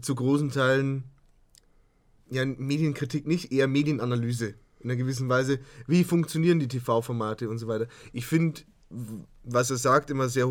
zu 0.00 0.14
großen 0.14 0.50
Teilen 0.50 1.04
ja 2.28 2.44
Medienkritik 2.44 3.26
nicht, 3.26 3.52
eher 3.52 3.68
Medienanalyse. 3.68 4.54
In 4.80 4.90
einer 4.90 4.96
gewissen 4.96 5.28
Weise, 5.28 5.58
wie 5.86 6.04
funktionieren 6.04 6.58
die 6.58 6.68
TV-Formate 6.68 7.48
und 7.48 7.58
so 7.58 7.66
weiter. 7.66 7.86
Ich 8.12 8.26
finde, 8.26 8.62
was 9.44 9.70
er 9.70 9.76
sagt, 9.76 10.10
immer 10.10 10.28
sehr 10.28 10.48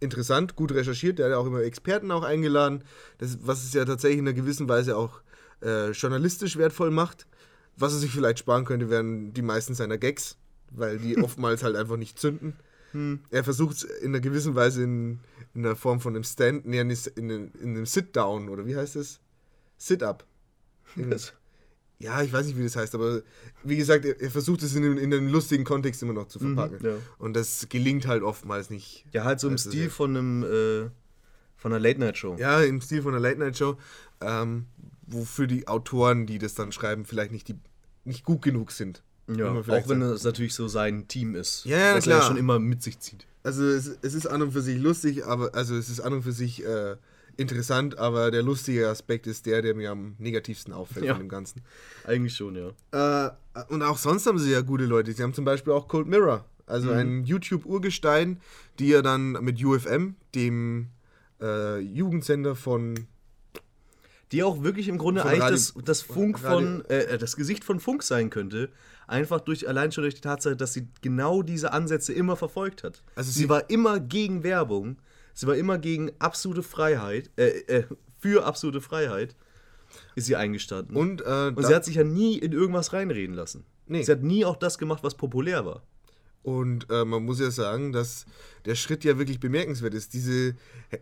interessant, 0.00 0.56
gut 0.56 0.72
recherchiert. 0.72 1.18
Der 1.18 1.26
hat 1.26 1.32
ja 1.32 1.38
auch 1.38 1.46
immer 1.46 1.62
Experten 1.62 2.10
auch 2.10 2.22
eingeladen, 2.22 2.84
das, 3.18 3.38
was 3.42 3.64
es 3.64 3.74
ja 3.74 3.84
tatsächlich 3.84 4.18
in 4.18 4.26
einer 4.26 4.36
gewissen 4.36 4.68
Weise 4.68 4.96
auch 4.96 5.20
äh, 5.62 5.90
journalistisch 5.90 6.56
wertvoll 6.56 6.90
macht. 6.90 7.26
Was 7.76 7.92
er 7.92 7.98
sich 7.98 8.10
vielleicht 8.12 8.38
sparen 8.40 8.64
könnte, 8.64 8.90
wären 8.90 9.32
die 9.32 9.42
meisten 9.42 9.74
seiner 9.74 9.96
Gags, 9.98 10.36
weil 10.70 10.98
die 10.98 11.16
oftmals 11.22 11.62
halt 11.62 11.76
einfach 11.76 11.96
nicht 11.96 12.18
zünden. 12.18 12.54
Er 13.30 13.44
versucht 13.44 13.76
es 13.76 13.82
in 13.84 14.08
einer 14.08 14.18
gewissen 14.20 14.56
Weise 14.56 14.82
in, 14.82 15.20
in 15.54 15.62
der 15.62 15.76
Form 15.76 16.00
von 16.00 16.12
einem 16.14 16.24
Stand, 16.24 16.66
nee, 16.66 16.80
in, 16.80 16.90
in, 16.90 17.30
in 17.30 17.52
einem 17.62 17.86
Sit-Down 17.86 18.48
oder 18.48 18.66
wie 18.66 18.74
heißt 18.76 18.96
es? 18.96 19.20
Sit-Up. 19.78 20.26
Ja, 22.00 22.22
ich 22.22 22.32
weiß 22.32 22.46
nicht, 22.46 22.58
wie 22.58 22.64
das 22.64 22.76
heißt, 22.76 22.94
aber 22.94 23.22
wie 23.62 23.76
gesagt, 23.76 24.04
er, 24.06 24.20
er 24.20 24.30
versucht 24.30 24.62
es 24.62 24.74
in, 24.74 24.84
einem- 24.84 24.98
in 24.98 25.12
einem 25.12 25.28
lustigen 25.28 25.64
Kontext 25.64 26.02
immer 26.02 26.14
noch 26.14 26.28
zu 26.28 26.38
verpacken. 26.38 26.78
ja. 26.84 26.94
Und 27.18 27.34
das 27.36 27.68
gelingt 27.68 28.06
halt 28.06 28.22
oftmals 28.22 28.70
nicht. 28.70 29.04
Ja, 29.12 29.24
halt 29.24 29.38
so 29.38 29.48
im 29.48 29.52
Also 29.54 29.70
Stil 29.70 29.90
von 29.90 30.16
einem 30.16 30.42
äh, 30.42 30.90
von 31.56 31.72
einer 31.72 31.78
Late-Night-Show. 31.78 32.36
Ja, 32.38 32.60
im 32.62 32.80
Stil 32.80 33.02
von 33.02 33.12
einer 33.14 33.20
Late-Night-Show, 33.22 33.76
ähm, 34.22 34.64
wofür 35.10 35.46
die 35.46 35.68
Autoren, 35.68 36.26
die 36.26 36.38
das 36.38 36.54
dann 36.54 36.72
schreiben, 36.72 37.04
vielleicht 37.04 37.32
nicht, 37.32 37.48
die, 37.48 37.56
nicht 38.04 38.24
gut 38.24 38.42
genug 38.42 38.72
sind. 38.72 39.02
Ja, 39.28 39.52
auch 39.52 39.64
vielleicht 39.64 39.88
wenn 39.88 40.02
es 40.02 40.24
natürlich 40.24 40.54
so 40.54 40.66
sein 40.66 41.06
Team 41.06 41.34
ist. 41.34 41.64
Ja, 41.64 41.78
ja, 41.78 42.00
klar. 42.00 42.20
er 42.20 42.26
schon 42.26 42.36
immer 42.36 42.58
mit 42.58 42.82
sich 42.82 42.98
zieht. 42.98 43.26
Also 43.42 43.64
es, 43.64 43.98
es 44.02 44.14
ist 44.14 44.26
an 44.26 44.42
und 44.42 44.52
für 44.52 44.60
sich 44.62 44.78
lustig, 44.80 45.24
aber 45.24 45.54
also 45.54 45.76
es 45.76 45.88
ist 45.88 46.00
an 46.00 46.12
und 46.14 46.22
für 46.22 46.32
sich 46.32 46.64
äh, 46.64 46.96
interessant, 47.36 47.98
aber 47.98 48.30
der 48.30 48.42
lustige 48.42 48.88
Aspekt 48.88 49.26
ist 49.26 49.46
der, 49.46 49.62
der 49.62 49.74
mir 49.74 49.90
am 49.92 50.14
negativsten 50.18 50.74
auffällt 50.74 51.06
Ja. 51.06 51.14
von 51.14 51.22
dem 51.22 51.28
Ganzen. 51.28 51.62
Eigentlich 52.04 52.34
schon, 52.34 52.56
ja. 52.56 53.26
Äh, 53.26 53.30
und 53.68 53.82
auch 53.82 53.98
sonst 53.98 54.26
haben 54.26 54.38
sie 54.38 54.50
ja 54.50 54.60
gute 54.62 54.84
Leute. 54.84 55.12
Sie 55.12 55.22
haben 55.22 55.34
zum 55.34 55.44
Beispiel 55.44 55.72
auch 55.72 55.88
Cold 55.88 56.06
Mirror, 56.06 56.44
also 56.66 56.90
ein 56.90 57.24
YouTube-Urgestein, 57.24 58.40
die 58.78 58.88
ja 58.88 59.02
dann 59.02 59.32
mit 59.32 59.62
UFM, 59.62 60.14
dem 60.34 60.88
äh, 61.40 61.78
Jugendsender 61.78 62.54
von 62.54 62.94
Die 64.32 64.42
auch 64.44 64.62
wirklich 64.62 64.86
im 64.88 64.96
Grunde 64.98 65.24
eigentlich 65.24 65.42
Radio- 65.42 65.56
das, 65.56 65.74
das 65.84 66.02
Funk 66.02 66.38
von, 66.38 66.84
äh, 66.86 67.18
das 67.18 67.36
Gesicht 67.36 67.64
von 67.64 67.80
Funk 67.80 68.02
sein 68.02 68.30
könnte. 68.30 68.70
Einfach 69.08 69.40
durch, 69.40 69.66
allein 69.68 69.90
schon 69.90 70.02
durch 70.02 70.14
die 70.14 70.20
Tatsache, 70.20 70.54
dass 70.56 70.72
sie 70.72 70.86
genau 71.02 71.42
diese 71.42 71.72
Ansätze 71.72 72.12
immer 72.12 72.36
verfolgt 72.36 72.84
hat. 72.84 73.02
Also 73.16 73.32
sie, 73.32 73.40
sie- 73.40 73.48
war 73.48 73.68
immer 73.70 73.98
gegen 73.98 74.44
Werbung, 74.44 74.98
sie 75.34 75.46
war 75.48 75.56
immer 75.56 75.78
gegen 75.78 76.12
absolute 76.20 76.62
Freiheit, 76.62 77.30
äh, 77.36 77.48
äh, 77.66 77.84
für 78.18 78.44
absolute 78.44 78.80
Freiheit 78.80 79.34
ist 80.14 80.26
sie 80.26 80.36
eingestanden. 80.36 80.96
und, 80.96 81.22
äh, 81.22 81.52
Und 81.54 81.66
sie 81.66 81.74
hat 81.74 81.84
sich 81.84 81.96
ja 81.96 82.04
nie 82.04 82.38
in 82.38 82.52
irgendwas 82.52 82.92
reinreden 82.92 83.34
lassen. 83.34 83.64
Nee. 83.86 84.02
Sie 84.04 84.12
hat 84.12 84.22
nie 84.22 84.44
auch 84.44 84.54
das 84.56 84.78
gemacht, 84.78 85.02
was 85.02 85.16
populär 85.16 85.66
war. 85.66 85.82
Und 86.42 86.90
äh, 86.90 87.04
man 87.04 87.24
muss 87.24 87.38
ja 87.38 87.50
sagen, 87.50 87.92
dass 87.92 88.24
der 88.64 88.74
Schritt 88.74 89.04
ja 89.04 89.18
wirklich 89.18 89.40
bemerkenswert 89.40 89.92
ist. 89.92 90.14
Diese 90.14 90.54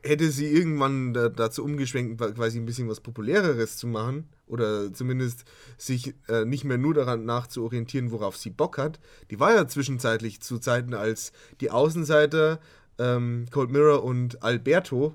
hätte 0.03 0.31
sie 0.31 0.47
irgendwann 0.47 1.15
da, 1.15 1.29
dazu 1.29 1.65
umgeschwenkt, 1.65 2.19
quasi 2.35 2.59
ein 2.59 2.67
bisschen 2.67 2.89
was 2.89 3.01
Populäreres 3.01 3.77
zu 3.77 3.87
machen 3.87 4.29
oder 4.47 4.93
zumindest 4.93 5.45
sich 5.77 6.15
äh, 6.29 6.45
nicht 6.45 6.65
mehr 6.65 6.79
nur 6.79 6.95
daran 6.95 7.25
nachzuorientieren, 7.25 8.11
worauf 8.11 8.37
sie 8.37 8.51
Bock 8.51 8.79
hat. 8.79 8.99
Die 9.31 9.39
war 9.39 9.55
ja 9.55 9.69
zwischenzeitlich 9.69 10.41
zu 10.41 10.59
Zeiten, 10.59 10.93
als 10.93 11.33
die 11.61 11.71
Außenseiter 11.71 12.59
ähm, 12.99 13.47
Cold 13.53 13.71
Mirror 13.71 14.03
und 14.03 14.43
Alberto, 14.43 15.15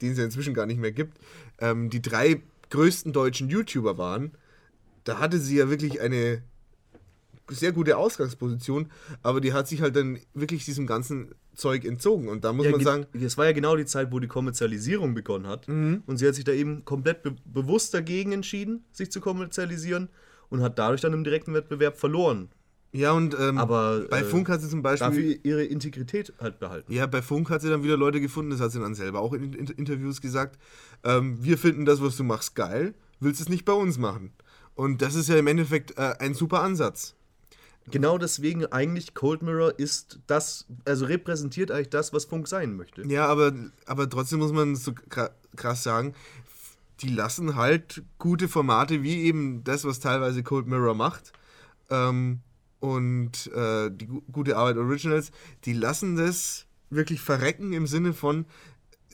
den 0.00 0.12
es 0.12 0.18
ja 0.18 0.24
inzwischen 0.24 0.54
gar 0.54 0.66
nicht 0.66 0.80
mehr 0.80 0.92
gibt, 0.92 1.18
ähm, 1.58 1.90
die 1.90 2.00
drei 2.00 2.40
größten 2.70 3.12
deutschen 3.12 3.50
YouTuber 3.50 3.98
waren. 3.98 4.32
Da 5.04 5.18
hatte 5.18 5.38
sie 5.38 5.56
ja 5.56 5.68
wirklich 5.68 6.00
eine 6.00 6.42
sehr 7.48 7.72
gute 7.72 7.96
Ausgangsposition, 7.96 8.90
aber 9.22 9.40
die 9.40 9.52
hat 9.52 9.68
sich 9.68 9.82
halt 9.82 9.96
dann 9.96 10.18
wirklich 10.34 10.64
diesem 10.64 10.86
ganzen 10.86 11.34
Zeug 11.54 11.84
entzogen. 11.84 12.28
Und 12.28 12.44
da 12.44 12.52
muss 12.52 12.66
man 12.66 12.76
ge- 12.78 12.84
sagen, 12.84 13.06
das 13.12 13.36
war 13.36 13.46
ja 13.46 13.52
genau 13.52 13.76
die 13.76 13.84
Zeit, 13.84 14.10
wo 14.12 14.20
die 14.20 14.28
Kommerzialisierung 14.28 15.14
begonnen 15.14 15.46
hat. 15.46 15.68
Mhm. 15.68 16.02
Und 16.06 16.16
sie 16.18 16.26
hat 16.26 16.34
sich 16.34 16.44
da 16.44 16.52
eben 16.52 16.84
komplett 16.84 17.22
be 17.22 17.34
bewusst 17.44 17.92
dagegen 17.94 18.32
entschieden, 18.32 18.84
sich 18.92 19.10
zu 19.10 19.20
kommerzialisieren 19.20 20.08
und 20.48 20.62
hat 20.62 20.78
dadurch 20.78 21.00
dann 21.00 21.12
im 21.12 21.24
direkten 21.24 21.52
Wettbewerb 21.54 21.98
verloren. 21.98 22.48
ja, 22.92 23.12
und 23.12 23.34
ähm, 23.38 23.58
Aber, 23.58 24.06
bei 24.10 24.20
äh, 24.20 24.24
Funk 24.24 24.48
hat 24.48 24.60
sie 24.62 24.68
zum 24.68 24.82
Beispiel. 24.82 25.08
Dafür 25.08 25.36
ihre 25.42 25.64
Integrität 25.64 26.32
halt 26.40 26.58
behalten. 26.58 26.92
Ja, 26.92 27.06
bei 27.06 27.22
Funk 27.22 27.50
hat 27.50 27.60
sie 27.62 27.68
dann 27.70 27.82
wieder 27.82 27.96
Leute 27.96 28.20
gefunden, 28.20 28.50
das 28.50 28.60
hat 28.60 28.70
sie 28.72 28.80
dann 28.80 28.94
selber 28.94 29.20
auch 29.20 29.32
in, 29.32 29.52
in 29.52 29.66
Interviews 29.66 30.20
gesagt. 30.20 30.58
Ähm, 31.04 31.38
wir 31.42 31.58
finden 31.58 31.84
das, 31.84 32.00
was 32.02 32.16
du 32.16 32.24
machst, 32.24 32.54
geil, 32.54 32.94
willst 33.20 33.40
es 33.40 33.48
nicht 33.48 33.64
bei 33.64 33.72
uns 33.72 33.98
machen. 33.98 34.32
Und 34.74 35.02
das 35.02 35.14
ist 35.14 35.28
ja 35.28 35.36
im 35.36 35.46
Endeffekt 35.46 35.98
äh, 35.98 36.14
ein 36.18 36.32
super 36.34 36.62
Ansatz. 36.62 37.14
Genau 37.90 38.16
deswegen 38.16 38.66
eigentlich 38.66 39.14
Cold 39.14 39.42
Mirror 39.42 39.78
ist 39.78 40.20
das, 40.26 40.66
also 40.84 41.04
repräsentiert 41.06 41.70
eigentlich 41.70 41.90
das, 41.90 42.12
was 42.12 42.24
Funk 42.26 42.46
sein 42.48 42.76
möchte. 42.76 43.06
Ja, 43.06 43.26
aber, 43.26 43.52
aber 43.86 44.08
trotzdem 44.08 44.38
muss 44.38 44.52
man 44.52 44.76
so 44.76 44.92
kra- 44.92 45.32
krass 45.56 45.82
sagen, 45.82 46.14
die 47.00 47.08
lassen 47.08 47.56
halt 47.56 48.02
gute 48.18 48.48
Formate 48.48 49.02
wie 49.02 49.22
eben 49.22 49.64
das, 49.64 49.84
was 49.84 49.98
teilweise 49.98 50.42
Cold 50.44 50.66
Mirror 50.68 50.94
macht 50.94 51.32
ähm, 51.90 52.40
und 52.78 53.48
äh, 53.52 53.90
die 53.90 54.06
gu 54.06 54.22
gute 54.30 54.56
Arbeit 54.56 54.76
Originals, 54.76 55.32
die 55.64 55.72
lassen 55.72 56.16
das 56.16 56.66
wirklich 56.90 57.20
verrecken 57.20 57.72
im 57.72 57.86
Sinne 57.86 58.12
von, 58.12 58.46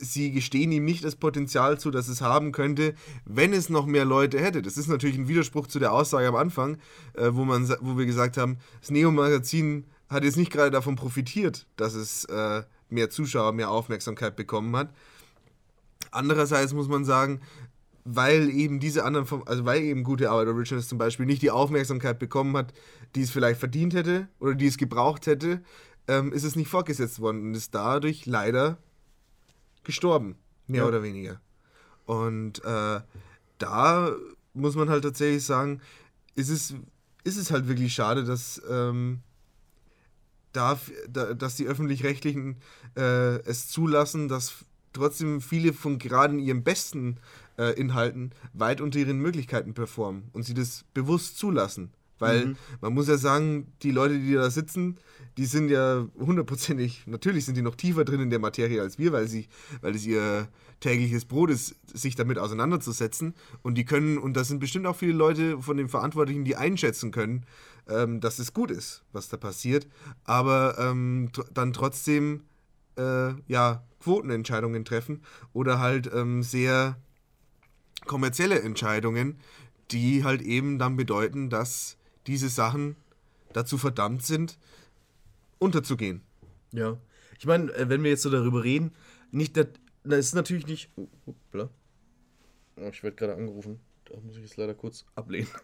sie 0.00 0.30
gestehen 0.32 0.72
ihm 0.72 0.84
nicht 0.84 1.04
das 1.04 1.16
Potenzial 1.16 1.78
zu, 1.78 1.90
dass 1.90 2.08
es 2.08 2.20
haben 2.20 2.52
könnte, 2.52 2.94
wenn 3.24 3.52
es 3.52 3.68
noch 3.68 3.86
mehr 3.86 4.04
Leute 4.04 4.40
hätte. 4.40 4.62
Das 4.62 4.76
ist 4.76 4.88
natürlich 4.88 5.18
ein 5.18 5.28
Widerspruch 5.28 5.66
zu 5.66 5.78
der 5.78 5.92
Aussage 5.92 6.28
am 6.28 6.36
Anfang, 6.36 6.78
äh, 7.14 7.30
wo, 7.32 7.44
man, 7.44 7.68
wo 7.80 7.98
wir 7.98 8.06
gesagt 8.06 8.36
haben, 8.36 8.58
das 8.80 8.90
Neo-Magazin 8.90 9.84
hat 10.08 10.24
jetzt 10.24 10.36
nicht 10.36 10.52
gerade 10.52 10.70
davon 10.70 10.96
profitiert, 10.96 11.66
dass 11.76 11.94
es 11.94 12.24
äh, 12.26 12.62
mehr 12.88 13.10
Zuschauer, 13.10 13.52
mehr 13.52 13.70
Aufmerksamkeit 13.70 14.36
bekommen 14.36 14.74
hat. 14.76 14.94
Andererseits 16.10 16.72
muss 16.72 16.88
man 16.88 17.04
sagen, 17.04 17.40
weil 18.04 18.48
eben 18.48 18.80
diese 18.80 19.04
anderen, 19.04 19.26
also 19.46 19.66
weil 19.66 19.82
eben 19.82 20.02
gute 20.02 20.30
Arbeit 20.30 20.48
Originals 20.48 20.88
zum 20.88 20.96
Beispiel 20.96 21.26
nicht 21.26 21.42
die 21.42 21.50
Aufmerksamkeit 21.50 22.18
bekommen 22.18 22.56
hat, 22.56 22.72
die 23.14 23.22
es 23.22 23.30
vielleicht 23.30 23.60
verdient 23.60 23.92
hätte 23.92 24.28
oder 24.40 24.54
die 24.54 24.66
es 24.66 24.78
gebraucht 24.78 25.26
hätte, 25.26 25.62
ähm, 26.06 26.32
ist 26.32 26.44
es 26.44 26.56
nicht 26.56 26.68
fortgesetzt 26.68 27.20
worden 27.20 27.42
und 27.42 27.54
ist 27.54 27.74
dadurch 27.74 28.24
leider 28.24 28.78
gestorben, 29.84 30.36
mehr 30.66 30.82
Ja. 30.82 30.88
oder 30.88 31.02
weniger. 31.02 31.40
Und 32.06 32.64
äh, 32.64 33.00
da 33.58 34.12
muss 34.54 34.76
man 34.76 34.88
halt 34.88 35.04
tatsächlich 35.04 35.44
sagen, 35.44 35.80
ist 36.34 36.48
es, 36.48 36.74
ist 37.24 37.36
es 37.36 37.50
halt 37.50 37.68
wirklich 37.68 37.92
schade, 37.92 38.24
dass, 38.24 38.62
ähm, 38.68 39.20
darf, 40.52 40.90
da, 41.08 41.34
dass 41.34 41.56
die 41.56 41.66
öffentlich-rechtlichen 41.66 42.56
äh, 42.96 43.36
es 43.42 43.68
zulassen, 43.68 44.28
dass 44.28 44.64
trotzdem 44.92 45.40
viele 45.40 45.72
von 45.72 45.98
gerade 45.98 46.34
in 46.34 46.40
ihren 46.40 46.64
besten 46.64 47.18
äh, 47.58 47.78
Inhalten 47.78 48.32
weit 48.54 48.80
unter 48.80 48.98
ihren 48.98 49.18
Möglichkeiten 49.18 49.74
performen 49.74 50.30
und 50.32 50.44
sie 50.44 50.54
das 50.54 50.84
bewusst 50.94 51.38
zulassen. 51.38 51.92
Weil 52.18 52.56
man 52.80 52.94
muss 52.94 53.08
ja 53.08 53.16
sagen, 53.16 53.72
die 53.82 53.90
Leute, 53.90 54.18
die 54.18 54.34
da 54.34 54.50
sitzen, 54.50 54.98
die 55.36 55.46
sind 55.46 55.68
ja 55.68 56.06
hundertprozentig, 56.18 57.06
natürlich 57.06 57.44
sind 57.44 57.56
die 57.56 57.62
noch 57.62 57.76
tiefer 57.76 58.04
drin 58.04 58.20
in 58.20 58.30
der 58.30 58.40
Materie 58.40 58.82
als 58.82 58.98
wir, 58.98 59.12
weil 59.12 59.28
sie, 59.28 59.46
weil 59.80 59.94
es 59.94 60.04
ihr 60.04 60.48
tägliches 60.80 61.24
Brot 61.24 61.50
ist, 61.50 61.76
sich 61.92 62.14
damit 62.16 62.38
auseinanderzusetzen. 62.38 63.34
Und 63.62 63.76
die 63.76 63.84
können, 63.84 64.18
und 64.18 64.36
das 64.36 64.48
sind 64.48 64.58
bestimmt 64.58 64.86
auch 64.86 64.96
viele 64.96 65.12
Leute 65.12 65.60
von 65.60 65.76
den 65.76 65.88
Verantwortlichen, 65.88 66.44
die 66.44 66.56
einschätzen 66.56 67.10
können, 67.10 67.44
ähm, 67.88 68.20
dass 68.20 68.38
es 68.38 68.52
gut 68.52 68.70
ist, 68.70 69.02
was 69.12 69.28
da 69.28 69.36
passiert, 69.36 69.86
aber 70.24 70.76
ähm, 70.78 71.30
dann 71.52 71.72
trotzdem 71.72 72.42
äh, 72.96 73.32
ja, 73.46 73.84
Quotenentscheidungen 74.00 74.84
treffen 74.84 75.22
oder 75.52 75.78
halt 75.78 76.10
ähm, 76.12 76.42
sehr 76.42 76.96
kommerzielle 78.06 78.60
Entscheidungen, 78.60 79.38
die 79.90 80.24
halt 80.24 80.42
eben 80.42 80.78
dann 80.78 80.96
bedeuten, 80.96 81.50
dass 81.50 81.97
diese 82.28 82.48
Sachen 82.48 82.94
dazu 83.52 83.78
verdammt 83.78 84.24
sind, 84.24 84.58
unterzugehen. 85.58 86.22
Ja. 86.72 86.98
Ich 87.38 87.46
meine, 87.46 87.72
äh, 87.72 87.88
wenn 87.88 88.02
wir 88.02 88.10
jetzt 88.10 88.22
so 88.22 88.30
darüber 88.30 88.62
reden, 88.62 88.92
nicht, 89.30 89.56
das, 89.56 89.66
das 90.04 90.18
ist 90.26 90.34
natürlich 90.34 90.66
nicht. 90.66 90.90
Oh, 90.96 91.08
hoppla. 91.26 91.70
Oh, 92.76 92.88
ich 92.92 93.02
werde 93.02 93.16
gerade 93.16 93.34
angerufen. 93.34 93.80
Da 94.04 94.18
muss 94.20 94.36
ich 94.36 94.42
jetzt 94.42 94.56
leider 94.56 94.74
kurz 94.74 95.04
ablehnen. 95.16 95.48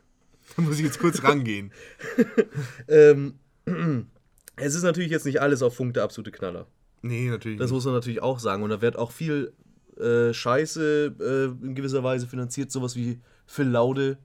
Da 0.56 0.62
muss 0.62 0.76
ich 0.78 0.84
jetzt 0.84 0.98
kurz 0.98 1.22
rangehen. 1.22 1.72
Ähm, 2.88 3.38
es 4.56 4.74
ist 4.74 4.82
natürlich 4.82 5.10
jetzt 5.10 5.24
nicht 5.24 5.40
alles 5.40 5.62
auf 5.62 5.74
Funk 5.74 5.94
der 5.94 6.02
absolute 6.02 6.32
Knaller. 6.32 6.66
Nee, 7.00 7.30
natürlich 7.30 7.58
Das 7.58 7.70
nicht. 7.70 7.74
muss 7.74 7.86
man 7.86 7.94
natürlich 7.94 8.20
auch 8.20 8.38
sagen. 8.38 8.62
Und 8.62 8.68
da 8.68 8.82
wird 8.82 8.96
auch 8.96 9.10
viel 9.10 9.54
äh, 9.96 10.34
Scheiße 10.34 11.14
äh, 11.60 11.64
in 11.66 11.74
gewisser 11.74 12.04
Weise 12.04 12.26
finanziert. 12.26 12.70
Sowas 12.70 12.94
wie 12.94 13.20
Phil 13.46 13.68
Laude, 13.68 14.18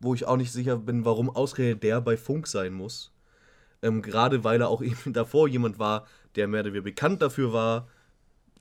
wo 0.00 0.14
ich 0.14 0.26
auch 0.26 0.36
nicht 0.36 0.52
sicher 0.52 0.76
bin, 0.76 1.04
warum 1.04 1.30
ausgerechnet 1.30 1.82
der 1.82 2.00
bei 2.00 2.16
Funk 2.16 2.46
sein 2.46 2.72
muss. 2.72 3.12
Ähm, 3.82 4.02
Gerade 4.02 4.44
weil 4.44 4.60
er 4.60 4.68
auch 4.68 4.82
eben 4.82 5.12
davor 5.12 5.48
jemand 5.48 5.78
war, 5.78 6.06
der 6.36 6.48
mehr 6.48 6.60
oder 6.60 6.70
weniger 6.70 6.84
bekannt 6.84 7.22
dafür 7.22 7.52
war, 7.52 7.88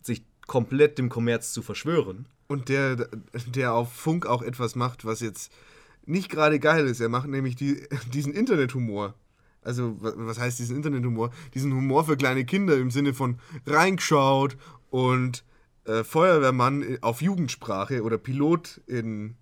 sich 0.02 0.24
komplett 0.48 0.98
dem 0.98 1.10
Kommerz 1.10 1.52
zu 1.54 1.62
verschwören. 1.62 2.28
Und 2.48 2.70
der, 2.70 3.10
der 3.54 3.74
auf 3.74 3.92
Funk 3.92 4.26
auch 4.26 4.42
etwas 4.42 4.76
macht, 4.76 5.04
was 5.06 5.20
jetzt 5.20 5.52
nicht 6.06 6.30
gerade 6.30 6.60
geil 6.60 6.88
ist. 6.88 7.02
Er 7.02 7.10
macht 7.10 7.28
nämlich 7.28 7.56
die, 7.56 7.86
diesen 8.14 8.34
Internethumor. 8.34 9.14
Also, 9.62 10.02
wa- 10.02 10.14
was 10.16 10.40
heißt 10.40 10.58
diesen 10.60 10.78
Internethumor? 10.78 11.32
Diesen 11.54 11.74
Humor 11.74 12.06
für 12.06 12.16
kleine 12.16 12.46
Kinder 12.46 12.78
im 12.78 12.90
Sinne 12.90 13.14
von 13.14 13.40
reingeschaut 13.66 14.56
und 14.90 15.44
äh, 15.84 16.06
Feuerwehrmann 16.06 16.98
auf 17.02 17.22
Jugendsprache 17.22 18.04
oder 18.04 18.18
Pilot 18.18 18.80
in, 18.88 19.36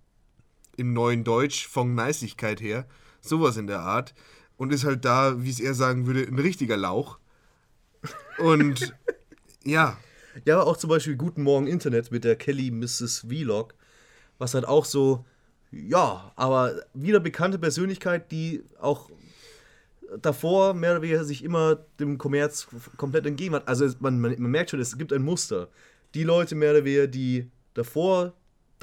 im 0.77 0.93
neuen 0.93 1.23
Deutsch 1.23 1.67
von 1.67 1.95
Neisigkeit 1.95 2.61
her. 2.61 2.85
Sowas 3.21 3.57
in 3.57 3.67
der 3.67 3.79
Art. 3.79 4.13
Und 4.57 4.71
ist 4.71 4.85
halt 4.85 5.03
da, 5.03 5.43
wie 5.43 5.49
es 5.49 5.59
er 5.59 5.73
sagen 5.73 6.07
würde, 6.07 6.21
ein 6.21 6.39
richtiger 6.39 6.77
Lauch. 6.77 7.19
Und 8.37 8.93
ja, 9.63 9.97
Ja, 10.43 10.61
auch 10.61 10.77
zum 10.77 10.89
Beispiel 10.89 11.15
Guten 11.15 11.43
Morgen 11.43 11.67
Internet 11.67 12.11
mit 12.11 12.23
der 12.23 12.35
Kelly 12.35 12.69
Mrs. 12.71 13.25
Vlog, 13.27 13.73
was 14.37 14.53
halt 14.53 14.65
auch 14.65 14.83
so, 14.83 15.25
ja, 15.71 16.31
aber 16.35 16.83
wieder 16.93 17.19
bekannte 17.19 17.57
Persönlichkeit, 17.57 18.31
die 18.31 18.63
auch 18.79 19.09
davor 20.21 20.73
mehr 20.73 20.91
oder 20.91 21.01
weniger 21.01 21.23
sich 21.23 21.43
immer 21.43 21.75
dem 21.99 22.17
Kommerz 22.17 22.67
komplett 22.97 23.25
entgegen 23.25 23.55
hat. 23.55 23.67
Also 23.67 23.87
man, 23.99 24.19
man, 24.19 24.35
man 24.39 24.51
merkt 24.51 24.71
schon, 24.71 24.79
es 24.79 24.97
gibt 24.97 25.13
ein 25.13 25.23
Muster. 25.23 25.69
Die 26.13 26.23
Leute 26.23 26.55
mehr 26.55 26.71
oder 26.71 26.85
weniger, 26.85 27.07
die 27.07 27.49
davor 27.73 28.33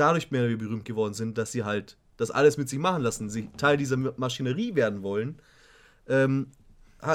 dadurch 0.03 0.33
mehr 0.33 0.43
berühmt 0.57 0.85
geworden 0.85 1.15
sind, 1.15 1.39
dass 1.39 1.53
sie 1.53 1.63
halt 1.63 1.97
das 2.17 2.33
alles 2.33 2.59
mit 2.59 2.69
sich 2.69 2.79
machen 2.79 3.03
lassen, 3.03 3.31
sie 3.31 3.49
Teil 3.57 3.77
dieser 3.77 3.97
Maschinerie 3.97 4.75
werden 4.75 5.03
wollen, 5.03 5.37
ähm, 6.09 6.49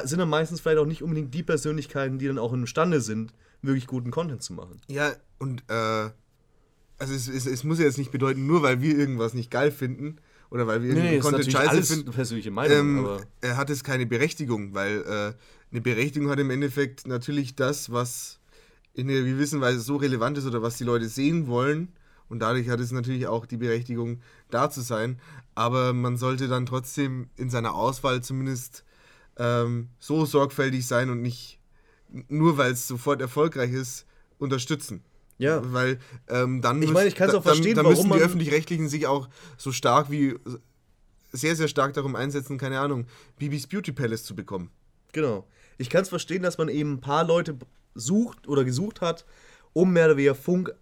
sind 0.05 0.19
dann 0.19 0.29
meistens 0.29 0.61
vielleicht 0.61 0.79
auch 0.79 0.85
nicht 0.85 1.03
unbedingt 1.03 1.33
die 1.33 1.43
Persönlichkeiten, 1.43 2.17
die 2.17 2.27
dann 2.27 2.39
auch 2.39 2.53
imstande 2.53 3.01
sind, 3.01 3.33
wirklich 3.61 3.87
guten 3.87 4.09
Content 4.09 4.41
zu 4.41 4.53
machen. 4.53 4.79
Ja, 4.87 5.13
und 5.37 5.63
äh, 5.69 6.09
also 6.99 7.13
es, 7.13 7.27
es, 7.27 7.45
es 7.45 7.63
muss 7.63 7.79
ja 7.79 7.85
jetzt 7.85 7.97
nicht 7.97 8.11
bedeuten, 8.11 8.47
nur 8.47 8.61
weil 8.63 8.81
wir 8.81 8.97
irgendwas 8.97 9.33
nicht 9.33 9.51
geil 9.51 9.71
finden 9.71 10.17
oder 10.49 10.65
weil 10.65 10.81
wir 10.81 10.89
irgendwie 10.95 11.19
Content 11.19 11.51
scheiße 11.51 11.83
finden, 11.83 12.11
persönliche 12.11 12.51
Meinung, 12.51 12.77
ähm, 12.77 12.99
aber 12.99 13.21
er 13.41 13.57
hat 13.57 13.69
es 13.69 13.83
keine 13.83 14.05
Berechtigung, 14.05 14.73
weil 14.73 15.01
äh, 15.01 15.33
eine 15.71 15.81
Berechtigung 15.81 16.29
hat 16.29 16.39
im 16.39 16.49
Endeffekt 16.49 17.05
natürlich 17.05 17.55
das, 17.55 17.91
was 17.91 18.39
in 18.93 19.09
einer 19.09 19.21
gewissen 19.21 19.59
Weise 19.61 19.81
so 19.81 19.97
relevant 19.97 20.37
ist 20.37 20.45
oder 20.45 20.61
was 20.61 20.77
die 20.77 20.85
Leute 20.85 21.09
sehen 21.09 21.47
wollen. 21.47 21.89
Und 22.29 22.39
dadurch 22.39 22.67
hat 22.69 22.79
es 22.79 22.91
natürlich 22.91 23.27
auch 23.27 23.45
die 23.45 23.57
Berechtigung, 23.57 24.21
da 24.49 24.69
zu 24.69 24.81
sein. 24.81 25.19
Aber 25.55 25.93
man 25.93 26.17
sollte 26.17 26.47
dann 26.47 26.65
trotzdem 26.65 27.29
in 27.37 27.49
seiner 27.49 27.73
Auswahl 27.73 28.21
zumindest 28.21 28.83
ähm, 29.37 29.89
so 29.99 30.25
sorgfältig 30.25 30.85
sein 30.85 31.09
und 31.09 31.21
nicht 31.21 31.59
nur 32.29 32.57
weil 32.57 32.71
es 32.71 32.87
sofort 32.87 33.21
erfolgreich 33.21 33.71
ist, 33.71 34.05
unterstützen. 34.39 35.03
Ja. 35.37 35.61
Weil 35.73 35.99
ähm, 36.29 36.61
dann 36.61 36.81
Ich 36.81 36.91
meine, 36.91 37.07
ich 37.07 37.15
kann's 37.15 37.31
da- 37.33 37.39
auch 37.39 37.43
verstehen, 37.43 37.75
dann, 37.75 37.85
dann 37.85 37.93
warum 37.93 38.07
müssen 38.07 38.17
die 38.19 38.23
Öffentlich-Rechtlichen 38.25 38.89
sich 38.89 39.07
auch 39.07 39.29
so 39.57 39.71
stark 39.71 40.09
wie 40.09 40.35
sehr, 41.31 41.55
sehr 41.55 41.67
stark 41.67 41.93
darum 41.93 42.15
einsetzen, 42.15 42.57
keine 42.57 42.79
Ahnung, 42.79 43.05
Bibis 43.37 43.67
Beauty 43.67 43.91
Palace 43.91 44.23
zu 44.23 44.35
bekommen. 44.35 44.69
genau. 45.13 45.45
Ich 45.79 45.91
kann 45.91 46.01
es 46.01 46.09
verstehen, 46.09 46.41
dass 46.41 46.57
man 46.57 46.69
eben 46.69 46.93
ein 46.93 47.01
paar 47.01 47.23
Leute 47.23 47.55
sucht 47.93 48.47
oder 48.47 48.63
gesucht 48.65 48.99
hat, 49.01 49.25
um 49.73 49.93
mehr 49.93 50.05
oder 50.07 50.17
weniger 50.17 50.33
Funk 50.33 50.73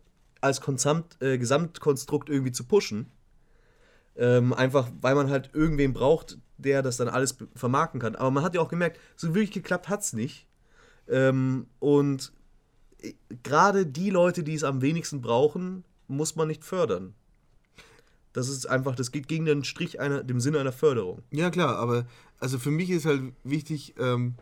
als 0.46 0.62
Konsamt, 0.62 1.22
äh, 1.22 1.38
Gesamtkonstrukt 1.38 2.30
irgendwie 2.30 2.52
zu 2.52 2.64
pushen. 2.64 3.08
Ähm, 4.16 4.54
einfach, 4.54 4.90
weil 5.02 5.16
man 5.16 5.30
halt 5.30 5.50
irgendwen 5.54 5.92
braucht, 5.92 6.38
der 6.58 6.82
das 6.82 6.98
dann 6.98 7.10
alles 7.10 7.36
vermarkten 7.56 8.00
kann. 8.00 8.16
Aber 8.16 8.32
man 8.32 8.44
hat 8.44 8.56
ja 8.56 8.62
auch 8.62 8.70
gemerkt, 8.70 9.00
so 9.18 9.30
wirklich 9.30 9.52
geklappt 9.52 9.90
hat 9.90 10.02
es 10.02 10.14
nicht. 10.14 10.48
Ähm, 11.10 11.68
und 11.80 12.32
äh, 13.02 13.14
gerade 13.44 13.86
die 13.86 14.10
Leute, 14.10 14.44
die 14.44 14.54
es 14.54 14.64
am 14.64 14.82
wenigsten 14.82 15.22
brauchen, 15.22 15.84
muss 16.08 16.36
man 16.36 16.48
nicht 16.48 16.64
fördern. 16.64 17.14
Das 18.32 18.48
ist 18.48 18.66
einfach, 18.70 18.96
das 18.96 19.12
geht 19.12 19.28
gegen 19.28 19.46
den 19.46 19.64
Strich 19.64 20.00
einer, 20.00 20.24
dem 20.24 20.40
Sinne 20.40 20.60
einer 20.60 20.74
Förderung. 20.74 21.22
Ja, 21.32 21.50
klar, 21.50 21.78
aber 21.78 22.06
also 22.40 22.60
für 22.60 22.72
mich 22.72 22.90
ist 22.90 23.06
halt 23.06 23.34
wichtig, 23.44 23.96
ähm, 23.98 24.36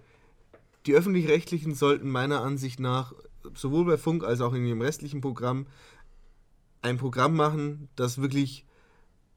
die 0.85 0.95
Öffentlich-Rechtlichen 0.95 1.75
sollten 1.75 2.09
meiner 2.09 2.41
Ansicht 2.41 2.79
nach 2.79 3.13
sowohl 3.53 3.85
bei 3.85 3.97
Funk 3.97 4.23
als 4.23 4.41
auch 4.41 4.53
in 4.53 4.65
ihrem 4.65 4.81
restlichen 4.81 5.21
Programm 5.21 5.67
ein 6.83 6.97
Programm 6.97 7.35
machen, 7.35 7.89
das 7.95 8.21
wirklich 8.21 8.65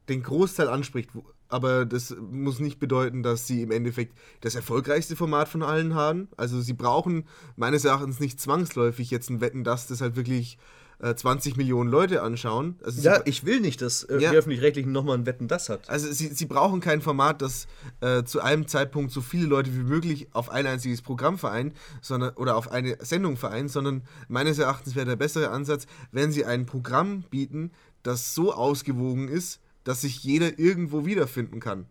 den 0.09 0.23
Großteil 0.23 0.69
anspricht. 0.69 1.11
Aber 1.49 1.87
das 1.87 2.15
muss 2.31 2.59
nicht 2.59 2.81
bedeuten, 2.81 3.23
dass 3.23 3.47
sie 3.47 3.63
im 3.63 3.71
Endeffekt 3.71 4.19
das 4.41 4.57
erfolgreichste 4.57 5.17
Format 5.17 5.49
von 5.49 5.63
allen 5.63 5.95
haben. 5.95 6.29
Also 6.37 6.61
sie 6.61 6.73
brauchen 6.73 7.27
meines 7.55 7.85
Erachtens 7.85 8.19
nicht 8.21 8.41
zwangsläufig 8.41 9.11
jetzt 9.11 9.31
ein 9.31 9.41
Wetten, 9.41 9.63
dass 9.63 9.87
das 9.87 10.01
halt 10.01 10.17
wirklich 10.17 10.59
äh, 10.99 11.15
20 11.15 11.57
Millionen 11.57 11.91
Leute 11.91 12.23
anschauen. 12.23 12.77
Also 12.83 13.03
Ja, 13.03 13.21
ich 13.27 13.45
will 13.45 13.61
nicht, 13.61 13.83
dass 13.83 14.03
äh, 14.05 14.19
Ja. 14.19 14.31
die 14.31 14.37
Öffentlich-Rechtlichen 14.37 14.93
nochmal 14.93 15.19
ein 15.19 15.27
Wetten 15.27 15.47
das 15.49 15.69
hat. 15.69 15.89
also 15.91 16.11
sie, 16.11 16.29
sie 16.29 16.47
brauchen 16.47 16.81
kein 16.81 17.03
Format, 17.03 17.43
das 17.43 17.67
äh, 18.01 18.25
zu 18.25 18.41
einem 18.41 18.67
Zeitpunkt 18.67 19.13
so 19.13 19.21
viele 19.21 19.47
Leute 19.47 19.73
wie 19.75 19.83
möglich 19.83 20.29
auf 20.33 20.49
ein 20.51 20.67
einziges 20.67 21.03
Programm 21.03 21.39
vereint, 21.39 21.77
sondern 22.01 22.35
oder 22.37 22.57
auf 22.57 22.71
eine 22.71 22.97
Sendung 23.05 23.37
vereint, 23.37 23.71
sondern 23.71 24.03
meines 24.29 24.59
Erachtens 24.59 24.95
wäre 24.95 25.07
der 25.07 25.17
bessere 25.17 25.51
Ansatz, 25.51 25.87
wenn 26.13 26.33
sie 26.33 26.45
ein 26.45 26.65
Programm 26.67 27.23
bieten, 27.31 27.73
das 28.03 28.35
so 28.35 28.53
ausgewogen 28.55 29.29
ist, 29.29 29.61
dass 29.85 30.01
sich 30.01 30.23
jeder 30.25 30.59
irgendwo 30.59 31.05
wiederfinden 31.07 31.61
kann. 31.61 31.87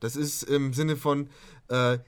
Das 0.00 0.16
ist 0.16 0.42
im 0.44 0.72
Sinne 0.72 0.96
von 0.96 1.28
äh, 1.68 1.98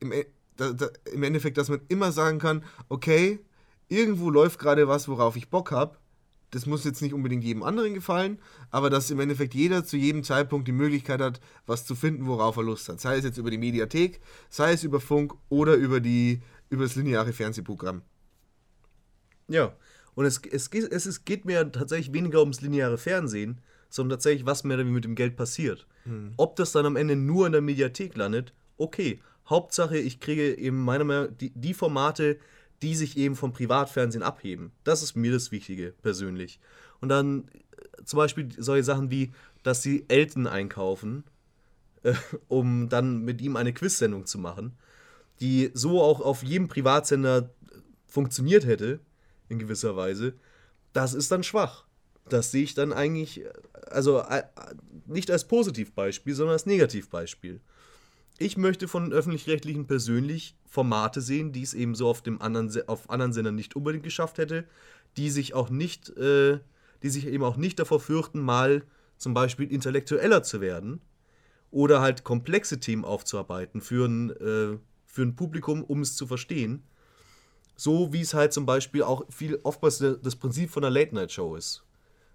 im, 0.00 0.12
E- 0.12 0.26
da, 0.56 0.72
da, 0.72 0.88
im 1.12 1.22
Endeffekt, 1.22 1.58
dass 1.58 1.68
man 1.68 1.80
immer 1.88 2.12
sagen 2.12 2.38
kann, 2.38 2.62
okay, 2.88 3.40
irgendwo 3.88 4.30
läuft 4.30 4.58
gerade 4.58 4.88
was, 4.88 5.08
worauf 5.08 5.36
ich 5.36 5.48
Bock 5.50 5.70
habe. 5.70 5.96
Das 6.50 6.66
muss 6.66 6.84
jetzt 6.84 7.02
nicht 7.02 7.12
unbedingt 7.12 7.42
jedem 7.42 7.64
anderen 7.64 7.94
gefallen, 7.94 8.38
aber 8.70 8.88
dass 8.88 9.10
im 9.10 9.18
Endeffekt 9.18 9.54
jeder 9.54 9.84
zu 9.84 9.96
jedem 9.96 10.22
Zeitpunkt 10.22 10.68
die 10.68 10.72
Möglichkeit 10.72 11.20
hat, 11.20 11.40
was 11.66 11.84
zu 11.84 11.96
finden, 11.96 12.26
worauf 12.28 12.56
er 12.56 12.62
Lust 12.62 12.88
hat. 12.88 13.00
Sei 13.00 13.16
es 13.16 13.24
jetzt 13.24 13.38
über 13.38 13.50
die 13.50 13.58
Mediathek, 13.58 14.20
sei 14.50 14.72
es 14.72 14.84
über 14.84 15.00
Funk 15.00 15.34
oder 15.48 15.74
über, 15.74 15.98
die, 15.98 16.42
über 16.70 16.84
das 16.84 16.94
lineare 16.94 17.32
Fernsehprogramm. 17.32 18.02
Ja. 19.48 19.74
Und 20.14 20.26
es, 20.26 20.40
es, 20.50 20.70
geht- 20.70 20.92
es 20.92 21.06
ist, 21.06 21.24
geht 21.24 21.44
mir 21.44 21.72
tatsächlich 21.72 22.12
weniger 22.14 22.38
ums 22.40 22.60
lineare 22.60 22.98
Fernsehen, 22.98 23.60
sondern 23.88 24.18
tatsächlich, 24.18 24.46
was 24.46 24.62
mir 24.62 24.76
damit 24.76 24.92
mit 24.92 25.04
dem 25.04 25.16
Geld 25.16 25.36
passiert. 25.36 25.86
Ob 26.36 26.54
das 26.56 26.70
dann 26.72 26.86
am 26.86 26.96
Ende 26.96 27.16
nur 27.16 27.46
in 27.46 27.52
der 27.52 27.62
Mediathek 27.62 28.16
landet, 28.16 28.52
okay. 28.76 29.20
Hauptsache, 29.48 29.98
ich 29.98 30.20
kriege 30.20 30.54
eben 30.56 30.82
meiner 30.84 31.04
Meinung 31.04 31.24
nach 31.30 31.36
die, 31.36 31.50
die 31.54 31.74
Formate, 31.74 32.38
die 32.84 32.94
sich 32.94 33.16
eben 33.16 33.34
vom 33.34 33.54
Privatfernsehen 33.54 34.22
abheben. 34.22 34.70
Das 34.84 35.02
ist 35.02 35.16
mir 35.16 35.32
das 35.32 35.50
Wichtige, 35.50 35.94
persönlich. 36.02 36.60
Und 37.00 37.08
dann 37.08 37.48
äh, 37.48 38.04
zum 38.04 38.18
Beispiel 38.18 38.50
solche 38.58 38.84
Sachen 38.84 39.10
wie, 39.10 39.32
dass 39.62 39.80
sie 39.80 40.04
Elton 40.08 40.46
einkaufen, 40.46 41.24
äh, 42.02 42.12
um 42.48 42.90
dann 42.90 43.24
mit 43.24 43.40
ihm 43.40 43.56
eine 43.56 43.72
Quiz-Sendung 43.72 44.26
zu 44.26 44.38
machen, 44.38 44.76
die 45.40 45.70
so 45.72 46.02
auch 46.02 46.20
auf 46.20 46.42
jedem 46.42 46.68
Privatsender 46.68 47.54
funktioniert 48.06 48.66
hätte, 48.66 49.00
in 49.48 49.58
gewisser 49.58 49.96
Weise, 49.96 50.34
das 50.92 51.14
ist 51.14 51.32
dann 51.32 51.42
schwach. 51.42 51.86
Das 52.28 52.50
sehe 52.50 52.64
ich 52.64 52.74
dann 52.74 52.92
eigentlich, 52.92 53.46
äh, 53.46 53.50
also 53.86 54.20
äh, 54.20 54.42
nicht 55.06 55.30
als 55.30 55.48
Positivbeispiel, 55.48 56.34
sondern 56.34 56.52
als 56.52 56.66
Negativbeispiel. 56.66 57.62
Ich 58.38 58.56
möchte 58.56 58.88
von 58.88 59.12
öffentlich-rechtlichen 59.12 59.86
persönlich 59.86 60.56
Formate 60.66 61.20
sehen, 61.20 61.52
die 61.52 61.62
es 61.62 61.72
eben 61.72 61.94
so 61.94 62.08
auf, 62.08 62.20
dem 62.20 62.42
anderen, 62.42 62.70
auf 62.88 63.08
anderen 63.08 63.32
Sendern 63.32 63.54
nicht 63.54 63.76
unbedingt 63.76 64.02
geschafft 64.02 64.38
hätte, 64.38 64.64
die 65.16 65.30
sich 65.30 65.54
auch 65.54 65.70
nicht, 65.70 66.08
äh, 66.16 66.58
die 67.02 67.10
sich 67.10 67.26
eben 67.26 67.44
auch 67.44 67.56
nicht 67.56 67.78
davor 67.78 68.00
fürchten, 68.00 68.40
mal 68.40 68.82
zum 69.18 69.34
Beispiel 69.34 69.70
intellektueller 69.70 70.42
zu 70.42 70.60
werden 70.60 71.00
oder 71.70 72.00
halt 72.00 72.24
komplexe 72.24 72.80
Themen 72.80 73.04
aufzuarbeiten 73.04 73.80
für 73.80 74.06
ein, 74.06 74.30
äh, 74.30 74.78
für 75.06 75.22
ein 75.22 75.36
Publikum, 75.36 75.84
um 75.84 76.00
es 76.00 76.16
zu 76.16 76.26
verstehen. 76.26 76.82
So 77.76 78.12
wie 78.12 78.20
es 78.20 78.34
halt 78.34 78.52
zum 78.52 78.66
Beispiel 78.66 79.04
auch 79.04 79.24
viel 79.30 79.60
oftmals 79.62 79.98
das 79.98 80.36
Prinzip 80.36 80.70
von 80.70 80.84
einer 80.84 80.90
Late-Night-Show 80.90 81.54
ist. 81.54 81.83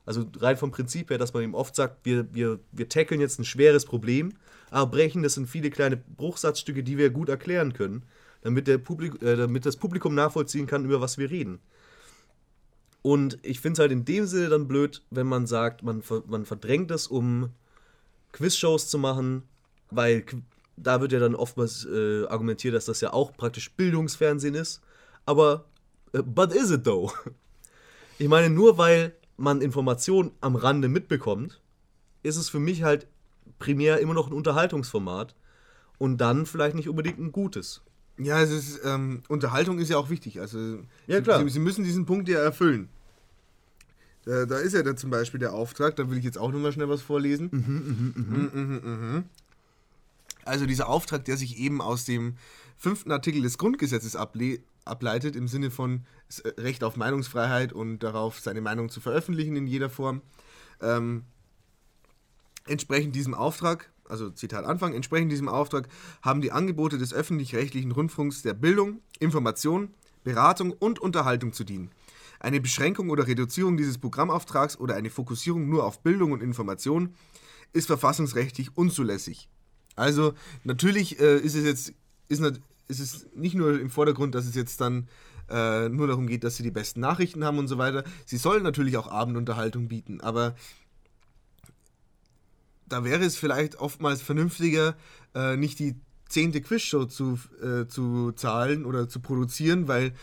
Also 0.10 0.26
rein 0.40 0.58
vom 0.58 0.72
Prinzip 0.72 1.12
her, 1.12 1.20
dass 1.20 1.36
man 1.36 1.44
eben 1.44 1.54
oft 1.54 1.76
sagt, 1.76 2.04
wir, 2.04 2.34
wir, 2.34 2.60
wir 2.72 2.90
tackeln 2.90 3.22
jetzt 3.22 3.38
ein 3.38 3.46
schweres 3.46 3.86
Problem, 3.86 4.34
aber 4.72 4.90
brechen 4.90 5.22
das 5.22 5.38
in 5.38 5.46
viele 5.46 5.70
kleine 5.70 5.98
Bruchsatzstücke, 5.98 6.82
die 6.82 6.98
wir 6.98 7.12
gut 7.12 7.30
erklären 7.30 7.74
können, 7.74 8.02
damit, 8.42 8.66
der 8.66 8.80
Publik 8.80 9.22
äh, 9.22 9.36
damit 9.36 9.68
das 9.68 9.78
Publikum 9.78 10.16
nachvollziehen 10.16 10.66
kann, 10.66 10.84
über 10.84 11.00
was 11.00 11.20
wir 11.20 11.30
reden. 11.30 11.60
Und 13.04 13.38
ich 13.44 13.60
finde 13.60 13.74
es 13.74 13.80
halt 13.82 13.92
in 13.92 14.04
dem 14.04 14.26
Sinne 14.26 14.50
dann 14.50 14.68
blöd, 14.68 15.04
wenn 15.12 15.28
man 15.28 15.46
sagt, 15.46 15.84
man, 15.84 16.02
man 16.26 16.44
verdrängt 16.44 16.90
es, 16.90 17.06
um 17.06 17.52
Quizshows 18.32 18.90
zu 18.90 18.98
machen, 18.98 19.44
weil 19.92 20.26
da 20.76 21.02
wird 21.02 21.12
ja 21.12 21.20
dann 21.20 21.36
oftmals 21.36 21.86
äh, 21.86 22.26
argumentiert, 22.26 22.74
dass 22.74 22.86
das 22.86 23.00
ja 23.02 23.14
auch 23.14 23.38
praktisch 23.38 23.70
Bildungsfernsehen 23.74 24.56
ist. 24.56 24.82
Aber, 25.28 25.66
äh, 26.14 26.24
but 26.24 26.52
is 26.52 26.72
it 26.72 26.84
though? 26.84 27.12
Ich 28.22 28.28
meine, 28.28 28.50
nur 28.50 28.78
weil 28.78 29.14
man 29.40 29.62
Informationen 29.62 30.32
am 30.42 30.56
Rande 30.56 30.88
mitbekommt, 30.88 31.62
ist 32.24 32.38
es 32.38 32.50
für 32.50 32.60
mich 32.60 32.84
halt 32.84 33.08
primär 33.58 34.00
immer 34.00 34.14
noch 34.14 34.28
ein 34.28 34.34
Unterhaltungsformat 34.34 35.36
und 35.98 36.18
dann 36.18 36.46
vielleicht 36.46 36.76
nicht 36.76 36.90
unbedingt 36.90 37.20
ein 37.20 37.32
gutes. 37.32 37.82
Ja, 38.18 38.42
es 38.42 38.52
ist, 38.52 38.82
ähm, 38.84 39.24
Unterhaltung 39.30 39.80
ist 39.80 39.90
ja 39.90 39.98
auch 39.98 40.10
wichtig. 40.10 40.42
Also 40.42 40.80
Ja, 41.08 41.18
sie, 41.18 41.22
klar. 41.22 41.44
Sie, 41.44 41.50
sie 41.50 41.60
müssen 41.60 41.84
diesen 41.84 42.06
Punkt 42.06 42.28
ja 42.28 42.40
erfüllen. 42.40 42.90
Da, 44.26 44.46
da 44.46 44.58
ist 44.58 44.74
ja 44.74 44.84
dann 44.84 44.98
zum 44.98 45.10
Beispiel 45.10 45.40
der 45.40 45.54
Auftrag, 45.54 45.96
da 45.96 46.10
will 46.10 46.18
ich 46.18 46.26
jetzt 46.26 46.38
auch 46.38 46.52
nochmal 46.52 46.74
schnell 46.74 46.90
was 46.90 47.02
vorlesen. 47.02 47.50
Mhm, 47.52 48.14
mhm, 48.54 48.82
mhm. 48.84 49.24
Also 50.44 50.66
dieser 50.66 50.90
Auftrag, 50.90 51.26
der 51.26 51.38
sich 51.38 51.58
eben 51.58 51.82
aus 51.82 52.06
dem 52.06 52.36
fünften 52.78 53.12
Artikel 53.12 53.42
des 53.42 53.58
Grundgesetzes 53.58 54.16
able 54.16 54.60
ableitet, 54.86 55.36
im 55.36 55.48
Sinne 55.48 55.72
von 55.72 56.06
äh, 56.44 56.62
Recht 56.62 56.84
auf 56.84 56.98
Meinungsfreiheit 56.98 57.74
und 57.74 58.00
darauf, 58.00 58.40
seine 58.40 58.62
Meinung 58.62 58.90
zu 58.90 59.02
veröffentlichen 59.02 59.56
in 59.56 59.68
jeder 59.68 59.90
Form. 59.90 60.22
Ähm, 60.82 61.24
Entsprechend 62.70 63.16
diesem 63.16 63.34
Auftrag, 63.34 63.90
also 64.08 64.30
Zitat 64.30 64.64
Anfang, 64.64 64.94
entsprechend 64.94 65.32
diesem 65.32 65.50
Auftrag 65.50 65.90
haben 66.22 66.40
die 66.40 66.52
Angebote 66.52 67.00
des 67.00 67.14
öffentlich-rechtlichen 67.14 67.92
Rundfunks 67.92 68.44
der 68.44 68.54
Bildung, 68.54 69.02
Information, 69.18 69.92
Beratung 70.24 70.72
und 70.72 71.00
Unterhaltung 71.00 71.52
zu 71.52 71.64
dienen. 71.64 71.90
Eine 72.40 72.62
Beschränkung 72.62 73.10
oder 73.10 73.26
Reduzierung 73.26 73.76
dieses 73.76 73.98
Programmauftrags 73.98 74.80
oder 74.80 74.96
eine 74.96 75.10
Fokussierung 75.10 75.68
nur 75.68 75.84
auf 75.84 76.04
Bildung 76.04 76.32
und 76.32 76.44
Information 76.44 77.16
ist 77.74 77.88
verfassungsrechtlich 77.88 78.78
unzulässig. 78.78 79.50
Also 79.96 80.34
natürlich 80.64 81.20
äh, 81.20 81.40
ist 81.40 81.56
es 81.56 81.66
jetzt 81.66 81.94
ist, 82.28 82.62
nat- 82.90 82.98
ist 82.98 83.00
es 83.00 83.28
nicht 83.36 83.56
nur 83.56 83.80
im 83.80 83.90
Vordergrund, 83.90 84.36
dass 84.36 84.46
es 84.46 84.56
jetzt 84.56 84.82
dann 84.82 85.08
äh, 85.50 85.90
nur 85.90 86.08
darum 86.08 86.28
geht, 86.28 86.44
dass 86.44 86.58
sie 86.58 86.64
die 86.64 86.72
besten 86.72 87.00
Nachrichten 87.00 87.44
haben 87.44 87.58
und 87.58 87.68
so 87.68 87.78
weiter. 87.78 88.04
Sie 88.26 88.38
sollen 88.38 88.64
natürlich 88.64 88.98
auch 88.98 89.10
Abendunterhaltung 89.10 89.88
bieten, 89.88 90.22
aber 90.22 90.56
da 92.88 93.04
wäre 93.04 93.24
es 93.24 93.38
vielleicht 93.38 93.76
oftmals 93.78 94.22
vernünftiger, 94.22 94.96
äh, 95.36 95.56
nicht 95.56 95.80
die 95.80 95.96
zehnte 96.28 96.62
Quizshow 96.62 97.06
zu, 97.06 97.40
äh, 97.62 97.88
zu 97.88 98.32
zahlen 98.34 98.86
oder 98.86 99.08
zu 99.08 99.20
produzieren, 99.20 99.88
weil 99.88 100.14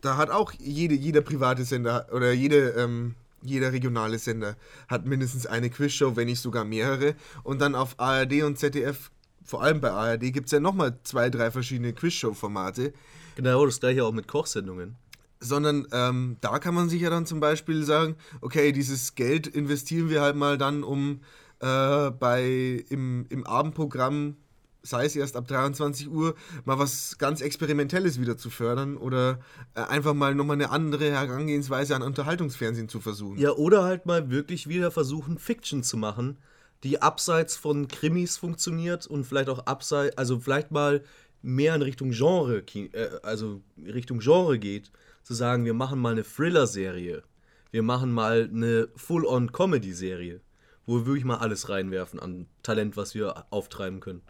da 0.00 0.16
hat 0.16 0.30
auch 0.30 0.52
jede, 0.58 0.94
jeder 0.94 1.22
private 1.22 1.64
Sender 1.64 2.08
oder 2.12 2.32
jede, 2.32 2.70
ähm, 2.70 3.14
jeder 3.42 3.72
regionale 3.72 4.18
Sender 4.18 4.56
hat 4.88 5.06
mindestens 5.06 5.46
eine 5.46 5.70
Quizshow, 5.70 6.16
wenn 6.16 6.26
nicht 6.26 6.40
sogar 6.40 6.64
mehrere. 6.64 7.14
Und 7.42 7.60
dann 7.60 7.74
auf 7.74 7.98
ARD 7.98 8.42
und 8.42 8.58
ZDF, 8.58 9.10
vor 9.48 9.62
allem 9.62 9.80
bei 9.80 9.90
ARD, 9.90 10.32
gibt 10.32 10.46
es 10.46 10.52
ja 10.52 10.60
nochmal 10.60 10.98
zwei, 11.04 11.30
drei 11.30 11.50
verschiedene 11.50 11.94
Quizshow-Formate. 11.94 12.92
Genau, 13.36 13.64
das 13.64 13.80
gleiche 13.80 14.04
auch 14.04 14.12
mit 14.12 14.28
Kochsendungen. 14.28 14.96
Sondern 15.40 15.86
ähm, 15.90 16.36
da 16.42 16.58
kann 16.58 16.74
man 16.74 16.90
sich 16.90 17.00
ja 17.00 17.08
dann 17.08 17.24
zum 17.24 17.40
Beispiel 17.40 17.82
sagen, 17.82 18.16
okay, 18.42 18.72
dieses 18.72 19.14
Geld 19.14 19.46
investieren 19.46 20.10
wir 20.10 20.20
halt 20.20 20.36
mal 20.36 20.58
dann, 20.58 20.84
um 20.84 21.20
äh, 21.60 22.10
bei 22.10 22.84
im, 22.90 23.24
im 23.30 23.46
Abendprogramm, 23.46 24.36
sei 24.82 25.06
es 25.06 25.16
erst 25.16 25.34
ab 25.34 25.48
23 25.48 26.10
Uhr, 26.10 26.34
mal 26.66 26.78
was 26.78 27.16
ganz 27.16 27.40
Experimentelles 27.40 28.20
wieder 28.20 28.36
zu 28.36 28.50
fördern 28.50 28.98
oder 28.98 29.38
äh, 29.74 29.80
einfach 29.80 30.12
mal 30.12 30.34
nochmal 30.34 30.56
eine 30.56 30.70
andere 30.70 31.10
Herangehensweise 31.10 31.96
an 31.96 32.02
Unterhaltungsfernsehen 32.02 32.90
zu 32.90 33.00
versuchen. 33.00 33.38
Ja, 33.38 33.52
oder 33.52 33.84
halt 33.84 34.04
mal 34.04 34.30
wirklich 34.30 34.68
wieder 34.68 34.90
versuchen, 34.90 35.38
Fiction 35.38 35.82
zu 35.82 35.96
machen, 35.96 36.36
die 36.84 37.02
abseits 37.02 37.56
von 37.56 37.88
Krimis 37.88 38.36
funktioniert 38.36 39.06
und 39.06 39.24
vielleicht 39.24 39.48
auch 39.48 39.66
abseits, 39.66 40.16
also 40.16 40.38
vielleicht 40.40 40.70
mal 40.70 41.02
mehr 41.42 41.74
in 41.74 41.82
Richtung 41.82 42.10
Genre, 42.10 42.58
äh, 42.74 43.08
also 43.22 43.60
Richtung 43.76 44.20
Genre 44.20 44.58
geht, 44.58 44.90
zu 45.22 45.34
sagen, 45.34 45.64
wir 45.64 45.74
machen 45.74 45.98
mal 45.98 46.12
eine 46.12 46.24
Thriller-Serie, 46.24 47.22
wir 47.70 47.82
machen 47.82 48.12
mal 48.12 48.48
eine 48.52 48.88
Full-on-Comedy-Serie, 48.96 50.40
wo 50.86 50.96
wir 51.00 51.06
wirklich 51.06 51.24
mal 51.24 51.36
alles 51.36 51.68
reinwerfen 51.68 52.18
an 52.20 52.46
Talent, 52.62 52.96
was 52.96 53.14
wir 53.14 53.44
auftreiben 53.50 54.00
können. 54.00 54.22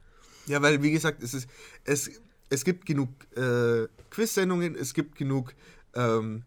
Ja, 0.47 0.61
weil 0.63 0.83
wie 0.83 0.91
gesagt, 0.91 1.23
es, 1.23 1.35
ist, 1.35 1.49
es, 1.85 2.11
es 2.51 2.65
gibt 2.65 2.87
genug 2.87 3.11
äh, 3.37 3.87
Quiz-Sendungen, 4.11 4.75
es 4.75 4.95
gibt 4.95 5.15
genug 5.17 5.55
ähm, 5.95 6.43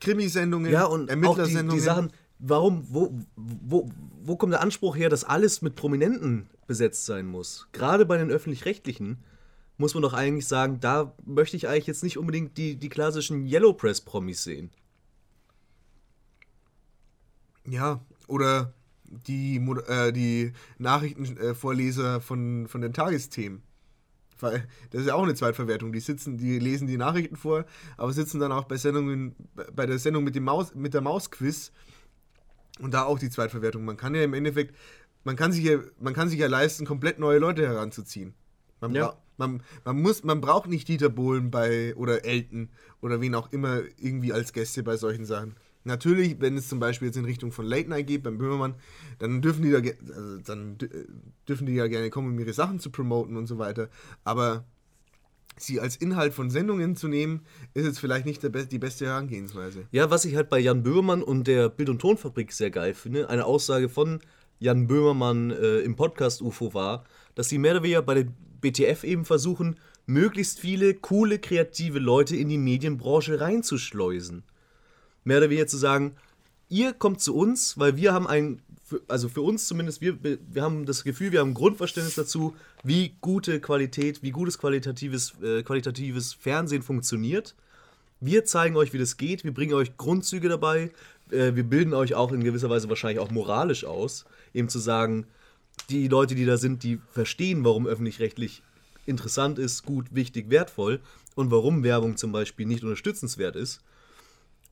Krimisendungen, 0.00 0.70
Ja, 0.70 0.84
und 0.84 1.02
auch 1.02 1.06
die, 1.06 1.10
Ermittlersendungen. 1.10 1.74
die 1.74 1.80
Sachen, 1.80 2.12
warum, 2.38 2.86
wo, 2.88 3.12
wo, 3.36 3.90
wo 4.22 4.36
kommt 4.36 4.52
der 4.52 4.60
Anspruch 4.60 4.96
her, 4.96 5.08
dass 5.08 5.24
alles 5.24 5.62
mit 5.62 5.74
Prominenten 5.74 6.48
besetzt 6.66 7.06
sein 7.06 7.26
muss? 7.26 7.68
Gerade 7.72 8.06
bei 8.06 8.16
den 8.16 8.30
Öffentlich-Rechtlichen 8.30 9.18
muss 9.76 9.94
man 9.94 10.02
doch 10.02 10.12
eigentlich 10.12 10.46
sagen, 10.46 10.80
da 10.80 11.14
möchte 11.24 11.56
ich 11.56 11.68
eigentlich 11.68 11.86
jetzt 11.86 12.02
nicht 12.02 12.18
unbedingt 12.18 12.56
die, 12.58 12.76
die 12.76 12.88
klassischen 12.88 13.46
Yellow 13.46 13.72
Press-Promis 13.72 14.42
sehen. 14.42 14.70
Ja, 17.66 18.00
oder 18.26 18.72
die, 19.04 19.56
äh, 19.86 20.12
die 20.12 20.52
Nachrichtenvorleser 20.78 22.20
von, 22.20 22.66
von 22.66 22.80
den 22.80 22.92
Tagesthemen. 22.92 23.62
Weil 24.40 24.68
das 24.90 25.02
ist 25.02 25.06
ja 25.08 25.14
auch 25.14 25.22
eine 25.22 25.34
Zweitverwertung. 25.34 25.92
Die 25.92 26.00
sitzen, 26.00 26.38
die 26.38 26.58
lesen 26.58 26.86
die 26.86 26.96
Nachrichten 26.96 27.36
vor, 27.36 27.64
aber 27.96 28.12
sitzen 28.12 28.40
dann 28.40 28.52
auch 28.52 28.64
bei 28.64 28.76
Sendungen, 28.76 29.34
bei 29.74 29.86
der 29.86 29.98
Sendung 29.98 30.24
mit 30.24 30.34
dem 30.34 30.44
Maus, 30.44 30.74
mit 30.74 30.94
der 30.94 31.00
Mausquiz 31.00 31.72
und 32.80 32.94
da 32.94 33.04
auch 33.04 33.18
die 33.18 33.30
Zweitverwertung. 33.30 33.84
Man 33.84 33.96
kann 33.96 34.14
ja 34.14 34.22
im 34.22 34.34
Endeffekt, 34.34 34.74
man 35.24 35.36
kann 35.36 35.52
sich 35.52 35.64
ja, 35.64 35.78
man 36.00 36.14
kann 36.14 36.28
sich 36.28 36.38
ja 36.38 36.46
leisten, 36.46 36.86
komplett 36.86 37.18
neue 37.18 37.38
Leute 37.38 37.66
heranzuziehen. 37.66 38.34
Man, 38.80 38.94
Ja. 38.94 39.14
man, 39.36 39.62
man, 39.84 40.00
muss, 40.00 40.22
man 40.24 40.40
braucht 40.40 40.68
nicht 40.68 40.88
Dieter 40.88 41.08
Bohlen 41.08 41.50
bei 41.50 41.94
oder 41.96 42.24
Elton 42.24 42.70
oder 43.00 43.20
wen 43.20 43.34
auch 43.34 43.52
immer 43.52 43.82
irgendwie 43.96 44.32
als 44.32 44.52
Gäste 44.52 44.82
bei 44.82 44.96
solchen 44.96 45.24
Sachen. 45.24 45.56
Natürlich, 45.84 46.40
wenn 46.40 46.56
es 46.56 46.68
zum 46.68 46.80
Beispiel 46.80 47.06
jetzt 47.06 47.16
in 47.16 47.24
Richtung 47.24 47.50
von 47.50 47.64
Late 47.64 47.88
Night 47.88 48.06
geht 48.06 48.22
beim 48.22 48.36
Böhmermann, 48.36 48.74
dann 49.18 49.40
dürfen 49.40 49.62
die 49.62 49.70
da 49.70 49.78
also 49.78 50.38
dann 50.38 50.76
dü- 50.76 51.06
dürfen 51.48 51.66
die 51.66 51.74
ja 51.74 51.86
gerne 51.86 52.10
kommen, 52.10 52.32
um 52.32 52.38
ihre 52.38 52.52
Sachen 52.52 52.78
zu 52.78 52.90
promoten 52.90 53.36
und 53.36 53.46
so 53.46 53.58
weiter. 53.58 53.88
Aber 54.22 54.64
sie 55.60 55.80
als 55.80 55.96
Inhalt 55.96 56.34
von 56.34 56.50
Sendungen 56.50 56.96
zu 56.96 57.08
nehmen, 57.08 57.42
ist 57.74 57.86
jetzt 57.86 58.00
vielleicht 58.00 58.26
nicht 58.26 58.40
be 58.40 58.66
die 58.66 58.78
beste 58.78 59.06
Herangehensweise. 59.06 59.86
Ja, 59.92 60.10
was 60.10 60.24
ich 60.24 60.36
halt 60.36 60.48
bei 60.48 60.58
Jan 60.58 60.82
Böhmermann 60.82 61.22
und 61.22 61.46
der 61.46 61.68
Bild- 61.68 61.88
und 61.88 62.00
Tonfabrik 62.00 62.52
sehr 62.52 62.70
geil 62.70 62.94
finde, 62.94 63.28
eine 63.28 63.44
Aussage 63.44 63.88
von 63.88 64.20
Jan 64.58 64.86
Böhmermann 64.86 65.50
äh, 65.50 65.78
im 65.80 65.96
Podcast 65.96 66.42
UFO 66.42 66.74
war, 66.74 67.04
dass 67.34 67.48
sie 67.48 67.58
mehr 67.58 67.72
oder 67.72 67.82
weniger 67.82 68.02
bei 68.02 68.14
der 68.14 68.26
BTF 68.60 69.04
eben 69.04 69.24
versuchen, 69.24 69.78
möglichst 70.06 70.58
viele 70.58 70.94
coole, 70.94 71.38
kreative 71.38 71.98
Leute 71.98 72.36
in 72.36 72.48
die 72.48 72.58
Medienbranche 72.58 73.40
reinzuschleusen. 73.40 74.42
Mehr 75.24 75.38
oder 75.38 75.50
weniger 75.50 75.66
zu 75.66 75.76
sagen, 75.76 76.16
ihr 76.68 76.92
kommt 76.92 77.20
zu 77.20 77.36
uns, 77.36 77.78
weil 77.78 77.96
wir 77.96 78.12
haben 78.12 78.26
ein, 78.26 78.62
für- 78.88 79.02
also 79.08 79.28
für 79.28 79.42
uns 79.42 79.66
zumindest, 79.66 80.00
wir, 80.00 80.18
wir 80.22 80.62
haben 80.62 80.86
das 80.86 81.04
Gefühl, 81.04 81.32
wir 81.32 81.40
haben 81.40 81.50
ein 81.50 81.54
Grundverständnis 81.54 82.14
dazu, 82.14 82.54
wie 82.82 83.14
gute 83.20 83.60
Qualität, 83.60 84.22
wie 84.22 84.30
gutes 84.30 84.58
qualitatives, 84.58 85.34
äh, 85.42 85.62
qualitatives 85.62 86.34
Fernsehen 86.34 86.82
funktioniert. 86.82 87.54
Wir 88.20 88.44
zeigen 88.44 88.76
euch, 88.76 88.92
wie 88.92 88.98
das 88.98 89.16
geht. 89.16 89.44
Wir 89.44 89.54
bringen 89.54 89.74
euch 89.74 89.96
Grundzüge 89.96 90.48
dabei. 90.48 90.90
Äh, 91.30 91.54
wir 91.54 91.64
bilden 91.64 91.94
euch 91.94 92.14
auch 92.14 92.32
in 92.32 92.42
gewisser 92.42 92.70
Weise 92.70 92.88
wahrscheinlich 92.88 93.20
auch 93.20 93.30
moralisch 93.30 93.84
aus. 93.84 94.24
Eben 94.54 94.68
zu 94.68 94.78
sagen, 94.78 95.26
die 95.90 96.08
Leute, 96.08 96.34
die 96.34 96.44
da 96.44 96.56
sind, 96.56 96.82
die 96.82 96.98
verstehen, 97.12 97.64
warum 97.64 97.86
öffentlich-rechtlich 97.86 98.62
interessant 99.06 99.58
ist, 99.58 99.84
gut, 99.84 100.06
wichtig, 100.14 100.50
wertvoll 100.50 101.00
und 101.34 101.50
warum 101.50 101.84
Werbung 101.84 102.16
zum 102.16 102.32
Beispiel 102.32 102.66
nicht 102.66 102.82
unterstützenswert 102.82 103.54
ist. 103.54 103.80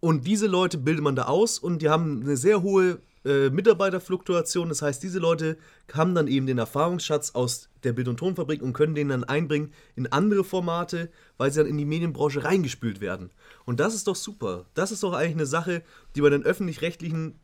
Und 0.00 0.26
diese 0.26 0.46
Leute 0.46 0.76
bildet 0.78 1.02
man 1.04 1.16
da 1.16 1.22
aus 1.24 1.58
und 1.58 1.80
die 1.80 1.88
haben 1.88 2.22
eine 2.22 2.36
sehr 2.36 2.62
hohe 2.62 2.98
äh, 3.26 3.50
Mitarbeiterfluktuation. 3.50 4.68
Das 4.68 4.82
heißt, 4.82 5.02
diese 5.02 5.18
Leute 5.18 5.58
haben 5.92 6.14
dann 6.14 6.28
eben 6.28 6.46
den 6.46 6.58
Erfahrungsschatz 6.58 7.32
aus 7.32 7.68
der 7.82 7.92
Bild- 7.92 8.08
und 8.08 8.18
Tonfabrik 8.18 8.62
und 8.62 8.72
können 8.72 8.94
den 8.94 9.08
dann 9.08 9.24
einbringen 9.24 9.72
in 9.96 10.06
andere 10.12 10.44
Formate, 10.44 11.10
weil 11.36 11.50
sie 11.50 11.58
dann 11.60 11.68
in 11.68 11.76
die 11.76 11.84
Medienbranche 11.84 12.44
reingespült 12.44 13.00
werden. 13.00 13.30
Und 13.64 13.80
das 13.80 13.94
ist 13.94 14.06
doch 14.06 14.16
super. 14.16 14.66
Das 14.74 14.92
ist 14.92 15.02
doch 15.02 15.12
eigentlich 15.12 15.34
eine 15.34 15.46
Sache, 15.46 15.82
die 16.14 16.20
bei 16.20 16.30
den 16.30 16.44
öffentlich-rechtlichen 16.44 17.38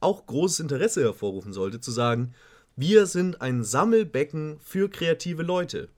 auch 0.00 0.26
großes 0.26 0.60
Interesse 0.60 1.02
hervorrufen 1.02 1.52
sollte, 1.52 1.80
zu 1.80 1.90
sagen, 1.90 2.32
wir 2.76 3.06
sind 3.06 3.42
ein 3.42 3.64
Sammelbecken 3.64 4.58
für 4.60 4.88
kreative 4.88 5.42
Leute. 5.42 5.88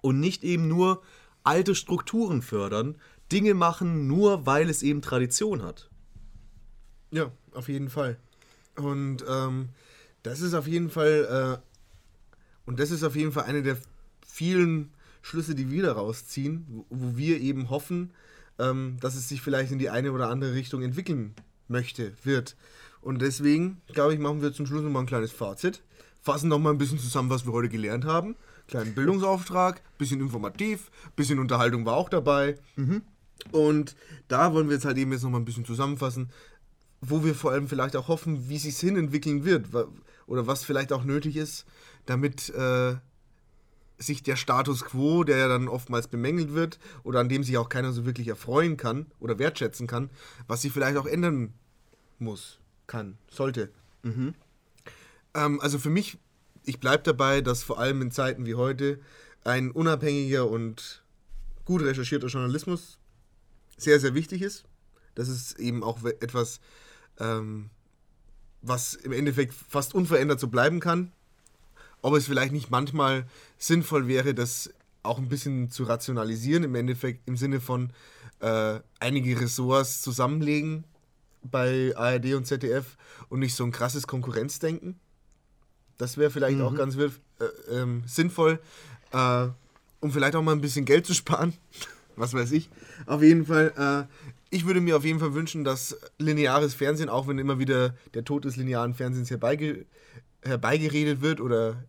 Und 0.00 0.20
nicht 0.20 0.44
eben 0.44 0.68
nur 0.68 1.02
alte 1.44 1.74
Strukturen 1.74 2.42
fördern, 2.42 2.96
Dinge 3.30 3.54
machen, 3.54 4.06
nur 4.06 4.46
weil 4.46 4.70
es 4.70 4.82
eben 4.82 5.02
Tradition 5.02 5.62
hat. 5.62 5.90
Ja, 7.10 7.32
auf 7.54 7.68
jeden 7.68 7.90
Fall. 7.90 8.16
Und 8.76 9.24
ähm, 9.28 9.68
das 10.22 10.40
ist 10.40 10.54
auf 10.54 10.66
jeden 10.66 10.90
Fall 10.90 11.60
äh, 11.60 11.72
und 12.64 12.78
das 12.78 12.90
ist 12.90 13.02
auf 13.02 13.16
jeden 13.16 13.32
Fall 13.32 13.44
eine 13.44 13.62
der 13.62 13.76
vielen 14.26 14.90
Schlüsse, 15.20 15.54
die 15.54 15.70
wir 15.70 15.82
daraus 15.82 16.26
ziehen, 16.26 16.66
wo, 16.68 16.86
wo 16.90 17.16
wir 17.16 17.40
eben 17.40 17.70
hoffen, 17.70 18.12
ähm, 18.58 18.96
dass 19.00 19.14
es 19.14 19.28
sich 19.28 19.40
vielleicht 19.40 19.72
in 19.72 19.78
die 19.78 19.90
eine 19.90 20.12
oder 20.12 20.28
andere 20.28 20.54
Richtung 20.54 20.82
entwickeln 20.82 21.34
möchte, 21.68 22.12
wird. 22.24 22.56
Und 23.00 23.20
deswegen, 23.20 23.80
glaube 23.92 24.14
ich, 24.14 24.20
machen 24.20 24.42
wir 24.42 24.52
zum 24.52 24.66
Schluss 24.66 24.82
nochmal 24.82 25.02
ein 25.02 25.08
kleines 25.08 25.32
Fazit. 25.32 25.82
Fassen 26.20 26.48
nochmal 26.48 26.72
ein 26.72 26.78
bisschen 26.78 26.98
zusammen, 26.98 27.30
was 27.30 27.46
wir 27.46 27.52
heute 27.52 27.68
gelernt 27.68 28.04
haben. 28.04 28.36
Kleinen 28.68 28.94
Bildungsauftrag, 28.94 29.82
bisschen 29.98 30.20
informativ, 30.20 30.90
bisschen 31.16 31.40
Unterhaltung 31.40 31.84
war 31.84 31.94
auch 31.94 32.08
dabei. 32.08 32.58
Und 33.50 33.96
da 34.28 34.52
wollen 34.54 34.68
wir 34.68 34.74
jetzt 34.74 34.84
halt 34.84 34.98
eben 34.98 35.10
jetzt 35.10 35.24
nochmal 35.24 35.40
ein 35.40 35.44
bisschen 35.44 35.64
zusammenfassen, 35.64 36.30
wo 37.02 37.24
wir 37.24 37.34
vor 37.34 37.50
allem 37.50 37.68
vielleicht 37.68 37.96
auch 37.96 38.08
hoffen, 38.08 38.48
wie 38.48 38.58
sich 38.58 38.78
hin 38.78 38.96
entwickeln 38.96 39.44
wird 39.44 39.66
oder 40.26 40.46
was 40.46 40.64
vielleicht 40.64 40.92
auch 40.92 41.04
nötig 41.04 41.36
ist, 41.36 41.66
damit 42.06 42.48
äh, 42.50 42.94
sich 43.98 44.22
der 44.22 44.36
Status 44.36 44.84
quo, 44.84 45.24
der 45.24 45.36
ja 45.36 45.48
dann 45.48 45.68
oftmals 45.68 46.06
bemängelt 46.06 46.54
wird 46.54 46.78
oder 47.02 47.20
an 47.20 47.28
dem 47.28 47.42
sich 47.42 47.58
auch 47.58 47.68
keiner 47.68 47.92
so 47.92 48.06
wirklich 48.06 48.28
erfreuen 48.28 48.76
kann 48.76 49.06
oder 49.18 49.38
wertschätzen 49.38 49.86
kann, 49.86 50.10
was 50.46 50.62
sich 50.62 50.72
vielleicht 50.72 50.96
auch 50.96 51.06
ändern 51.06 51.52
muss, 52.20 52.60
kann, 52.86 53.18
sollte. 53.28 53.70
Ähm, 55.34 55.60
also 55.60 55.78
für 55.78 55.90
mich, 55.90 56.18
ich 56.64 56.78
bleibe 56.78 57.02
dabei, 57.02 57.40
dass 57.40 57.64
vor 57.64 57.80
allem 57.80 58.00
in 58.00 58.12
Zeiten 58.12 58.46
wie 58.46 58.54
heute 58.54 59.00
ein 59.42 59.72
unabhängiger 59.72 60.48
und 60.48 61.02
gut 61.64 61.82
recherchierter 61.82 62.28
Journalismus 62.28 62.98
sehr, 63.76 63.98
sehr 63.98 64.14
wichtig 64.14 64.42
ist. 64.42 64.64
Das 65.16 65.28
ist 65.28 65.58
eben 65.58 65.82
auch 65.82 66.04
etwas, 66.04 66.60
ähm, 67.18 67.70
was 68.62 68.94
im 68.94 69.12
Endeffekt 69.12 69.54
fast 69.54 69.94
unverändert 69.94 70.40
so 70.40 70.48
bleiben 70.48 70.80
kann. 70.80 71.12
Ob 72.00 72.14
es 72.14 72.26
vielleicht 72.26 72.52
nicht 72.52 72.70
manchmal 72.70 73.26
sinnvoll 73.58 74.08
wäre, 74.08 74.34
das 74.34 74.70
auch 75.02 75.18
ein 75.18 75.28
bisschen 75.28 75.70
zu 75.70 75.84
rationalisieren, 75.84 76.64
im 76.64 76.74
Endeffekt 76.74 77.26
im 77.26 77.36
Sinne 77.36 77.60
von 77.60 77.90
äh, 78.40 78.80
einige 79.00 79.40
Ressorts 79.40 80.02
zusammenlegen 80.02 80.84
bei 81.42 81.92
ARD 81.96 82.34
und 82.34 82.46
ZDF 82.46 82.96
und 83.28 83.40
nicht 83.40 83.54
so 83.54 83.64
ein 83.64 83.72
krasses 83.72 84.06
Konkurrenzdenken. 84.06 84.98
Das 85.98 86.16
wäre 86.16 86.30
vielleicht 86.30 86.60
auch 86.60 86.74
ganz 86.74 86.96
äh, 86.96 87.10
ähm, 87.70 88.02
sinnvoll, 88.06 88.60
äh, 89.12 89.46
um 90.00 90.10
vielleicht 90.10 90.34
auch 90.36 90.42
mal 90.42 90.52
ein 90.52 90.60
bisschen 90.60 90.84
Geld 90.84 91.06
zu 91.06 91.14
sparen. 91.14 91.52
Was 92.16 92.34
weiß 92.34 92.52
ich. 92.52 92.68
Auf 93.06 93.22
jeden 93.22 93.46
Fall, 93.46 93.72
äh, 93.76 94.32
ich 94.52 94.66
würde 94.66 94.82
mir 94.82 94.96
auf 94.96 95.04
jeden 95.04 95.18
Fall 95.18 95.32
wünschen, 95.32 95.64
dass 95.64 95.96
lineares 96.18 96.74
Fernsehen, 96.74 97.08
auch 97.08 97.26
wenn 97.26 97.38
immer 97.38 97.58
wieder 97.58 97.94
der 98.12 98.24
Tod 98.24 98.44
des 98.44 98.56
linearen 98.56 98.94
Fernsehens 98.94 99.30
herbeige 99.30 99.86
herbeigeredet 100.42 101.22
wird 101.22 101.40
oder 101.40 101.84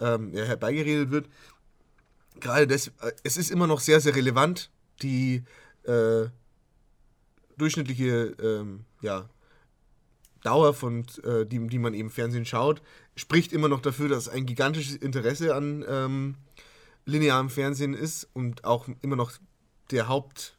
ähm, 0.00 0.32
ja, 0.32 0.44
herbeigeredet 0.44 1.10
wird, 1.10 1.28
gerade 2.40 2.66
das, 2.66 2.88
äh, 3.00 3.12
es 3.22 3.36
ist 3.36 3.50
immer 3.50 3.66
noch 3.66 3.80
sehr, 3.80 4.00
sehr 4.00 4.14
relevant, 4.14 4.70
die 5.02 5.44
äh, 5.82 6.26
durchschnittliche 7.58 8.34
ähm, 8.40 8.84
ja, 9.02 9.28
Dauer 10.42 10.72
von, 10.72 11.04
äh, 11.22 11.44
die, 11.44 11.66
die 11.66 11.78
man 11.78 11.92
eben 11.92 12.10
Fernsehen 12.10 12.46
schaut, 12.46 12.80
spricht 13.14 13.52
immer 13.52 13.68
noch 13.68 13.80
dafür, 13.80 14.08
dass 14.08 14.28
ein 14.28 14.46
gigantisches 14.46 14.96
Interesse 14.96 15.54
an 15.54 15.84
ähm, 15.86 16.36
linearem 17.04 17.50
Fernsehen 17.50 17.92
ist 17.92 18.28
und 18.32 18.64
auch 18.64 18.88
immer 19.02 19.16
noch 19.16 19.32
der 19.90 20.08
Haupt. 20.08 20.55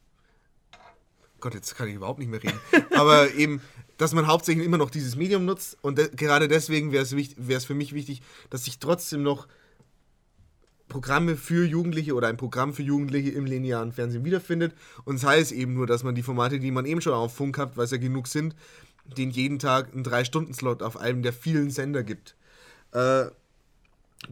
Gott, 1.40 1.54
jetzt 1.54 1.76
kann 1.76 1.88
ich 1.88 1.94
überhaupt 1.94 2.18
nicht 2.18 2.30
mehr 2.30 2.42
reden. 2.42 2.58
Aber 2.94 3.32
eben, 3.34 3.60
dass 3.96 4.12
man 4.12 4.26
hauptsächlich 4.26 4.64
immer 4.64 4.78
noch 4.78 4.90
dieses 4.90 5.16
Medium 5.16 5.44
nutzt 5.44 5.76
und 5.82 5.98
de 5.98 6.10
gerade 6.14 6.48
deswegen 6.48 6.92
wäre 6.92 7.04
es 7.04 7.64
für 7.64 7.74
mich 7.74 7.92
wichtig, 7.94 8.22
dass 8.50 8.64
sich 8.64 8.78
trotzdem 8.78 9.22
noch 9.22 9.46
Programme 10.88 11.36
für 11.36 11.66
Jugendliche 11.66 12.14
oder 12.14 12.28
ein 12.28 12.36
Programm 12.36 12.72
für 12.72 12.82
Jugendliche 12.82 13.30
im 13.30 13.44
linearen 13.44 13.92
Fernsehen 13.92 14.24
wiederfindet. 14.24 14.74
Und 15.04 15.18
sei 15.18 15.38
es 15.38 15.52
eben 15.52 15.74
nur, 15.74 15.86
dass 15.86 16.02
man 16.02 16.14
die 16.14 16.22
Formate, 16.22 16.58
die 16.58 16.70
man 16.70 16.86
eben 16.86 17.00
schon 17.00 17.12
auf 17.12 17.34
Funk 17.34 17.58
hat, 17.58 17.76
weil 17.76 17.84
es 17.84 17.90
ja 17.90 17.98
genug 17.98 18.26
sind, 18.26 18.56
den 19.04 19.30
jeden 19.30 19.58
Tag 19.58 19.92
einen 19.92 20.04
3-Stunden-Slot 20.04 20.82
auf 20.82 20.96
einem 20.96 21.22
der 21.22 21.32
vielen 21.32 21.70
Sender 21.70 22.02
gibt. 22.02 22.36
Äh, 22.92 23.26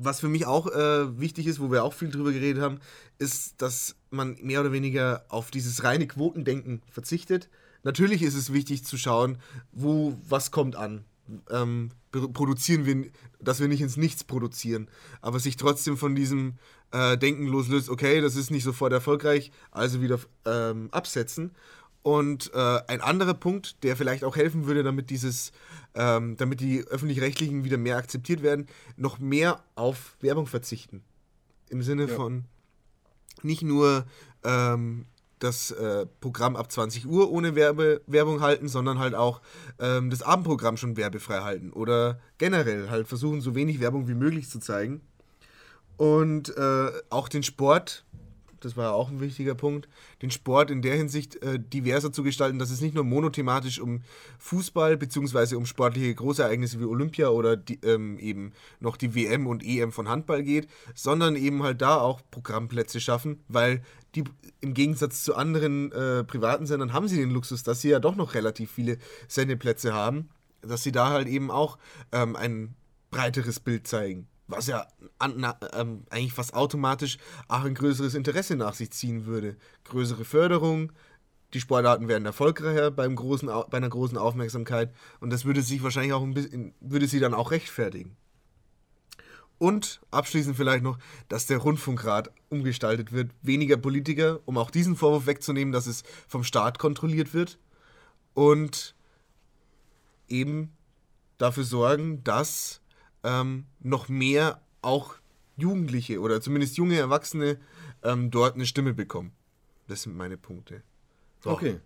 was 0.06 0.20
für 0.20 0.28
mich 0.28 0.46
auch 0.46 0.66
äh, 0.68 1.20
wichtig 1.20 1.46
ist, 1.46 1.60
wo 1.60 1.70
wir 1.70 1.84
auch 1.84 1.92
viel 1.92 2.08
drüber 2.08 2.32
geredet 2.32 2.62
haben, 2.62 2.78
ist, 3.18 3.60
dass 3.60 3.96
man 4.10 4.38
mehr 4.40 4.60
oder 4.60 4.72
weniger 4.72 5.26
auf 5.28 5.50
dieses 5.50 5.84
reine 5.84 6.06
Quotendenken 6.06 6.80
verzichtet. 6.90 7.50
Natürlich 7.82 8.22
ist 8.22 8.34
es 8.34 8.52
wichtig 8.52 8.84
zu 8.84 8.96
schauen, 8.96 9.36
wo 9.72 10.16
was 10.28 10.50
kommt 10.50 10.76
an. 10.76 11.04
Ähm, 11.50 11.90
pro- 12.12 12.28
produzieren 12.28 12.86
wir, 12.86 13.10
dass 13.40 13.60
wir 13.60 13.68
nicht 13.68 13.80
ins 13.80 13.96
Nichts 13.96 14.24
produzieren, 14.24 14.88
aber 15.20 15.40
sich 15.40 15.56
trotzdem 15.56 15.96
von 15.96 16.14
diesem 16.14 16.54
äh, 16.92 17.18
Denken 17.18 17.46
loslöst, 17.46 17.90
okay, 17.90 18.20
das 18.20 18.36
ist 18.36 18.50
nicht 18.50 18.64
sofort 18.64 18.92
erfolgreich, 18.92 19.50
also 19.70 20.00
wieder 20.00 20.18
ähm, 20.44 20.88
absetzen. 20.92 21.50
Und 22.06 22.52
äh, 22.54 22.78
ein 22.86 23.00
anderer 23.00 23.34
Punkt, 23.34 23.82
der 23.82 23.96
vielleicht 23.96 24.22
auch 24.22 24.36
helfen 24.36 24.66
würde, 24.66 24.84
damit 24.84 25.10
dieses, 25.10 25.50
ähm, 25.96 26.36
damit 26.36 26.60
die 26.60 26.84
öffentlich-rechtlichen 26.86 27.64
wieder 27.64 27.78
mehr 27.78 27.96
akzeptiert 27.96 28.44
werden, 28.44 28.68
noch 28.96 29.18
mehr 29.18 29.64
auf 29.74 30.16
Werbung 30.20 30.46
verzichten. 30.46 31.02
Im 31.68 31.82
Sinne 31.82 32.06
von 32.06 32.44
nicht 33.42 33.62
nur 33.62 34.06
ähm, 34.44 35.06
das 35.40 35.72
äh, 35.72 36.06
Programm 36.20 36.54
ab 36.54 36.70
20 36.70 37.08
Uhr 37.08 37.28
ohne 37.32 37.56
Werbe 37.56 38.02
Werbung 38.06 38.40
halten, 38.40 38.68
sondern 38.68 39.00
halt 39.00 39.16
auch 39.16 39.40
ähm, 39.80 40.08
das 40.08 40.22
Abendprogramm 40.22 40.76
schon 40.76 40.96
werbefrei 40.96 41.40
halten 41.40 41.72
oder 41.72 42.20
generell 42.38 42.88
halt 42.88 43.08
versuchen, 43.08 43.40
so 43.40 43.56
wenig 43.56 43.80
Werbung 43.80 44.06
wie 44.06 44.14
möglich 44.14 44.48
zu 44.48 44.60
zeigen. 44.60 45.00
Und 45.96 46.56
äh, 46.56 46.92
auch 47.10 47.28
den 47.28 47.42
Sport, 47.42 48.04
das 48.60 48.76
war 48.76 48.94
auch 48.94 49.10
ein 49.10 49.20
wichtiger 49.20 49.54
Punkt, 49.54 49.88
den 50.22 50.30
Sport 50.30 50.70
in 50.70 50.82
der 50.82 50.96
Hinsicht 50.96 51.42
äh, 51.42 51.58
diverser 51.58 52.12
zu 52.12 52.22
gestalten, 52.22 52.58
dass 52.58 52.70
es 52.70 52.80
nicht 52.80 52.94
nur 52.94 53.04
monothematisch 53.04 53.80
um 53.80 54.02
Fußball 54.38 54.96
bzw. 54.96 55.56
um 55.56 55.66
sportliche 55.66 56.14
Großereignisse 56.14 56.80
wie 56.80 56.84
Olympia 56.84 57.28
oder 57.28 57.56
die, 57.56 57.78
ähm, 57.82 58.18
eben 58.18 58.52
noch 58.80 58.96
die 58.96 59.14
WM 59.14 59.46
und 59.46 59.64
EM 59.64 59.92
von 59.92 60.08
Handball 60.08 60.42
geht, 60.42 60.68
sondern 60.94 61.36
eben 61.36 61.62
halt 61.62 61.82
da 61.82 61.98
auch 61.98 62.20
Programmplätze 62.30 63.00
schaffen, 63.00 63.40
weil 63.48 63.82
die 64.14 64.24
im 64.60 64.74
Gegensatz 64.74 65.22
zu 65.24 65.36
anderen 65.36 65.92
äh, 65.92 66.24
privaten 66.24 66.66
Sendern 66.66 66.92
haben 66.92 67.08
sie 67.08 67.16
den 67.16 67.30
Luxus, 67.30 67.62
dass 67.62 67.82
sie 67.82 67.90
ja 67.90 68.00
doch 68.00 68.16
noch 68.16 68.34
relativ 68.34 68.70
viele 68.70 68.98
Sendeplätze 69.28 69.92
haben, 69.92 70.30
dass 70.62 70.82
sie 70.82 70.92
da 70.92 71.10
halt 71.10 71.28
eben 71.28 71.50
auch 71.50 71.78
ähm, 72.12 72.34
ein 72.34 72.74
breiteres 73.10 73.60
Bild 73.60 73.86
zeigen 73.86 74.26
was 74.48 74.66
ja 74.66 74.86
an, 75.18 75.34
na, 75.36 75.58
ähm, 75.72 76.04
eigentlich 76.10 76.32
fast 76.32 76.54
automatisch 76.54 77.18
auch 77.48 77.64
ein 77.64 77.74
größeres 77.74 78.14
Interesse 78.14 78.56
nach 78.56 78.74
sich 78.74 78.90
ziehen 78.90 79.26
würde. 79.26 79.56
Größere 79.84 80.24
Förderung, 80.24 80.92
die 81.54 81.60
Sportarten 81.60 82.08
werden 82.08 82.26
erfolgreicher 82.26 82.90
beim 82.90 83.16
großen, 83.16 83.48
bei 83.70 83.76
einer 83.76 83.88
großen 83.88 84.18
Aufmerksamkeit 84.18 84.92
und 85.20 85.30
das 85.30 85.44
würde 85.44 85.62
sich 85.62 85.82
wahrscheinlich 85.82 86.12
auch 86.12 86.22
ein 86.22 86.34
bisschen, 86.34 86.74
würde 86.80 87.06
sie 87.06 87.20
dann 87.20 87.34
auch 87.34 87.50
rechtfertigen. 87.50 88.16
Und 89.58 90.00
abschließend 90.10 90.56
vielleicht 90.56 90.82
noch, 90.82 90.98
dass 91.28 91.46
der 91.46 91.58
Rundfunkrat 91.58 92.30
umgestaltet 92.50 93.12
wird. 93.12 93.30
Weniger 93.40 93.78
Politiker, 93.78 94.40
um 94.44 94.58
auch 94.58 94.70
diesen 94.70 94.96
Vorwurf 94.96 95.26
wegzunehmen, 95.26 95.72
dass 95.72 95.86
es 95.86 96.02
vom 96.28 96.44
Staat 96.44 96.78
kontrolliert 96.78 97.32
wird. 97.32 97.58
Und 98.34 98.94
eben 100.28 100.72
dafür 101.38 101.64
sorgen, 101.64 102.22
dass 102.22 102.82
ähm, 103.26 103.66
noch 103.80 104.08
mehr 104.08 104.60
auch 104.80 105.16
Jugendliche 105.56 106.20
oder 106.20 106.40
zumindest 106.40 106.76
junge 106.76 106.96
Erwachsene 106.96 107.58
ähm, 108.02 108.30
dort 108.30 108.54
eine 108.54 108.66
Stimme 108.66 108.94
bekommen. 108.94 109.32
Das 109.88 110.02
sind 110.02 110.16
meine 110.16 110.36
Punkte. 110.36 110.82
So. 111.42 111.50
Okay. 111.50 111.80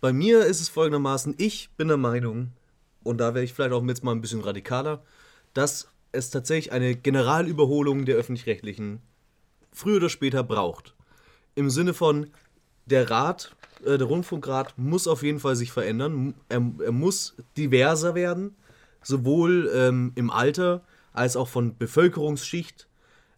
Bei 0.00 0.12
mir 0.12 0.44
ist 0.46 0.60
es 0.60 0.68
folgendermaßen, 0.68 1.34
ich 1.38 1.70
bin 1.76 1.88
der 1.88 1.96
Meinung, 1.96 2.52
und 3.02 3.18
da 3.18 3.34
wäre 3.34 3.44
ich 3.44 3.52
vielleicht 3.52 3.72
auch 3.72 3.84
jetzt 3.84 4.04
mal 4.04 4.12
ein 4.12 4.20
bisschen 4.20 4.40
radikaler, 4.40 5.02
dass 5.52 5.88
es 6.12 6.30
tatsächlich 6.30 6.72
eine 6.72 6.94
Generalüberholung 6.94 8.04
der 8.04 8.16
öffentlich-rechtlichen 8.16 9.00
früher 9.72 9.96
oder 9.96 10.08
später 10.08 10.44
braucht. 10.44 10.94
Im 11.54 11.70
Sinne 11.70 11.94
von, 11.94 12.30
der 12.86 13.10
Rat, 13.10 13.56
äh, 13.84 13.98
der 13.98 14.06
Rundfunkrat 14.06 14.76
muss 14.76 15.08
auf 15.08 15.22
jeden 15.22 15.40
Fall 15.40 15.56
sich 15.56 15.72
verändern. 15.72 16.34
Er, 16.48 16.62
er 16.84 16.92
muss 16.92 17.34
diverser 17.56 18.14
werden, 18.14 18.54
sowohl 19.04 19.70
ähm, 19.72 20.12
im 20.16 20.30
Alter 20.30 20.82
als 21.12 21.36
auch 21.36 21.48
von 21.48 21.76
Bevölkerungsschicht. 21.78 22.88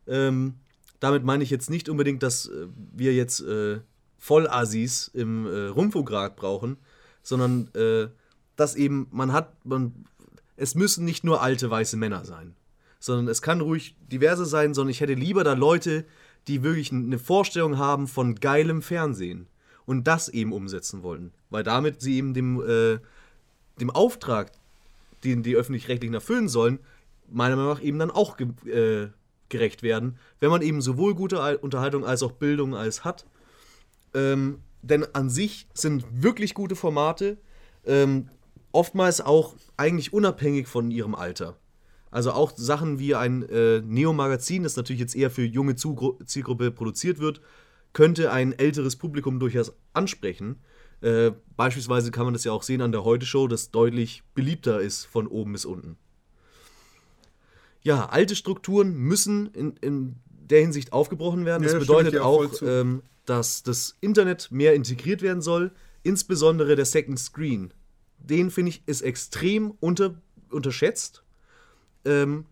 Ähm, 0.07 0.55
damit 1.01 1.25
meine 1.25 1.45
ich 1.45 1.51
jetzt 1.51 1.69
nicht 1.69 1.89
unbedingt, 1.89 2.23
dass 2.23 2.47
äh, 2.47 2.69
wir 2.95 3.13
jetzt 3.15 3.41
äh, 3.41 3.81
Vollassis 4.19 5.09
im 5.09 5.47
äh, 5.47 5.67
Rundfunkrat 5.67 6.37
brauchen, 6.37 6.79
sondern 7.23 7.69
äh, 7.75 8.09
dass 8.57 8.75
eben 8.75 9.09
man 9.11 9.33
hat, 9.33 9.65
man, 9.65 10.07
es 10.57 10.75
müssen 10.75 11.05
nicht 11.05 11.25
nur 11.25 11.43
alte 11.43 11.71
weiße 11.71 11.97
Männer 11.97 12.25
sein, 12.25 12.55
sondern 12.99 13.29
es 13.29 13.43
kann 13.43 13.61
ruhig 13.61 13.95
diverse 14.11 14.47
sein, 14.47 14.73
sondern 14.73 14.91
ich 14.91 15.01
hätte 15.01 15.15
lieber 15.15 15.45
da 15.45 15.53
Leute, 15.53 16.07
die 16.49 16.63
wirklich 16.63 16.93
eine 16.93 17.19
Vorstellung 17.19 17.77
haben 17.77 18.07
von 18.07 18.37
geilem 18.37 18.81
Fernsehen 18.81 19.49
und 19.85 20.07
das 20.07 20.29
eben 20.29 20.53
umsetzen 20.53 21.03
wollen, 21.03 21.33
weil 21.51 21.63
damit 21.63 22.01
sie 22.01 22.17
eben 22.17 22.35
dem, 22.35 22.61
äh, 22.67 22.99
dem 23.81 23.91
Auftrag, 23.91 24.53
den 25.31 25.43
die 25.43 25.57
öffentlich-rechtlichen 25.57 26.15
erfüllen 26.15 26.49
sollen, 26.49 26.79
meiner 27.29 27.57
Meinung 27.57 27.73
nach 27.73 27.83
eben 27.83 27.99
dann 27.99 28.11
auch 28.11 28.37
ge 28.37 28.49
äh, 28.71 29.09
gerecht 29.49 29.83
werden, 29.83 30.19
wenn 30.41 30.51
man 30.51 30.63
eben 30.63 30.81
sowohl 30.81 31.15
gute 31.15 31.41
Al- 31.41 31.57
Unterhaltung 31.57 32.05
als 32.05 32.23
auch 32.23 32.33
Bildung 32.33 32.75
als 32.75 33.05
hat. 33.05 33.27
Ähm, 34.15 34.59
denn 34.83 35.05
an 35.15 35.31
sich 35.31 35.69
sind 35.75 36.05
wirklich 36.11 36.55
gute 36.55 36.75
Formate, 36.75 37.39
ähm, 37.85 38.29
oftmals 38.73 39.21
auch 39.21 39.55
eigentlich 39.77 40.13
unabhängig 40.13 40.67
von 40.67 40.91
ihrem 40.91 41.15
Alter. 41.15 41.57
Also 42.11 42.33
auch 42.33 42.53
Sachen 42.57 42.99
wie 42.99 43.15
ein 43.15 43.49
äh, 43.49 43.83
Neo-Magazin, 43.83 44.63
das 44.63 44.77
natürlich 44.77 45.01
jetzt 45.01 45.17
eher 45.17 45.31
für 45.31 45.45
junge 45.45 45.77
Zugru 45.77 46.19
Zielgruppe 46.25 46.71
produziert 46.71 47.19
wird, 47.19 47.41
könnte 47.93 48.33
ein 48.33 48.53
älteres 48.53 48.97
Publikum 48.97 49.39
durchaus 49.39 49.73
ansprechen. 49.93 50.57
Äh, 51.01 51.33
beispielsweise 51.57 52.11
kann 52.11 52.25
man 52.25 52.33
das 52.33 52.45
ja 52.45 52.53
auch 52.53 52.63
sehen 52.63 52.81
an 52.81 52.93
der 52.93 53.05
Heute-Show, 53.05 53.49
das 53.49 53.71
deutlich 53.71 54.23
beliebter 54.35 54.81
ist 54.81 55.05
von 55.05 55.27
oben 55.27 55.53
bis 55.53 55.65
unten. 55.65 55.97
Ja, 57.83 58.07
alte 58.07 58.35
Strukturen 58.35 58.95
müssen 58.95 59.47
in, 59.53 59.77
in 59.81 60.17
der 60.29 60.61
Hinsicht 60.61 60.93
aufgebrochen 60.93 61.45
werden. 61.45 61.63
Ja, 61.63 61.71
das 61.71 61.79
bedeutet 61.79 62.19
auch 62.19 62.51
ähm, 62.63 63.03
dass 63.27 63.63
das 63.63 63.97
Internet 64.01 64.51
mehr 64.51 64.75
integriert 64.75 65.21
werden 65.21 65.43
soll, 65.43 65.73
insbesondere 66.03 66.77
der 66.77 66.85
Second 66.85 67.19
Screen. 67.19 67.73
Den 68.19 68.51
finde 68.51 68.71
ich 68.71 68.83
ist 68.87 69.03
extrem 69.03 69.73
unter, 69.81 70.15
unterschätzt. 70.51 71.23
Ähm, 72.05 72.47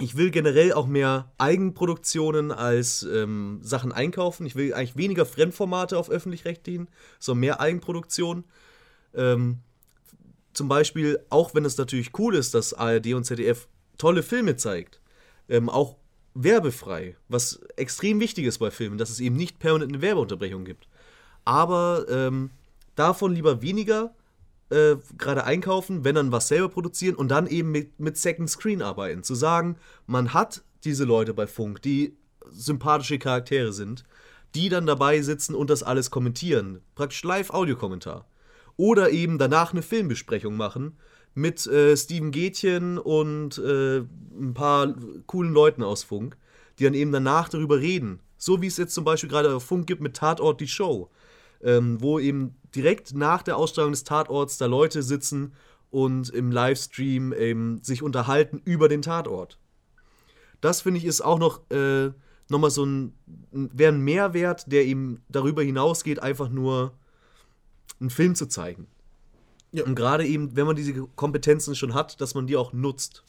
ich 0.00 0.16
will 0.16 0.30
generell 0.30 0.72
auch 0.72 0.86
mehr 0.86 1.30
Eigenproduktionen 1.38 2.52
als 2.52 3.02
ähm, 3.02 3.60
Sachen 3.62 3.92
einkaufen. 3.92 4.46
Ich 4.46 4.56
will 4.56 4.72
eigentlich 4.72 4.96
weniger 4.96 5.26
Fremdformate 5.26 5.98
auf 5.98 6.10
öffentlich-rechtlichen, 6.10 6.88
sondern 7.18 7.40
mehr 7.40 7.60
Eigenproduktion. 7.60 8.44
Ähm, 9.14 9.58
zum 10.52 10.68
Beispiel, 10.68 11.20
auch 11.28 11.54
wenn 11.54 11.64
es 11.64 11.76
natürlich 11.76 12.18
cool 12.18 12.34
ist, 12.34 12.54
dass 12.54 12.74
ARD 12.74 13.14
und 13.14 13.24
ZDF 13.24 13.68
tolle 13.98 14.22
Filme 14.22 14.56
zeigt, 14.56 15.00
ähm, 15.48 15.68
auch 15.68 15.96
werbefrei, 16.34 17.16
was 17.28 17.60
extrem 17.76 18.20
wichtig 18.20 18.46
ist 18.46 18.58
bei 18.58 18.70
Filmen, 18.70 18.98
dass 18.98 19.10
es 19.10 19.20
eben 19.20 19.36
nicht 19.36 19.58
permanent 19.58 19.92
eine 19.92 20.02
Werbeunterbrechung 20.02 20.64
gibt. 20.64 20.88
Aber 21.44 22.06
ähm, 22.08 22.50
davon 22.94 23.34
lieber 23.34 23.62
weniger 23.62 24.14
äh, 24.70 24.96
gerade 25.18 25.44
einkaufen, 25.44 26.04
wenn 26.04 26.14
dann 26.14 26.32
was 26.32 26.48
selber 26.48 26.68
produzieren 26.68 27.16
und 27.16 27.28
dann 27.28 27.46
eben 27.46 27.70
mit, 27.70 27.98
mit 28.00 28.16
Second 28.16 28.48
Screen 28.48 28.82
arbeiten. 28.82 29.22
Zu 29.22 29.34
sagen, 29.34 29.76
man 30.06 30.32
hat 30.32 30.62
diese 30.84 31.04
Leute 31.04 31.34
bei 31.34 31.46
Funk, 31.46 31.82
die 31.82 32.16
sympathische 32.50 33.18
Charaktere 33.18 33.72
sind, 33.72 34.04
die 34.54 34.68
dann 34.68 34.86
dabei 34.86 35.20
sitzen 35.20 35.54
und 35.54 35.70
das 35.70 35.82
alles 35.82 36.10
kommentieren. 36.10 36.80
Praktisch 36.94 37.22
Live-Audiokommentar. 37.22 38.26
Oder 38.76 39.10
eben 39.10 39.38
danach 39.38 39.72
eine 39.72 39.82
Filmbesprechung 39.82 40.56
machen 40.56 40.96
mit 41.34 41.66
äh, 41.66 41.96
Steven 41.96 42.30
Gätchen 42.30 42.98
und 42.98 43.58
äh, 43.58 43.98
ein 43.98 44.54
paar 44.54 44.94
coolen 45.26 45.52
Leuten 45.52 45.82
aus 45.82 46.02
Funk, 46.02 46.36
die 46.78 46.84
dann 46.84 46.94
eben 46.94 47.12
danach 47.12 47.48
darüber 47.48 47.78
reden. 47.78 48.20
So 48.36 48.62
wie 48.62 48.66
es 48.66 48.78
jetzt 48.78 48.94
zum 48.94 49.04
Beispiel 49.04 49.28
gerade 49.28 49.54
auf 49.54 49.64
Funk 49.64 49.86
gibt 49.86 50.00
mit 50.00 50.16
Tatort 50.16 50.60
die 50.60 50.68
Show, 50.68 51.10
ähm, 51.62 52.00
wo 52.00 52.18
eben 52.18 52.54
direkt 52.74 53.14
nach 53.14 53.42
der 53.42 53.56
Ausstrahlung 53.56 53.92
des 53.92 54.04
Tatorts 54.04 54.58
da 54.58 54.66
Leute 54.66 55.02
sitzen 55.02 55.54
und 55.90 56.30
im 56.30 56.50
Livestream 56.50 57.32
eben 57.32 57.82
sich 57.82 58.02
unterhalten 58.02 58.60
über 58.64 58.88
den 58.88 59.02
Tatort. 59.02 59.58
Das 60.60 60.82
finde 60.82 60.98
ich 60.98 61.04
ist 61.04 61.20
auch 61.20 61.38
noch, 61.38 61.68
äh, 61.70 62.10
noch 62.48 62.58
mal 62.58 62.70
so 62.70 62.84
ein, 62.84 63.14
wäre 63.50 63.92
ein 63.92 64.00
Mehrwert, 64.00 64.70
der 64.70 64.84
eben 64.84 65.22
darüber 65.28 65.62
hinausgeht, 65.62 66.22
einfach 66.22 66.48
nur 66.48 66.92
einen 67.98 68.10
Film 68.10 68.34
zu 68.34 68.46
zeigen. 68.46 68.86
Ja. 69.72 69.84
Und 69.84 69.94
gerade 69.94 70.26
eben, 70.26 70.56
wenn 70.56 70.66
man 70.66 70.76
diese 70.76 70.92
Kompetenzen 71.16 71.74
schon 71.74 71.94
hat, 71.94 72.20
dass 72.20 72.34
man 72.34 72.46
die 72.46 72.56
auch 72.56 72.72
nutzt. 72.72 73.24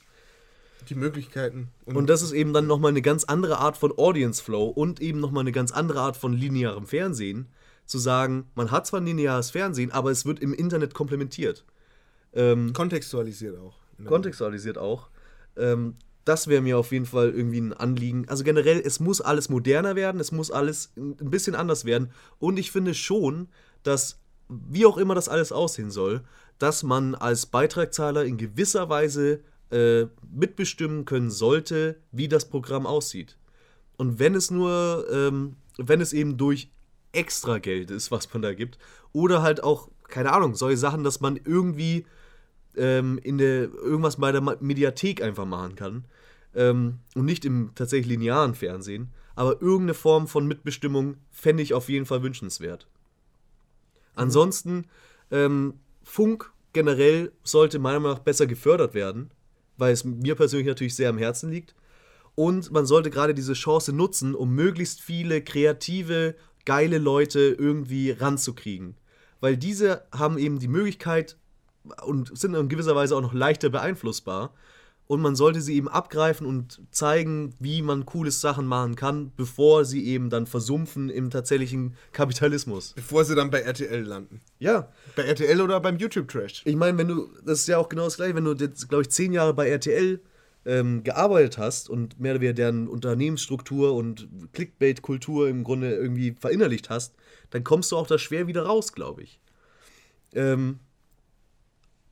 Die 0.90 0.96
Möglichkeiten. 0.96 1.70
Und 1.86 2.10
das 2.10 2.24
ist 2.24 2.32
eben 2.32 2.54
dann 2.54 2.66
nochmal 2.66 2.90
eine 2.90 3.04
ganz 3.04 3.24
andere 3.24 3.60
Art 3.60 3.78
von 3.78 3.96
Audience 3.98 4.42
Flow 4.44 4.66
und 4.66 5.00
eben 5.00 5.20
nochmal 5.20 5.42
eine 5.42 5.52
ganz 5.52 5.72
andere 5.72 6.02
Art 6.02 6.18
von 6.18 6.34
linearem 6.34 6.88
Fernsehen. 6.88 7.48
Zu 7.86 8.00
sagen, 8.00 8.50
man 8.56 8.72
hat 8.72 8.88
zwar 8.88 9.02
ein 9.02 9.06
lineares 9.06 9.52
Fernsehen, 9.52 9.92
aber 9.92 10.12
es 10.12 10.26
wird 10.26 10.40
im 10.40 10.54
Internet 10.54 10.94
komplementiert. 10.94 11.66
Ähm, 12.34 12.74
kontextualisiert 12.74 13.58
auch. 13.58 13.76
kontextualisiert 14.06 14.78
auch. 14.78 15.10
Ähm, 15.58 15.96
das 16.24 16.48
wäre 16.48 16.62
mir 16.62 16.78
auf 16.78 16.92
jeden 16.92 17.06
Fall 17.06 17.32
irgendwie 17.32 17.60
ein 17.60 17.74
Anliegen. 17.74 18.28
Also 18.30 18.44
generell, 18.44 18.80
es 18.80 19.00
muss 19.00 19.22
alles 19.22 19.50
moderner 19.50 19.96
werden, 19.96 20.22
es 20.22 20.32
muss 20.32 20.52
alles 20.52 20.92
ein 20.96 21.16
ein 21.20 21.30
bisschen 21.30 21.56
anders 21.56 21.86
werden. 21.86 22.12
Und 22.40 22.60
ich 22.60 22.72
finde 22.72 22.94
schon, 22.94 23.50
dass, 23.84 24.20
wie 24.48 24.86
auch 24.86 24.98
immer 24.98 25.16
das 25.16 25.30
alles 25.30 25.52
aussehen 25.52 25.92
soll, 25.92 26.22
dass 26.60 26.84
man 26.84 27.16
als 27.16 27.48
Beitragszahler 27.48 28.24
in 28.26 28.38
gewisser 28.38 28.88
Weise 28.90 29.42
äh, 29.72 30.06
mitbestimmen 30.32 31.06
können 31.06 31.32
sollte, 31.32 32.00
wie 32.12 32.28
das 32.28 32.50
Programm 32.50 32.86
aussieht. 32.86 33.38
Und 33.98 34.20
wenn 34.20 34.36
es 34.36 34.52
nur, 34.52 35.08
ähm, 35.12 35.56
wenn 35.78 36.02
es 36.02 36.14
eben 36.14 36.38
durch 36.38 36.72
extra 37.12 37.60
Geld 37.60 37.92
ist, 37.92 38.12
was 38.12 38.32
man 38.34 38.42
da 38.42 38.54
gibt, 38.54 38.78
oder 39.14 39.42
halt 39.42 39.64
auch, 39.64 39.90
keine 40.08 40.34
Ahnung, 40.34 40.56
solche 40.56 40.78
Sachen, 40.78 41.04
dass 41.04 41.22
man 41.22 41.40
irgendwie 41.44 42.06
ähm, 42.76 43.20
in 43.24 43.38
der 43.38 43.64
irgendwas 43.74 44.18
bei 44.18 44.32
der 44.32 44.42
Mediathek 44.42 45.22
einfach 45.22 45.46
machen 45.46 45.76
kann 45.76 46.06
ähm, 46.56 47.00
und 47.16 47.26
nicht 47.26 47.46
im 47.46 47.72
tatsächlich 47.76 48.08
linearen 48.08 48.56
Fernsehen, 48.56 49.12
aber 49.36 49.62
irgendeine 49.62 49.94
Form 49.94 50.28
von 50.28 50.48
Mitbestimmung 50.48 51.18
fände 51.30 51.64
ich 51.64 51.74
auf 51.74 51.90
jeden 51.90 52.06
Fall 52.06 52.24
wünschenswert. 52.24 52.88
Ansonsten 54.16 54.86
ähm, 55.32 55.76
Funk 56.04 56.52
generell 56.74 57.32
sollte 57.44 57.80
meiner 57.80 58.00
Meinung 58.00 58.18
nach 58.18 58.24
besser 58.24 58.48
gefördert 58.48 58.94
werden, 58.94 59.32
weil 59.78 59.94
es 59.94 60.04
mir 60.04 60.36
persönlich 60.36 60.68
natürlich 60.68 60.96
sehr 60.96 61.10
am 61.10 61.18
Herzen 61.18 61.50
liegt. 61.50 61.76
Und 62.36 62.72
man 62.72 62.86
sollte 62.86 63.10
gerade 63.10 63.34
diese 63.34 63.54
Chance 63.54 63.92
nutzen, 63.94 64.36
um 64.36 64.56
möglichst 64.56 65.02
viele 65.02 65.42
kreative, 65.42 66.36
geile 66.66 66.98
Leute 66.98 67.40
irgendwie 67.58 68.12
ranzukriegen. 68.12 68.96
Weil 69.40 69.58
diese 69.58 70.04
haben 70.12 70.38
eben 70.38 70.60
die 70.60 70.68
Möglichkeit 70.68 71.38
und 72.06 72.38
sind 72.38 72.54
in 72.54 72.70
gewisser 72.70 72.96
Weise 72.96 73.16
auch 73.16 73.22
noch 73.22 73.34
leichter 73.34 73.70
beeinflussbar. 73.70 74.54
Und 75.08 75.20
man 75.20 75.36
sollte 75.36 75.60
sie 75.60 75.76
eben 75.76 75.90
abgreifen 75.90 76.48
und 76.48 76.80
zeigen, 76.90 77.54
wie 77.60 77.82
man 77.82 78.06
cooles 78.06 78.40
Sachen 78.40 78.66
machen 78.66 78.96
kann, 78.96 79.34
bevor 79.36 79.84
sie 79.84 80.06
eben 80.06 80.30
dann 80.30 80.46
versumpfen 80.48 81.10
im 81.10 81.30
tatsächlichen 81.30 81.96
Kapitalismus. 82.14 82.94
Bevor 82.94 83.26
sie 83.26 83.36
dann 83.36 83.50
bei 83.50 83.60
RTL 83.60 84.04
landen. 84.04 84.40
Ja, 84.60 84.88
Bei 85.18 85.24
RTL 85.24 85.60
oder 85.60 85.82
beim 85.82 85.98
YouTube-Trash. 85.98 86.62
ich 86.64 86.76
meine, 86.78 86.98
wenn 86.98 87.10
du, 87.10 87.28
das 87.44 87.62
ist 87.62 87.68
ja 87.68 87.78
auch 87.78 87.90
genau 87.90 88.06
das 88.06 88.16
gleiche, 88.16 88.36
wenn 88.36 88.46
du 88.46 88.54
jetzt, 88.54 88.88
glaube 88.88 89.02
ich, 89.02 89.10
zehn 89.10 89.34
Jahre 89.34 89.54
bei 89.54 89.68
RTL 89.68 90.22
ähm, 90.66 91.04
gearbeitet 91.04 91.58
hast 91.58 91.90
und 91.90 92.20
mehr 92.20 92.34
oder 92.34 92.42
weniger 92.42 92.54
deren 92.54 92.88
Unternehmensstruktur 92.88 93.94
und 93.94 94.28
Clickbait-Kultur 94.54 95.50
im 95.50 95.64
Grunde 95.64 95.94
irgendwie 95.94 96.36
verinnerlicht 96.40 96.90
hast, 96.90 97.16
dann 97.50 97.64
kommst 97.64 97.92
du 97.92 97.98
auch 97.98 98.08
da 98.08 98.18
schwer 98.18 98.48
wieder 98.48 98.64
raus, 98.64 98.94
glaube 98.94 99.24
ich. 99.24 99.40
Ähm, 100.34 100.80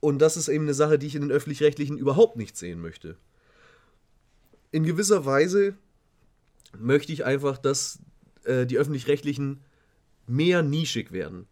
und 0.00 0.18
das 0.18 0.36
ist 0.36 0.48
eben 0.48 0.64
eine 0.64 0.74
Sache, 0.74 0.98
die 0.98 1.06
ich 1.06 1.14
in 1.14 1.22
den 1.22 1.30
öffentlich-rechtlichen 1.30 1.98
überhaupt 1.98 2.36
nicht 2.36 2.56
sehen 2.56 2.80
möchte. 2.80 3.16
In 4.72 4.84
gewisser 4.84 5.24
Weise 5.26 5.74
möchte 6.78 7.12
ich 7.12 7.24
einfach, 7.24 7.58
dass 7.58 7.98
äh, 8.44 8.66
die 8.66 8.78
öffentlich-rechtlichen 8.78 9.60
mehr 10.26 10.62
nischig 10.62 11.12
werden. 11.12 11.46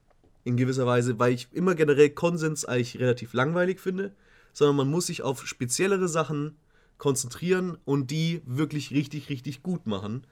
In 0.45 0.57
gewisser 0.57 0.87
Weise, 0.87 1.19
weil 1.19 1.35
ich 1.35 1.49
immer 1.53 1.75
generell 1.75 2.11
Konsens 2.11 2.65
eigentlich 2.65 2.99
relativ 2.99 3.35
langweilig 3.35 3.81
finde, 3.81 4.15
sondern 4.53 4.77
man 4.77 4.91
muss 4.91 5.07
sich 5.07 5.23
auf 5.23 5.47
speziellere 5.47 6.09
Sachen 6.09 6.57
konzentrieren 6.99 7.79
und 7.85 8.11
die 8.11 8.43
wirklich 8.45 8.91
richtig, 8.91 9.29
richtig 9.29 9.63
gut 9.63 9.87
machen. 9.87 10.27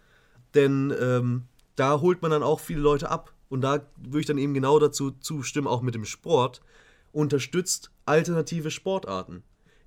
Denn 0.55 0.93
ähm, 1.01 1.45
da 1.77 2.01
holt 2.01 2.23
man 2.23 2.31
dann 2.31 2.43
auch 2.43 2.61
viele 2.61 2.81
Leute 2.81 3.11
ab. 3.11 3.33
Und 3.49 3.61
da 3.61 3.87
würde 3.97 4.21
ich 4.21 4.27
dann 4.27 4.39
eben 4.39 4.55
genau 4.55 4.79
dazu 4.79 5.13
zustimmen, 5.13 5.69
auch 5.69 5.83
mit 5.83 5.95
dem 5.95 6.05
Sport, 6.05 6.61
unterstützt 7.13 7.91
alternative 8.05 8.71
Sportarten. 8.71 9.43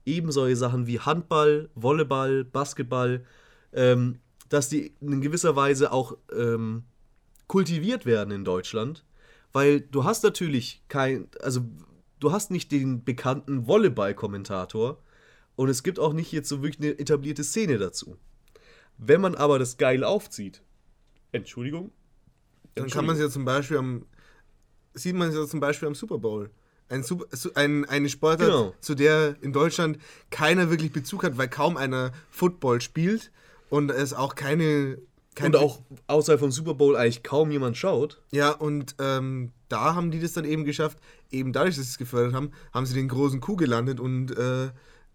Eben 0.06 0.32
solche 0.32 0.56
Sachen 0.56 0.88
wie 0.88 1.00
Handball, 1.00 1.70
Volleyball, 1.76 2.46
Basketball, 2.46 3.26
ähm, 3.74 4.20
dass 4.48 4.70
die 4.70 4.94
in 5.02 5.22
gewisser 5.22 5.56
Weise 5.56 5.92
auch 5.92 6.18
ähm, 6.36 6.84
kultiviert 7.48 8.06
werden 8.06 8.32
in 8.32 8.46
Deutschland, 8.46 9.04
weil 9.52 9.82
du 9.82 10.06
hast 10.06 10.24
natürlich 10.24 10.84
kein, 10.88 11.28
also 11.42 11.62
du 12.20 12.32
hast 12.32 12.52
nicht 12.52 12.72
den 12.72 13.04
bekannten 13.04 13.68
Volleyball-Kommentator 13.68 14.98
und 15.60 15.68
es 15.68 15.84
gibt 15.84 16.00
auch 16.00 16.14
nicht 16.14 16.32
jetzt 16.32 16.48
so 16.48 16.62
wirklich 16.64 16.80
eine 16.80 16.98
etablierte 17.00 17.44
Szene 17.44 17.78
dazu. 17.78 18.16
Wenn 18.98 19.20
man 19.20 19.36
aber 19.36 19.60
das 19.60 19.76
geil 19.76 20.06
aufzieht, 20.06 20.62
Entschuldigung, 21.34 21.92
Dann 22.76 22.88
kann 22.90 23.06
man 23.06 23.16
es 23.16 23.22
ja 23.22 23.30
zum 23.30 23.44
Beispiel 23.44 23.78
am. 23.78 24.06
Sieht 24.94 25.16
man 25.16 25.28
es 25.30 25.36
ja 25.36 25.46
zum 25.46 25.60
Beispiel 25.60 25.88
am 25.90 25.96
Super 25.96 26.18
Bowl. 26.18 26.50
Ein 26.88 27.04
Super, 27.04 27.26
su- 27.36 27.52
ein, 27.56 27.84
eine 27.86 28.08
Sportart, 28.10 28.48
Genau. 28.50 28.74
zu 28.80 28.96
der 28.96 29.36
in 29.42 29.52
Deutschland 29.54 30.00
keiner 30.32 30.70
wirklich 30.70 30.92
Bezug 30.94 31.24
hat, 31.24 31.38
weil 31.38 31.48
kaum 31.50 31.76
einer 31.78 32.12
Football 32.32 32.80
spielt 32.82 33.32
und 33.70 33.92
es 33.92 34.14
auch 34.14 34.36
keine. 34.36 34.98
kein 35.36 35.48
und 35.54 35.58
auch 35.58 35.82
außerhalb 36.08 36.40
vom 36.40 36.52
Super 36.52 36.74
Bowl 36.74 36.96
eigentlich 36.96 37.22
kaum 37.24 37.52
jemand 37.52 37.76
schaut. 37.78 38.22
Ja, 38.32 38.52
und 38.52 38.96
ähm, 39.00 39.52
da 39.68 39.94
haben 39.94 40.10
die 40.10 40.20
das 40.22 40.34
dann 40.34 40.46
eben 40.46 40.64
geschafft, 40.64 40.98
eben 41.32 41.52
dadurch, 41.54 41.76
dass 41.76 41.86
sie 41.86 41.92
es 41.92 41.98
gefördert 41.98 42.34
haben, 42.34 42.52
haben 42.74 42.86
sie 42.86 42.96
den 42.96 43.10
großen 43.10 43.40
Kuh 43.42 43.56
gelandet 43.58 44.00
und 44.00 44.32
äh, 44.38 44.70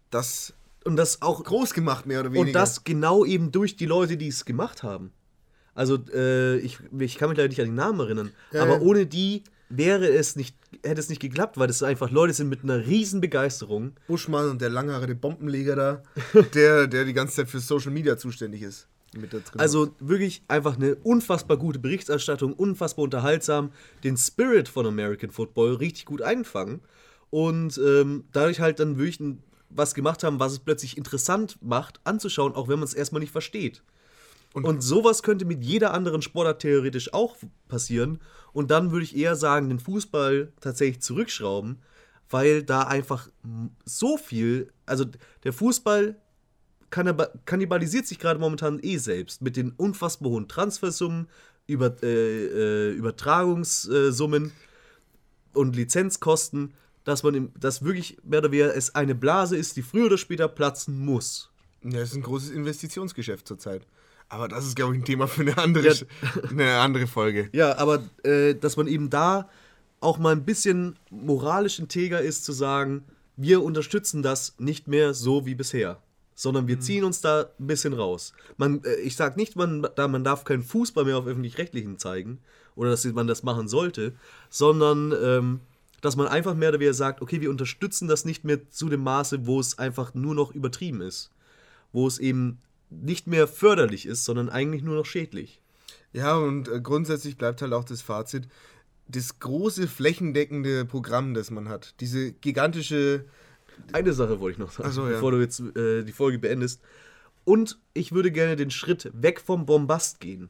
das 0.09 0.53
Und 0.83 0.95
das 0.95 1.21
auch 1.21 1.43
groß 1.43 1.73
gemacht, 1.73 2.05
mehr 2.05 2.19
oder 2.21 2.31
weniger. 2.31 2.47
Und 2.47 2.53
das 2.53 2.83
genau 2.83 3.25
eben 3.25 3.51
durch 3.51 3.75
die 3.75 3.85
Leute, 3.85 4.17
die 4.17 4.27
es 4.27 4.45
gemacht 4.45 4.83
haben. 4.83 5.11
Also, 5.73 5.99
äh, 6.13 6.57
ich, 6.57 6.79
ich 6.99 7.17
kann 7.17 7.29
mich 7.29 7.37
leider 7.37 7.49
nicht 7.49 7.59
an 7.59 7.65
die 7.65 7.73
Namen 7.73 7.99
erinnern. 7.99 8.31
Ja, 8.51 8.63
aber 8.63 8.75
ja. 8.75 8.81
ohne 8.81 9.05
die 9.05 9.43
wäre 9.69 10.07
es 10.07 10.35
nicht, 10.35 10.55
hätte 10.83 10.99
es 10.99 11.09
nicht 11.09 11.21
geklappt, 11.21 11.57
weil 11.57 11.67
das 11.67 11.83
einfach 11.83 12.11
Leute 12.11 12.33
sind 12.33 12.49
mit 12.49 12.63
einer 12.63 12.85
riesen 12.85 13.19
Begeisterung. 13.19 13.93
Buschmann 14.07 14.49
und 14.49 14.61
der 14.61 14.69
langhaarige 14.69 15.15
Bombenleger 15.15 15.75
da, 15.75 16.03
der, 16.53 16.87
der 16.87 17.05
die 17.05 17.13
ganze 17.13 17.35
Zeit 17.35 17.49
für 17.49 17.59
Social 17.59 17.91
Media 17.91 18.17
zuständig 18.17 18.61
ist. 18.61 18.87
Also 19.57 19.95
wirklich 19.99 20.43
einfach 20.49 20.75
eine 20.75 20.95
unfassbar 20.95 21.57
gute 21.57 21.79
Berichterstattung, 21.79 22.53
unfassbar 22.53 23.03
unterhaltsam, 23.03 23.71
den 24.03 24.17
Spirit 24.17 24.67
von 24.67 24.85
American 24.85 25.31
Football 25.31 25.75
richtig 25.75 26.05
gut 26.05 26.21
einfangen 26.21 26.81
und 27.29 27.77
ähm, 27.77 28.25
dadurch 28.33 28.59
halt 28.59 28.79
dann 28.79 28.97
wirklich 28.97 29.19
ein, 29.21 29.41
was 29.69 29.93
gemacht 29.93 30.23
haben, 30.23 30.39
was 30.39 30.53
es 30.53 30.59
plötzlich 30.59 30.97
interessant 30.97 31.57
macht 31.61 31.99
anzuschauen, 32.03 32.53
auch 32.53 32.67
wenn 32.67 32.79
man 32.79 32.87
es 32.87 32.93
erstmal 32.93 33.19
nicht 33.19 33.31
versteht. 33.31 33.83
Und, 34.53 34.81
sowas 34.81 35.21
könnte 35.21 35.43
mit 35.43 35.65
jeder 35.65 35.93
anderen 35.93 36.21
Sportart 36.21 36.61
theoretisch 36.61 37.13
auch 37.13 37.35
passieren. 37.67 38.21
Und 38.53 38.71
dann 38.71 38.91
würde 38.91 39.03
ich 39.03 39.15
eher 39.17 39.35
sagen, 39.35 39.67
den 39.67 39.79
Fußball 39.79 40.53
tatsächlich 40.61 41.01
zurückschrauben, 41.01 41.81
weil 42.29 42.63
da 42.63 42.83
einfach 42.83 43.27
so 43.83 44.15
viel, 44.15 44.71
also 44.85 45.03
der 45.43 45.51
Fußball 45.51 46.15
kannib- 46.89 47.45
kannibalisiert 47.45 48.07
sich 48.07 48.17
gerade 48.17 48.39
momentan 48.39 48.79
eh 48.81 48.97
selbst 48.97 49.41
mit 49.41 49.57
den 49.57 49.71
unfassbar 49.71 50.29
hohen 50.29 50.47
Transfersummen, 50.47 51.27
über, 51.67 51.95
äh, 52.01 52.07
äh, 52.07 52.91
Übertragungssummen 52.91 54.51
und 55.53 55.75
Lizenzkosten, 55.75 56.73
dass 57.05 57.23
man 57.23 57.33
im, 57.35 57.51
dass 57.57 57.83
wirklich 57.83 58.17
mehr 58.23 58.39
oder 58.39 58.51
weniger 58.51 58.75
es 58.75 58.93
eine 58.93 59.15
Blase 59.15 59.55
ist, 59.55 59.77
die 59.77 59.81
früher 59.81 60.07
oder 60.07 60.17
später 60.17 60.49
platzen 60.49 60.99
muss. 60.99 61.49
ja, 61.83 61.99
es 61.99 62.09
ist 62.09 62.15
ein 62.17 62.23
großes 62.23 62.49
Investitionsgeschäft 62.51 63.47
zurzeit. 63.47 63.87
Aber 64.27 64.47
das 64.47 64.65
ist, 64.65 64.75
glaube 64.75 64.95
ich, 64.95 65.01
ein 65.01 65.05
Thema 65.05 65.27
für 65.27 65.41
eine 65.43 65.57
andere, 65.57 65.87
Ja. 65.87 65.93
Eine 66.49 66.79
andere 66.79 67.07
Folge. 67.07 67.49
Ja, 67.53 67.77
aber 67.77 68.03
äh, 68.23 68.55
dass 68.55 68.75
man 68.75 68.87
eben 68.87 69.09
da 69.09 69.47
auch 70.01 70.17
mal 70.17 70.33
ein 70.33 70.43
bisschen 70.45 70.97
moralisch 71.11 71.79
integer 71.79 72.21
ist, 72.21 72.43
zu 72.43 72.51
sagen, 72.51 73.05
wir 73.37 73.63
unterstützen 73.63 74.23
das 74.23 74.55
nicht 74.57 74.87
mehr 74.87 75.13
so 75.13 75.45
wie 75.45 75.55
bisher, 75.55 76.01
sondern 76.33 76.67
wir 76.67 76.79
ziehen 76.79 77.03
uns 77.03 77.21
da 77.21 77.45
ein 77.59 77.67
bisschen 77.67 77.93
raus. 77.93 78.33
Man, 78.57 78.83
äh, 78.83 78.95
ich 78.95 79.15
sage 79.15 79.39
nicht, 79.39 79.55
man, 79.55 79.87
da, 79.95 80.07
man 80.07 80.23
darf 80.23 80.43
keinen 80.43 80.63
Fußball 80.63 81.05
mehr 81.05 81.17
auf 81.17 81.27
öffentlich-rechtlichen 81.27 81.99
zeigen 81.99 82.39
oder 82.75 82.89
dass 82.89 83.05
man 83.05 83.27
das 83.27 83.43
machen 83.43 83.67
sollte, 83.67 84.13
sondern 84.49 85.13
ähm, 85.23 85.59
dass 86.05 86.15
man 86.15 86.27
einfach 86.27 86.55
mehr 86.55 86.69
oder 86.69 86.79
weniger 86.79 86.93
sagt, 86.93 87.21
okay, 87.21 87.41
wir 87.41 87.49
unterstützen 87.49 88.07
das 88.07 88.25
nicht 88.25 88.43
mehr 88.43 88.69
zu 88.69 88.89
dem 88.89 89.01
Maße, 89.01 89.45
wo 89.45 89.59
es 89.59 89.77
einfach 89.77 90.13
nur 90.13 90.35
noch 90.35 90.53
übertrieben 90.53 91.01
ist, 91.01 91.31
wo 91.91 92.07
es 92.07 92.19
eben 92.19 92.59
nicht 92.89 93.27
mehr 93.27 93.47
förderlich 93.47 94.05
ist, 94.05 94.25
sondern 94.25 94.49
eigentlich 94.49 94.83
nur 94.83 94.95
noch 94.95 95.05
schädlich. 95.05 95.61
Ja, 96.13 96.37
und 96.37 96.69
äh, 96.69 96.79
grundsätzlich 96.79 97.37
bleibt 97.37 97.61
halt 97.61 97.73
auch 97.73 97.83
das 97.83 98.01
Fazit, 98.01 98.47
das 99.07 99.39
große 99.39 99.87
flächendeckende 99.87 100.85
Programm, 100.85 101.33
das 101.33 101.51
man 101.51 101.69
hat, 101.69 101.95
diese 101.99 102.31
gigantische, 102.31 103.25
Eine 103.91 104.13
Sache 104.13 104.39
wollte 104.39 104.53
ich 104.53 104.59
noch 104.59 104.71
sagen, 104.71 104.91
so, 104.91 105.05
ja. 105.05 105.13
bevor 105.13 105.31
du 105.31 105.39
jetzt 105.39 105.59
äh, 105.75 106.03
die 106.03 106.11
Folge 106.11 106.39
beendest. 106.39 106.81
Und 107.43 107.77
ich 107.93 108.11
würde 108.11 108.31
gerne 108.31 108.55
den 108.55 108.71
Schritt 108.71 109.11
weg 109.13 109.39
vom 109.39 109.65
Bombast 109.65 110.19
gehen. 110.19 110.49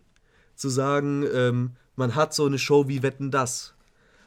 Zu 0.55 0.69
sagen, 0.69 1.25
ähm, 1.33 1.71
man 1.95 2.15
hat 2.15 2.33
so 2.33 2.45
eine 2.45 2.59
Show 2.59 2.87
wie 2.87 3.03
Wetten 3.03 3.31
das. 3.31 3.74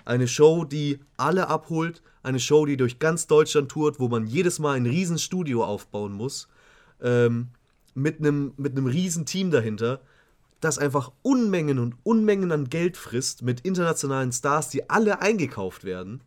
Eine 0.08 0.28
Show, 0.28 0.64
die 0.64 1.00
alle 1.16 1.48
abholt. 1.48 2.02
Eine 2.22 2.40
Show, 2.40 2.66
die 2.66 2.76
durch 2.76 2.98
ganz 2.98 3.26
Deutschland 3.26 3.70
tourt, 3.70 4.00
wo 4.00 4.08
man 4.08 4.26
jedes 4.26 4.58
Mal 4.58 4.76
ein 4.76 4.86
riesen 4.86 5.18
Studio 5.18 5.64
aufbauen 5.64 6.12
muss. 6.12 6.48
Ähm, 7.02 7.48
mit 7.94 8.18
einem 8.18 8.52
mit 8.56 8.76
riesen 8.76 9.26
Team 9.26 9.50
dahinter, 9.50 10.00
das 10.60 10.78
einfach 10.78 11.12
Unmengen 11.22 11.78
und 11.78 11.94
Unmengen 12.04 12.52
an 12.52 12.68
Geld 12.68 12.96
frisst 12.96 13.42
mit 13.42 13.60
internationalen 13.60 14.32
Stars, 14.32 14.68
die 14.68 14.88
alle 14.90 15.20
eingekauft 15.20 15.84
werden 15.84 16.22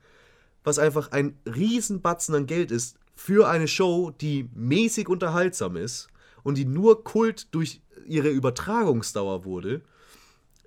was 0.63 0.79
einfach 0.79 1.11
ein 1.11 1.37
Riesenbatzen 1.45 2.35
an 2.35 2.45
Geld 2.45 2.71
ist 2.71 2.97
für 3.15 3.47
eine 3.47 3.67
Show, 3.67 4.11
die 4.11 4.49
mäßig 4.55 5.09
unterhaltsam 5.09 5.75
ist 5.75 6.07
und 6.43 6.57
die 6.57 6.65
nur 6.65 7.03
Kult 7.03 7.53
durch 7.53 7.81
ihre 8.05 8.29
Übertragungsdauer 8.29 9.45
wurde, 9.45 9.81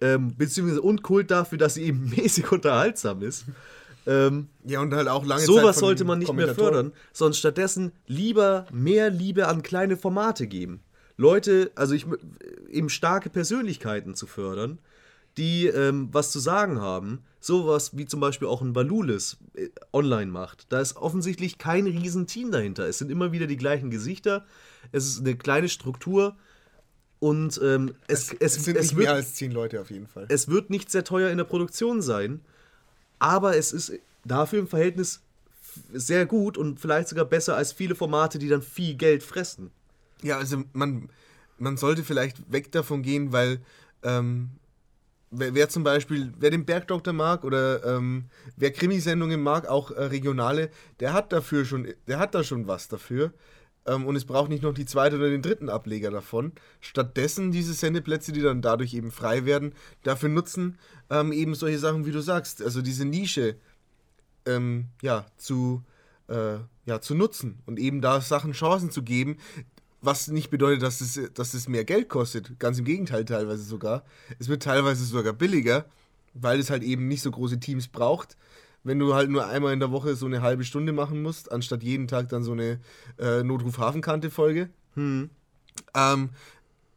ähm, 0.00 0.34
beziehungsweise 0.36 0.82
und 0.82 1.02
Kult 1.02 1.30
dafür, 1.30 1.58
dass 1.58 1.74
sie 1.74 1.82
eben 1.84 2.10
mäßig 2.16 2.50
unterhaltsam 2.52 3.22
ist. 3.22 3.44
Ähm, 4.06 4.48
ja, 4.64 4.80
und 4.80 4.92
halt 4.92 5.08
auch 5.08 5.24
lange 5.24 5.40
Zeit 5.40 5.46
Sowas 5.46 5.78
sollte 5.78 6.04
man 6.04 6.18
nicht 6.18 6.32
mehr 6.32 6.54
fördern, 6.54 6.92
sondern 7.12 7.34
stattdessen 7.34 7.92
lieber 8.06 8.66
mehr 8.70 9.10
Liebe 9.10 9.48
an 9.48 9.62
kleine 9.62 9.96
Formate 9.96 10.46
geben. 10.46 10.82
Leute, 11.16 11.70
also 11.74 11.94
ich 11.94 12.06
eben 12.70 12.88
starke 12.88 13.30
Persönlichkeiten 13.30 14.14
zu 14.14 14.26
fördern, 14.26 14.78
die 15.36 15.66
ähm, 15.66 16.08
was 16.12 16.30
zu 16.30 16.38
sagen 16.38 16.80
haben. 16.80 17.20
Sowas 17.40 17.96
wie 17.96 18.06
zum 18.06 18.20
Beispiel 18.20 18.48
auch 18.48 18.62
ein 18.62 18.74
Valulis 18.74 19.36
äh, 19.54 19.68
online 19.92 20.30
macht. 20.30 20.66
Da 20.70 20.80
ist 20.80 20.96
offensichtlich 20.96 21.58
kein 21.58 21.86
Riesenteam 21.86 22.50
dahinter. 22.50 22.88
Es 22.88 22.98
sind 22.98 23.10
immer 23.10 23.32
wieder 23.32 23.46
die 23.46 23.56
gleichen 23.56 23.90
Gesichter. 23.90 24.44
Es 24.92 25.06
ist 25.06 25.20
eine 25.20 25.36
kleine 25.36 25.68
Struktur. 25.68 26.36
Und 27.20 27.60
ähm, 27.62 27.94
es, 28.06 28.32
es, 28.32 28.56
Es 28.56 28.64
sind 28.64 28.76
es 28.76 28.82
nicht 28.82 28.96
wird 28.96 29.06
mehr 29.06 29.14
als 29.14 29.34
zehn 29.34 29.50
Leute 29.52 29.80
auf 29.80 29.90
jeden 29.90 30.06
Fall. 30.06 30.26
es 30.28 30.48
wird 30.48 30.70
nicht 30.70 30.90
sehr 30.90 31.04
teuer 31.04 31.30
in 31.30 31.38
der 31.38 31.44
Produktion 31.44 32.02
sein, 32.02 32.40
aber 33.18 33.56
es 33.56 33.72
ist 33.72 33.92
dafür 34.24 34.58
im 34.58 34.68
Verhältnis 34.68 35.20
sehr 35.92 36.26
gut 36.26 36.58
und 36.58 36.80
vielleicht 36.80 37.08
sogar 37.08 37.24
besser 37.24 37.56
als 37.56 37.72
viele 37.72 37.94
Formate, 37.94 38.38
die 38.38 38.48
dann 38.48 38.62
viel 38.62 38.94
Geld 38.94 39.22
fressen. 39.22 39.70
Ja, 40.22 40.38
also 40.38 40.62
man, 40.72 41.08
man 41.58 41.76
sollte 41.76 42.04
vielleicht 42.04 42.52
weg 42.52 42.70
davon 42.72 43.02
gehen, 43.02 43.32
weil 43.32 43.60
ähm, 44.02 44.50
wer, 45.30 45.54
wer 45.54 45.68
zum 45.68 45.82
Beispiel, 45.82 46.32
wer 46.38 46.50
den 46.50 46.64
Bergdoktor 46.64 47.12
mag 47.12 47.44
oder 47.44 47.84
ähm, 47.84 48.26
wer 48.56 48.72
Krimisendungen 48.72 49.42
mag, 49.42 49.66
auch 49.66 49.90
äh, 49.90 50.04
regionale, 50.04 50.70
der 51.00 51.12
hat 51.12 51.32
dafür 51.32 51.64
schon, 51.64 51.88
der 52.06 52.18
hat 52.18 52.34
da 52.34 52.44
schon 52.44 52.66
was 52.66 52.88
dafür. 52.88 53.32
Ähm, 53.86 54.06
und 54.06 54.16
es 54.16 54.24
braucht 54.24 54.48
nicht 54.48 54.62
noch 54.62 54.74
die 54.74 54.86
zweite 54.86 55.16
oder 55.16 55.30
den 55.30 55.42
dritten 55.42 55.68
Ableger 55.68 56.10
davon. 56.10 56.52
Stattdessen 56.80 57.52
diese 57.52 57.74
Sendeplätze, 57.74 58.32
die 58.32 58.42
dann 58.42 58.62
dadurch 58.62 58.94
eben 58.94 59.10
frei 59.10 59.44
werden, 59.44 59.74
dafür 60.02 60.28
nutzen, 60.28 60.78
ähm, 61.10 61.32
eben 61.32 61.54
solche 61.54 61.78
Sachen, 61.78 62.06
wie 62.06 62.12
du 62.12 62.20
sagst, 62.20 62.62
also 62.62 62.82
diese 62.82 63.04
Nische 63.04 63.56
ähm, 64.46 64.86
ja, 65.02 65.26
zu, 65.36 65.82
äh, 66.28 66.56
ja, 66.86 67.00
zu 67.00 67.14
nutzen 67.14 67.58
und 67.66 67.78
eben 67.78 68.00
da 68.00 68.20
Sachen 68.20 68.52
Chancen 68.52 68.90
zu 68.90 69.02
geben, 69.02 69.38
was 70.00 70.28
nicht 70.28 70.50
bedeutet, 70.50 70.82
dass 70.82 71.00
es, 71.00 71.18
dass 71.32 71.54
es 71.54 71.68
mehr 71.68 71.84
Geld 71.84 72.08
kostet. 72.08 72.58
Ganz 72.58 72.78
im 72.78 72.84
Gegenteil 72.84 73.24
teilweise 73.24 73.62
sogar. 73.62 74.04
Es 74.38 74.48
wird 74.48 74.62
teilweise 74.62 75.04
sogar 75.04 75.32
billiger, 75.32 75.86
weil 76.34 76.60
es 76.60 76.68
halt 76.68 76.82
eben 76.82 77.08
nicht 77.08 77.22
so 77.22 77.30
große 77.30 77.58
Teams 77.58 77.88
braucht. 77.88 78.36
Wenn 78.84 78.98
du 78.98 79.14
halt 79.14 79.30
nur 79.30 79.46
einmal 79.46 79.72
in 79.72 79.80
der 79.80 79.90
Woche 79.90 80.14
so 80.14 80.26
eine 80.26 80.42
halbe 80.42 80.62
Stunde 80.64 80.92
machen 80.92 81.22
musst, 81.22 81.50
anstatt 81.50 81.82
jeden 81.82 82.06
Tag 82.06 82.28
dann 82.28 82.44
so 82.44 82.52
eine 82.52 82.80
äh, 83.18 83.42
Notruf-Hafenkante-Folge. 83.42 84.68
Ähm, 85.94 86.30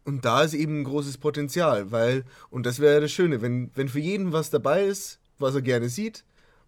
und 0.03 0.26
da 0.26 0.41
ist 0.43 0.53
eben 0.53 0.81
ein 0.81 0.84
großes 0.84 1.18
Potenzial, 1.18 1.91
weil, 1.91 2.23
und 2.49 2.65
das 2.65 2.80
wäre 2.80 2.95
ja 2.95 2.99
das 2.99 3.11
Schöne, 3.11 3.41
wenn, 3.41 3.72
wenn 3.76 3.89
für 3.89 3.99
jeden 3.99 4.34
was 4.34 4.49
dabei 4.49 4.84
ist, 4.84 5.19
was 5.39 5.55
er 5.55 5.61
gerne 5.61 5.89
sieht, 5.89 6.23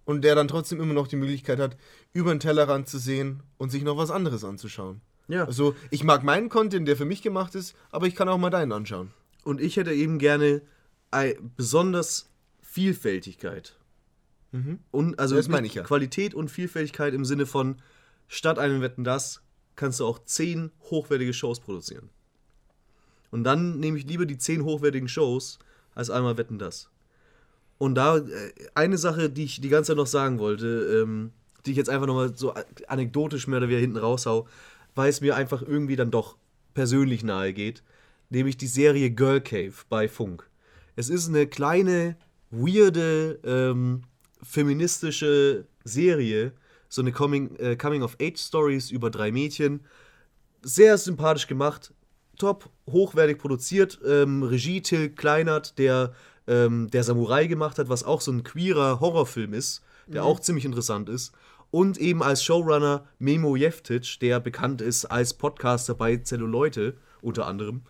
und 0.05 0.23
der 0.23 0.35
dann 0.35 0.47
trotzdem 0.47 0.81
immer 0.81 0.93
noch 0.93 1.07
die 1.07 1.17
Möglichkeit 1.17 1.59
hat, 1.59 1.77
über 2.13 2.33
den 2.33 2.39
Tellerrand 2.39 2.87
zu 2.87 2.97
sehen 2.97 3.43
und 3.57 3.69
sich 3.69 3.83
noch 3.83 3.97
was 3.97 4.09
anderes 4.11 4.43
anzuschauen. 4.43 5.01
Ja. 5.27 5.45
Also, 5.45 5.75
ich 5.91 6.03
mag 6.03 6.23
meinen 6.23 6.49
Content, 6.49 6.87
der 6.87 6.97
für 6.97 7.05
mich 7.05 7.21
gemacht 7.21 7.53
ist, 7.53 7.75
aber 7.91 8.07
ich 8.07 8.15
kann 8.15 8.27
auch 8.27 8.39
mal 8.39 8.49
deinen 8.49 8.71
anschauen. 8.71 9.11
Und 9.43 9.61
ich 9.61 9.77
hätte 9.77 9.93
eben 9.93 10.17
gerne 10.17 10.61
ei- 11.11 11.37
besonders 11.55 12.29
Vielfältigkeit. 12.61 13.75
Und 14.91 15.19
also 15.19 15.35
Das 15.35 15.47
meine 15.47 15.67
ich 15.67 15.75
ja. 15.75 15.83
Qualität 15.83 16.33
und 16.33 16.49
Vielfältigkeit 16.49 17.13
im 17.13 17.25
Sinne 17.25 17.45
von, 17.45 17.77
statt 18.27 18.59
einem 18.59 18.81
Wetten 18.81 19.03
das, 19.03 19.41
kannst 19.75 19.99
du 19.99 20.05
auch 20.05 20.19
zehn 20.25 20.71
hochwertige 20.89 21.33
Shows 21.33 21.59
produzieren. 21.59 22.09
Und 23.31 23.43
dann 23.43 23.79
nehme 23.79 23.97
ich 23.97 24.05
lieber 24.05 24.25
die 24.25 24.37
zehn 24.37 24.63
hochwertigen 24.63 25.07
Shows 25.07 25.59
als 25.93 26.09
einmal 26.09 26.37
Wetten 26.37 26.59
das. 26.59 26.89
Und 27.77 27.95
da 27.95 28.17
äh, 28.17 28.51
eine 28.75 28.97
Sache, 28.97 29.29
die 29.29 29.45
ich 29.45 29.61
die 29.61 29.69
ganze 29.69 29.89
Zeit 29.89 29.97
noch 29.97 30.07
sagen 30.07 30.39
wollte, 30.39 31.01
ähm, 31.01 31.31
die 31.65 31.71
ich 31.71 31.77
jetzt 31.77 31.89
einfach 31.89 32.07
nochmal 32.07 32.35
so 32.35 32.53
anekdotisch 32.87 33.47
mehr 33.47 33.57
oder 33.57 33.67
weniger 33.67 33.81
hinten 33.81 33.97
raushau, 33.97 34.47
weil 34.95 35.09
es 35.09 35.21
mir 35.21 35.35
einfach 35.35 35.61
irgendwie 35.61 35.95
dann 35.95 36.11
doch 36.11 36.37
persönlich 36.73 37.23
nahe 37.23 37.53
geht, 37.53 37.83
nämlich 38.29 38.57
die 38.57 38.67
Serie 38.67 39.11
Girl 39.11 39.41
Cave 39.41 39.73
bei 39.89 40.07
Funk. 40.07 40.49
Es 40.95 41.09
ist 41.09 41.29
eine 41.29 41.47
kleine, 41.47 42.17
weirde, 42.51 43.39
ähm, 43.43 44.03
feministische 44.41 45.65
Serie, 45.83 46.53
so 46.87 47.01
eine 47.01 47.11
Coming, 47.11 47.55
äh, 47.57 47.75
Coming 47.75 48.01
of 48.01 48.17
Age 48.21 48.39
Stories 48.39 48.91
über 48.91 49.09
drei 49.09 49.31
Mädchen. 49.31 49.81
Sehr 50.61 50.97
sympathisch 50.97 51.47
gemacht, 51.47 51.93
top, 52.37 52.69
hochwertig 52.89 53.37
produziert. 53.37 53.99
Ähm, 54.05 54.43
Regie 54.43 54.81
Till 54.81 55.09
Kleinert, 55.09 55.77
der 55.77 56.13
ähm, 56.47 56.89
der 56.89 57.03
Samurai 57.03 57.47
gemacht 57.47 57.77
hat, 57.77 57.89
was 57.89 58.03
auch 58.03 58.21
so 58.21 58.31
ein 58.31 58.43
queerer 58.43 58.99
Horrorfilm 58.99 59.53
ist, 59.53 59.83
der 60.07 60.25
auch 60.25 60.39
ziemlich 60.39 60.65
interessant 60.65 61.07
ist. 61.07 61.31
Und 61.71 61.99
eben 61.99 62.23
als 62.23 62.43
Showrunner 62.43 63.05
Memo 63.19 63.55
Jeftic, 63.55 64.19
der 64.21 64.39
bekannt 64.39 64.81
ist 64.81 65.05
als 65.05 65.35
Podcaster 65.35 65.93
bei 65.93 66.17
Zelluleute 66.17 66.97
unter 67.21 67.45
anderem. 67.45 67.83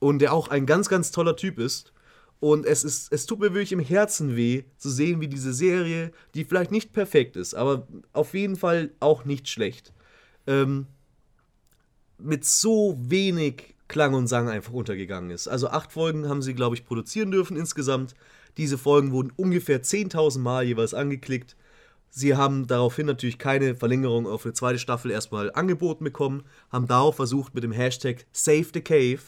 Und 0.00 0.20
der 0.20 0.32
auch 0.32 0.48
ein 0.48 0.64
ganz, 0.64 0.88
ganz 0.88 1.10
toller 1.10 1.36
Typ 1.36 1.58
ist. 1.58 1.92
Und 2.40 2.66
es, 2.66 2.84
ist, 2.84 3.12
es 3.12 3.26
tut 3.26 3.40
mir 3.40 3.52
wirklich 3.52 3.72
im 3.72 3.80
Herzen 3.80 4.36
weh, 4.36 4.62
zu 4.76 4.90
sehen, 4.90 5.20
wie 5.20 5.28
diese 5.28 5.52
Serie, 5.52 6.12
die 6.34 6.44
vielleicht 6.44 6.70
nicht 6.70 6.92
perfekt 6.92 7.36
ist, 7.36 7.54
aber 7.54 7.88
auf 8.12 8.34
jeden 8.34 8.56
Fall 8.56 8.92
auch 9.00 9.24
nicht 9.24 9.48
schlecht, 9.48 9.92
ähm, 10.46 10.86
mit 12.18 12.44
so 12.44 12.96
wenig 13.00 13.74
Klang 13.88 14.14
und 14.14 14.28
Sang 14.28 14.48
einfach 14.48 14.72
untergegangen 14.72 15.30
ist. 15.30 15.48
Also 15.48 15.68
acht 15.68 15.92
Folgen 15.92 16.28
haben 16.28 16.42
sie, 16.42 16.54
glaube 16.54 16.76
ich, 16.76 16.84
produzieren 16.84 17.30
dürfen 17.30 17.56
insgesamt. 17.56 18.14
Diese 18.56 18.78
Folgen 18.78 19.12
wurden 19.12 19.32
ungefähr 19.36 19.82
10.000 19.82 20.38
Mal 20.38 20.64
jeweils 20.64 20.94
angeklickt. 20.94 21.56
Sie 22.10 22.36
haben 22.36 22.66
daraufhin 22.66 23.06
natürlich 23.06 23.38
keine 23.38 23.74
Verlängerung 23.74 24.26
auf 24.26 24.44
eine 24.44 24.54
zweite 24.54 24.78
Staffel 24.78 25.10
erstmal 25.10 25.52
angeboten 25.52 26.04
bekommen, 26.04 26.44
haben 26.70 26.86
darauf 26.86 27.16
versucht, 27.16 27.54
mit 27.54 27.64
dem 27.64 27.72
Hashtag 27.72 28.26
Save 28.32 28.66
the 28.72 28.80
Cave 28.80 29.20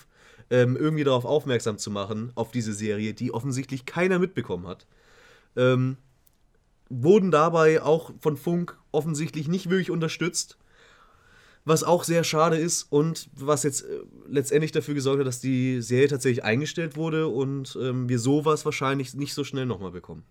ähm, 0.51 0.77
irgendwie 0.77 1.05
darauf 1.05 1.24
aufmerksam 1.24 1.78
zu 1.78 1.90
machen, 1.90 2.32
auf 2.35 2.51
diese 2.51 2.72
Serie, 2.72 3.14
die 3.14 3.32
offensichtlich 3.32 3.86
keiner 3.86 4.18
mitbekommen 4.18 4.66
hat. 4.66 4.86
Ähm, 5.56 5.97
wurden 6.89 7.31
dabei 7.31 7.82
auch 7.82 8.12
von 8.20 8.36
Funk 8.36 8.77
offensichtlich 8.93 9.48
nicht 9.48 9.70
wirklich 9.70 9.90
unterstützt. 9.90 10.59
Was 11.64 11.85
auch 11.85 12.05
sehr 12.05 12.24
schade 12.24 12.56
ist 12.56 12.85
und 12.90 13.28
was 13.35 13.62
jetzt 13.62 13.82
äh, 13.82 14.01
letztendlich 14.27 14.72
dafür 14.72 14.94
gesorgt 14.94 15.20
hat, 15.20 15.27
dass 15.27 15.40
die 15.40 15.82
Serie 15.82 16.09
tatsächlich 16.09 16.43
eingestellt 16.43 16.97
wurde 16.97 17.28
und 17.28 17.78
ähm, 17.81 18.09
wir 18.09 18.18
sowas 18.18 18.64
wahrscheinlich 18.64 19.14
nicht 19.14 19.35
so 19.35 19.44
schnell 19.44 19.66
nochmal 19.66 19.93
bekommen. 19.93 20.24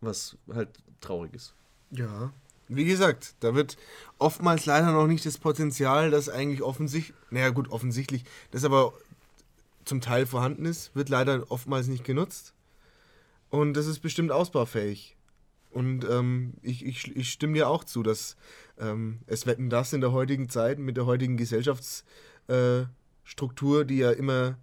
Was 0.00 0.36
halt 0.52 0.68
traurig 1.00 1.34
ist. 1.34 1.54
Ja. 1.90 2.32
Wie 2.68 2.84
gesagt, 2.84 3.34
da 3.40 3.54
wird 3.54 3.76
oftmals 4.18 4.64
leider 4.64 4.92
noch 4.92 5.06
nicht 5.06 5.26
das 5.26 5.38
Potenzial, 5.38 6.10
das 6.10 6.28
eigentlich 6.28 6.62
offensichtlich, 6.62 7.16
naja 7.30 7.50
gut, 7.50 7.70
offensichtlich, 7.70 8.24
das 8.52 8.64
aber 8.64 8.94
zum 9.84 10.00
Teil 10.00 10.26
vorhanden 10.26 10.64
ist, 10.64 10.94
wird 10.94 11.08
leider 11.08 11.50
oftmals 11.50 11.86
nicht 11.86 12.04
genutzt. 12.04 12.54
Und 13.50 13.74
das 13.74 13.86
ist 13.86 14.00
bestimmt 14.00 14.32
ausbaufähig. 14.32 15.16
Und 15.70 16.04
ähm, 16.08 16.54
ich, 16.62 16.84
ich, 16.84 17.16
ich 17.16 17.30
stimme 17.30 17.54
dir 17.54 17.68
auch 17.68 17.84
zu, 17.84 18.02
dass 18.02 18.36
ähm, 18.78 19.20
es 19.26 19.46
wetten 19.46 19.70
das 19.70 19.92
in 19.92 20.00
der 20.00 20.12
heutigen 20.12 20.48
Zeit 20.48 20.78
mit 20.78 20.96
der 20.96 21.06
heutigen 21.06 21.36
Gesellschaftsstruktur, 21.36 23.80
äh, 23.80 23.84
die 23.84 23.98
ja 23.98 24.12
immer 24.12 24.56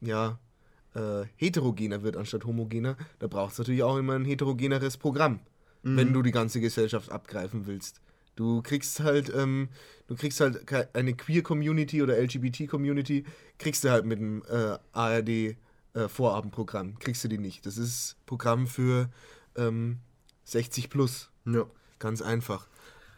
ja, 0.00 0.38
äh, 0.94 1.24
heterogener 1.36 2.02
wird 2.02 2.16
anstatt 2.16 2.44
homogener, 2.44 2.96
da 3.20 3.28
braucht 3.28 3.52
es 3.52 3.58
natürlich 3.58 3.82
auch 3.82 3.96
immer 3.96 4.14
ein 4.14 4.24
heterogeneres 4.24 4.96
Programm, 4.96 5.40
wenn 5.82 6.12
du 6.12 6.22
die 6.22 6.30
ganze 6.30 6.60
Gesellschaft 6.60 7.10
abgreifen 7.10 7.66
willst. 7.66 8.00
Du 8.34 8.62
kriegst 8.62 9.00
halt, 9.00 9.32
ähm, 9.34 9.68
du 10.06 10.16
kriegst 10.16 10.40
halt 10.40 10.64
eine 10.94 11.14
Queer-Community 11.14 12.02
oder 12.02 12.18
LGBT-Community, 12.18 13.24
kriegst 13.58 13.84
du 13.84 13.90
halt 13.90 14.06
mit 14.06 14.18
dem 14.18 14.42
äh, 14.48 14.78
ARD-Vorabendprogramm. 14.92 16.98
kriegst 16.98 17.22
du 17.24 17.28
die 17.28 17.38
nicht. 17.38 17.66
Das 17.66 17.76
ist 17.76 18.16
Programm 18.26 18.66
für 18.66 19.10
ähm, 19.56 19.98
60 20.44 20.90
plus. 20.90 21.30
Ja. 21.44 21.66
Ganz 21.98 22.22
einfach. 22.22 22.66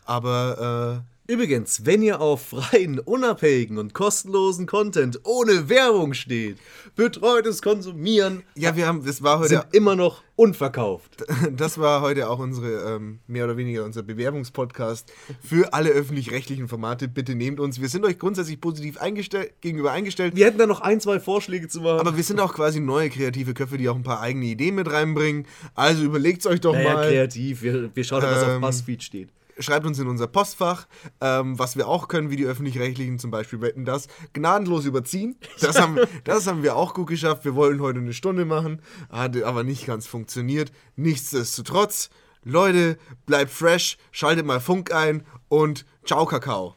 Aber 0.04 1.04
Übrigens, 1.26 1.86
wenn 1.86 2.02
ihr 2.02 2.20
auf 2.20 2.48
freien, 2.48 2.98
unabhängigen 2.98 3.78
und 3.78 3.94
kostenlosen 3.94 4.66
Content 4.66 5.20
ohne 5.24 5.70
Werbung 5.70 6.12
steht, 6.12 6.58
betreutes 6.96 7.62
Konsumieren 7.62 8.42
ja, 8.54 8.76
wir 8.76 8.86
haben, 8.86 9.06
das 9.06 9.22
war 9.22 9.38
heute 9.38 9.48
sind 9.48 9.64
immer 9.72 9.96
noch 9.96 10.22
unverkauft. 10.36 11.24
Das 11.56 11.78
war 11.78 12.02
heute 12.02 12.28
auch 12.28 12.40
unsere, 12.40 12.96
ähm, 12.96 13.20
mehr 13.26 13.44
oder 13.44 13.56
weniger 13.56 13.84
unser 13.84 14.02
Bewerbungspodcast 14.02 15.10
für 15.40 15.72
alle 15.72 15.90
öffentlich-rechtlichen 15.90 16.68
Formate. 16.68 17.08
Bitte 17.08 17.34
nehmt 17.34 17.58
uns. 17.58 17.80
Wir 17.80 17.88
sind 17.88 18.04
euch 18.04 18.18
grundsätzlich 18.18 18.60
positiv 18.60 18.98
eingestellt, 18.98 19.54
gegenüber 19.62 19.92
eingestellt. 19.92 20.36
Wir 20.36 20.44
hätten 20.44 20.58
da 20.58 20.66
noch 20.66 20.80
ein, 20.82 21.00
zwei 21.00 21.20
Vorschläge 21.20 21.68
zu 21.68 21.80
machen. 21.80 22.00
Aber 22.00 22.16
wir 22.16 22.24
sind 22.24 22.38
auch 22.38 22.52
quasi 22.52 22.80
neue 22.80 23.08
kreative 23.08 23.54
Köpfe, 23.54 23.78
die 23.78 23.88
auch 23.88 23.96
ein 23.96 24.02
paar 24.02 24.20
eigene 24.20 24.44
Ideen 24.46 24.74
mit 24.74 24.90
reinbringen. 24.90 25.46
Also 25.74 26.04
überlegt 26.04 26.46
euch 26.46 26.60
doch 26.60 26.74
naja, 26.74 26.94
mal. 26.94 27.08
kreativ. 27.08 27.62
Wir, 27.62 27.90
wir 27.94 28.04
schauen, 28.04 28.22
was 28.22 28.42
auf 28.42 28.48
Ähm, 28.50 28.60
BuzzFeed 28.60 29.02
steht. 29.02 29.28
Schreibt 29.58 29.86
uns 29.86 29.98
in 29.98 30.08
unser 30.08 30.26
Postfach, 30.26 30.86
ähm, 31.20 31.58
was 31.58 31.76
wir 31.76 31.88
auch 31.88 32.08
können, 32.08 32.30
wie 32.30 32.36
die 32.36 32.46
Öffentlich-Rechtlichen 32.46 33.18
zum 33.18 33.30
Beispiel 33.30 33.60
wetten 33.60 33.84
das. 33.84 34.08
Gnadenlos 34.32 34.84
überziehen. 34.84 35.36
Das 35.60 35.80
haben, 35.80 35.98
das 36.24 36.46
haben 36.46 36.62
wir 36.62 36.76
auch 36.76 36.94
gut 36.94 37.08
geschafft. 37.08 37.44
Wir 37.44 37.54
wollten 37.54 37.80
heute 37.80 38.00
eine 38.00 38.12
Stunde 38.12 38.44
machen, 38.44 38.82
hat 39.10 39.40
aber 39.42 39.62
nicht 39.62 39.86
ganz 39.86 40.06
funktioniert. 40.06 40.72
Nichtsdestotrotz, 40.96 42.10
Leute, 42.42 42.98
bleibt 43.26 43.50
fresh, 43.50 43.96
schaltet 44.10 44.44
mal 44.44 44.60
Funk 44.60 44.92
ein 44.92 45.24
und 45.48 45.86
ciao 46.04 46.26
Kakao. 46.26 46.74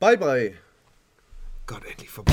Bye, 0.00 0.16
bye. 0.16 0.54
Gott, 1.66 1.84
endlich 1.84 2.08
vorbei. 2.08 2.32